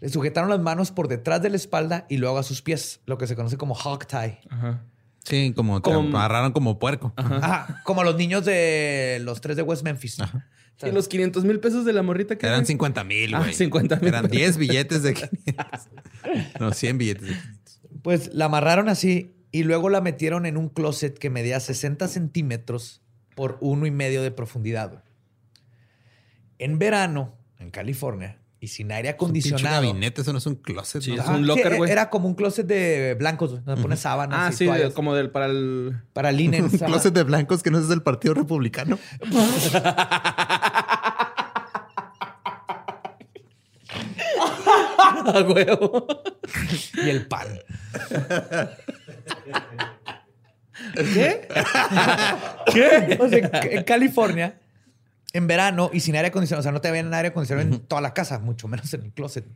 Le 0.00 0.08
sujetaron 0.08 0.50
las 0.50 0.60
manos 0.60 0.90
por 0.90 1.06
detrás 1.08 1.40
de 1.42 1.48
la 1.50 1.56
espalda 1.56 2.06
y 2.08 2.16
luego 2.16 2.38
a 2.38 2.42
sus 2.42 2.60
pies, 2.60 3.00
lo 3.06 3.18
que 3.18 3.26
se 3.28 3.36
conoce 3.36 3.56
como 3.56 3.74
hog 3.74 4.06
tie. 4.06 4.40
Ajá. 4.50 4.84
Sí, 5.24 5.52
como 5.54 5.80
te 5.80 5.84
Como- 5.92 6.00
amarraron 6.08 6.50
como 6.52 6.80
puerco. 6.80 7.12
Ajá, 7.16 7.80
como 7.84 8.02
los 8.02 8.16
niños 8.16 8.44
de 8.44 9.20
los 9.22 9.40
tres 9.40 9.56
de 9.56 9.62
West 9.62 9.84
Memphis. 9.84 10.18
Y 10.84 10.90
los 10.90 11.06
500 11.06 11.44
mil 11.44 11.60
pesos 11.60 11.84
de 11.84 11.92
la 11.92 12.02
morrita 12.02 12.36
que 12.36 12.44
Eran 12.44 12.66
50 12.66 13.04
mil, 13.04 13.32
Ah, 13.36 13.38
güey. 13.38 13.54
50,000 13.54 14.08
Eran 14.08 14.26
10 14.28 14.56
billetes 14.56 15.04
de 15.04 15.14
500. 15.14 15.88
No, 16.60 16.72
100 16.72 16.98
billetes 16.98 17.22
de 17.22 17.34
500. 17.34 17.61
Pues 18.02 18.32
la 18.34 18.46
amarraron 18.46 18.88
así 18.88 19.34
y 19.52 19.62
luego 19.64 19.88
la 19.88 20.00
metieron 20.00 20.46
en 20.46 20.56
un 20.56 20.68
closet 20.68 21.18
que 21.18 21.30
medía 21.30 21.60
60 21.60 22.08
centímetros 22.08 23.00
por 23.34 23.58
uno 23.60 23.86
y 23.86 23.90
medio 23.90 24.22
de 24.22 24.30
profundidad. 24.30 25.04
En 26.58 26.78
verano, 26.78 27.34
en 27.58 27.70
California, 27.70 28.38
y 28.60 28.68
sin 28.68 28.92
aire 28.92 29.08
Un 29.18 29.32
pinche 29.32 29.48
acondicionado. 29.50 29.82
gabinete, 29.88 30.20
eso 30.22 30.30
no 30.32 30.38
es 30.38 30.46
un 30.46 30.54
closet. 30.54 31.02
Sí, 31.02 31.16
¿no? 31.16 31.22
es 31.22 31.28
un 31.28 31.46
locker, 31.48 31.72
sí, 31.72 31.78
güey. 31.78 31.90
Era 31.90 32.10
como 32.10 32.28
un 32.28 32.34
closet 32.36 32.64
de 32.64 33.16
blancos, 33.18 33.64
donde 33.64 33.82
pones 33.82 33.98
sábanas 33.98 34.38
Ah, 34.40 34.50
y 34.52 34.56
sí, 34.56 34.66
toallas 34.66 34.92
como 34.94 35.14
del 35.16 35.30
para 35.30 35.46
el... 35.46 35.96
para 36.12 36.30
linen. 36.30 36.64
Un 36.72 36.78
closet 36.78 37.12
de 37.12 37.24
blancos 37.24 37.60
que 37.64 37.72
no 37.72 37.80
es 37.80 37.88
del 37.88 38.02
Partido 38.02 38.34
Republicano. 38.34 39.00
A 45.34 45.42
huevo. 45.42 46.06
y 47.04 47.10
el 47.10 47.26
pan. 47.26 47.58
¿Qué? 50.94 51.48
¿Qué? 52.72 53.18
O 53.20 53.28
sea, 53.28 53.50
en 53.62 53.84
California, 53.84 54.60
en 55.32 55.46
verano 55.46 55.90
y 55.92 56.00
sin 56.00 56.16
aire 56.16 56.28
acondicionado, 56.28 56.60
o 56.60 56.62
sea, 56.62 56.72
no 56.72 56.80
te 56.80 56.88
habían 56.88 57.12
aire 57.14 57.28
acondicionado 57.28 57.68
en 57.68 57.80
toda 57.80 58.00
la 58.00 58.14
casa, 58.14 58.38
mucho 58.38 58.68
menos 58.68 58.92
en 58.94 59.02
el 59.02 59.12
closet. 59.12 59.46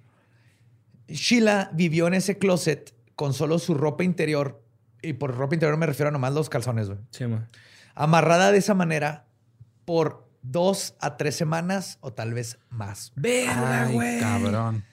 Sheila 1.09 1.71
vivió 1.73 2.07
en 2.07 2.15
ese 2.15 2.39
closet 2.39 2.95
con 3.15 3.33
solo 3.33 3.59
su 3.59 3.75
ropa 3.75 4.05
interior, 4.05 4.63
y 5.03 5.15
por 5.15 5.35
ropa 5.37 5.55
interior 5.55 5.77
me 5.79 5.87
refiero 5.87 6.09
a 6.09 6.13
nomás 6.13 6.33
los 6.33 6.49
calzones, 6.49 6.89
güey. 6.89 6.99
Sí, 7.11 7.27
ma. 7.27 7.49
Amarrada 7.95 8.53
de 8.53 8.59
esa 8.59 8.75
manera 8.75 9.27
por 9.85 10.29
dos 10.43 10.95
a 11.01 11.17
tres 11.17 11.35
semanas 11.35 11.99
o 12.01 12.13
tal 12.13 12.35
vez 12.35 12.59
más. 12.69 13.13
Verga, 13.17 13.89
güey. 13.91 14.21
cabrón. 14.21 14.85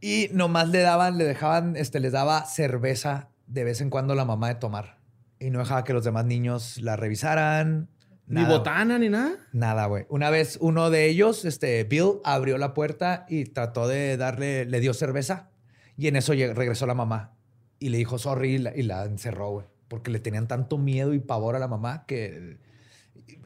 Y 0.00 0.28
nomás 0.32 0.68
le 0.68 0.80
daban, 0.80 1.18
le 1.18 1.24
dejaban, 1.24 1.76
este, 1.76 2.00
les 2.00 2.12
daba 2.12 2.44
cerveza 2.44 3.30
de 3.46 3.64
vez 3.64 3.80
en 3.80 3.90
cuando 3.90 4.12
a 4.12 4.16
la 4.16 4.24
mamá 4.24 4.48
de 4.48 4.54
tomar. 4.56 4.98
Y 5.40 5.50
no 5.50 5.58
dejaba 5.58 5.84
que 5.84 5.92
los 5.92 6.04
demás 6.04 6.24
niños 6.24 6.78
la 6.78 6.96
revisaran. 6.96 7.88
Ni 8.26 8.44
botana 8.44 8.98
ni 8.98 9.08
nada. 9.08 9.36
Nada, 9.52 9.86
güey. 9.86 10.04
Una 10.10 10.28
vez 10.28 10.58
uno 10.60 10.90
de 10.90 11.06
ellos, 11.06 11.44
este, 11.44 11.82
Bill, 11.84 12.20
abrió 12.24 12.58
la 12.58 12.74
puerta 12.74 13.24
y 13.28 13.46
trató 13.46 13.88
de 13.88 14.16
darle, 14.16 14.66
le 14.66 14.80
dio 14.80 14.92
cerveza. 14.92 15.50
Y 15.96 16.08
en 16.08 16.16
eso 16.16 16.32
regresó 16.32 16.86
la 16.86 16.94
mamá 16.94 17.36
y 17.78 17.88
le 17.88 17.98
dijo 17.98 18.18
sorry 18.18 18.54
y 18.54 18.58
la, 18.58 18.76
y 18.76 18.82
la 18.82 19.04
encerró, 19.04 19.50
güey. 19.50 19.66
Porque 19.88 20.10
le 20.10 20.20
tenían 20.20 20.46
tanto 20.46 20.76
miedo 20.76 21.14
y 21.14 21.18
pavor 21.18 21.56
a 21.56 21.58
la 21.58 21.68
mamá 21.68 22.04
que... 22.06 22.58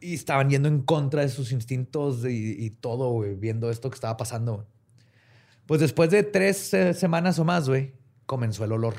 Y, 0.00 0.10
y 0.10 0.14
estaban 0.14 0.50
yendo 0.50 0.68
en 0.68 0.82
contra 0.82 1.22
de 1.22 1.28
sus 1.28 1.52
instintos 1.52 2.24
y, 2.24 2.56
y 2.58 2.70
todo, 2.70 3.10
güey, 3.10 3.36
viendo 3.36 3.70
esto 3.70 3.88
que 3.88 3.94
estaba 3.94 4.16
pasando. 4.16 4.66
Pues 5.66 5.80
después 5.80 6.10
de 6.10 6.22
tres 6.22 6.72
eh, 6.74 6.92
semanas 6.94 7.38
o 7.38 7.44
más, 7.44 7.68
güey, 7.68 7.92
comenzó 8.26 8.64
el 8.64 8.72
olor. 8.72 8.94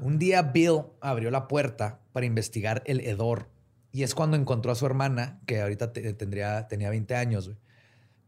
Un 0.00 0.18
día 0.18 0.42
Bill 0.42 0.82
abrió 1.00 1.30
la 1.30 1.48
puerta 1.48 2.00
para 2.12 2.26
investigar 2.26 2.82
el 2.86 3.00
hedor 3.00 3.48
y 3.92 4.02
es 4.02 4.14
cuando 4.14 4.36
encontró 4.36 4.72
a 4.72 4.74
su 4.74 4.86
hermana, 4.86 5.40
que 5.46 5.60
ahorita 5.60 5.92
te- 5.92 6.12
tendría, 6.14 6.66
tenía 6.68 6.90
20 6.90 7.14
años, 7.14 7.46
güey, 7.48 7.58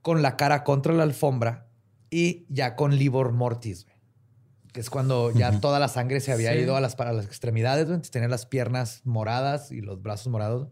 con 0.02 0.22
la 0.22 0.36
cara 0.36 0.64
contra 0.64 0.92
la 0.92 1.02
alfombra 1.02 1.66
y 2.10 2.46
ya 2.48 2.76
con 2.76 2.96
livor 2.96 3.32
mortis, 3.32 3.84
güey. 3.84 3.96
Que 4.72 4.80
es 4.80 4.90
cuando 4.90 5.30
ya 5.32 5.58
toda 5.60 5.80
la 5.80 5.88
sangre 5.88 6.20
se 6.20 6.32
había 6.32 6.52
Sí. 6.52 6.58
ido 6.58 6.76
a 6.76 6.80
las, 6.80 6.94
para 6.96 7.12
las 7.12 7.24
extremidades, 7.24 7.88
güey. 7.88 7.98
Tenía 8.02 8.28
las 8.28 8.44
piernas 8.46 9.00
moradas 9.04 9.72
y 9.72 9.80
los 9.80 10.02
brazos 10.02 10.28
morados. 10.28 10.68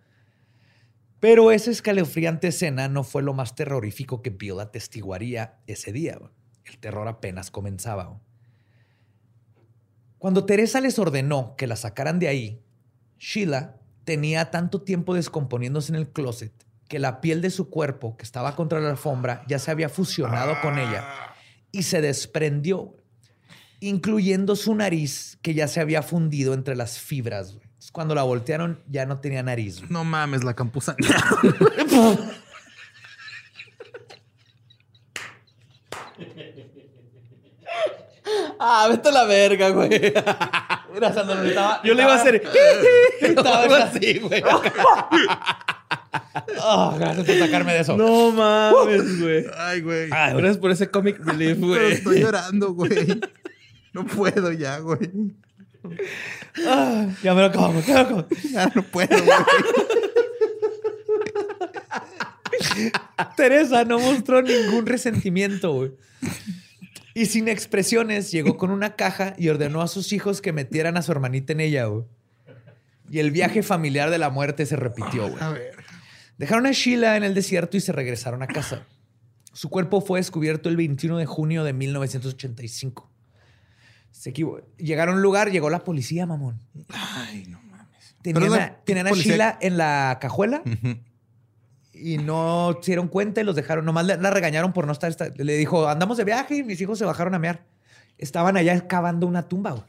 Pero 1.24 1.52
esa 1.52 1.70
escalofriante 1.70 2.48
escena 2.48 2.86
no 2.86 3.02
fue 3.02 3.22
lo 3.22 3.32
más 3.32 3.54
terrorífico 3.54 4.20
que 4.20 4.28
Bill 4.28 4.60
atestiguaría 4.60 5.58
ese 5.66 5.90
día. 5.90 6.18
El 6.66 6.76
terror 6.76 7.08
apenas 7.08 7.50
comenzaba. 7.50 8.20
Cuando 10.18 10.44
Teresa 10.44 10.82
les 10.82 10.98
ordenó 10.98 11.54
que 11.56 11.66
la 11.66 11.76
sacaran 11.76 12.18
de 12.18 12.28
ahí, 12.28 12.62
Sheila 13.18 13.80
tenía 14.04 14.50
tanto 14.50 14.82
tiempo 14.82 15.14
descomponiéndose 15.14 15.92
en 15.92 15.96
el 15.96 16.10
closet 16.10 16.52
que 16.88 16.98
la 16.98 17.22
piel 17.22 17.40
de 17.40 17.48
su 17.48 17.70
cuerpo, 17.70 18.18
que 18.18 18.24
estaba 18.24 18.54
contra 18.54 18.80
la 18.80 18.90
alfombra, 18.90 19.46
ya 19.48 19.58
se 19.58 19.70
había 19.70 19.88
fusionado 19.88 20.60
con 20.60 20.78
ella 20.78 21.06
y 21.72 21.84
se 21.84 22.02
desprendió, 22.02 22.98
incluyendo 23.80 24.56
su 24.56 24.74
nariz, 24.74 25.38
que 25.40 25.54
ya 25.54 25.68
se 25.68 25.80
había 25.80 26.02
fundido 26.02 26.52
entre 26.52 26.76
las 26.76 26.98
fibras. 26.98 27.56
Cuando 27.92 28.14
la 28.14 28.22
voltearon, 28.22 28.80
ya 28.88 29.06
no 29.06 29.20
tenía 29.20 29.42
nariz. 29.42 29.78
güey. 29.80 29.90
No 29.90 30.04
mames, 30.04 30.42
la 30.44 30.54
campusa. 30.54 30.96
Ah, 38.58 38.86
vete 38.90 39.08
a 39.08 39.12
la 39.12 39.24
verga, 39.24 39.68
güey. 39.70 39.90
Mira, 40.94 41.12
Sandro, 41.12 41.42
estaba- 41.42 41.82
Yo 41.82 41.94
le 41.94 42.02
iba 42.02 42.12
a 42.12 42.16
hacer. 42.16 42.42
Estaba 43.20 43.76
así, 43.84 44.18
güey. 44.20 44.42
Ah, 46.62 46.94
gracias 46.98 47.26
por 47.26 47.38
sacarme 47.38 47.74
de 47.74 47.80
eso. 47.80 47.96
No 47.96 48.30
mames, 48.30 49.20
güey. 49.20 49.44
Ay, 49.58 49.80
güey. 49.82 50.08
Ay, 50.12 50.32
güey. 50.32 50.42
Gracias 50.42 50.58
por 50.58 50.70
ese 50.70 50.90
comic 50.90 51.18
relief, 51.24 51.56
Pero 51.60 51.66
güey. 51.68 51.92
estoy 51.92 52.20
llorando, 52.20 52.72
güey. 52.72 53.20
No 53.92 54.06
puedo 54.06 54.50
ya, 54.52 54.78
güey. 54.78 55.10
Ah, 56.66 57.08
ya 57.22 57.34
me 57.34 57.40
lo 57.40 57.46
acabo, 57.46 57.80
ya 57.80 57.86
me 57.86 57.94
lo 57.94 58.00
acabo. 58.00 58.26
Ya 58.50 58.72
no 58.74 58.82
puedo, 58.82 59.16
güey. 59.24 59.38
Teresa 63.36 63.84
no 63.84 63.98
mostró 63.98 64.42
ningún 64.42 64.86
resentimiento, 64.86 65.72
güey. 65.72 65.92
Y 67.14 67.26
sin 67.26 67.48
expresiones 67.48 68.30
llegó 68.32 68.56
con 68.56 68.70
una 68.70 68.96
caja 68.96 69.34
y 69.38 69.48
ordenó 69.48 69.82
a 69.82 69.88
sus 69.88 70.12
hijos 70.12 70.40
que 70.40 70.52
metieran 70.52 70.96
a 70.96 71.02
su 71.02 71.12
hermanita 71.12 71.52
en 71.52 71.60
ella, 71.60 71.84
güey. 71.86 72.04
Y 73.10 73.18
el 73.20 73.30
viaje 73.30 73.62
familiar 73.62 74.10
de 74.10 74.18
la 74.18 74.30
muerte 74.30 74.66
se 74.66 74.76
repitió, 74.76 75.28
güey. 75.28 75.42
A 75.42 75.50
ver. 75.50 75.76
Dejaron 76.38 76.66
a 76.66 76.72
Sheila 76.72 77.16
en 77.16 77.22
el 77.22 77.34
desierto 77.34 77.76
y 77.76 77.80
se 77.80 77.92
regresaron 77.92 78.42
a 78.42 78.46
casa. 78.46 78.86
Su 79.52 79.70
cuerpo 79.70 80.00
fue 80.00 80.18
descubierto 80.18 80.68
el 80.68 80.76
21 80.76 81.18
de 81.18 81.26
junio 81.26 81.62
de 81.62 81.72
1985. 81.72 83.13
Se 84.16 84.30
equivo- 84.30 84.60
Llegaron 84.78 85.14
a 85.14 85.16
un 85.16 85.22
lugar, 85.22 85.50
llegó 85.50 85.70
la 85.70 85.82
policía, 85.82 86.24
mamón. 86.24 86.60
Ay, 86.90 87.44
no 87.48 87.60
mames. 87.62 88.14
Tenían, 88.22 88.44
a, 88.62 88.76
tenían 88.84 89.06
a 89.08 89.10
Sheila 89.28 89.58
en 89.60 89.76
la 89.76 90.18
cajuela 90.20 90.62
y 91.92 92.18
no 92.18 92.78
se 92.80 92.92
dieron 92.92 93.08
cuenta 93.08 93.40
y 93.40 93.44
los 93.44 93.56
dejaron. 93.56 93.84
Nomás 93.84 94.06
la, 94.06 94.16
la 94.16 94.30
regañaron 94.30 94.72
por 94.72 94.86
no 94.86 94.92
estar, 94.92 95.10
estar- 95.10 95.32
Le 95.36 95.56
dijo, 95.56 95.88
andamos 95.88 96.16
de 96.16 96.24
viaje 96.24 96.56
y 96.58 96.62
mis 96.62 96.80
hijos 96.80 96.98
se 96.98 97.04
bajaron 97.04 97.34
a 97.34 97.38
mear. 97.38 97.64
Estaban 98.16 98.56
allá 98.56 98.86
cavando 98.86 99.26
una 99.26 99.48
tumba. 99.48 99.72
güey. 99.72 99.84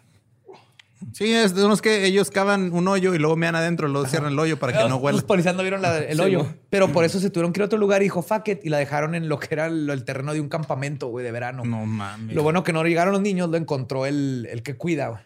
Sí, 1.14 1.32
es 1.32 1.54
de 1.56 1.64
unos 1.64 1.82
que 1.82 2.06
ellos 2.06 2.32
cavan 2.32 2.74
un 2.74 2.88
hoyo 2.88 3.14
y 3.14 3.20
luego 3.20 3.36
mean 3.36 3.56
adentro, 3.56 3.88
luego 3.88 4.08
cierran 4.08 4.34
el 4.34 4.40
hoyo 4.40 4.58
para 4.60 4.74
que 4.74 4.80
no 4.84 4.90
Los 4.96 5.02
huela. 5.02 5.22
policías 5.22 5.56
no 5.56 5.62
vieron 5.62 5.82
la- 5.82 5.98
el 6.00 6.18
Sí, 6.18 6.24
hoyo. 6.24 6.40
güey. 6.40 6.52
Pero 6.70 6.92
por 6.92 7.06
eso 7.06 7.20
se 7.20 7.30
tuvieron 7.30 7.54
que 7.54 7.60
ir 7.60 7.64
a 7.64 7.66
otro 7.68 7.78
lugar 7.78 8.02
y 8.02 8.06
dijo, 8.06 8.22
fuck 8.22 8.48
it. 8.48 8.60
Y 8.66 8.70
la 8.70 8.78
dejaron 8.80 9.14
en 9.16 9.30
lo 9.30 9.40
que 9.40 9.48
era 9.52 9.68
el, 9.68 9.90
el 9.90 10.04
terreno 10.04 10.34
de 10.34 10.42
un 10.42 10.50
campamento, 10.50 11.08
güey, 11.08 11.24
de 11.24 11.32
verano. 11.32 11.64
No 11.64 11.86
mames. 11.86 12.36
Lo 12.36 12.44
bueno 12.44 12.64
que 12.64 12.74
no 12.74 12.84
llegaron 12.84 13.14
los 13.14 13.22
niños, 13.22 13.50
lo 13.50 13.58
encontró 13.58 14.06
el, 14.06 14.48
el 14.52 14.64
que 14.64 14.76
cuida. 14.76 15.08
güey. 15.10 15.22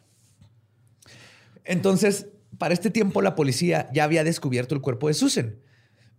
Entonces, 1.65 2.27
para 2.57 2.73
este 2.73 2.89
tiempo, 2.89 3.21
la 3.21 3.35
policía 3.35 3.89
ya 3.93 4.03
había 4.03 4.23
descubierto 4.23 4.75
el 4.75 4.81
cuerpo 4.81 5.07
de 5.07 5.13
Susan. 5.13 5.55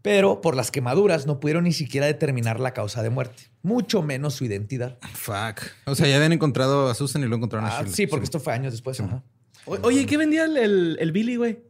Pero 0.02 0.40
por 0.40 0.56
las 0.56 0.70
quemaduras 0.70 1.26
no 1.26 1.40
pudieron 1.40 1.64
ni 1.64 1.72
siquiera 1.74 2.06
determinar 2.06 2.58
la 2.58 2.72
causa 2.72 3.02
de 3.02 3.10
muerte, 3.10 3.50
mucho 3.62 4.00
menos 4.00 4.32
su 4.32 4.46
identidad. 4.46 4.96
Fuck. 5.12 5.60
O 5.84 5.94
sea, 5.94 6.08
ya 6.08 6.16
habían 6.16 6.32
encontrado 6.32 6.88
a 6.88 6.94
Susan 6.94 7.22
y 7.22 7.26
lo 7.26 7.36
encontraron 7.36 7.68
a 7.68 7.72
Ah, 7.76 7.80
Sheila. 7.82 7.94
sí, 7.96 8.06
porque 8.06 8.24
esto 8.24 8.40
fue 8.40 8.54
años 8.54 8.72
después. 8.72 8.98
ajá. 8.98 9.22
O- 9.66 9.78
Oye, 9.82 10.06
¿qué 10.06 10.16
vendía 10.16 10.44
el, 10.44 10.56
el, 10.56 10.96
el 11.00 11.12
Billy, 11.12 11.36
güey? 11.36 11.60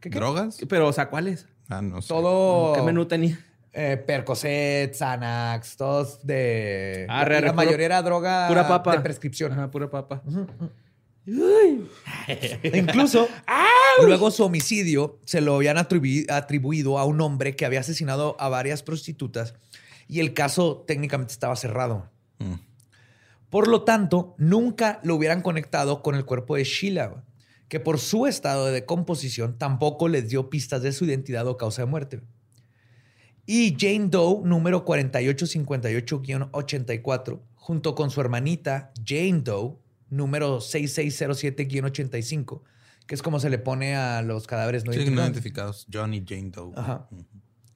¿Qué, 0.00 0.10
qué? 0.10 0.18
¿Drogas? 0.18 0.58
Pero, 0.68 0.88
o 0.88 0.92
sea, 0.92 1.08
¿cuáles? 1.08 1.46
Ah, 1.68 1.80
no 1.82 2.02
sé. 2.02 2.08
Todo. 2.08 2.72
¿Qué 2.74 2.82
menú 2.82 3.06
tenía? 3.06 3.38
Eh, 3.72 3.96
Percocet, 3.96 4.94
Xanax, 4.94 5.76
todos 5.76 6.26
de. 6.26 7.06
Ah, 7.08 7.20
la, 7.20 7.24
re, 7.24 7.34
re, 7.40 7.46
la 7.46 7.52
puro- 7.52 7.64
mayoría 7.64 7.86
era 7.86 8.02
droga 8.02 8.48
Pura 8.48 8.68
papa. 8.68 8.92
de 8.96 9.00
prescripción. 9.00 9.52
Ajá, 9.52 9.70
pura 9.70 9.88
papa. 9.90 10.22
E 11.26 12.70
Incluso, 12.76 13.28
luego 14.04 14.30
su 14.30 14.44
homicidio 14.44 15.18
se 15.24 15.40
lo 15.40 15.54
habían 15.56 15.76
atribu- 15.76 16.28
atribuido 16.30 16.98
a 16.98 17.04
un 17.04 17.20
hombre 17.20 17.54
que 17.56 17.64
había 17.64 17.80
asesinado 17.80 18.36
a 18.40 18.48
varias 18.48 18.82
prostitutas 18.82 19.54
y 20.08 20.20
el 20.20 20.34
caso 20.34 20.84
técnicamente 20.86 21.32
estaba 21.32 21.54
cerrado. 21.56 22.10
Mm. 22.38 22.54
Por 23.52 23.68
lo 23.68 23.82
tanto, 23.82 24.34
nunca 24.38 24.98
lo 25.04 25.14
hubieran 25.14 25.42
conectado 25.42 26.02
con 26.02 26.14
el 26.14 26.24
cuerpo 26.24 26.56
de 26.56 26.64
Sheila, 26.64 27.22
que 27.68 27.80
por 27.80 27.98
su 27.98 28.26
estado 28.26 28.64
de 28.64 28.72
decomposición 28.72 29.58
tampoco 29.58 30.08
les 30.08 30.30
dio 30.30 30.48
pistas 30.48 30.80
de 30.80 30.90
su 30.90 31.04
identidad 31.04 31.46
o 31.46 31.58
causa 31.58 31.82
de 31.82 31.86
muerte. 31.86 32.22
Y 33.44 33.76
Jane 33.78 34.08
Doe, 34.08 34.40
número 34.42 34.86
4858-84, 34.86 37.40
junto 37.56 37.94
con 37.94 38.10
su 38.10 38.22
hermanita 38.22 38.90
Jane 39.04 39.42
Doe, 39.42 39.74
número 40.08 40.60
6607-85, 40.60 42.62
que 43.06 43.14
es 43.14 43.20
como 43.20 43.38
se 43.38 43.50
le 43.50 43.58
pone 43.58 43.96
a 43.96 44.22
los 44.22 44.46
cadáveres 44.46 44.86
no 44.86 44.94
Sí, 44.94 45.00
no 45.00 45.04
identificados. 45.04 45.84
identificados. 45.84 45.86
Johnny 45.92 46.24
Jane 46.26 46.48
Doe. 46.50 46.72
Ajá. 46.74 47.06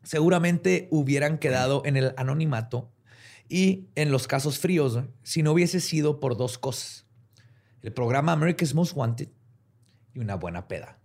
Seguramente 0.03 0.89
hubieran 0.91 1.37
quedado 1.37 1.83
en 1.85 1.99
el 1.99 2.15
anonimato 2.17 2.93
y 3.49 3.89
en 3.95 4.11
los 4.11 4.27
casos 4.27 4.59
fríos 4.59 4.99
si 5.23 5.43
no 5.43 5.53
hubiese 5.53 5.81
sido 5.81 6.21
por 6.21 6.37
dos 6.37 6.59
cosas. 6.59 7.07
El 7.83 7.93
programa 7.93 8.33
America's 8.33 8.75
Most 8.75 8.97
Wanted 8.97 9.29
y 10.15 10.19
una 10.19 10.35
buena 10.35 10.67
peda. 10.67 10.99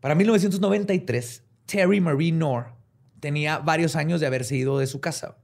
Para 0.00 0.14
1993, 0.14 1.42
Terry 1.66 2.00
Marie 2.00 2.30
Knorr 2.32 2.74
tenía 3.20 3.58
varios 3.58 3.96
años 3.96 4.20
de 4.20 4.26
haberse 4.26 4.56
ido 4.56 4.78
de 4.78 4.86
su 4.86 5.00
casa. 5.00 5.38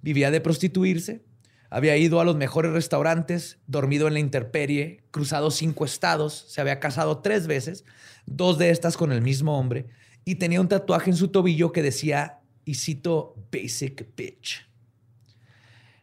Vivía 0.00 0.30
de 0.30 0.40
prostituirse, 0.40 1.24
había 1.70 1.96
ido 1.96 2.20
a 2.20 2.24
los 2.24 2.36
mejores 2.36 2.72
restaurantes, 2.72 3.58
dormido 3.66 4.06
en 4.06 4.14
la 4.14 4.20
intemperie, 4.20 5.04
cruzado 5.10 5.50
cinco 5.50 5.84
estados, 5.84 6.46
se 6.48 6.60
había 6.60 6.80
casado 6.80 7.18
tres 7.18 7.46
veces, 7.46 7.84
dos 8.24 8.56
de 8.56 8.70
estas 8.70 8.96
con 8.96 9.12
el 9.12 9.20
mismo 9.20 9.58
hombre, 9.58 9.86
y 10.24 10.36
tenía 10.36 10.60
un 10.60 10.68
tatuaje 10.68 11.10
en 11.10 11.16
su 11.16 11.28
tobillo 11.28 11.72
que 11.72 11.82
decía, 11.82 12.40
y 12.68 12.74
cito, 12.74 13.34
Basic 13.50 14.14
Bitch. 14.14 14.66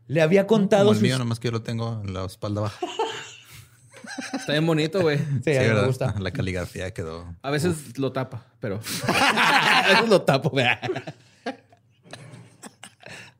Le 0.07 0.21
había 0.21 0.47
contado 0.47 0.85
Como 0.85 0.91
el 0.93 0.97
sus- 0.97 1.03
mío, 1.03 1.17
nomás 1.19 1.39
que 1.39 1.47
yo 1.47 1.51
lo 1.51 1.61
tengo 1.61 2.01
en 2.03 2.13
la 2.13 2.25
espalda 2.25 2.61
baja. 2.61 2.79
Está 4.33 4.53
bien 4.53 4.65
bonito, 4.65 5.01
güey. 5.01 5.17
Sí, 5.17 5.25
Sí, 5.45 5.57
a 5.57 5.61
mí 5.61 5.67
me 5.69 5.85
gusta. 5.85 6.15
La 6.19 6.31
caligrafía 6.31 6.91
quedó. 6.93 7.35
A 7.41 7.51
veces 7.51 7.97
lo 7.99 8.11
tapa, 8.11 8.45
pero. 8.59 8.79
a 9.07 9.85
veces 9.89 10.09
lo 10.09 10.21
tapo, 10.23 10.49
güey. 10.49 10.65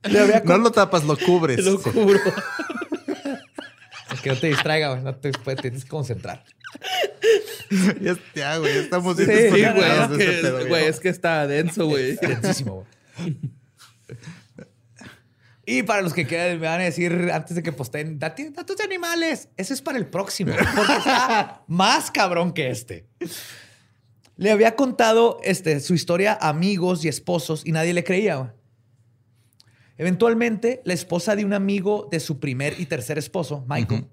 Le 0.03 0.19
había 0.19 0.41
No 0.45 0.57
lo 0.59 0.71
tapas, 0.71 1.03
lo 1.03 1.17
cubres. 1.17 1.63
Lo 1.65 1.81
cubro. 1.81 2.19
Que 4.23 4.29
no 4.31 4.37
te 4.37 4.47
distraiga, 4.47 4.89
güey. 4.89 5.03
No 5.03 5.15
te, 5.15 5.31
pues, 5.31 5.57
tienes 5.57 5.83
que 5.83 5.89
concentrar. 5.89 6.43
Ya, 8.33 8.57
güey, 8.57 8.77
estamos 8.77 9.17
Sí, 9.17 9.23
güey. 9.25 9.63
Es 9.63 10.11
este 10.11 10.87
es 10.89 10.99
que 10.99 11.09
está 11.09 11.45
denso, 11.45 11.85
güey. 11.85 12.15
Densísimo, 12.15 12.73
güey. 12.75 12.87
Y 15.67 15.81
para 15.81 16.03
los 16.03 16.13
que 16.13 16.27
quieran, 16.27 16.59
me 16.59 16.67
van 16.67 16.79
a 16.79 16.83
decir 16.83 17.31
antes 17.33 17.55
de 17.55 17.63
que 17.63 17.71
posteen 17.71 18.19
"Dati- 18.19 18.53
datos 18.53 18.77
de 18.77 18.83
animales, 18.83 19.49
eso 19.57 19.73
es 19.73 19.81
para 19.81 19.97
el 19.97 20.05
próximo, 20.05 20.53
porque 20.75 20.93
está 20.93 21.63
más 21.67 22.11
cabrón 22.11 22.53
que 22.53 22.69
este. 22.69 23.07
Le 24.37 24.51
había 24.51 24.75
contado 24.75 25.39
este, 25.43 25.79
su 25.79 25.95
historia 25.95 26.37
a 26.39 26.49
amigos 26.49 27.03
y 27.03 27.07
esposos 27.07 27.63
y 27.65 27.71
nadie 27.71 27.95
le 27.95 28.03
creía. 28.03 28.53
Eventualmente, 29.97 30.81
la 30.85 30.93
esposa 30.93 31.35
de 31.35 31.43
un 31.45 31.53
amigo 31.53 32.09
de 32.11 32.19
su 32.19 32.39
primer 32.39 32.79
y 32.79 32.85
tercer 32.85 33.17
esposo, 33.17 33.65
Michael, 33.67 34.05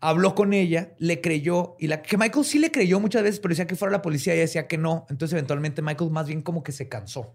habló 0.00 0.34
con 0.34 0.54
ella, 0.54 0.94
le 0.98 1.20
creyó 1.20 1.76
y 1.78 1.88
la 1.88 2.00
que 2.00 2.16
Michael 2.16 2.44
sí 2.46 2.58
le 2.58 2.70
creyó 2.70 3.00
muchas 3.00 3.22
veces, 3.22 3.38
pero 3.40 3.50
decía 3.52 3.66
que 3.66 3.76
fuera 3.76 3.92
la 3.92 4.00
policía 4.00 4.32
y 4.32 4.36
ella 4.36 4.46
decía 4.46 4.66
que 4.66 4.78
no. 4.78 5.04
Entonces, 5.10 5.34
eventualmente, 5.34 5.82
Michael 5.82 6.10
más 6.10 6.26
bien 6.26 6.40
como 6.40 6.62
que 6.62 6.72
se 6.72 6.88
cansó 6.88 7.34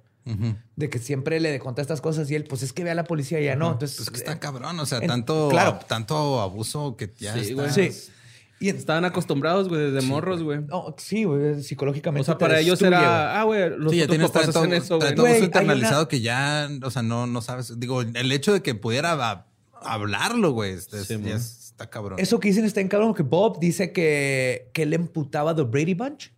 De 0.75 0.89
que 0.89 0.97
siempre 0.99 1.39
le 1.39 1.59
conté 1.59 1.81
estas 1.81 2.01
cosas 2.01 2.29
y 2.31 2.35
él, 2.35 2.45
pues 2.45 2.63
es 2.63 2.73
que 2.73 2.83
ve 2.83 2.89
a 2.91 2.95
la 2.95 3.03
policía 3.03 3.39
y 3.39 3.45
ya 3.45 3.55
no. 3.55 3.71
Entonces, 3.73 3.97
Pues 3.97 4.09
que 4.09 4.17
está 4.17 4.39
cabrón, 4.39 4.79
o 4.79 4.85
sea, 4.85 4.97
en- 4.97 5.07
tanto, 5.07 5.49
claro. 5.51 5.79
tanto 5.87 6.41
abuso 6.41 6.95
que 6.97 7.13
ya 7.17 7.33
Sí, 7.35 7.39
está. 7.51 7.53
güey. 7.53 7.69
Sí. 7.71 8.11
Y 8.59 8.69
en- 8.69 8.77
Estaban 8.77 9.05
acostumbrados, 9.05 9.67
güey, 9.69 9.91
desde 9.91 10.07
morros, 10.07 10.41
güey. 10.41 10.61
no, 10.61 10.95
sí, 10.97 11.25
güey, 11.25 11.61
psicológicamente. 11.61 12.21
O 12.21 12.23
sea, 12.25 12.37
para 12.37 12.59
ellos 12.59 12.79
destruye, 12.79 12.95
era, 13.03 13.39
ah, 13.39 13.43
güey, 13.43 13.69
los 13.77 13.91
Sí, 13.91 13.97
ya 13.99 14.07
tienes 14.07 14.27
papás 14.31 14.43
tanto, 14.45 14.59
hacen 14.61 14.73
eso, 14.73 14.97
güey. 14.97 15.13
todo 15.13 15.27
internalizado 15.37 16.01
una- 16.03 16.07
que 16.09 16.21
ya, 16.21 16.69
o 16.81 16.89
sea, 16.89 17.03
no, 17.03 17.27
no 17.27 17.41
sabes. 17.41 17.79
Digo, 17.79 18.01
el 18.01 18.31
hecho 18.31 18.53
de 18.53 18.61
que 18.63 18.73
pudiera 18.73 19.11
a- 19.13 19.45
hablarlo, 19.81 20.51
güey, 20.51 20.71
este, 20.73 21.03
Sí, 21.03 21.13
está 21.25 21.89
cabrón. 21.89 22.17
Eso 22.19 22.39
que 22.39 22.47
dicen 22.47 22.65
está 22.65 22.81
en 22.81 22.87
cabrón, 22.87 23.13
que 23.13 23.23
Bob 23.23 23.59
dice 23.59 23.91
que, 23.91 24.69
que 24.73 24.83
él 24.83 24.93
emputaba 24.93 25.53
The 25.55 25.63
Brady 25.63 25.93
Bunch 25.93 26.31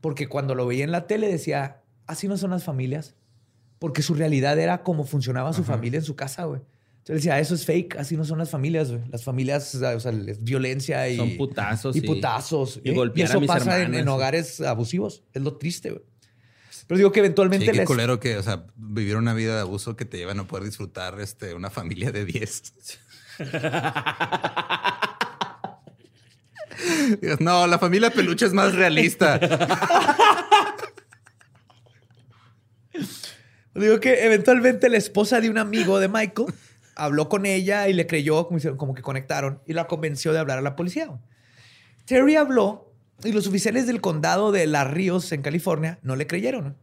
porque 0.00 0.26
cuando 0.26 0.54
lo 0.54 0.66
veía 0.66 0.84
en 0.84 0.90
la 0.90 1.06
tele 1.06 1.28
decía, 1.28 1.82
así 2.06 2.26
no 2.26 2.38
son 2.38 2.50
las 2.50 2.64
familias. 2.64 3.14
Porque 3.80 4.02
su 4.02 4.14
realidad 4.14 4.56
era 4.60 4.84
cómo 4.84 5.04
funcionaba 5.04 5.52
su 5.52 5.64
familia 5.64 5.98
en 5.98 6.04
su 6.04 6.14
casa, 6.14 6.44
güey. 6.44 6.60
Entonces 6.98 7.24
decía, 7.24 7.40
eso 7.40 7.54
es 7.56 7.64
fake, 7.64 7.96
así 7.96 8.16
no 8.16 8.24
son 8.24 8.38
las 8.38 8.50
familias, 8.50 8.90
güey. 8.92 9.02
Las 9.10 9.24
familias, 9.24 9.74
o 9.74 10.00
sea, 10.00 10.10
es 10.12 10.44
violencia 10.44 11.08
y... 11.08 11.16
Son 11.16 11.36
putazos 11.38 11.96
Y 11.96 12.00
y- 12.00 12.02
putazos. 12.02 12.78
y 12.84 12.90
¿eh? 12.90 12.94
golpear 12.94 13.26
a 13.26 13.30
eso 13.30 13.40
mis 13.40 13.48
pasa 13.48 13.76
en, 13.76 13.82
hermanas. 13.84 14.02
en 14.02 14.08
hogares 14.08 14.60
abusivos. 14.60 15.24
Es 15.32 15.40
lo 15.42 15.56
triste, 15.56 15.90
güey. 15.90 16.02
Pero 16.86 16.98
digo 16.98 17.10
que 17.12 17.20
Sí, 17.20 17.24
eventualmente... 17.24 17.64
qué 17.66 17.72
les- 17.72 17.86
culero 17.86 18.20
que, 18.20 18.36
o 18.36 18.42
sea, 18.42 18.66
vivir 18.76 19.16
una 19.16 19.32
vida 19.32 19.54
de 19.54 19.60
abuso 19.62 19.96
que 19.96 20.04
te 20.04 20.18
lleva 20.18 20.32
a 20.32 20.34
no 20.34 20.46
poder 20.46 20.64
disfrutar 20.66 21.18
este, 21.20 21.54
una 21.54 21.70
familia 21.70 22.12
de 22.12 22.26
10. 22.26 22.62
Digas, 27.20 27.40
no, 27.40 27.66
la 27.66 27.78
familia 27.78 28.10
peluche 28.10 28.46
es 28.46 28.52
más 28.52 28.74
realista. 28.74 29.38
Digo 33.74 34.00
que 34.00 34.24
eventualmente 34.24 34.88
la 34.88 34.96
esposa 34.96 35.40
de 35.40 35.48
un 35.48 35.58
amigo 35.58 36.00
de 36.00 36.08
Michael 36.08 36.52
habló 36.96 37.28
con 37.28 37.46
ella 37.46 37.88
y 37.88 37.92
le 37.92 38.06
creyó, 38.06 38.48
como, 38.76 38.94
que 38.94 39.02
conectaron, 39.02 39.60
y 39.66 39.72
la 39.72 39.86
convenció 39.86 40.32
de 40.32 40.38
hablar 40.38 40.58
a 40.58 40.62
la 40.62 40.76
policía. 40.76 41.08
Terry 42.04 42.36
habló 42.36 42.92
y 43.24 43.32
los 43.32 43.46
oficiales 43.46 43.86
del 43.86 44.00
condado 44.00 44.52
de 44.52 44.66
Las 44.66 44.90
Ríos, 44.90 45.30
en 45.32 45.42
California, 45.42 45.98
no 46.02 46.16
le 46.16 46.26
creyeron. 46.26 46.76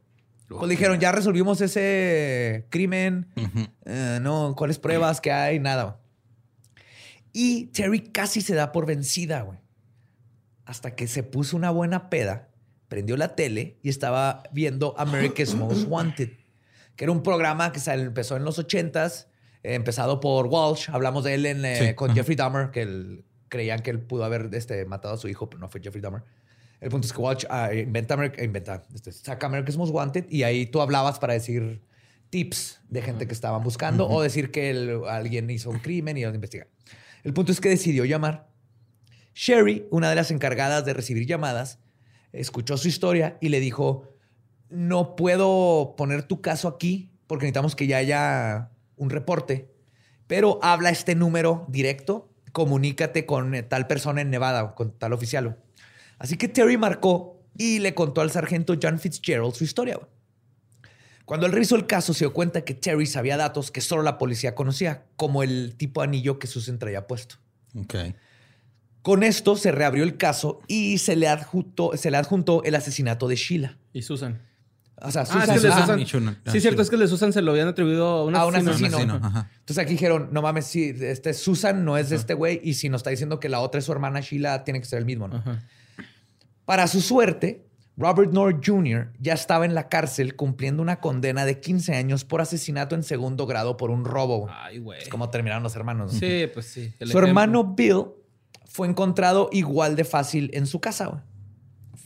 Pues 0.47 0.69
dijeron, 0.69 0.99
ya 0.99 1.11
resolvimos 1.11 1.59
ese 1.59 2.67
crimen, 2.69 3.27
eh, 3.85 4.19
no, 4.21 4.55
cuáles 4.57 4.79
pruebas 4.79 5.19
que 5.19 5.31
hay, 5.31 5.59
nada. 5.59 5.99
Y 7.33 7.65
Terry 7.67 7.99
casi 7.99 8.41
se 8.41 8.55
da 8.55 8.71
por 8.71 8.85
vencida, 8.85 9.41
güey. 9.41 9.59
Hasta 10.65 10.95
que 10.95 11.07
se 11.07 11.23
puso 11.23 11.57
una 11.57 11.69
buena 11.69 12.09
peda, 12.09 12.49
prendió 12.87 13.17
la 13.17 13.35
tele 13.35 13.77
y 13.83 13.89
estaba 13.89 14.43
viendo 14.51 14.95
America's 14.97 15.53
Most 15.53 15.85
Wanted, 15.87 16.29
que 16.97 17.05
era 17.05 17.13
un 17.13 17.23
programa 17.23 17.71
que 17.71 17.79
empezó 17.91 18.35
en 18.35 18.43
los 18.43 18.59
80s, 18.59 19.27
eh, 19.63 19.75
empezado 19.75 20.19
por 20.19 20.47
Walsh. 20.47 20.89
Hablamos 20.91 21.23
de 21.23 21.35
él 21.35 21.45
en, 21.45 21.63
eh, 21.63 21.87
Sí, 21.89 21.93
con 21.93 22.09
ajá. 22.09 22.15
Jeffrey 22.17 22.35
Dahmer, 22.35 22.71
que 22.71 22.81
él- 22.81 23.23
creían 23.47 23.79
que 23.81 23.91
él 23.91 24.01
pudo 24.01 24.25
haber 24.25 24.49
este, 24.53 24.83
matado 24.83 25.13
a 25.13 25.17
su 25.17 25.29
hijo, 25.29 25.49
pero 25.49 25.61
no 25.61 25.69
fue 25.69 25.79
Jeffrey 25.81 26.01
Dahmer. 26.01 26.23
El 26.81 26.89
punto 26.89 27.07
es 27.07 27.13
que 27.13 27.19
Walsh 27.21 27.45
ah, 27.49 27.73
inventa, 27.73 28.15
America- 28.15 28.43
inventa 28.43 28.83
este, 28.93 29.11
saca 29.13 29.47
America's 29.47 29.77
Most 29.77 29.93
Wanted 29.93 30.25
y 30.29 30.43
ahí 30.43 30.65
tú 30.65 30.81
hablabas 30.81 31.17
para 31.17 31.31
decir 31.33 31.81
tips 32.29 32.81
de 32.89 33.01
gente 33.01 33.25
que 33.25 33.33
estaban 33.33 33.63
buscando 33.63 34.07
o 34.09 34.21
decir 34.21 34.51
que 34.51 34.69
el- 34.69 35.01
alguien 35.07 35.49
hizo 35.49 35.69
un 35.69 35.79
crimen 35.79 36.17
y 36.17 36.21
iban 36.21 36.33
a 36.33 36.35
investigar. 36.35 36.67
El 37.23 37.33
punto 37.33 37.51
es 37.53 37.61
que 37.61 37.69
decidió 37.69 38.03
llamar. 38.05 38.49
Sherry, 39.33 39.87
una 39.91 40.09
de 40.09 40.15
las 40.15 40.31
encargadas 40.31 40.83
de 40.85 40.93
recibir 40.93 41.25
llamadas, 41.25 41.79
escuchó 42.33 42.77
su 42.77 42.87
historia 42.87 43.37
y 43.39 43.49
le 43.49 43.59
dijo, 43.59 44.09
no 44.69 45.15
puedo 45.15 45.95
poner 45.97 46.23
tu 46.23 46.41
caso 46.41 46.67
aquí 46.67 47.11
porque 47.27 47.43
necesitamos 47.45 47.75
que 47.75 47.87
ya 47.87 47.97
haya 47.97 48.71
un 48.95 49.09
reporte, 49.09 49.69
pero 50.27 50.59
habla 50.61 50.89
este 50.89 51.13
número 51.15 51.65
directo, 51.67 52.29
comunícate 52.51 53.25
con 53.25 53.53
eh, 53.53 53.63
tal 53.63 53.87
persona 53.87 54.21
en 54.21 54.29
Nevada, 54.29 54.73
con 54.75 54.97
tal 54.97 55.13
oficial. 55.13 55.57
Así 56.17 56.37
que 56.37 56.47
Terry 56.47 56.77
marcó 56.77 57.43
y 57.57 57.79
le 57.79 57.93
contó 57.93 58.21
al 58.21 58.31
sargento 58.31 58.75
John 58.81 58.99
Fitzgerald 58.99 59.53
su 59.53 59.63
historia. 59.63 59.99
Cuando 61.25 61.45
él 61.45 61.51
revisó 61.51 61.75
el 61.75 61.87
caso, 61.87 62.13
se 62.13 62.19
dio 62.19 62.33
cuenta 62.33 62.63
que 62.63 62.73
Terry 62.73 63.05
sabía 63.05 63.35
datos 63.35 63.69
que 63.69 63.81
solo 63.81 64.01
la 64.01 64.17
policía 64.17 64.55
conocía, 64.55 65.05
como 65.17 65.43
el 65.43 65.75
tipo 65.75 66.01
de 66.01 66.07
anillo 66.07 66.39
que 66.39 66.47
Susan 66.47 66.79
traía 66.79 67.05
puesto. 67.05 67.35
Ok. 67.75 67.95
Con 69.01 69.23
esto 69.23 69.57
se 69.57 69.71
reabrió 69.71 70.03
el 70.03 70.17
caso 70.17 70.61
y 70.67 70.97
se 70.99 71.17
le 71.17 71.27
adjuntó, 71.27 71.91
se 71.97 72.11
le 72.11 72.17
adjuntó 72.17 72.63
el 72.63 72.75
asesinato 72.75 73.27
de 73.27 73.35
Sheila. 73.35 73.77
Y 73.91 74.03
Susan. 74.03 74.46
O 74.99 75.11
sea, 75.11 75.21
Ah, 75.21 75.25
Susan. 75.25 75.41
es 75.55 75.61
que 75.61 75.67
Ah, 75.67 75.81
Susan. 75.81 75.99
Shuna- 75.99 76.37
ah, 76.45 76.51
Sí, 76.51 76.59
cierto, 76.59 76.81
es 76.81 76.89
que 76.89 76.95
el 76.95 77.01
de 77.01 77.07
Susan 77.07 77.31
se 77.31 77.41
lo 77.43 77.51
habían 77.51 77.67
atribuido 77.67 78.07
a 78.07 78.23
un 78.25 78.35
A 78.35 78.45
un 78.47 78.55
asesino. 78.55 78.87
asesino. 78.97 79.15
Un 79.17 79.23
ajá. 79.25 79.49
Entonces 79.59 79.77
aquí 79.77 79.91
dijeron, 79.91 80.29
no 80.31 80.41
mames, 80.41 80.65
sí, 80.65 80.93
este 80.99 81.33
Susan 81.35 81.85
no 81.85 81.97
es 81.97 82.09
de 82.09 82.15
este 82.15 82.33
güey 82.33 82.59
y 82.63 82.73
si 82.73 82.89
nos 82.89 82.99
está 82.99 83.11
diciendo 83.11 83.39
que 83.39 83.47
la 83.47 83.59
otra 83.59 83.77
es 83.79 83.85
su 83.85 83.91
hermana 83.91 84.21
Sheila, 84.21 84.63
tiene 84.63 84.79
que 84.79 84.85
ser 84.87 84.99
el 84.99 85.05
mismo, 85.05 85.27
¿no? 85.27 85.35
Ajá. 85.37 85.61
Para 86.65 86.87
su 86.87 87.01
suerte, 87.01 87.63
Robert 87.95 88.31
North 88.31 88.61
Jr. 88.65 89.11
ya 89.19 89.33
estaba 89.33 89.65
en 89.65 89.73
la 89.73 89.87
cárcel 89.87 90.35
cumpliendo 90.35 90.81
una 90.81 90.99
condena 90.99 91.45
de 91.45 91.59
15 91.59 91.95
años 91.95 92.25
por 92.25 92.41
asesinato 92.41 92.93
en 92.95 93.03
segundo 93.03 93.45
grado 93.47 93.77
por 93.77 93.89
un 93.91 94.03
robo. 94.05 94.47
Ay, 94.51 94.79
güey. 94.79 95.01
Es 95.01 95.09
como 95.09 95.29
terminaron 95.29 95.63
los 95.63 95.75
hermanos. 95.75 96.13
¿no? 96.13 96.19
Sí, 96.19 96.45
pues 96.53 96.65
sí. 96.67 96.93
Su 96.99 97.03
ejemplo. 97.05 97.27
hermano 97.27 97.63
Bill 97.75 98.05
fue 98.65 98.87
encontrado 98.87 99.49
igual 99.51 99.95
de 99.95 100.03
fácil 100.05 100.49
en 100.53 100.65
su 100.67 100.79
casa. 100.79 101.05
güey. 101.07 101.21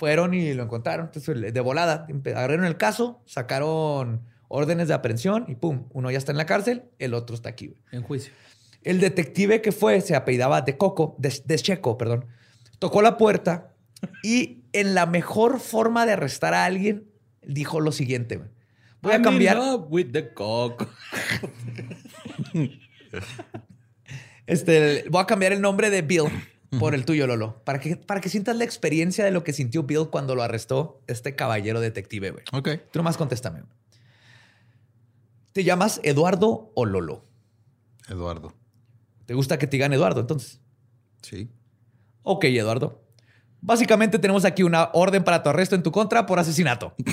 Fueron 0.02 0.34
y 0.34 0.52
lo 0.56 0.64
encontraron. 0.64 1.06
Entonces, 1.14 1.54
de 1.54 1.60
volada, 1.62 2.08
agarraron 2.26 2.66
el 2.66 2.76
caso, 2.76 3.22
sacaron 3.28 4.24
órdenes 4.48 4.88
de 4.88 4.96
aprehensión 4.96 5.46
y 5.48 5.54
pum, 5.54 5.86
uno 5.92 6.10
ya 6.10 6.18
está 6.18 6.32
en 6.32 6.40
la 6.40 6.48
cárcel, 6.48 6.86
el 6.98 7.14
otro 7.14 7.36
está 7.36 7.50
aquí. 7.50 7.68
güey. 7.68 7.80
En 7.92 8.02
juicio. 8.02 8.34
El 8.82 9.00
detective 9.00 9.62
que 9.62 9.72
fue, 9.72 10.02
se 10.02 10.16
apellidaba 10.16 10.62
de 10.64 10.76
Coco, 10.76 11.16
de, 11.20 11.32
de 11.46 11.56
Checo, 11.60 12.00
perdón, 12.00 12.26
tocó 12.80 13.04
la 13.04 13.16
puerta 13.16 13.76
y 14.24 14.64
en 14.74 14.96
la 14.96 15.06
mejor 15.06 15.60
forma 15.60 16.08
de 16.08 16.14
arrestar 16.14 16.56
a 16.56 16.66
alguien, 16.66 17.06
dijo 17.44 17.80
lo 17.80 17.92
siguiente. 17.92 18.38
güey. 18.38 18.50
Voy 19.04 19.12
a 19.12 19.16
I'm 19.18 19.22
in 19.22 19.26
cambiar. 19.26 19.58
love 19.58 19.86
with 19.92 20.08
the 20.12 20.34
coco. 20.34 20.90
Este, 24.48 25.06
voy 25.10 25.22
a 25.22 25.26
cambiar 25.26 25.54
el 25.54 25.62
nombre 25.62 25.90
de 25.90 26.02
Bill 26.02 26.24
por 26.80 26.96
el 26.96 27.06
tuyo, 27.06 27.28
Lolo, 27.28 27.62
para 27.64 27.80
que, 27.80 27.98
para 27.98 28.22
que 28.22 28.30
sientas 28.30 28.56
la 28.56 28.64
experiencia 28.64 29.26
de 29.26 29.32
lo 29.32 29.44
que 29.44 29.54
sintió 29.54 29.84
Bill 29.84 30.10
cuando 30.10 30.36
lo 30.36 30.44
arrestó 30.44 31.02
este 31.08 31.36
caballero 31.36 31.80
detective, 31.82 32.32
güey. 32.32 32.44
Ok. 32.54 32.70
Tú 32.92 33.00
nomás 33.00 33.18
contéstame. 33.18 33.64
¿Te 35.54 35.64
llamas 35.64 36.00
Eduardo 36.04 36.72
o 36.76 36.86
Lolo? 36.86 37.26
Eduardo. 38.08 38.54
¿Te 39.26 39.34
gusta 39.34 39.58
que 39.58 39.68
te 39.68 39.78
digan 39.78 39.94
Eduardo 39.94 40.22
entonces? 40.22 40.62
Sí. 41.22 41.50
Ok, 42.24 42.46
Eduardo. 42.46 43.02
Básicamente 43.60 44.18
tenemos 44.18 44.44
aquí 44.46 44.64
una 44.64 44.90
orden 44.94 45.24
para 45.24 45.44
tu 45.44 45.50
arresto 45.50 45.76
en 45.76 45.84
tu 45.84 45.92
contra 45.92 46.26
por 46.26 46.40
asesinato. 46.40 46.96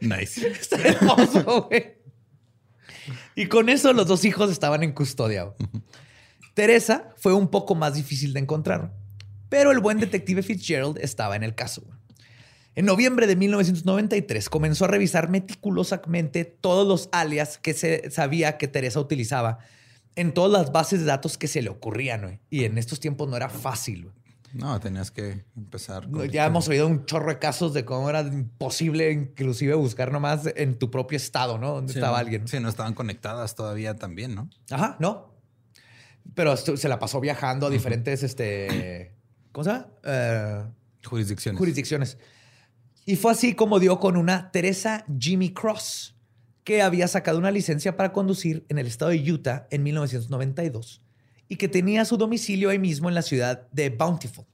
Nice. 0.00 0.48
Está 0.48 0.76
hermoso, 0.76 1.68
güey. 1.68 1.98
Y 3.34 3.46
con 3.46 3.68
eso 3.68 3.92
los 3.92 4.06
dos 4.06 4.24
hijos 4.24 4.50
estaban 4.50 4.82
en 4.82 4.92
custodia. 4.92 5.54
Teresa 6.58 7.10
fue 7.16 7.34
un 7.34 7.46
poco 7.46 7.76
más 7.76 7.94
difícil 7.94 8.32
de 8.32 8.40
encontrar, 8.40 8.92
pero 9.48 9.70
el 9.70 9.78
buen 9.78 10.00
detective 10.00 10.42
Fitzgerald 10.42 10.98
estaba 10.98 11.36
en 11.36 11.44
el 11.44 11.54
caso. 11.54 11.84
En 12.74 12.84
noviembre 12.84 13.28
de 13.28 13.36
1993 13.36 14.48
comenzó 14.48 14.86
a 14.86 14.88
revisar 14.88 15.30
meticulosamente 15.30 16.44
todos 16.44 16.84
los 16.84 17.10
alias 17.12 17.58
que 17.58 17.74
se 17.74 18.10
sabía 18.10 18.58
que 18.58 18.66
Teresa 18.66 18.98
utilizaba 18.98 19.58
en 20.16 20.34
todas 20.34 20.50
las 20.50 20.72
bases 20.72 20.98
de 20.98 21.06
datos 21.06 21.38
que 21.38 21.46
se 21.46 21.62
le 21.62 21.70
ocurrían. 21.70 22.40
Y 22.50 22.64
en 22.64 22.76
estos 22.76 22.98
tiempos 22.98 23.28
no 23.28 23.36
era 23.36 23.48
fácil. 23.50 24.10
No, 24.52 24.80
tenías 24.80 25.12
que 25.12 25.44
empezar. 25.56 26.10
con- 26.10 26.28
Ya 26.28 26.46
hemos 26.46 26.66
oído 26.66 26.88
un 26.88 27.04
chorro 27.06 27.28
de 27.30 27.38
casos 27.38 27.72
de 27.72 27.84
cómo 27.84 28.10
era 28.10 28.22
imposible 28.22 29.12
inclusive 29.12 29.74
buscar 29.74 30.10
nomás 30.10 30.40
en 30.56 30.76
tu 30.76 30.90
propio 30.90 31.14
estado, 31.18 31.56
¿no? 31.58 31.74
Donde 31.74 31.92
Sí, 31.92 32.00
estaba 32.00 32.18
alguien. 32.18 32.48
Sí, 32.48 32.58
no 32.58 32.68
estaban 32.68 32.94
conectadas 32.94 33.54
todavía 33.54 33.94
también, 33.94 34.34
¿no? 34.34 34.50
Ajá, 34.70 34.96
no. 34.98 35.37
Pero 36.34 36.56
se 36.56 36.88
la 36.88 36.98
pasó 36.98 37.20
viajando 37.20 37.66
a 37.66 37.70
diferentes, 37.70 38.22
este, 38.22 39.14
¿cómo 39.52 39.64
se 39.64 39.70
llama? 39.70 39.86
Eh, 40.04 40.64
Jurisdicciones. 41.04 41.58
jurisdicciones. 41.58 42.18
Y 43.06 43.16
fue 43.16 43.32
así 43.32 43.54
como 43.54 43.80
dio 43.80 43.98
con 43.98 44.16
una 44.16 44.50
Teresa 44.50 45.06
Jimmy 45.18 45.52
Cross, 45.52 46.16
que 46.64 46.82
había 46.82 47.08
sacado 47.08 47.38
una 47.38 47.50
licencia 47.50 47.96
para 47.96 48.12
conducir 48.12 48.66
en 48.68 48.78
el 48.78 48.86
estado 48.86 49.10
de 49.12 49.32
Utah 49.32 49.66
en 49.70 49.82
1992 49.82 51.02
y 51.48 51.56
que 51.56 51.68
tenía 51.68 52.04
su 52.04 52.18
domicilio 52.18 52.68
ahí 52.68 52.78
mismo 52.78 53.08
en 53.08 53.14
la 53.14 53.22
ciudad 53.22 53.66
de 53.72 53.88
Bountiful. 53.88 54.44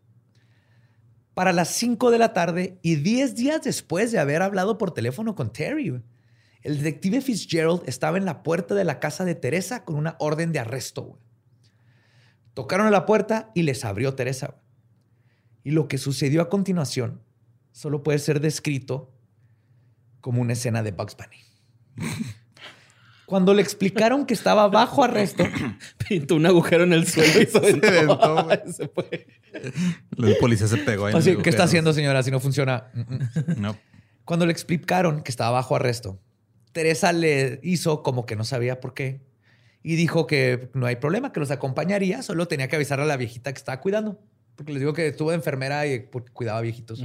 Para 1.35 1.53
las 1.53 1.71
5 1.71 2.13
de 2.13 2.19
la 2.19 2.33
tarde 2.33 2.79
y 2.83 2.95
10 2.95 3.35
días 3.35 3.63
después 3.63 4.13
de 4.13 4.21
haber 4.21 4.43
hablado 4.43 4.79
por 4.79 4.95
teléfono 4.95 5.35
con 5.35 5.53
Terry, 5.53 6.01
el 6.63 6.77
detective 6.77 7.21
Fitzgerald 7.21 7.83
estaba 7.87 8.17
en 8.17 8.25
la 8.25 8.45
puerta 8.45 8.77
de 8.77 8.85
la 8.85 9.01
casa 9.01 9.25
de 9.25 9.35
Teresa 9.35 9.85
con 9.85 9.97
una 9.97 10.15
orden 10.21 10.53
de 10.53 10.61
arresto. 10.61 11.19
Tocaron 12.55 12.87
a 12.87 12.91
la 12.91 13.05
puerta 13.05 13.51
y 13.55 13.63
les 13.63 13.85
abrió 13.85 14.15
Teresa. 14.15 14.55
Y 15.65 15.73
lo 15.73 15.89
que 15.89 15.99
sucedió 15.99 16.41
a 16.43 16.49
continuación 16.49 17.23
solo 17.73 18.03
puede 18.03 18.19
ser 18.19 18.41
descrito 18.41 19.13
como 20.21 20.41
una 20.41 20.53
escena 20.53 20.83
de 20.83 20.93
Bugs 20.93 21.17
Bunny. 21.17 22.09
Cuando 23.27 23.55
le 23.55 23.63
explicaron 23.63 24.27
que 24.27 24.35
estaba 24.35 24.69
bajo 24.69 25.03
arresto, 25.03 25.45
Pintó 26.09 26.37
un 26.37 26.47
agujero 26.47 26.85
en 26.85 26.93
el 26.93 27.07
suelo 27.07 27.43
y 27.43 27.47
se 27.51 27.59
aventó. 27.59 28.49
Se 28.73 28.89
fue. 28.89 29.27
El 30.17 30.37
policía 30.39 30.67
se 30.67 30.77
pegó 30.79 31.07
ahí. 31.07 31.15
así, 31.15 31.37
¿qué 31.37 31.51
está 31.51 31.65
haciendo 31.65 31.93
señora 31.93 32.23
si 32.23 32.31
no 32.31 32.41
funciona? 32.41 32.91
No. 33.57 33.77
Cuando 34.25 34.47
le 34.47 34.53
explicaron 34.53 35.23
que 35.23 35.31
estaba 35.31 35.53
bajo 35.53 35.77
arresto, 35.77 36.21
Teresa 36.73 37.13
le 37.13 37.61
hizo 37.63 38.03
como 38.03 38.27
que 38.27 38.37
no 38.37 38.45
sabía 38.45 38.81
por 38.81 38.95
qué 38.95 39.21
y 39.86 39.97
dijo 39.97 40.27
que 40.27 40.70
no 40.73 40.86
hay 40.86 40.97
problema, 40.97 41.31
que 41.31 41.40
los 41.40 41.51
acompañaría, 41.51 42.23
solo 42.23 42.48
tenía 42.48 42.69
que 42.69 42.77
avisar 42.77 43.01
a 43.01 43.05
la 43.05 43.19
viejita 43.19 43.52
que 43.52 43.59
estaba 43.59 43.81
cuidando, 43.81 44.19
porque 44.56 44.73
les 44.73 44.81
digo 44.81 44.94
que 44.94 45.09
estuvo 45.09 45.28
de 45.28 45.36
enfermera 45.36 45.86
y 45.86 46.01
porque 46.01 46.32
cuidaba 46.32 46.62
viejitos. 46.62 47.05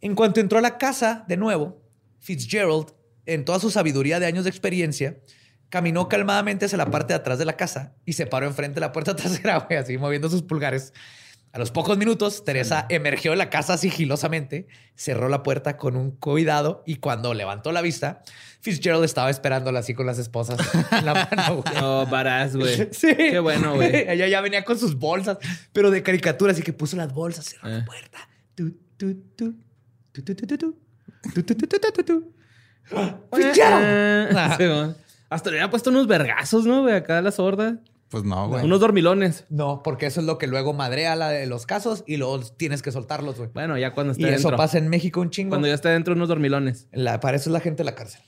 En 0.00 0.14
cuanto 0.14 0.40
entró 0.40 0.58
a 0.58 0.62
la 0.62 0.78
casa 0.78 1.26
de 1.28 1.36
nuevo, 1.36 1.82
Fitzgerald, 2.20 2.94
en 3.26 3.44
toda 3.44 3.60
su 3.60 3.70
sabiduría 3.70 4.18
de 4.18 4.24
años 4.24 4.44
de 4.44 4.50
experiencia, 4.50 5.18
caminó 5.68 6.08
calmadamente 6.08 6.64
hacia 6.64 6.78
la 6.78 6.90
parte 6.90 7.12
de 7.12 7.18
atrás 7.18 7.38
de 7.38 7.44
la 7.44 7.56
casa 7.56 7.96
y 8.06 8.14
se 8.14 8.26
paró 8.26 8.46
enfrente 8.46 8.76
de 8.76 8.80
la 8.80 8.92
puerta 8.92 9.14
trasera, 9.16 9.58
güey, 9.58 9.78
así 9.78 9.98
moviendo 9.98 10.30
sus 10.30 10.42
pulgares. 10.42 10.94
A 11.54 11.58
los 11.58 11.70
pocos 11.70 11.98
minutos, 11.98 12.44
Teresa 12.44 12.86
emergió 12.88 13.32
de 13.32 13.36
la 13.36 13.50
casa 13.50 13.76
sigilosamente, 13.76 14.68
cerró 14.94 15.28
la 15.28 15.42
puerta 15.42 15.76
con 15.76 15.96
un 15.96 16.12
cuidado 16.12 16.82
y 16.86 16.96
cuando 16.96 17.34
levantó 17.34 17.72
la 17.72 17.82
vista, 17.82 18.22
Fitzgerald 18.60 19.04
estaba 19.04 19.28
esperándola 19.28 19.80
así 19.80 19.92
con 19.92 20.06
las 20.06 20.18
esposas 20.18 20.58
en 20.92 21.04
la 21.04 21.28
mano, 21.30 21.62
güey. 21.62 21.74
No, 21.74 22.06
varaz, 22.06 22.56
güey. 22.56 22.88
Sí. 22.92 23.14
Qué 23.14 23.38
bueno, 23.38 23.74
güey. 23.74 23.94
Ella 24.08 24.28
ya 24.28 24.40
venía 24.40 24.64
con 24.64 24.78
sus 24.78 24.98
bolsas, 24.98 25.36
pero 25.74 25.90
de 25.90 26.02
caricatura, 26.02 26.52
así 26.52 26.62
que 26.62 26.72
puso 26.72 26.96
las 26.96 27.12
bolsas, 27.12 27.44
cerró 27.44 27.68
Eh. 27.68 27.78
la 27.80 27.84
puerta. 27.84 28.28
Tu, 28.54 28.70
tu, 28.96 29.14
tu, 29.36 29.52
tu, 30.12 30.22
tu, 30.22 30.34
tu, 30.34 30.46
tu, 30.46 30.56
tu. 30.56 30.78
Tu, 31.34 31.42
tu, 31.42 31.54
tu, 31.54 31.66
tu, 31.66 31.78
tu, 31.78 31.92
tu, 31.92 32.02
tu. 32.04 32.32
¡Fitzgerald! 33.36 34.36
Ah. 34.36 34.94
Hasta 35.30 35.50
le 35.50 35.58
había 35.60 35.70
puesto 35.70 35.90
unos 35.90 36.06
vergazos, 36.06 36.64
¿no, 36.64 36.82
güey? 36.82 36.94
Acá 36.94 37.18
a 37.18 37.22
la 37.22 37.30
sorda. 37.30 37.78
Pues 38.12 38.22
no, 38.24 38.46
güey. 38.46 38.64
Unos 38.64 38.78
dormilones. 38.78 39.46
No, 39.48 39.82
porque 39.82 40.06
eso 40.06 40.20
es 40.20 40.26
lo 40.26 40.36
que 40.38 40.46
luego 40.46 40.72
madrea 40.74 41.16
la 41.16 41.30
de 41.30 41.46
los 41.46 41.66
casos 41.66 42.04
y 42.06 42.18
luego 42.18 42.40
tienes 42.40 42.82
que 42.82 42.92
soltarlos, 42.92 43.38
güey. 43.38 43.48
Bueno, 43.54 43.76
ya 43.78 43.94
cuando 43.94 44.12
Y 44.12 44.22
está 44.22 44.34
eso 44.36 44.56
pasa 44.56 44.76
en 44.78 44.88
México 44.88 45.20
un 45.22 45.30
chingo. 45.30 45.48
Cuando 45.48 45.66
ya 45.66 45.74
está 45.74 45.88
dentro, 45.88 46.12
unos 46.14 46.28
dormilones. 46.28 46.88
La- 46.92 47.18
para 47.20 47.38
eso 47.38 47.48
es 47.48 47.52
la 47.54 47.60
gente 47.60 47.78
de 47.78 47.84
la 47.86 47.94
cárcel. 47.94 48.20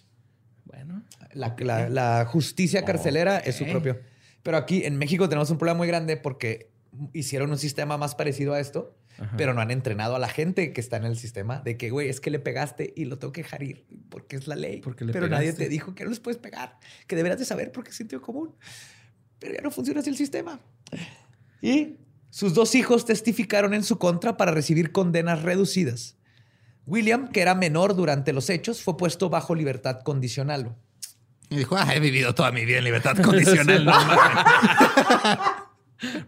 Bueno. 0.64 1.04
La, 1.34 1.54
la- 1.58 1.88
la 1.90 2.24
justicia 2.26 2.84
carcelera 2.84 3.38
es 3.38 3.56
su 3.56 3.66
propio. 3.66 4.00
Pero 4.42 4.56
aquí 4.56 4.84
en 4.84 4.96
México 4.96 5.28
tenemos 5.28 5.50
un 5.50 5.58
problema 5.58 5.76
muy 5.78 5.86
grande 5.88 6.16
porque 6.16 6.70
hicieron 7.12 7.50
un 7.50 7.58
sistema 7.58 7.98
más 7.98 8.14
parecido 8.14 8.54
a 8.54 8.60
esto, 8.60 8.96
pero 9.36 9.52
no 9.54 9.60
han 9.60 9.70
entrenado 9.70 10.16
a 10.16 10.18
la 10.18 10.28
gente 10.28 10.72
que 10.72 10.80
está 10.80 10.96
en 10.96 11.04
el 11.04 11.16
sistema 11.16 11.60
de 11.60 11.76
que, 11.76 11.90
güey, 11.90 12.08
es 12.08 12.20
que 12.20 12.30
le 12.30 12.38
pegaste 12.38 12.92
y 12.96 13.04
lo 13.04 13.18
tengo 13.18 13.32
que 13.32 13.42
dejar 13.42 13.62
ir 13.62 13.84
porque 14.08 14.36
es 14.36 14.46
la 14.48 14.54
ley. 14.56 14.80
Porque 14.80 15.04
le 15.04 15.12
pero 15.12 15.28
nadie 15.28 15.52
te 15.52 15.68
dijo 15.68 15.94
que 15.94 16.04
no 16.04 16.10
les 16.10 16.20
puedes 16.20 16.38
pegar, 16.38 16.78
que 17.06 17.16
deberías 17.16 17.38
de 17.38 17.44
saber 17.44 17.70
porque 17.72 17.90
es 17.90 17.96
sentido 17.96 18.20
común. 18.22 18.54
Pero 19.44 19.56
ya 19.56 19.60
no 19.60 19.70
funciona 19.70 20.00
así 20.00 20.08
el 20.08 20.16
sistema. 20.16 20.58
Y 21.60 21.98
sus 22.30 22.54
dos 22.54 22.74
hijos 22.74 23.04
testificaron 23.04 23.74
en 23.74 23.84
su 23.84 23.98
contra 23.98 24.38
para 24.38 24.52
recibir 24.52 24.90
condenas 24.90 25.42
reducidas. 25.42 26.16
William, 26.86 27.28
que 27.28 27.42
era 27.42 27.54
menor 27.54 27.94
durante 27.94 28.32
los 28.32 28.48
hechos, 28.48 28.82
fue 28.82 28.96
puesto 28.96 29.28
bajo 29.28 29.54
libertad 29.54 30.00
condicional. 30.00 30.74
Y 31.50 31.56
dijo, 31.56 31.76
ah, 31.76 31.94
he 31.94 32.00
vivido 32.00 32.34
toda 32.34 32.52
mi 32.52 32.64
vida 32.64 32.78
en 32.78 32.84
libertad 32.84 33.18
condicional. 33.22 33.84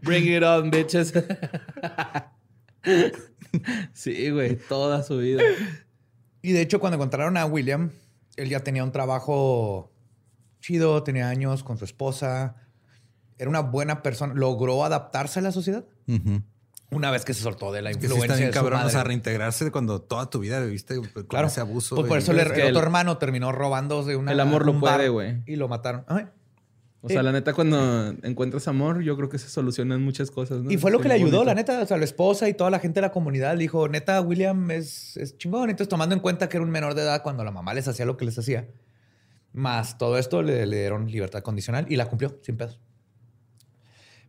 Bring 0.03 0.31
it 0.31 0.43
on, 0.43 0.71
bitches. 0.71 1.15
sí, 3.95 4.29
güey. 4.29 4.57
Toda 4.57 5.03
su 5.03 5.17
vida. 5.17 5.43
Y 6.43 6.53
de 6.53 6.61
hecho, 6.61 6.81
cuando 6.81 6.97
encontraron 6.97 7.39
a 7.39 7.47
William, 7.47 7.93
él 8.37 8.51
ya 8.51 8.61
tenía 8.61 8.85
un 8.85 8.93
trabajo 8.93 9.91
chido, 10.61 11.03
tenía 11.03 11.31
años 11.31 11.65
con 11.65 11.79
su 11.79 11.87
esposa, 11.87 12.57
era 13.39 13.49
una 13.51 13.61
buena 13.61 14.03
persona, 14.03 14.35
logró 14.35 14.85
adaptarse 14.85 15.39
a 15.41 15.43
la 15.43 15.53
sociedad 15.53 15.85
una 16.91 17.11
vez 17.11 17.25
que 17.25 17.35
se 17.35 17.43
soltó 17.43 17.73
de 17.73 17.83
la 17.83 17.91
Es 17.91 17.97
que 17.97 18.07
sí 18.07 18.13
influencia 18.13 18.35
está 18.35 18.37
bien 18.39 18.51
de 18.51 18.53
su 18.53 18.59
cabrón, 18.61 18.79
o 18.79 18.83
madre. 18.83 18.93
sea, 18.93 19.05
reintegrarse 19.05 19.71
cuando 19.73 20.01
toda 20.03 20.31
tu 20.31 20.39
vida 20.39 20.61
viviste 20.61 20.97
con 20.97 21.25
Claro. 21.25 21.49
ese 21.49 21.61
abuso. 21.61 21.97
Pues 21.97 22.07
por 22.07 22.19
eso 22.19 22.33
el 22.33 22.39
otro 22.41 22.81
hermano 22.83 23.19
terminó 23.19 23.51
robando 23.53 24.05
de 24.05 24.15
una 24.17 24.33
El 24.33 24.41
amor 24.41 24.65
lo 24.65 24.79
puede, 24.79 25.09
güey. 25.09 25.43
Y 25.47 25.57
lo 25.57 25.67
mataron. 25.69 26.05
Ay. 26.07 26.27
O 27.03 27.09
sea, 27.09 27.23
la 27.23 27.31
neta, 27.31 27.55
cuando 27.55 28.15
encuentras 28.25 28.67
amor, 28.67 29.01
yo 29.03 29.17
creo 29.17 29.29
que 29.29 29.39
se 29.39 29.49
solucionan 29.49 30.03
muchas 30.03 30.31
cosas, 30.33 30.59
¿no? 30.63 30.71
Y 30.73 30.77
fue 30.77 30.91
lo 30.91 30.99
Sí, 30.99 31.03
que 31.03 31.09
le 31.09 31.15
ayudó, 31.15 31.39
bonito. 31.39 31.45
la 31.45 31.55
neta. 31.55 31.81
O 31.83 31.87
sea, 31.87 31.97
la 31.99 32.05
esposa 32.05 32.49
y 32.49 32.55
toda 32.55 32.69
la 32.71 32.79
gente 32.81 32.97
de 33.01 33.03
la 33.07 33.13
comunidad 33.13 33.55
le 33.55 33.61
dijo, 33.61 33.89
neta, 33.89 34.21
William 34.21 34.71
es, 34.73 35.17
es 35.17 35.37
chingón. 35.39 35.71
Entonces, 35.71 35.89
tomando 35.89 36.15
en 36.17 36.21
cuenta 36.21 36.49
que 36.49 36.57
era 36.57 36.65
un 36.65 36.71
menor 36.71 36.95
de 36.95 37.03
edad 37.03 37.23
cuando 37.23 37.45
la 37.45 37.51
mamá 37.53 37.75
les 37.75 37.87
hacía 37.87 38.07
lo 38.07 38.17
que 38.17 38.25
les 38.25 38.37
hacía, 38.39 38.67
más 39.53 39.99
todo 39.99 40.19
esto 40.19 40.43
le, 40.43 40.67
le 40.67 40.79
dieron 40.81 41.09
libertad 41.11 41.43
condicional 41.43 41.87
y 41.89 41.97
la 41.97 42.07
cumplió 42.07 42.39
sin 42.43 42.57
pedos. 42.57 42.81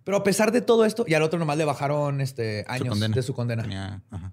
Pero 0.08 0.16
a 0.16 0.24
pesar 0.24 0.54
de 0.54 0.62
todo 0.62 0.86
esto, 0.86 1.04
y 1.06 1.16
al 1.16 1.22
otro 1.22 1.38
nomás 1.38 1.58
le 1.58 1.66
bajaron 1.66 2.22
este, 2.22 2.64
años 2.70 2.98
de 2.98 3.22
su 3.22 3.34
condena. 3.34 3.64
Tenía- 3.64 4.02
ajá. 4.10 4.32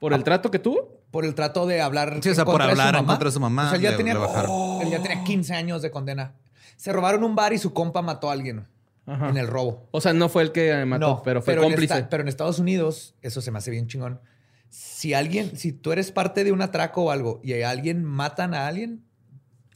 ¿Por 0.00 0.12
el 0.12 0.24
trato 0.24 0.50
que 0.50 0.58
tuvo? 0.58 1.00
Por 1.12 1.24
el 1.24 1.36
trato 1.36 1.64
de 1.64 1.80
hablar. 1.80 2.18
Sí, 2.24 2.30
o 2.30 2.34
sea, 2.34 2.44
por 2.44 2.60
hablar 2.60 2.88
en 2.88 2.94
mamá. 3.02 3.12
contra 3.12 3.28
de 3.28 3.32
su 3.32 3.38
mamá, 3.38 3.66
O 3.66 3.68
sea, 3.68 3.76
él 3.76 3.82
ya, 3.82 3.90
le- 3.92 3.96
tenía, 3.96 4.14
le 4.14 4.18
bajaron. 4.18 4.82
él 4.82 4.90
ya 4.90 5.00
tenía 5.00 5.22
15 5.22 5.54
años 5.54 5.80
de 5.80 5.92
condena. 5.92 6.34
Se 6.76 6.92
robaron 6.92 7.22
un 7.22 7.36
bar 7.36 7.52
y 7.52 7.58
su 7.58 7.72
compa 7.72 8.02
mató 8.02 8.30
a 8.30 8.32
alguien 8.32 8.66
Ajá. 9.06 9.28
en 9.28 9.36
el 9.36 9.46
robo. 9.46 9.86
O 9.92 10.00
sea, 10.00 10.12
no 10.12 10.28
fue 10.28 10.42
el 10.42 10.50
que 10.50 10.84
mató, 10.86 11.06
No, 11.06 11.22
pero 11.22 11.40
fue 11.40 11.54
en 11.54 11.60
cómplice. 11.60 11.94
esta- 11.94 12.08
pero 12.08 12.22
en 12.24 12.28
Estados 12.28 12.58
Unidos, 12.58 13.14
eso 13.22 13.40
se 13.40 13.52
me 13.52 13.58
hace 13.58 13.70
bien 13.70 13.86
chingón. 13.86 14.20
Si 14.70 15.14
alguien, 15.14 15.56
si 15.56 15.70
tú 15.72 15.92
eres 15.92 16.10
parte 16.10 16.42
de 16.42 16.50
un 16.50 16.60
atraco 16.62 17.04
o 17.04 17.10
algo 17.12 17.40
y 17.44 17.52
a 17.62 17.70
alguien 17.70 18.02
matan 18.02 18.54
a 18.54 18.66
alguien, 18.66 19.04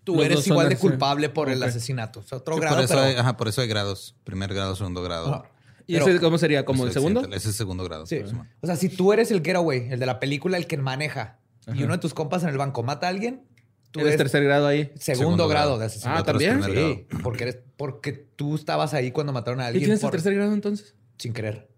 tú 0.08 0.16
Los 0.16 0.24
eres 0.24 0.46
igual 0.46 0.70
de 0.70 0.78
culpable 0.78 1.28
por 1.28 1.50
el 1.50 1.62
asesinato. 1.62 2.20
O 2.20 2.22
sea, 2.22 2.38
otro 2.38 2.54
Sí, 2.54 2.60
grado, 2.62 2.76
por, 2.76 2.84
eso 2.86 2.94
pero- 2.94 3.04
hay, 3.06 3.14
ajá, 3.16 3.36
por 3.36 3.46
eso 3.48 3.60
hay 3.60 3.68
grados. 3.68 4.16
Primer 4.24 4.54
grado, 4.54 4.74
segundo 4.74 5.02
grado. 5.02 5.34
Ajá. 5.34 5.50
¿Y 5.86 5.92
Pero- 5.94 6.06
ese 6.08 6.20
cómo 6.20 6.38
sería? 6.38 6.64
¿Como 6.64 6.86
el 6.86 6.92
segundo? 6.92 7.20
Ese 7.26 7.36
es 7.36 7.46
el 7.46 7.52
segundo 7.52 7.84
grado. 7.84 8.06
Sí. 8.06 8.20
O 8.62 8.66
sea, 8.66 8.76
si 8.76 8.88
tú 8.88 9.12
eres 9.12 9.30
el 9.30 9.42
getaway, 9.42 9.88
el 9.92 10.00
de 10.00 10.06
la 10.06 10.18
película, 10.18 10.56
el 10.56 10.66
que 10.66 10.78
maneja, 10.78 11.40
y 11.74 11.82
uno 11.82 11.92
de 11.92 11.98
tus 11.98 12.14
compas 12.14 12.42
en 12.42 12.48
el 12.48 12.56
banco 12.56 12.82
mata 12.82 13.06
a 13.06 13.10
alguien, 13.10 13.44
tú 13.90 14.00
Eres 14.00 14.14
eres 14.14 14.18
tercer 14.32 14.44
grado 14.44 14.66
ahí. 14.66 14.90
segundo, 14.98 15.18
Segundo 15.24 15.48
grado, 15.48 15.76
grado. 15.76 15.78
de 15.78 15.84
Ah, 15.84 15.86
asesinato. 15.88 16.20
es 16.20 16.26
¿también? 16.26 16.62
Sí, 16.64 17.06
porque, 17.22 17.44
eres, 17.44 17.58
porque 17.76 18.12
tú 18.14 18.54
estabas 18.54 18.94
ahí 18.94 19.12
cuando 19.12 19.34
mataron 19.34 19.60
a 19.60 19.64
¿Y 19.64 19.66
alguien 19.66 19.84
quién 19.84 19.92
es 19.92 20.00
el 20.00 20.06
por- 20.06 20.10
tercer 20.12 20.34
grado 20.34 20.54
entonces? 20.54 20.94
sin 21.18 21.34
querer. 21.34 21.68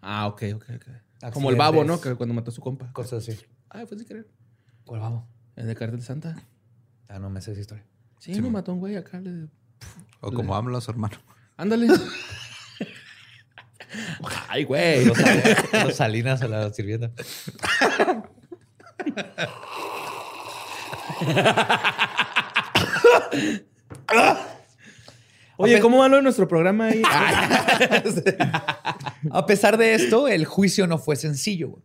Ah, 0.00 0.26
ok, 0.28 0.42
ok, 0.54 0.64
ok. 0.76 1.32
Como 1.34 1.50
el 1.50 1.56
babo, 1.56 1.84
¿no? 1.84 2.00
Que 2.00 2.14
cuando 2.14 2.34
mató 2.34 2.50
a 2.50 2.54
su 2.54 2.60
compa. 2.62 2.90
Cosas 2.92 3.26
así. 3.28 3.38
Ah, 3.70 3.84
fue 3.86 3.96
sin 3.98 4.06
querer. 4.06 4.26
¿Cuál 4.86 5.00
vamos? 5.00 5.24
El 5.56 5.66
de 5.66 5.74
Cártel 5.74 6.02
Santa. 6.02 6.36
Ah, 7.08 7.18
no 7.18 7.30
me 7.30 7.40
sé 7.40 7.52
esa 7.52 7.60
historia. 7.60 7.84
Sí, 8.18 8.32
no 8.40 8.50
mató 8.50 8.72
a 8.72 8.74
un 8.74 8.80
güey 8.80 8.96
acá. 8.96 9.20
Le... 9.20 9.46
O 10.20 10.32
como 10.32 10.56
habla 10.56 10.80
su 10.80 10.90
hermano. 10.90 11.16
Ándale. 11.56 11.88
Ay, 14.48 14.64
güey. 14.64 15.04
Los, 15.04 15.16
sal- 15.18 15.42
los 15.84 15.94
salinas 15.96 16.42
a 16.42 16.48
la 16.48 16.72
sirvienta. 16.72 17.10
Oye, 25.56 25.78
¿cómo 25.80 25.98
va 25.98 26.08
lo 26.08 26.16
de 26.16 26.22
nuestro 26.22 26.48
programa 26.48 26.86
ahí? 26.86 27.02
A 29.30 29.46
pesar 29.46 29.76
de 29.78 29.94
esto, 29.94 30.26
el 30.28 30.44
juicio 30.46 30.86
no 30.86 30.98
fue 30.98 31.16
sencillo. 31.16 31.68
güey. 31.68 31.82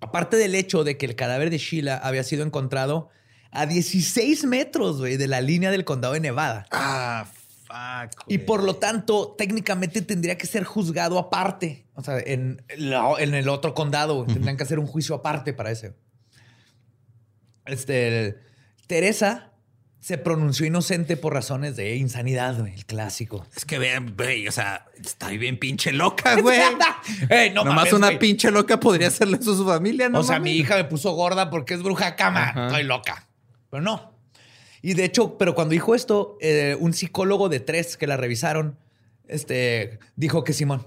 Aparte 0.00 0.36
del 0.36 0.54
hecho 0.54 0.84
de 0.84 0.96
que 0.96 1.06
el 1.06 1.16
cadáver 1.16 1.50
de 1.50 1.58
Sheila 1.58 1.96
había 1.96 2.22
sido 2.22 2.44
encontrado 2.44 3.08
a 3.54 3.66
16 3.66 4.44
metros, 4.44 4.98
güey, 4.98 5.16
de 5.16 5.28
la 5.28 5.40
línea 5.40 5.70
del 5.70 5.84
condado 5.84 6.14
de 6.14 6.20
Nevada. 6.20 6.66
Ah, 6.70 7.26
fuck. 7.66 8.24
Y 8.28 8.38
por 8.38 8.62
lo 8.62 8.76
tanto, 8.76 9.34
técnicamente 9.38 10.02
tendría 10.02 10.36
que 10.36 10.46
ser 10.46 10.64
juzgado 10.64 11.18
aparte. 11.18 11.86
O 11.94 12.02
sea, 12.02 12.18
en, 12.18 12.62
la- 12.76 13.14
en 13.18 13.34
el 13.34 13.48
otro 13.48 13.72
condado. 13.74 14.24
Tendrían 14.26 14.56
que 14.56 14.64
hacer 14.64 14.78
un 14.78 14.86
juicio 14.86 15.14
aparte 15.14 15.52
para 15.52 15.70
ese. 15.70 15.94
Este, 17.66 18.38
Teresa 18.86 19.52
se 20.00 20.18
pronunció 20.18 20.66
inocente 20.66 21.16
por 21.16 21.32
razones 21.32 21.76
de 21.76 21.96
insanidad, 21.96 22.58
güey, 22.58 22.74
el 22.74 22.84
clásico. 22.84 23.46
Es 23.56 23.64
que 23.64 23.78
vean, 23.78 24.14
güey, 24.16 24.46
o 24.46 24.52
sea, 24.52 24.84
está 25.02 25.28
bien 25.28 25.58
pinche 25.58 25.92
loca, 25.92 26.36
güey. 26.42 26.60
Ey, 27.30 27.50
no 27.54 27.64
Nomás 27.64 27.76
mames, 27.86 27.92
una 27.94 28.18
pinche 28.18 28.50
loca 28.50 28.78
podría 28.78 29.08
hacerle 29.08 29.38
eso 29.40 29.52
a 29.52 29.56
su 29.56 29.64
familia, 29.64 30.10
¿no? 30.10 30.18
o 30.20 30.22
sea, 30.22 30.34
mames? 30.38 30.52
mi 30.52 30.58
hija 30.58 30.76
me 30.76 30.84
puso 30.84 31.12
gorda 31.12 31.48
porque 31.48 31.72
es 31.72 31.82
bruja 31.82 32.16
cama. 32.16 32.50
Ajá. 32.50 32.66
Estoy 32.66 32.82
loca. 32.82 33.26
Pero 33.74 33.82
no. 33.82 34.12
Y 34.82 34.94
de 34.94 35.04
hecho, 35.04 35.36
pero 35.36 35.56
cuando 35.56 35.72
dijo 35.72 35.96
esto, 35.96 36.38
eh, 36.40 36.76
un 36.78 36.92
psicólogo 36.92 37.48
de 37.48 37.58
tres 37.58 37.96
que 37.96 38.06
la 38.06 38.16
revisaron, 38.16 38.78
este, 39.26 39.98
dijo 40.14 40.44
que 40.44 40.52
Simón. 40.52 40.86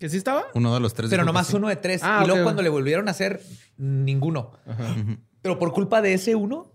¿Que 0.00 0.08
sí 0.08 0.16
estaba? 0.16 0.46
Uno 0.54 0.74
de 0.74 0.80
los 0.80 0.94
tres. 0.94 1.10
Pero 1.10 1.24
nomás 1.24 1.46
sí. 1.46 1.54
uno 1.54 1.68
de 1.68 1.76
tres. 1.76 2.00
Ah, 2.02 2.22
y 2.24 2.26
luego 2.26 2.42
cuando 2.42 2.62
le 2.62 2.70
volvieron 2.70 3.06
a 3.06 3.12
hacer, 3.12 3.40
ninguno. 3.76 4.50
Ajá. 4.66 4.96
Pero 5.42 5.60
por 5.60 5.72
culpa 5.72 6.02
de 6.02 6.14
ese 6.14 6.34
uno, 6.34 6.72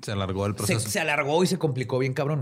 Se 0.00 0.12
alargó 0.12 0.46
el 0.46 0.52
se, 0.52 0.56
proceso. 0.56 0.88
se 0.88 0.98
alargó 0.98 1.44
y 1.44 1.46
se 1.46 1.58
complicó 1.58 1.98
bien 1.98 2.14
cabrón. 2.14 2.40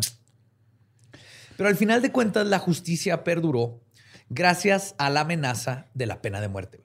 Pero 1.57 1.69
al 1.69 1.75
final 1.75 2.03
de 2.03 2.13
cuentas, 2.13 2.47
la 2.47 2.61
justicia 2.61 3.25
perduró 3.25 3.81
gracias 4.29 4.95
a 4.99 5.11
la 5.11 5.23
amenaza 5.23 5.89
de 5.93 6.07
la 6.07 6.23
pena 6.23 6.41
de 6.41 6.47
muerte. 6.47 6.85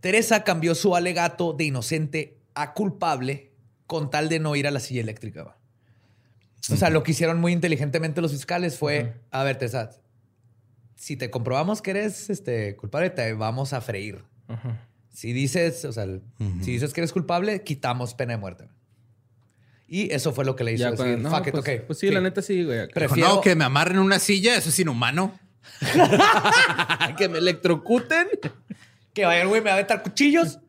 Teresa 0.00 0.42
cambió 0.42 0.74
su 0.74 0.96
alegato 0.96 1.52
de 1.52 1.64
inocente 1.64 2.40
a 2.54 2.72
culpable 2.72 3.51
con 3.86 4.10
tal 4.10 4.28
de 4.28 4.38
no 4.38 4.56
ir 4.56 4.66
a 4.66 4.70
la 4.70 4.80
silla 4.80 5.00
eléctrica. 5.00 5.44
va. 5.44 5.56
O 6.70 6.76
sea, 6.76 6.90
lo 6.90 7.02
que 7.02 7.10
hicieron 7.10 7.40
muy 7.40 7.52
inteligentemente 7.52 8.20
los 8.20 8.30
fiscales 8.30 8.78
fue, 8.78 9.14
a 9.30 9.42
ver, 9.42 9.56
Teresa, 9.56 9.90
si 10.94 11.16
te 11.16 11.30
comprobamos 11.30 11.82
que 11.82 11.90
eres 11.90 12.30
este, 12.30 12.76
culpable, 12.76 13.10
te 13.10 13.32
vamos 13.32 13.72
a 13.72 13.80
freír. 13.80 14.22
Si 15.12 15.32
dices, 15.32 15.84
o 15.84 15.92
sea, 15.92 16.06
si 16.60 16.72
dices 16.72 16.92
que 16.92 17.00
eres 17.00 17.12
culpable, 17.12 17.62
quitamos 17.62 18.14
pena 18.14 18.34
de 18.34 18.38
muerte. 18.38 18.68
Y 19.88 20.12
eso 20.12 20.32
fue 20.32 20.44
lo 20.44 20.56
que 20.56 20.64
le 20.64 20.72
hizo 20.72 20.84
Ya 20.84 20.90
decir, 20.92 21.18
no, 21.18 21.30
fuck 21.30 21.48
it, 21.48 21.52
pues, 21.52 21.68
ok. 21.68 21.86
pues 21.86 21.98
sí, 21.98 22.10
la 22.10 22.20
neta 22.20 22.40
sí, 22.40 22.64
güey. 22.64 22.88
Prefiero 22.88 23.28
no, 23.28 23.40
que 23.40 23.54
me 23.56 23.64
amarren 23.64 23.96
en 23.96 24.02
una 24.02 24.18
silla, 24.18 24.56
eso 24.56 24.68
es 24.68 24.78
inhumano. 24.78 25.38
que 27.18 27.28
me 27.28 27.38
electrocuten. 27.38 28.28
que 29.12 29.24
vaya, 29.24 29.44
güey, 29.44 29.60
me 29.60 29.66
va 29.66 29.72
a 29.72 29.74
aventar 29.74 30.02
cuchillos. 30.02 30.60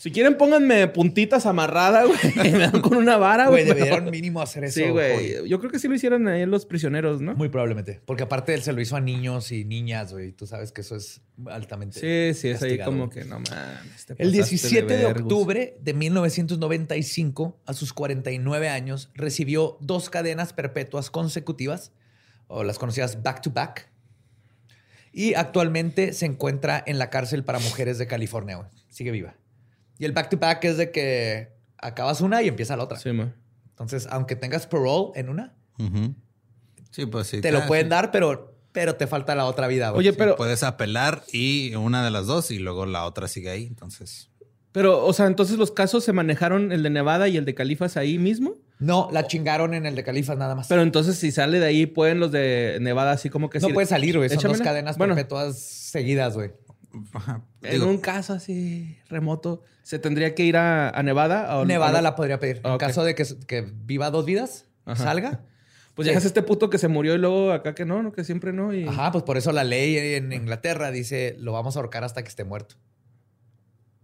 Si 0.00 0.10
quieren, 0.12 0.38
pónganme 0.38 0.88
puntitas 0.88 1.44
amarradas, 1.44 2.06
güey. 2.06 2.18
Me 2.52 2.58
dan 2.58 2.80
con 2.80 2.96
una 2.96 3.18
vara, 3.18 3.48
Güey, 3.48 3.66
güey. 3.66 3.76
debieron 3.78 4.10
mínimo 4.10 4.40
hacer 4.40 4.64
eso. 4.64 4.80
Sí, 4.80 4.88
güey. 4.88 5.46
Yo 5.46 5.58
creo 5.58 5.70
que 5.70 5.78
sí 5.78 5.88
lo 5.88 5.94
hicieron 5.94 6.26
ahí 6.26 6.46
los 6.46 6.64
prisioneros, 6.64 7.20
¿no? 7.20 7.34
Muy 7.34 7.50
probablemente. 7.50 8.00
Porque 8.06 8.22
aparte 8.22 8.54
él 8.54 8.62
se 8.62 8.72
lo 8.72 8.80
hizo 8.80 8.96
a 8.96 9.02
niños 9.02 9.52
y 9.52 9.66
niñas, 9.66 10.14
güey. 10.14 10.32
Tú 10.32 10.46
sabes 10.46 10.72
que 10.72 10.80
eso 10.80 10.96
es 10.96 11.20
altamente. 11.44 12.00
Sí, 12.00 12.40
sí, 12.40 12.48
es 12.48 12.62
ahí 12.62 12.78
como 12.78 13.10
que 13.10 13.26
no 13.26 13.40
mames. 13.40 14.06
El 14.16 14.30
pasaste 14.30 14.32
17 14.32 14.96
de, 14.96 15.04
vergus. 15.04 15.22
octubre 15.24 15.76
de 15.82 15.92
1995, 15.92 17.60
a 17.66 17.74
sus 17.74 17.92
49 17.92 18.70
años, 18.70 19.10
recibió 19.12 19.76
dos 19.82 20.08
cadenas 20.08 20.54
perpetuas 20.54 21.10
consecutivas, 21.10 21.92
o 22.46 22.64
las 22.64 22.78
conocidas 22.78 23.22
back 23.22 23.42
to 23.42 23.50
back. 23.50 23.90
Y 25.12 25.34
actualmente 25.34 26.14
se 26.14 26.24
encuentra 26.24 26.82
en 26.86 26.98
la 26.98 27.10
cárcel 27.10 27.44
para 27.44 27.58
mujeres 27.58 27.98
de 27.98 28.06
California. 28.06 28.56
güey. 28.56 28.68
Sigue 28.88 29.10
viva. 29.10 29.34
Y 30.00 30.06
el 30.06 30.12
back 30.12 30.30
to 30.30 30.38
back 30.38 30.64
es 30.64 30.78
de 30.78 30.90
que 30.90 31.52
acabas 31.76 32.22
una 32.22 32.42
y 32.42 32.48
empieza 32.48 32.74
la 32.74 32.84
otra. 32.84 32.98
Sí, 32.98 33.12
ma. 33.12 33.34
Entonces, 33.68 34.08
aunque 34.10 34.34
tengas 34.34 34.66
parole 34.66 35.12
en 35.14 35.28
una. 35.28 35.54
Sí, 36.90 37.04
pues 37.04 37.26
sí. 37.26 37.42
te 37.42 37.52
lo 37.52 37.66
pueden 37.66 37.86
sí. 37.86 37.90
dar, 37.90 38.10
pero, 38.10 38.56
pero 38.72 38.96
te 38.96 39.06
falta 39.06 39.34
la 39.34 39.44
otra 39.44 39.68
vida. 39.68 39.90
güey. 39.90 40.00
Oye, 40.00 40.12
Sí, 40.12 40.16
pero, 40.18 40.36
puedes 40.36 40.62
apelar 40.62 41.22
y 41.32 41.74
una 41.74 42.02
de 42.02 42.10
las 42.10 42.26
dos 42.26 42.50
y 42.50 42.58
luego 42.58 42.86
la 42.86 43.04
otra 43.04 43.28
sigue 43.28 43.50
ahí. 43.50 43.66
Entonces, 43.66 44.30
pero, 44.72 45.04
o 45.04 45.12
sea, 45.12 45.26
entonces 45.26 45.58
los 45.58 45.70
casos 45.70 46.02
se 46.02 46.14
manejaron 46.14 46.72
el 46.72 46.82
de 46.82 46.90
Nevada 46.90 47.28
y 47.28 47.36
el 47.36 47.44
de 47.44 47.54
Califas 47.54 47.98
ahí 47.98 48.18
mismo. 48.18 48.56
No, 48.78 49.10
la 49.12 49.26
chingaron 49.26 49.74
en 49.74 49.84
el 49.84 49.94
de 49.96 50.02
Califas 50.02 50.38
nada 50.38 50.54
más. 50.54 50.68
Pero 50.68 50.80
entonces 50.80 51.16
si 51.18 51.30
sale 51.30 51.60
de 51.60 51.66
ahí, 51.66 51.84
pueden 51.84 52.20
los 52.20 52.32
de 52.32 52.78
Nevada 52.80 53.12
así 53.12 53.28
como 53.28 53.50
que 53.50 53.58
no 53.60 53.68
puedes 53.68 53.90
salir, 53.90 54.16
güey. 54.16 54.30
Son 54.30 54.36
dos 54.36 54.44
Échamela. 54.44 54.64
cadenas 54.64 54.96
Bueno, 54.96 55.14
perpetuas 55.14 55.58
seguidas, 55.58 56.34
güey. 56.34 56.52
Ajá, 57.12 57.42
En 57.62 57.72
digo, 57.72 57.86
un 57.88 57.98
caso 57.98 58.32
así 58.32 58.98
remoto, 59.08 59.62
¿se 59.82 59.98
tendría 59.98 60.34
que 60.34 60.44
ir 60.44 60.56
a, 60.56 60.90
a 60.90 61.02
Nevada? 61.02 61.56
o- 61.58 61.64
Nevada 61.64 61.98
o- 62.00 62.02
la 62.02 62.14
podría 62.16 62.38
pedir. 62.38 62.60
Ah, 62.64 62.72
En 62.72 62.78
caso 62.78 63.04
de 63.04 63.14
que, 63.14 63.24
que 63.46 63.62
viva 63.62 64.10
dos 64.10 64.24
vidas, 64.24 64.66
Ajá. 64.84 65.04
salga. 65.04 65.44
Pues 65.94 66.06
Sí. 66.06 66.12
ya 66.12 66.18
es 66.18 66.24
este 66.24 66.42
puto 66.42 66.70
que 66.70 66.78
se 66.78 66.86
murió 66.86 67.14
y 67.16 67.18
luego 67.18 67.50
acá 67.52 67.74
que 67.74 67.84
no, 67.84 68.00
no, 68.02 68.12
que 68.12 68.22
siempre 68.24 68.52
no. 68.52 68.72
Y... 68.72 68.86
Ajá, 68.86 69.10
pues 69.10 69.24
por 69.24 69.36
eso 69.36 69.50
la 69.52 69.64
ley 69.64 69.96
en 70.14 70.32
Inglaterra 70.32 70.90
dice 70.92 71.34
lo 71.38 71.52
vamos 71.52 71.76
a 71.76 71.80
ahorcar 71.80 72.04
hasta 72.04 72.22
que 72.22 72.28
esté 72.28 72.44
muerto. 72.44 72.76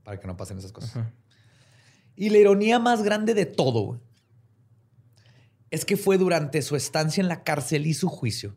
Para 0.02 0.18
que 0.18 0.26
no 0.26 0.36
pasen 0.36 0.58
esas 0.58 0.72
cosas. 0.72 0.90
Ajá. 0.96 1.12
Y 2.16 2.30
la 2.30 2.38
ironía 2.38 2.80
más 2.80 3.02
grande 3.04 3.34
de 3.34 3.46
todo 3.46 4.00
es 5.70 5.84
que 5.84 5.96
fue 5.96 6.18
durante 6.18 6.60
su 6.60 6.74
estancia 6.76 7.20
en 7.20 7.28
la 7.28 7.44
cárcel 7.44 7.86
y 7.86 7.94
su 7.94 8.08
juicio 8.08 8.56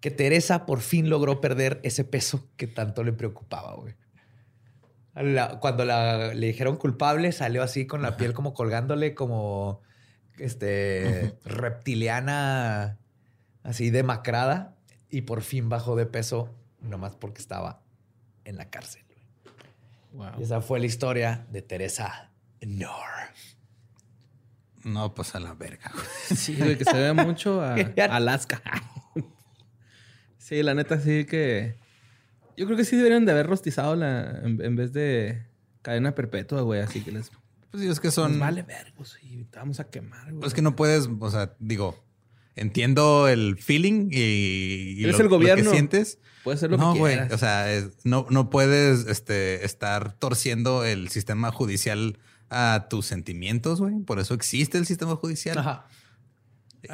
que 0.00 0.10
Teresa 0.10 0.64
por 0.66 0.80
fin 0.80 1.08
logró 1.10 1.40
perder 1.40 1.80
ese 1.82 2.04
peso 2.04 2.46
que 2.56 2.66
tanto 2.66 3.02
le 3.04 3.12
preocupaba, 3.12 3.74
güey. 3.74 3.94
La- 5.14 5.58
cuando 5.58 5.84
la- 5.84 6.32
le 6.34 6.46
dijeron 6.46 6.76
culpable, 6.76 7.32
salió 7.32 7.62
así 7.62 7.86
con 7.86 8.02
la 8.02 8.16
piel 8.16 8.32
como 8.32 8.54
colgándole 8.54 9.14
como 9.14 9.80
este 10.38 11.34
reptiliana, 11.44 12.98
así 13.64 13.90
demacrada, 13.90 14.76
y 15.10 15.22
por 15.22 15.42
fin 15.42 15.68
bajó 15.68 15.96
de 15.96 16.06
peso, 16.06 16.54
nomás 16.80 17.16
porque 17.16 17.40
estaba 17.40 17.82
en 18.44 18.56
la 18.56 18.70
cárcel. 18.70 19.02
Wow. 20.12 20.30
Y 20.38 20.44
esa 20.44 20.60
fue 20.60 20.78
la 20.78 20.86
historia 20.86 21.46
de 21.50 21.62
Teresa 21.62 22.30
Nor. 22.60 22.92
no, 24.84 25.14
pues 25.14 25.34
a 25.34 25.40
la 25.40 25.54
verga. 25.54 25.90
güey. 25.92 26.06
Sí, 26.38 26.56
güey, 26.56 26.78
que 26.78 26.84
se 26.84 26.96
ve 26.96 27.12
mucho 27.12 27.60
a 27.60 27.74
Alaska. 28.10 28.62
Sí, 30.48 30.62
la 30.62 30.74
neta 30.74 31.00
sí 31.00 31.24
que... 31.24 31.74
Yo 32.56 32.66
creo 32.66 32.76
que 32.76 32.84
sí 32.84 32.96
deberían 32.96 33.24
de 33.24 33.32
haber 33.32 33.46
rostizado 33.46 33.94
la... 33.96 34.40
En, 34.44 34.60
en 34.62 34.76
vez 34.76 34.92
de 34.92 35.42
cadena 35.82 36.14
perpetua, 36.14 36.62
güey. 36.62 36.80
Así 36.80 37.00
que 37.02 37.12
les... 37.12 37.30
Pues 37.70 37.82
sí, 37.82 37.88
es 37.88 38.00
que 38.00 38.08
Nos 38.08 38.14
son. 38.14 38.38
vale 38.38 38.62
vergos 38.62 39.18
y 39.22 39.44
te 39.44 39.58
vamos 39.58 39.78
a 39.78 39.84
quemar, 39.90 40.24
güey. 40.30 40.40
Pues 40.40 40.54
que 40.54 40.62
no 40.62 40.74
puedes, 40.74 41.08
o 41.20 41.30
sea, 41.30 41.54
digo, 41.58 42.02
entiendo 42.56 43.28
el 43.28 43.58
feeling 43.58 44.08
y, 44.10 44.96
y 44.98 45.00
lo, 45.02 45.16
el 45.18 45.28
gobierno. 45.28 45.64
lo 45.64 45.70
que 45.70 45.76
sientes. 45.76 46.18
Puedes 46.44 46.60
hacer 46.60 46.70
lo 46.70 46.78
no, 46.78 46.94
que 46.94 46.98
güey. 46.98 47.12
quieras. 47.14 47.32
O 47.32 47.38
sea, 47.38 47.72
es- 47.72 47.90
no, 48.04 48.26
no 48.30 48.48
puedes 48.50 49.06
este, 49.06 49.64
estar 49.66 50.14
torciendo 50.14 50.84
el 50.84 51.08
sistema 51.10 51.52
judicial 51.52 52.18
a 52.48 52.86
tus 52.88 53.04
sentimientos, 53.04 53.80
güey. 53.80 54.00
Por 54.00 54.18
eso 54.18 54.32
existe 54.32 54.78
el 54.78 54.86
sistema 54.86 55.14
judicial. 55.16 55.58
Ajá. 55.58 55.86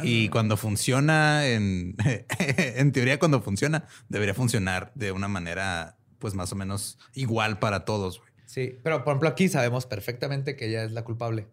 Y 0.02 0.28
cuando 0.28 0.56
funciona, 0.56 1.46
en, 1.46 1.96
en 2.38 2.92
teoría, 2.92 3.18
cuando 3.18 3.42
funciona, 3.42 3.86
debería 4.08 4.34
funcionar 4.34 4.92
de 4.94 5.12
una 5.12 5.28
manera, 5.28 5.96
pues 6.18 6.34
más 6.34 6.52
o 6.52 6.56
menos 6.56 6.98
igual 7.12 7.58
para 7.58 7.84
todos, 7.84 8.18
güey. 8.18 8.34
Sí, 8.46 8.78
pero 8.84 9.02
por 9.02 9.12
ejemplo 9.12 9.28
aquí 9.28 9.48
sabemos 9.48 9.84
perfectamente 9.86 10.54
que 10.54 10.68
ella 10.68 10.84
es 10.84 10.92
la 10.92 11.02
culpable. 11.02 11.48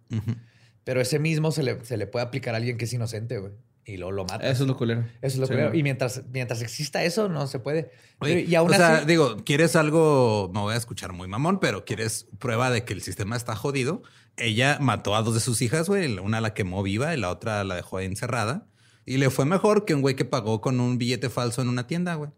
Pero 0.83 1.01
ese 1.01 1.17
mismo 1.17 1.51
se 1.51 1.63
le, 1.63 1.83
se 1.83 1.97
le 1.97 2.05
puede 2.05 2.25
aplicar 2.25 2.53
a 2.53 2.57
alguien 2.57 2.77
que 2.77 2.85
es 2.85 2.93
inocente, 2.93 3.39
güey. 3.39 3.53
Y 3.85 3.97
luego 3.97 4.11
lo 4.11 4.25
mata. 4.25 4.47
Eso 4.47 4.63
es 4.63 4.69
lo 4.69 4.77
culero. 4.77 5.01
Eso 5.21 5.35
es 5.35 5.37
lo 5.37 5.47
Sí, 5.47 5.53
güey. 5.55 5.79
Y 5.79 5.83
mientras, 5.83 6.21
mientras 6.31 6.61
exista 6.61 7.03
eso, 7.03 7.27
no 7.27 7.47
se 7.47 7.57
puede. 7.57 7.91
Oye, 8.19 8.41
y 8.41 8.53
aún 8.53 8.69
o 8.69 8.73
así, 8.73 8.81
sea, 8.81 9.05
digo, 9.05 9.37
quieres 9.43 9.75
algo, 9.75 10.51
me 10.53 10.59
voy 10.59 10.75
a 10.75 10.77
escuchar 10.77 11.11
muy 11.13 11.27
mamón, 11.27 11.59
pero 11.59 11.83
quieres 11.83 12.27
prueba 12.37 12.69
de 12.69 12.85
que 12.85 12.93
el 12.93 13.01
sistema 13.01 13.35
está 13.35 13.55
jodido. 13.55 14.03
Ella 14.37 14.77
mató 14.79 15.15
a 15.15 15.21
dos 15.21 15.33
de 15.33 15.39
sus 15.39 15.61
hijas, 15.61 15.87
güey. 15.87 16.17
Una 16.17 16.41
la 16.41 16.53
quemó 16.53 16.81
viva 16.83 17.13
y 17.13 17.17
la 17.17 17.29
otra 17.29 17.63
la 17.63 17.75
dejó 17.75 17.97
ahí 17.97 18.05
encerrada. 18.05 18.65
Y 19.05 19.17
le 19.17 19.29
fue 19.29 19.45
mejor 19.45 19.85
que 19.85 19.93
un 19.95 20.01
güey 20.01 20.15
que 20.15 20.25
pagó 20.25 20.61
con 20.61 20.79
un 20.79 20.97
billete 20.97 21.29
falso 21.29 21.61
en 21.61 21.69
una 21.69 21.87
tienda, 21.87 22.15
güey. 22.15 22.31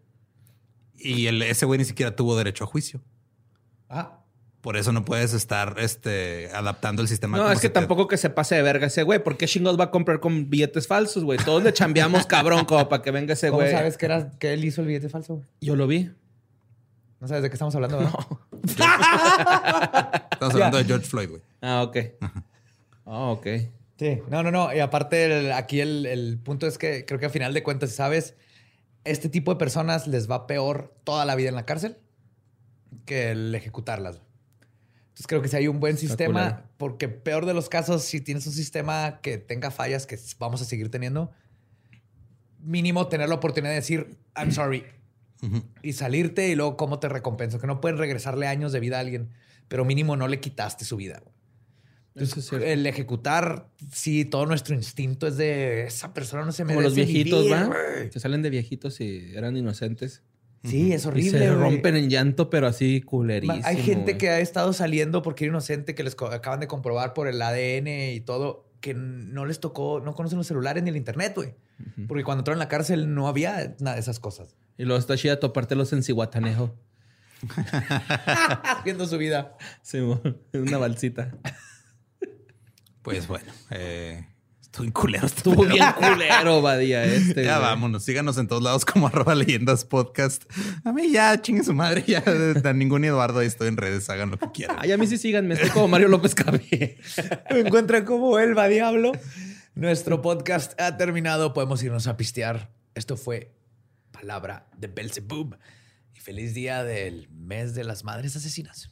Y 0.96 1.26
el- 1.26 1.42
ese 1.42 1.66
güey 1.66 1.78
ni 1.78 1.84
siquiera 1.84 2.14
tuvo 2.16 2.36
derecho 2.36 2.64
a 2.64 2.66
juicio. 2.66 3.00
Ah, 3.88 4.20
Por 4.60 4.78
eso 4.78 4.92
no 4.92 5.04
puedes 5.04 5.34
estar 5.34 5.76
este, 5.78 6.48
adaptando 6.54 7.02
el 7.02 7.08
sistema. 7.08 7.36
No, 7.36 7.50
es 7.52 7.60
que 7.60 7.68
te- 7.68 7.74
tampoco 7.74 8.08
que 8.08 8.16
se 8.16 8.30
pase 8.30 8.54
de 8.54 8.62
verga 8.62 8.86
ese 8.86 9.02
güey. 9.02 9.22
¿Por 9.22 9.36
qué 9.36 9.46
chingados 9.46 9.78
va 9.78 9.84
a 9.84 9.90
comprar 9.90 10.20
con 10.20 10.48
billetes 10.48 10.86
falsos, 10.88 11.22
güey? 11.22 11.38
Todos 11.38 11.62
le 11.62 11.72
chambeamos 11.74 12.24
cabrón 12.26 12.64
como 12.64 12.88
para 12.88 13.02
que 13.02 13.10
venga 13.10 13.34
ese 13.34 13.48
¿cómo 13.50 13.60
güey. 13.60 13.70
sabes 13.72 13.98
que, 13.98 14.06
era, 14.06 14.30
que 14.38 14.54
él 14.54 14.64
hizo 14.64 14.80
el 14.80 14.86
billete 14.86 15.10
falso? 15.10 15.34
güey? 15.34 15.46
Yo 15.60 15.76
lo 15.76 15.86
vi. 15.86 16.10
No 17.20 17.28
sabes 17.28 17.42
de 17.42 17.50
qué 17.50 17.54
estamos 17.54 17.74
hablando, 17.74 17.98
¿verdad? 17.98 18.14
Estamos 20.32 20.54
hablando 20.54 20.78
de 20.78 20.84
George 20.84 21.06
Floyd, 21.06 21.28
güey. 21.28 21.42
Ah, 21.66 21.82
ok. 21.82 21.96
Ah, 23.06 23.30
ok. 23.30 23.46
Sí, 23.98 24.20
no, 24.28 24.42
no, 24.42 24.50
no. 24.50 24.74
Y 24.74 24.80
aparte, 24.80 25.24
el- 25.24 25.52
aquí 25.52 25.80
el, 25.80 26.04
el 26.04 26.38
punto 26.38 26.66
es 26.66 26.76
que 26.76 27.06
creo 27.06 27.18
que 27.18 27.26
a 27.26 27.30
final 27.30 27.54
de 27.54 27.62
cuentas, 27.62 27.92
¿sabes? 27.92 28.34
Este 29.04 29.28
tipo 29.30 29.50
de 29.52 29.56
personas 29.58 30.06
les 30.06 30.30
va 30.30 30.46
peor 30.46 30.94
toda 31.04 31.24
la 31.24 31.34
vida 31.36 31.48
en 31.48 31.54
la 31.54 31.64
cárcel 31.64 31.96
que 33.06 33.30
el 33.30 33.54
ejecutarlas. 33.54 34.20
Entonces 35.00 35.26
creo 35.26 35.40
que 35.42 35.48
si 35.48 35.56
hay 35.56 35.68
un 35.68 35.80
buen 35.80 35.96
sistema, 35.96 36.70
porque 36.76 37.08
peor 37.08 37.46
de 37.46 37.54
los 37.54 37.68
casos, 37.70 38.02
si 38.02 38.20
tienes 38.20 38.46
un 38.46 38.52
sistema 38.52 39.20
que 39.22 39.38
tenga 39.38 39.70
fallas 39.70 40.06
que 40.06 40.18
vamos 40.38 40.60
a 40.60 40.64
seguir 40.66 40.90
teniendo, 40.90 41.32
mínimo 42.58 43.08
tener 43.08 43.28
la 43.28 43.36
oportunidad 43.36 43.70
de 43.70 43.76
decir, 43.76 44.18
I'm 44.36 44.50
sorry, 44.52 44.84
y 45.82 45.92
salirte 45.92 46.48
y 46.48 46.54
luego 46.56 46.76
cómo 46.76 46.98
te 46.98 47.08
recompenso, 47.08 47.60
que 47.60 47.66
no 47.66 47.80
puedes 47.80 47.98
regresarle 47.98 48.46
años 48.48 48.72
de 48.72 48.80
vida 48.80 48.96
a 48.96 49.00
alguien, 49.00 49.30
pero 49.68 49.84
mínimo 49.84 50.16
no 50.16 50.28
le 50.28 50.40
quitaste 50.40 50.84
su 50.84 50.96
vida. 50.96 51.22
Entonces, 52.14 52.52
el 52.52 52.86
ejecutar, 52.86 53.68
sí, 53.92 54.24
todo 54.24 54.46
nuestro 54.46 54.74
instinto 54.74 55.26
es 55.26 55.36
de 55.36 55.84
esa 55.86 56.14
persona 56.14 56.44
no 56.44 56.52
se 56.52 56.64
merece 56.64 56.76
Como 56.76 56.88
los 56.88 56.94
viejitos, 56.94 57.50
¿va? 57.50 57.72
Que 58.10 58.20
salen 58.20 58.42
de 58.42 58.50
viejitos 58.50 59.00
y 59.00 59.32
eran 59.34 59.56
inocentes. 59.56 60.22
Sí, 60.62 60.92
es 60.92 61.04
horrible. 61.06 61.38
se 61.38 61.52
rompen 61.52 61.96
en 61.96 62.08
llanto, 62.08 62.48
pero 62.50 62.68
así 62.68 63.00
culerísimo. 63.02 63.60
Hay 63.64 63.76
gente 63.76 64.16
que 64.16 64.30
ha 64.30 64.38
estado 64.38 64.72
saliendo 64.72 65.22
porque 65.22 65.44
era 65.44 65.50
inocente, 65.50 65.94
que 65.94 66.04
les 66.04 66.16
acaban 66.30 66.60
de 66.60 66.68
comprobar 66.68 67.14
por 67.14 67.26
el 67.26 67.42
ADN 67.42 67.88
y 68.14 68.20
todo, 68.20 68.70
que 68.80 68.94
no 68.94 69.44
les 69.44 69.60
tocó, 69.60 70.00
no 70.00 70.14
conocen 70.14 70.38
los 70.38 70.46
celulares 70.46 70.82
ni 70.82 70.90
el 70.90 70.96
internet, 70.96 71.32
güey. 71.34 71.54
Porque 72.06 72.22
cuando 72.22 72.40
entraron 72.40 72.58
en 72.58 72.60
la 72.60 72.68
cárcel 72.68 73.12
no 73.12 73.26
había 73.26 73.74
nada 73.80 73.96
de 73.96 74.00
esas 74.00 74.20
cosas. 74.20 74.56
Y 74.78 74.84
luego 74.84 75.00
está 75.00 75.16
chida 75.16 75.40
topártelos 75.40 75.92
en 75.92 76.02
Cihuatanejo. 76.02 76.74
Haciendo 78.78 79.06
su 79.08 79.18
vida. 79.18 79.56
Sí, 79.82 79.98
en 79.98 80.62
una 80.62 80.78
balsita. 80.78 81.32
Pues 83.04 83.28
bueno, 83.28 83.52
eh, 83.70 84.26
Estuvo 84.74 84.92
culero. 84.92 85.26
Estuvo 85.26 85.64
bien 85.66 85.84
culero, 85.92 86.60
Badía, 86.62 87.04
este. 87.04 87.44
Ya 87.44 87.58
vámonos. 87.58 88.02
Síganos 88.02 88.38
en 88.38 88.48
todos 88.48 88.60
lados 88.60 88.84
como 88.84 89.06
arroba 89.08 89.36
leyendas 89.36 89.84
podcast. 89.84 90.42
A 90.84 90.92
mí 90.92 91.12
ya, 91.12 91.40
chingue 91.40 91.62
su 91.62 91.74
madre. 91.74 92.02
Ya, 92.08 92.24
a 92.26 92.72
ningún 92.72 93.04
Eduardo 93.04 93.38
ahí 93.38 93.46
estoy 93.46 93.68
en 93.68 93.76
redes. 93.76 94.10
Hagan 94.10 94.32
lo 94.32 94.38
que 94.38 94.50
quieran. 94.50 94.78
Ay, 94.80 94.90
a 94.90 94.96
mí 94.96 95.06
sí 95.06 95.16
síganme. 95.16 95.54
Estoy 95.54 95.70
como 95.70 95.86
Mario 95.86 96.08
López 96.08 96.34
Cabé. 96.34 96.98
Me 97.50 97.60
encuentran 97.60 98.04
como 98.04 98.38
Elba 98.40 98.66
Diablo. 98.66 99.12
Nuestro 99.76 100.22
podcast 100.22 100.80
ha 100.80 100.96
terminado. 100.96 101.52
Podemos 101.52 101.80
irnos 101.82 102.08
a 102.08 102.16
pistear. 102.16 102.72
Esto 102.96 103.16
fue 103.16 103.54
Palabra 104.12 104.66
de 104.76 104.88
Belzebub. 104.88 105.56
Y 106.14 106.18
feliz 106.18 106.52
día 106.52 106.82
del 106.82 107.28
mes 107.28 107.74
de 107.74 107.84
las 107.84 108.02
madres 108.02 108.34
asesinas. 108.34 108.90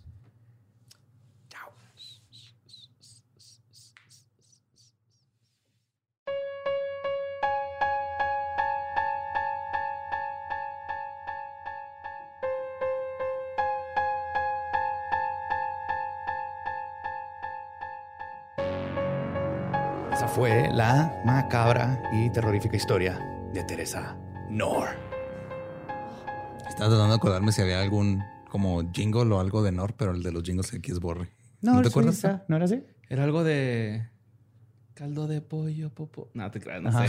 Fue 20.34 20.70
la 20.72 21.20
macabra 21.26 22.02
y 22.10 22.30
terrorífica 22.30 22.74
historia 22.74 23.18
de 23.52 23.62
Teresa 23.64 24.16
Nor. 24.48 24.88
Estaba 26.66 26.88
tratando 26.88 27.08
de 27.08 27.14
acordarme 27.14 27.52
si 27.52 27.60
había 27.60 27.82
algún 27.82 28.22
como 28.48 28.90
jingle 28.92 29.30
o 29.34 29.40
algo 29.40 29.62
de 29.62 29.72
Nor, 29.72 29.94
pero 29.94 30.12
el 30.12 30.22
de 30.22 30.32
los 30.32 30.42
jingles 30.42 30.72
aquí 30.72 30.90
es 30.90 31.00
Borre. 31.00 31.28
No, 31.60 31.82
te 31.82 31.88
acuerdas? 31.88 32.24
¿No 32.48 32.56
era 32.56 32.64
así? 32.64 32.82
Era 33.10 33.24
algo 33.24 33.44
de 33.44 34.08
caldo 34.94 35.26
de 35.26 35.42
pollo, 35.42 35.90
popo. 35.90 36.30
No, 36.32 36.50
te 36.50 36.60
creas, 36.60 36.80
no 36.80 36.92
sé. 36.92 37.08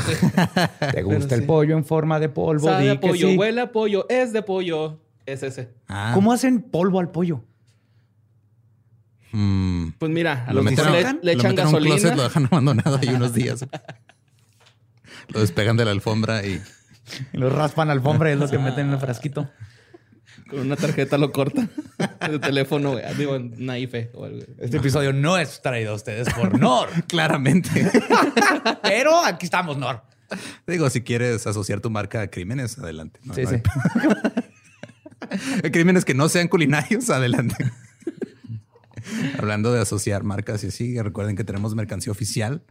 ¿Te 0.92 1.04
gusta 1.04 1.36
el 1.36 1.46
pollo 1.46 1.78
en 1.78 1.86
forma 1.86 2.20
de 2.20 2.28
polvo? 2.28 2.68
Sabe 2.68 2.88
de 2.88 2.96
pollo, 2.98 3.30
huele 3.38 3.62
a 3.62 3.72
pollo, 3.72 4.06
es 4.10 4.34
de 4.34 4.42
pollo. 4.42 5.00
Es 5.26 5.44
ese. 5.44 5.70
Ah. 5.88 6.12
¿Cómo 6.14 6.34
hacen 6.34 6.62
polvo 6.62 7.00
al 7.00 7.10
pollo? 7.10 7.42
Mm. 9.32 9.73
Pues 10.04 10.12
mira, 10.12 10.44
a 10.46 10.52
los 10.52 10.66
que 10.66 10.76
le, 11.22 11.32
echan 11.32 11.56
gasolina. 11.56 12.14
lo 12.14 12.24
dejan 12.28 12.46
abandonado 12.52 13.00
ahí 13.02 13.08
unos 13.08 13.34
días. 13.34 13.66
lo 15.30 15.40
despegan 15.40 15.78
de 15.78 15.86
la 15.86 15.92
alfombra 15.92 16.46
y... 16.46 16.62
lo 17.32 17.50
raspan 17.50 17.88
la 17.88 17.94
alfombra 17.94 18.30
y 18.30 18.34
es 18.34 18.40
lo 18.40 18.50
que 18.50 18.60
meten 18.60 18.88
en 18.88 18.94
el 18.96 19.00
frasquito. 19.00 19.50
Con 20.50 20.60
una 20.60 20.76
tarjeta 20.76 21.18
lo 21.18 21.32
cortan 21.32 21.72
de 22.30 22.38
teléfono, 22.40 22.98
digo, 23.18 23.40
naife 23.40 24.12
o 24.14 24.26
algo. 24.26 24.44
Este 24.60 24.76
episodio 24.76 25.14
no 25.14 25.38
es 25.38 25.62
traído 25.62 25.94
a 25.94 25.96
ustedes 25.96 26.28
por 26.34 26.60
Nor. 26.60 26.90
Claramente. 27.08 27.90
Pero 28.82 29.24
aquí 29.24 29.46
estamos, 29.46 29.78
Nor. 29.78 30.02
Digo, 30.68 30.90
si 30.90 31.00
quieres 31.00 31.48
asociar 31.48 31.80
tu 31.80 31.90
marca 31.90 32.20
a 32.20 32.28
crímenes, 32.28 32.78
adelante. 32.78 33.22
sí, 33.34 33.46
sí. 33.46 33.62
crímenes 35.72 36.04
que 36.04 36.14
no 36.14 36.28
sean 36.28 36.50
culinarios, 36.50 37.10
adelante. 37.10 37.56
Hablando 39.38 39.72
de 39.74 39.82
asociar 39.82 40.24
marcas 40.24 40.64
y 40.64 40.68
así, 40.68 41.02
recuerden 41.02 41.36
que 41.36 41.44
tenemos 41.44 41.76
mercancía 41.76 42.12
oficial. 42.12 42.64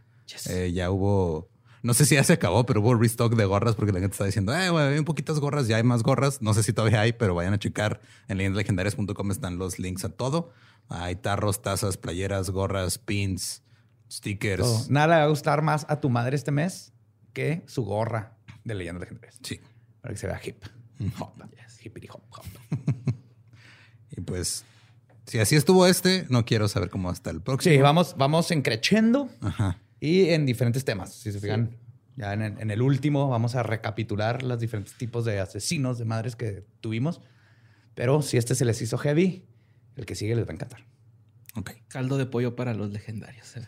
Eh, 0.49 0.71
ya 0.73 0.89
hubo, 0.89 1.49
no 1.81 1.93
sé 1.93 2.05
si 2.05 2.15
ya 2.15 2.23
se 2.23 2.33
acabó, 2.33 2.65
pero 2.65 2.81
hubo 2.81 2.95
restock 2.95 3.35
de 3.35 3.45
gorras 3.45 3.75
porque 3.75 3.91
la 3.91 3.99
gente 3.99 4.13
está 4.13 4.25
diciendo, 4.25 4.53
eh, 4.53 4.69
bueno, 4.69 4.89
hay 4.89 4.97
un 4.97 5.05
poquitas 5.05 5.39
gorras, 5.39 5.67
ya 5.67 5.77
hay 5.77 5.83
más 5.83 6.03
gorras. 6.03 6.41
No 6.41 6.53
sé 6.53 6.63
si 6.63 6.73
todavía 6.73 7.01
hay, 7.01 7.13
pero 7.13 7.35
vayan 7.35 7.53
a 7.53 7.59
checar 7.59 8.01
en 8.27 8.37
leyendalegendarias.com 8.37 9.31
están 9.31 9.57
los 9.57 9.79
links 9.79 10.05
a 10.05 10.09
todo. 10.09 10.51
Hay 10.89 11.15
tarros, 11.15 11.61
tazas, 11.61 11.97
playeras, 11.97 12.49
gorras, 12.49 12.97
pins, 12.97 13.63
stickers. 14.11 14.89
Nada 14.89 15.07
le 15.07 15.13
va 15.15 15.23
a 15.23 15.27
gustar 15.27 15.61
más 15.61 15.85
a 15.89 15.99
tu 15.99 16.09
madre 16.09 16.35
este 16.35 16.51
mes 16.51 16.93
que 17.33 17.63
su 17.67 17.83
gorra 17.83 18.37
de 18.63 18.75
leyendas 18.75 19.01
legendarias. 19.01 19.39
Sí. 19.43 19.59
Para 20.01 20.13
que 20.13 20.19
se 20.19 20.27
vea 20.27 20.39
hip. 20.43 20.63
Hop. 21.19 21.33
hop, 21.39 22.23
hop. 22.29 22.45
y 24.11 24.21
pues 24.21 24.63
si 25.25 25.39
así 25.39 25.55
estuvo 25.55 25.87
este, 25.87 26.25
no 26.29 26.45
quiero 26.45 26.67
saber 26.67 26.89
cómo 26.89 27.09
hasta 27.09 27.29
el 27.29 27.41
próximo. 27.41 27.73
Sí, 27.73 27.81
vamos, 27.81 28.15
vamos 28.17 28.51
encrechendo 28.51 29.29
y 29.99 30.29
en 30.29 30.45
diferentes 30.45 30.83
temas. 30.83 31.13
Si 31.13 31.31
se 31.31 31.39
fijan, 31.39 31.77
ya 32.15 32.33
en, 32.33 32.69
el 32.69 32.81
último 32.81 33.29
vamos 33.29 33.55
a 33.55 33.63
recapitular 33.63 34.43
los 34.43 34.59
diferentes 34.59 34.95
tipos 34.95 35.25
de 35.25 35.39
asesinos 35.39 35.97
de 35.97 36.05
madres 36.05 36.35
que 36.35 36.65
tuvimos. 36.81 37.21
Pero 37.95 38.21
si 38.21 38.37
este 38.37 38.55
se 38.55 38.65
les 38.65 38.81
hizo 38.81 38.97
heavy, 38.97 39.45
el 39.95 40.05
que 40.05 40.15
sigue 40.15 40.35
les 40.35 40.45
va 40.45 40.51
a 40.51 40.53
encantar. 40.55 40.85
Ok. 41.55 41.71
Caldo 41.87 42.17
de 42.17 42.25
pollo 42.25 42.55
para 42.55 42.73
los 42.73 42.91
legendarios. 42.91 43.55
Eh. 43.55 43.61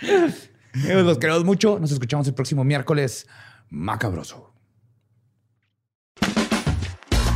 los 1.02 1.18
queremos 1.18 1.44
mucho. 1.44 1.78
Nos 1.78 1.92
escuchamos 1.92 2.26
el 2.26 2.34
próximo 2.34 2.64
miércoles. 2.64 3.28
Macabroso. 3.70 4.43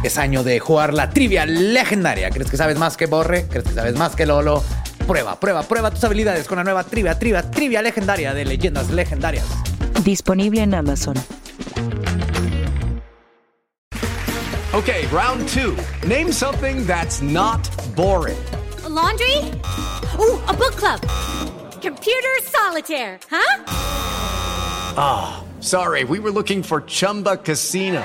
Es 0.02 0.16
año 0.16 0.44
de 0.44 0.60
jugar 0.60 0.94
la 0.94 1.10
trivia 1.10 1.44
legendaria. 1.44 2.30
¿Crees 2.30 2.50
que 2.50 2.56
sabes 2.56 2.78
más 2.78 2.96
que 2.96 3.06
Borre? 3.06 3.46
¿Crees 3.48 3.64
que 3.64 3.74
sabes 3.74 3.94
más 3.96 4.14
que 4.14 4.26
Lolo? 4.26 4.62
Prueba, 5.06 5.40
prueba, 5.40 5.62
prueba 5.62 5.90
tus 5.90 6.04
habilidades 6.04 6.46
con 6.46 6.58
la 6.58 6.64
nueva 6.64 6.84
trivia, 6.84 7.18
trivia, 7.18 7.42
trivia 7.50 7.82
legendaria 7.82 8.32
de 8.32 8.44
leyendas 8.44 8.90
legendarias. 8.90 9.44
Disponible 10.04 10.62
en 10.62 10.74
Amazon. 10.74 11.14
Okay, 14.72 15.06
round 15.08 15.48
two. 15.48 15.76
Name 16.06 16.30
something 16.30 16.86
that's 16.86 17.20
not 17.20 17.68
boring. 17.96 18.38
laundry? 18.88 19.36
Ooh, 20.18 20.38
a 20.46 20.54
book 20.54 20.76
club. 20.76 21.00
Computer 21.80 22.34
solitaire, 22.42 23.18
huh? 23.30 23.64
Ah, 24.96 25.40
oh, 25.40 25.60
sorry, 25.60 26.04
we 26.04 26.18
were 26.18 26.30
looking 26.30 26.62
for 26.62 26.82
Chumba 26.82 27.36
Casino. 27.36 28.04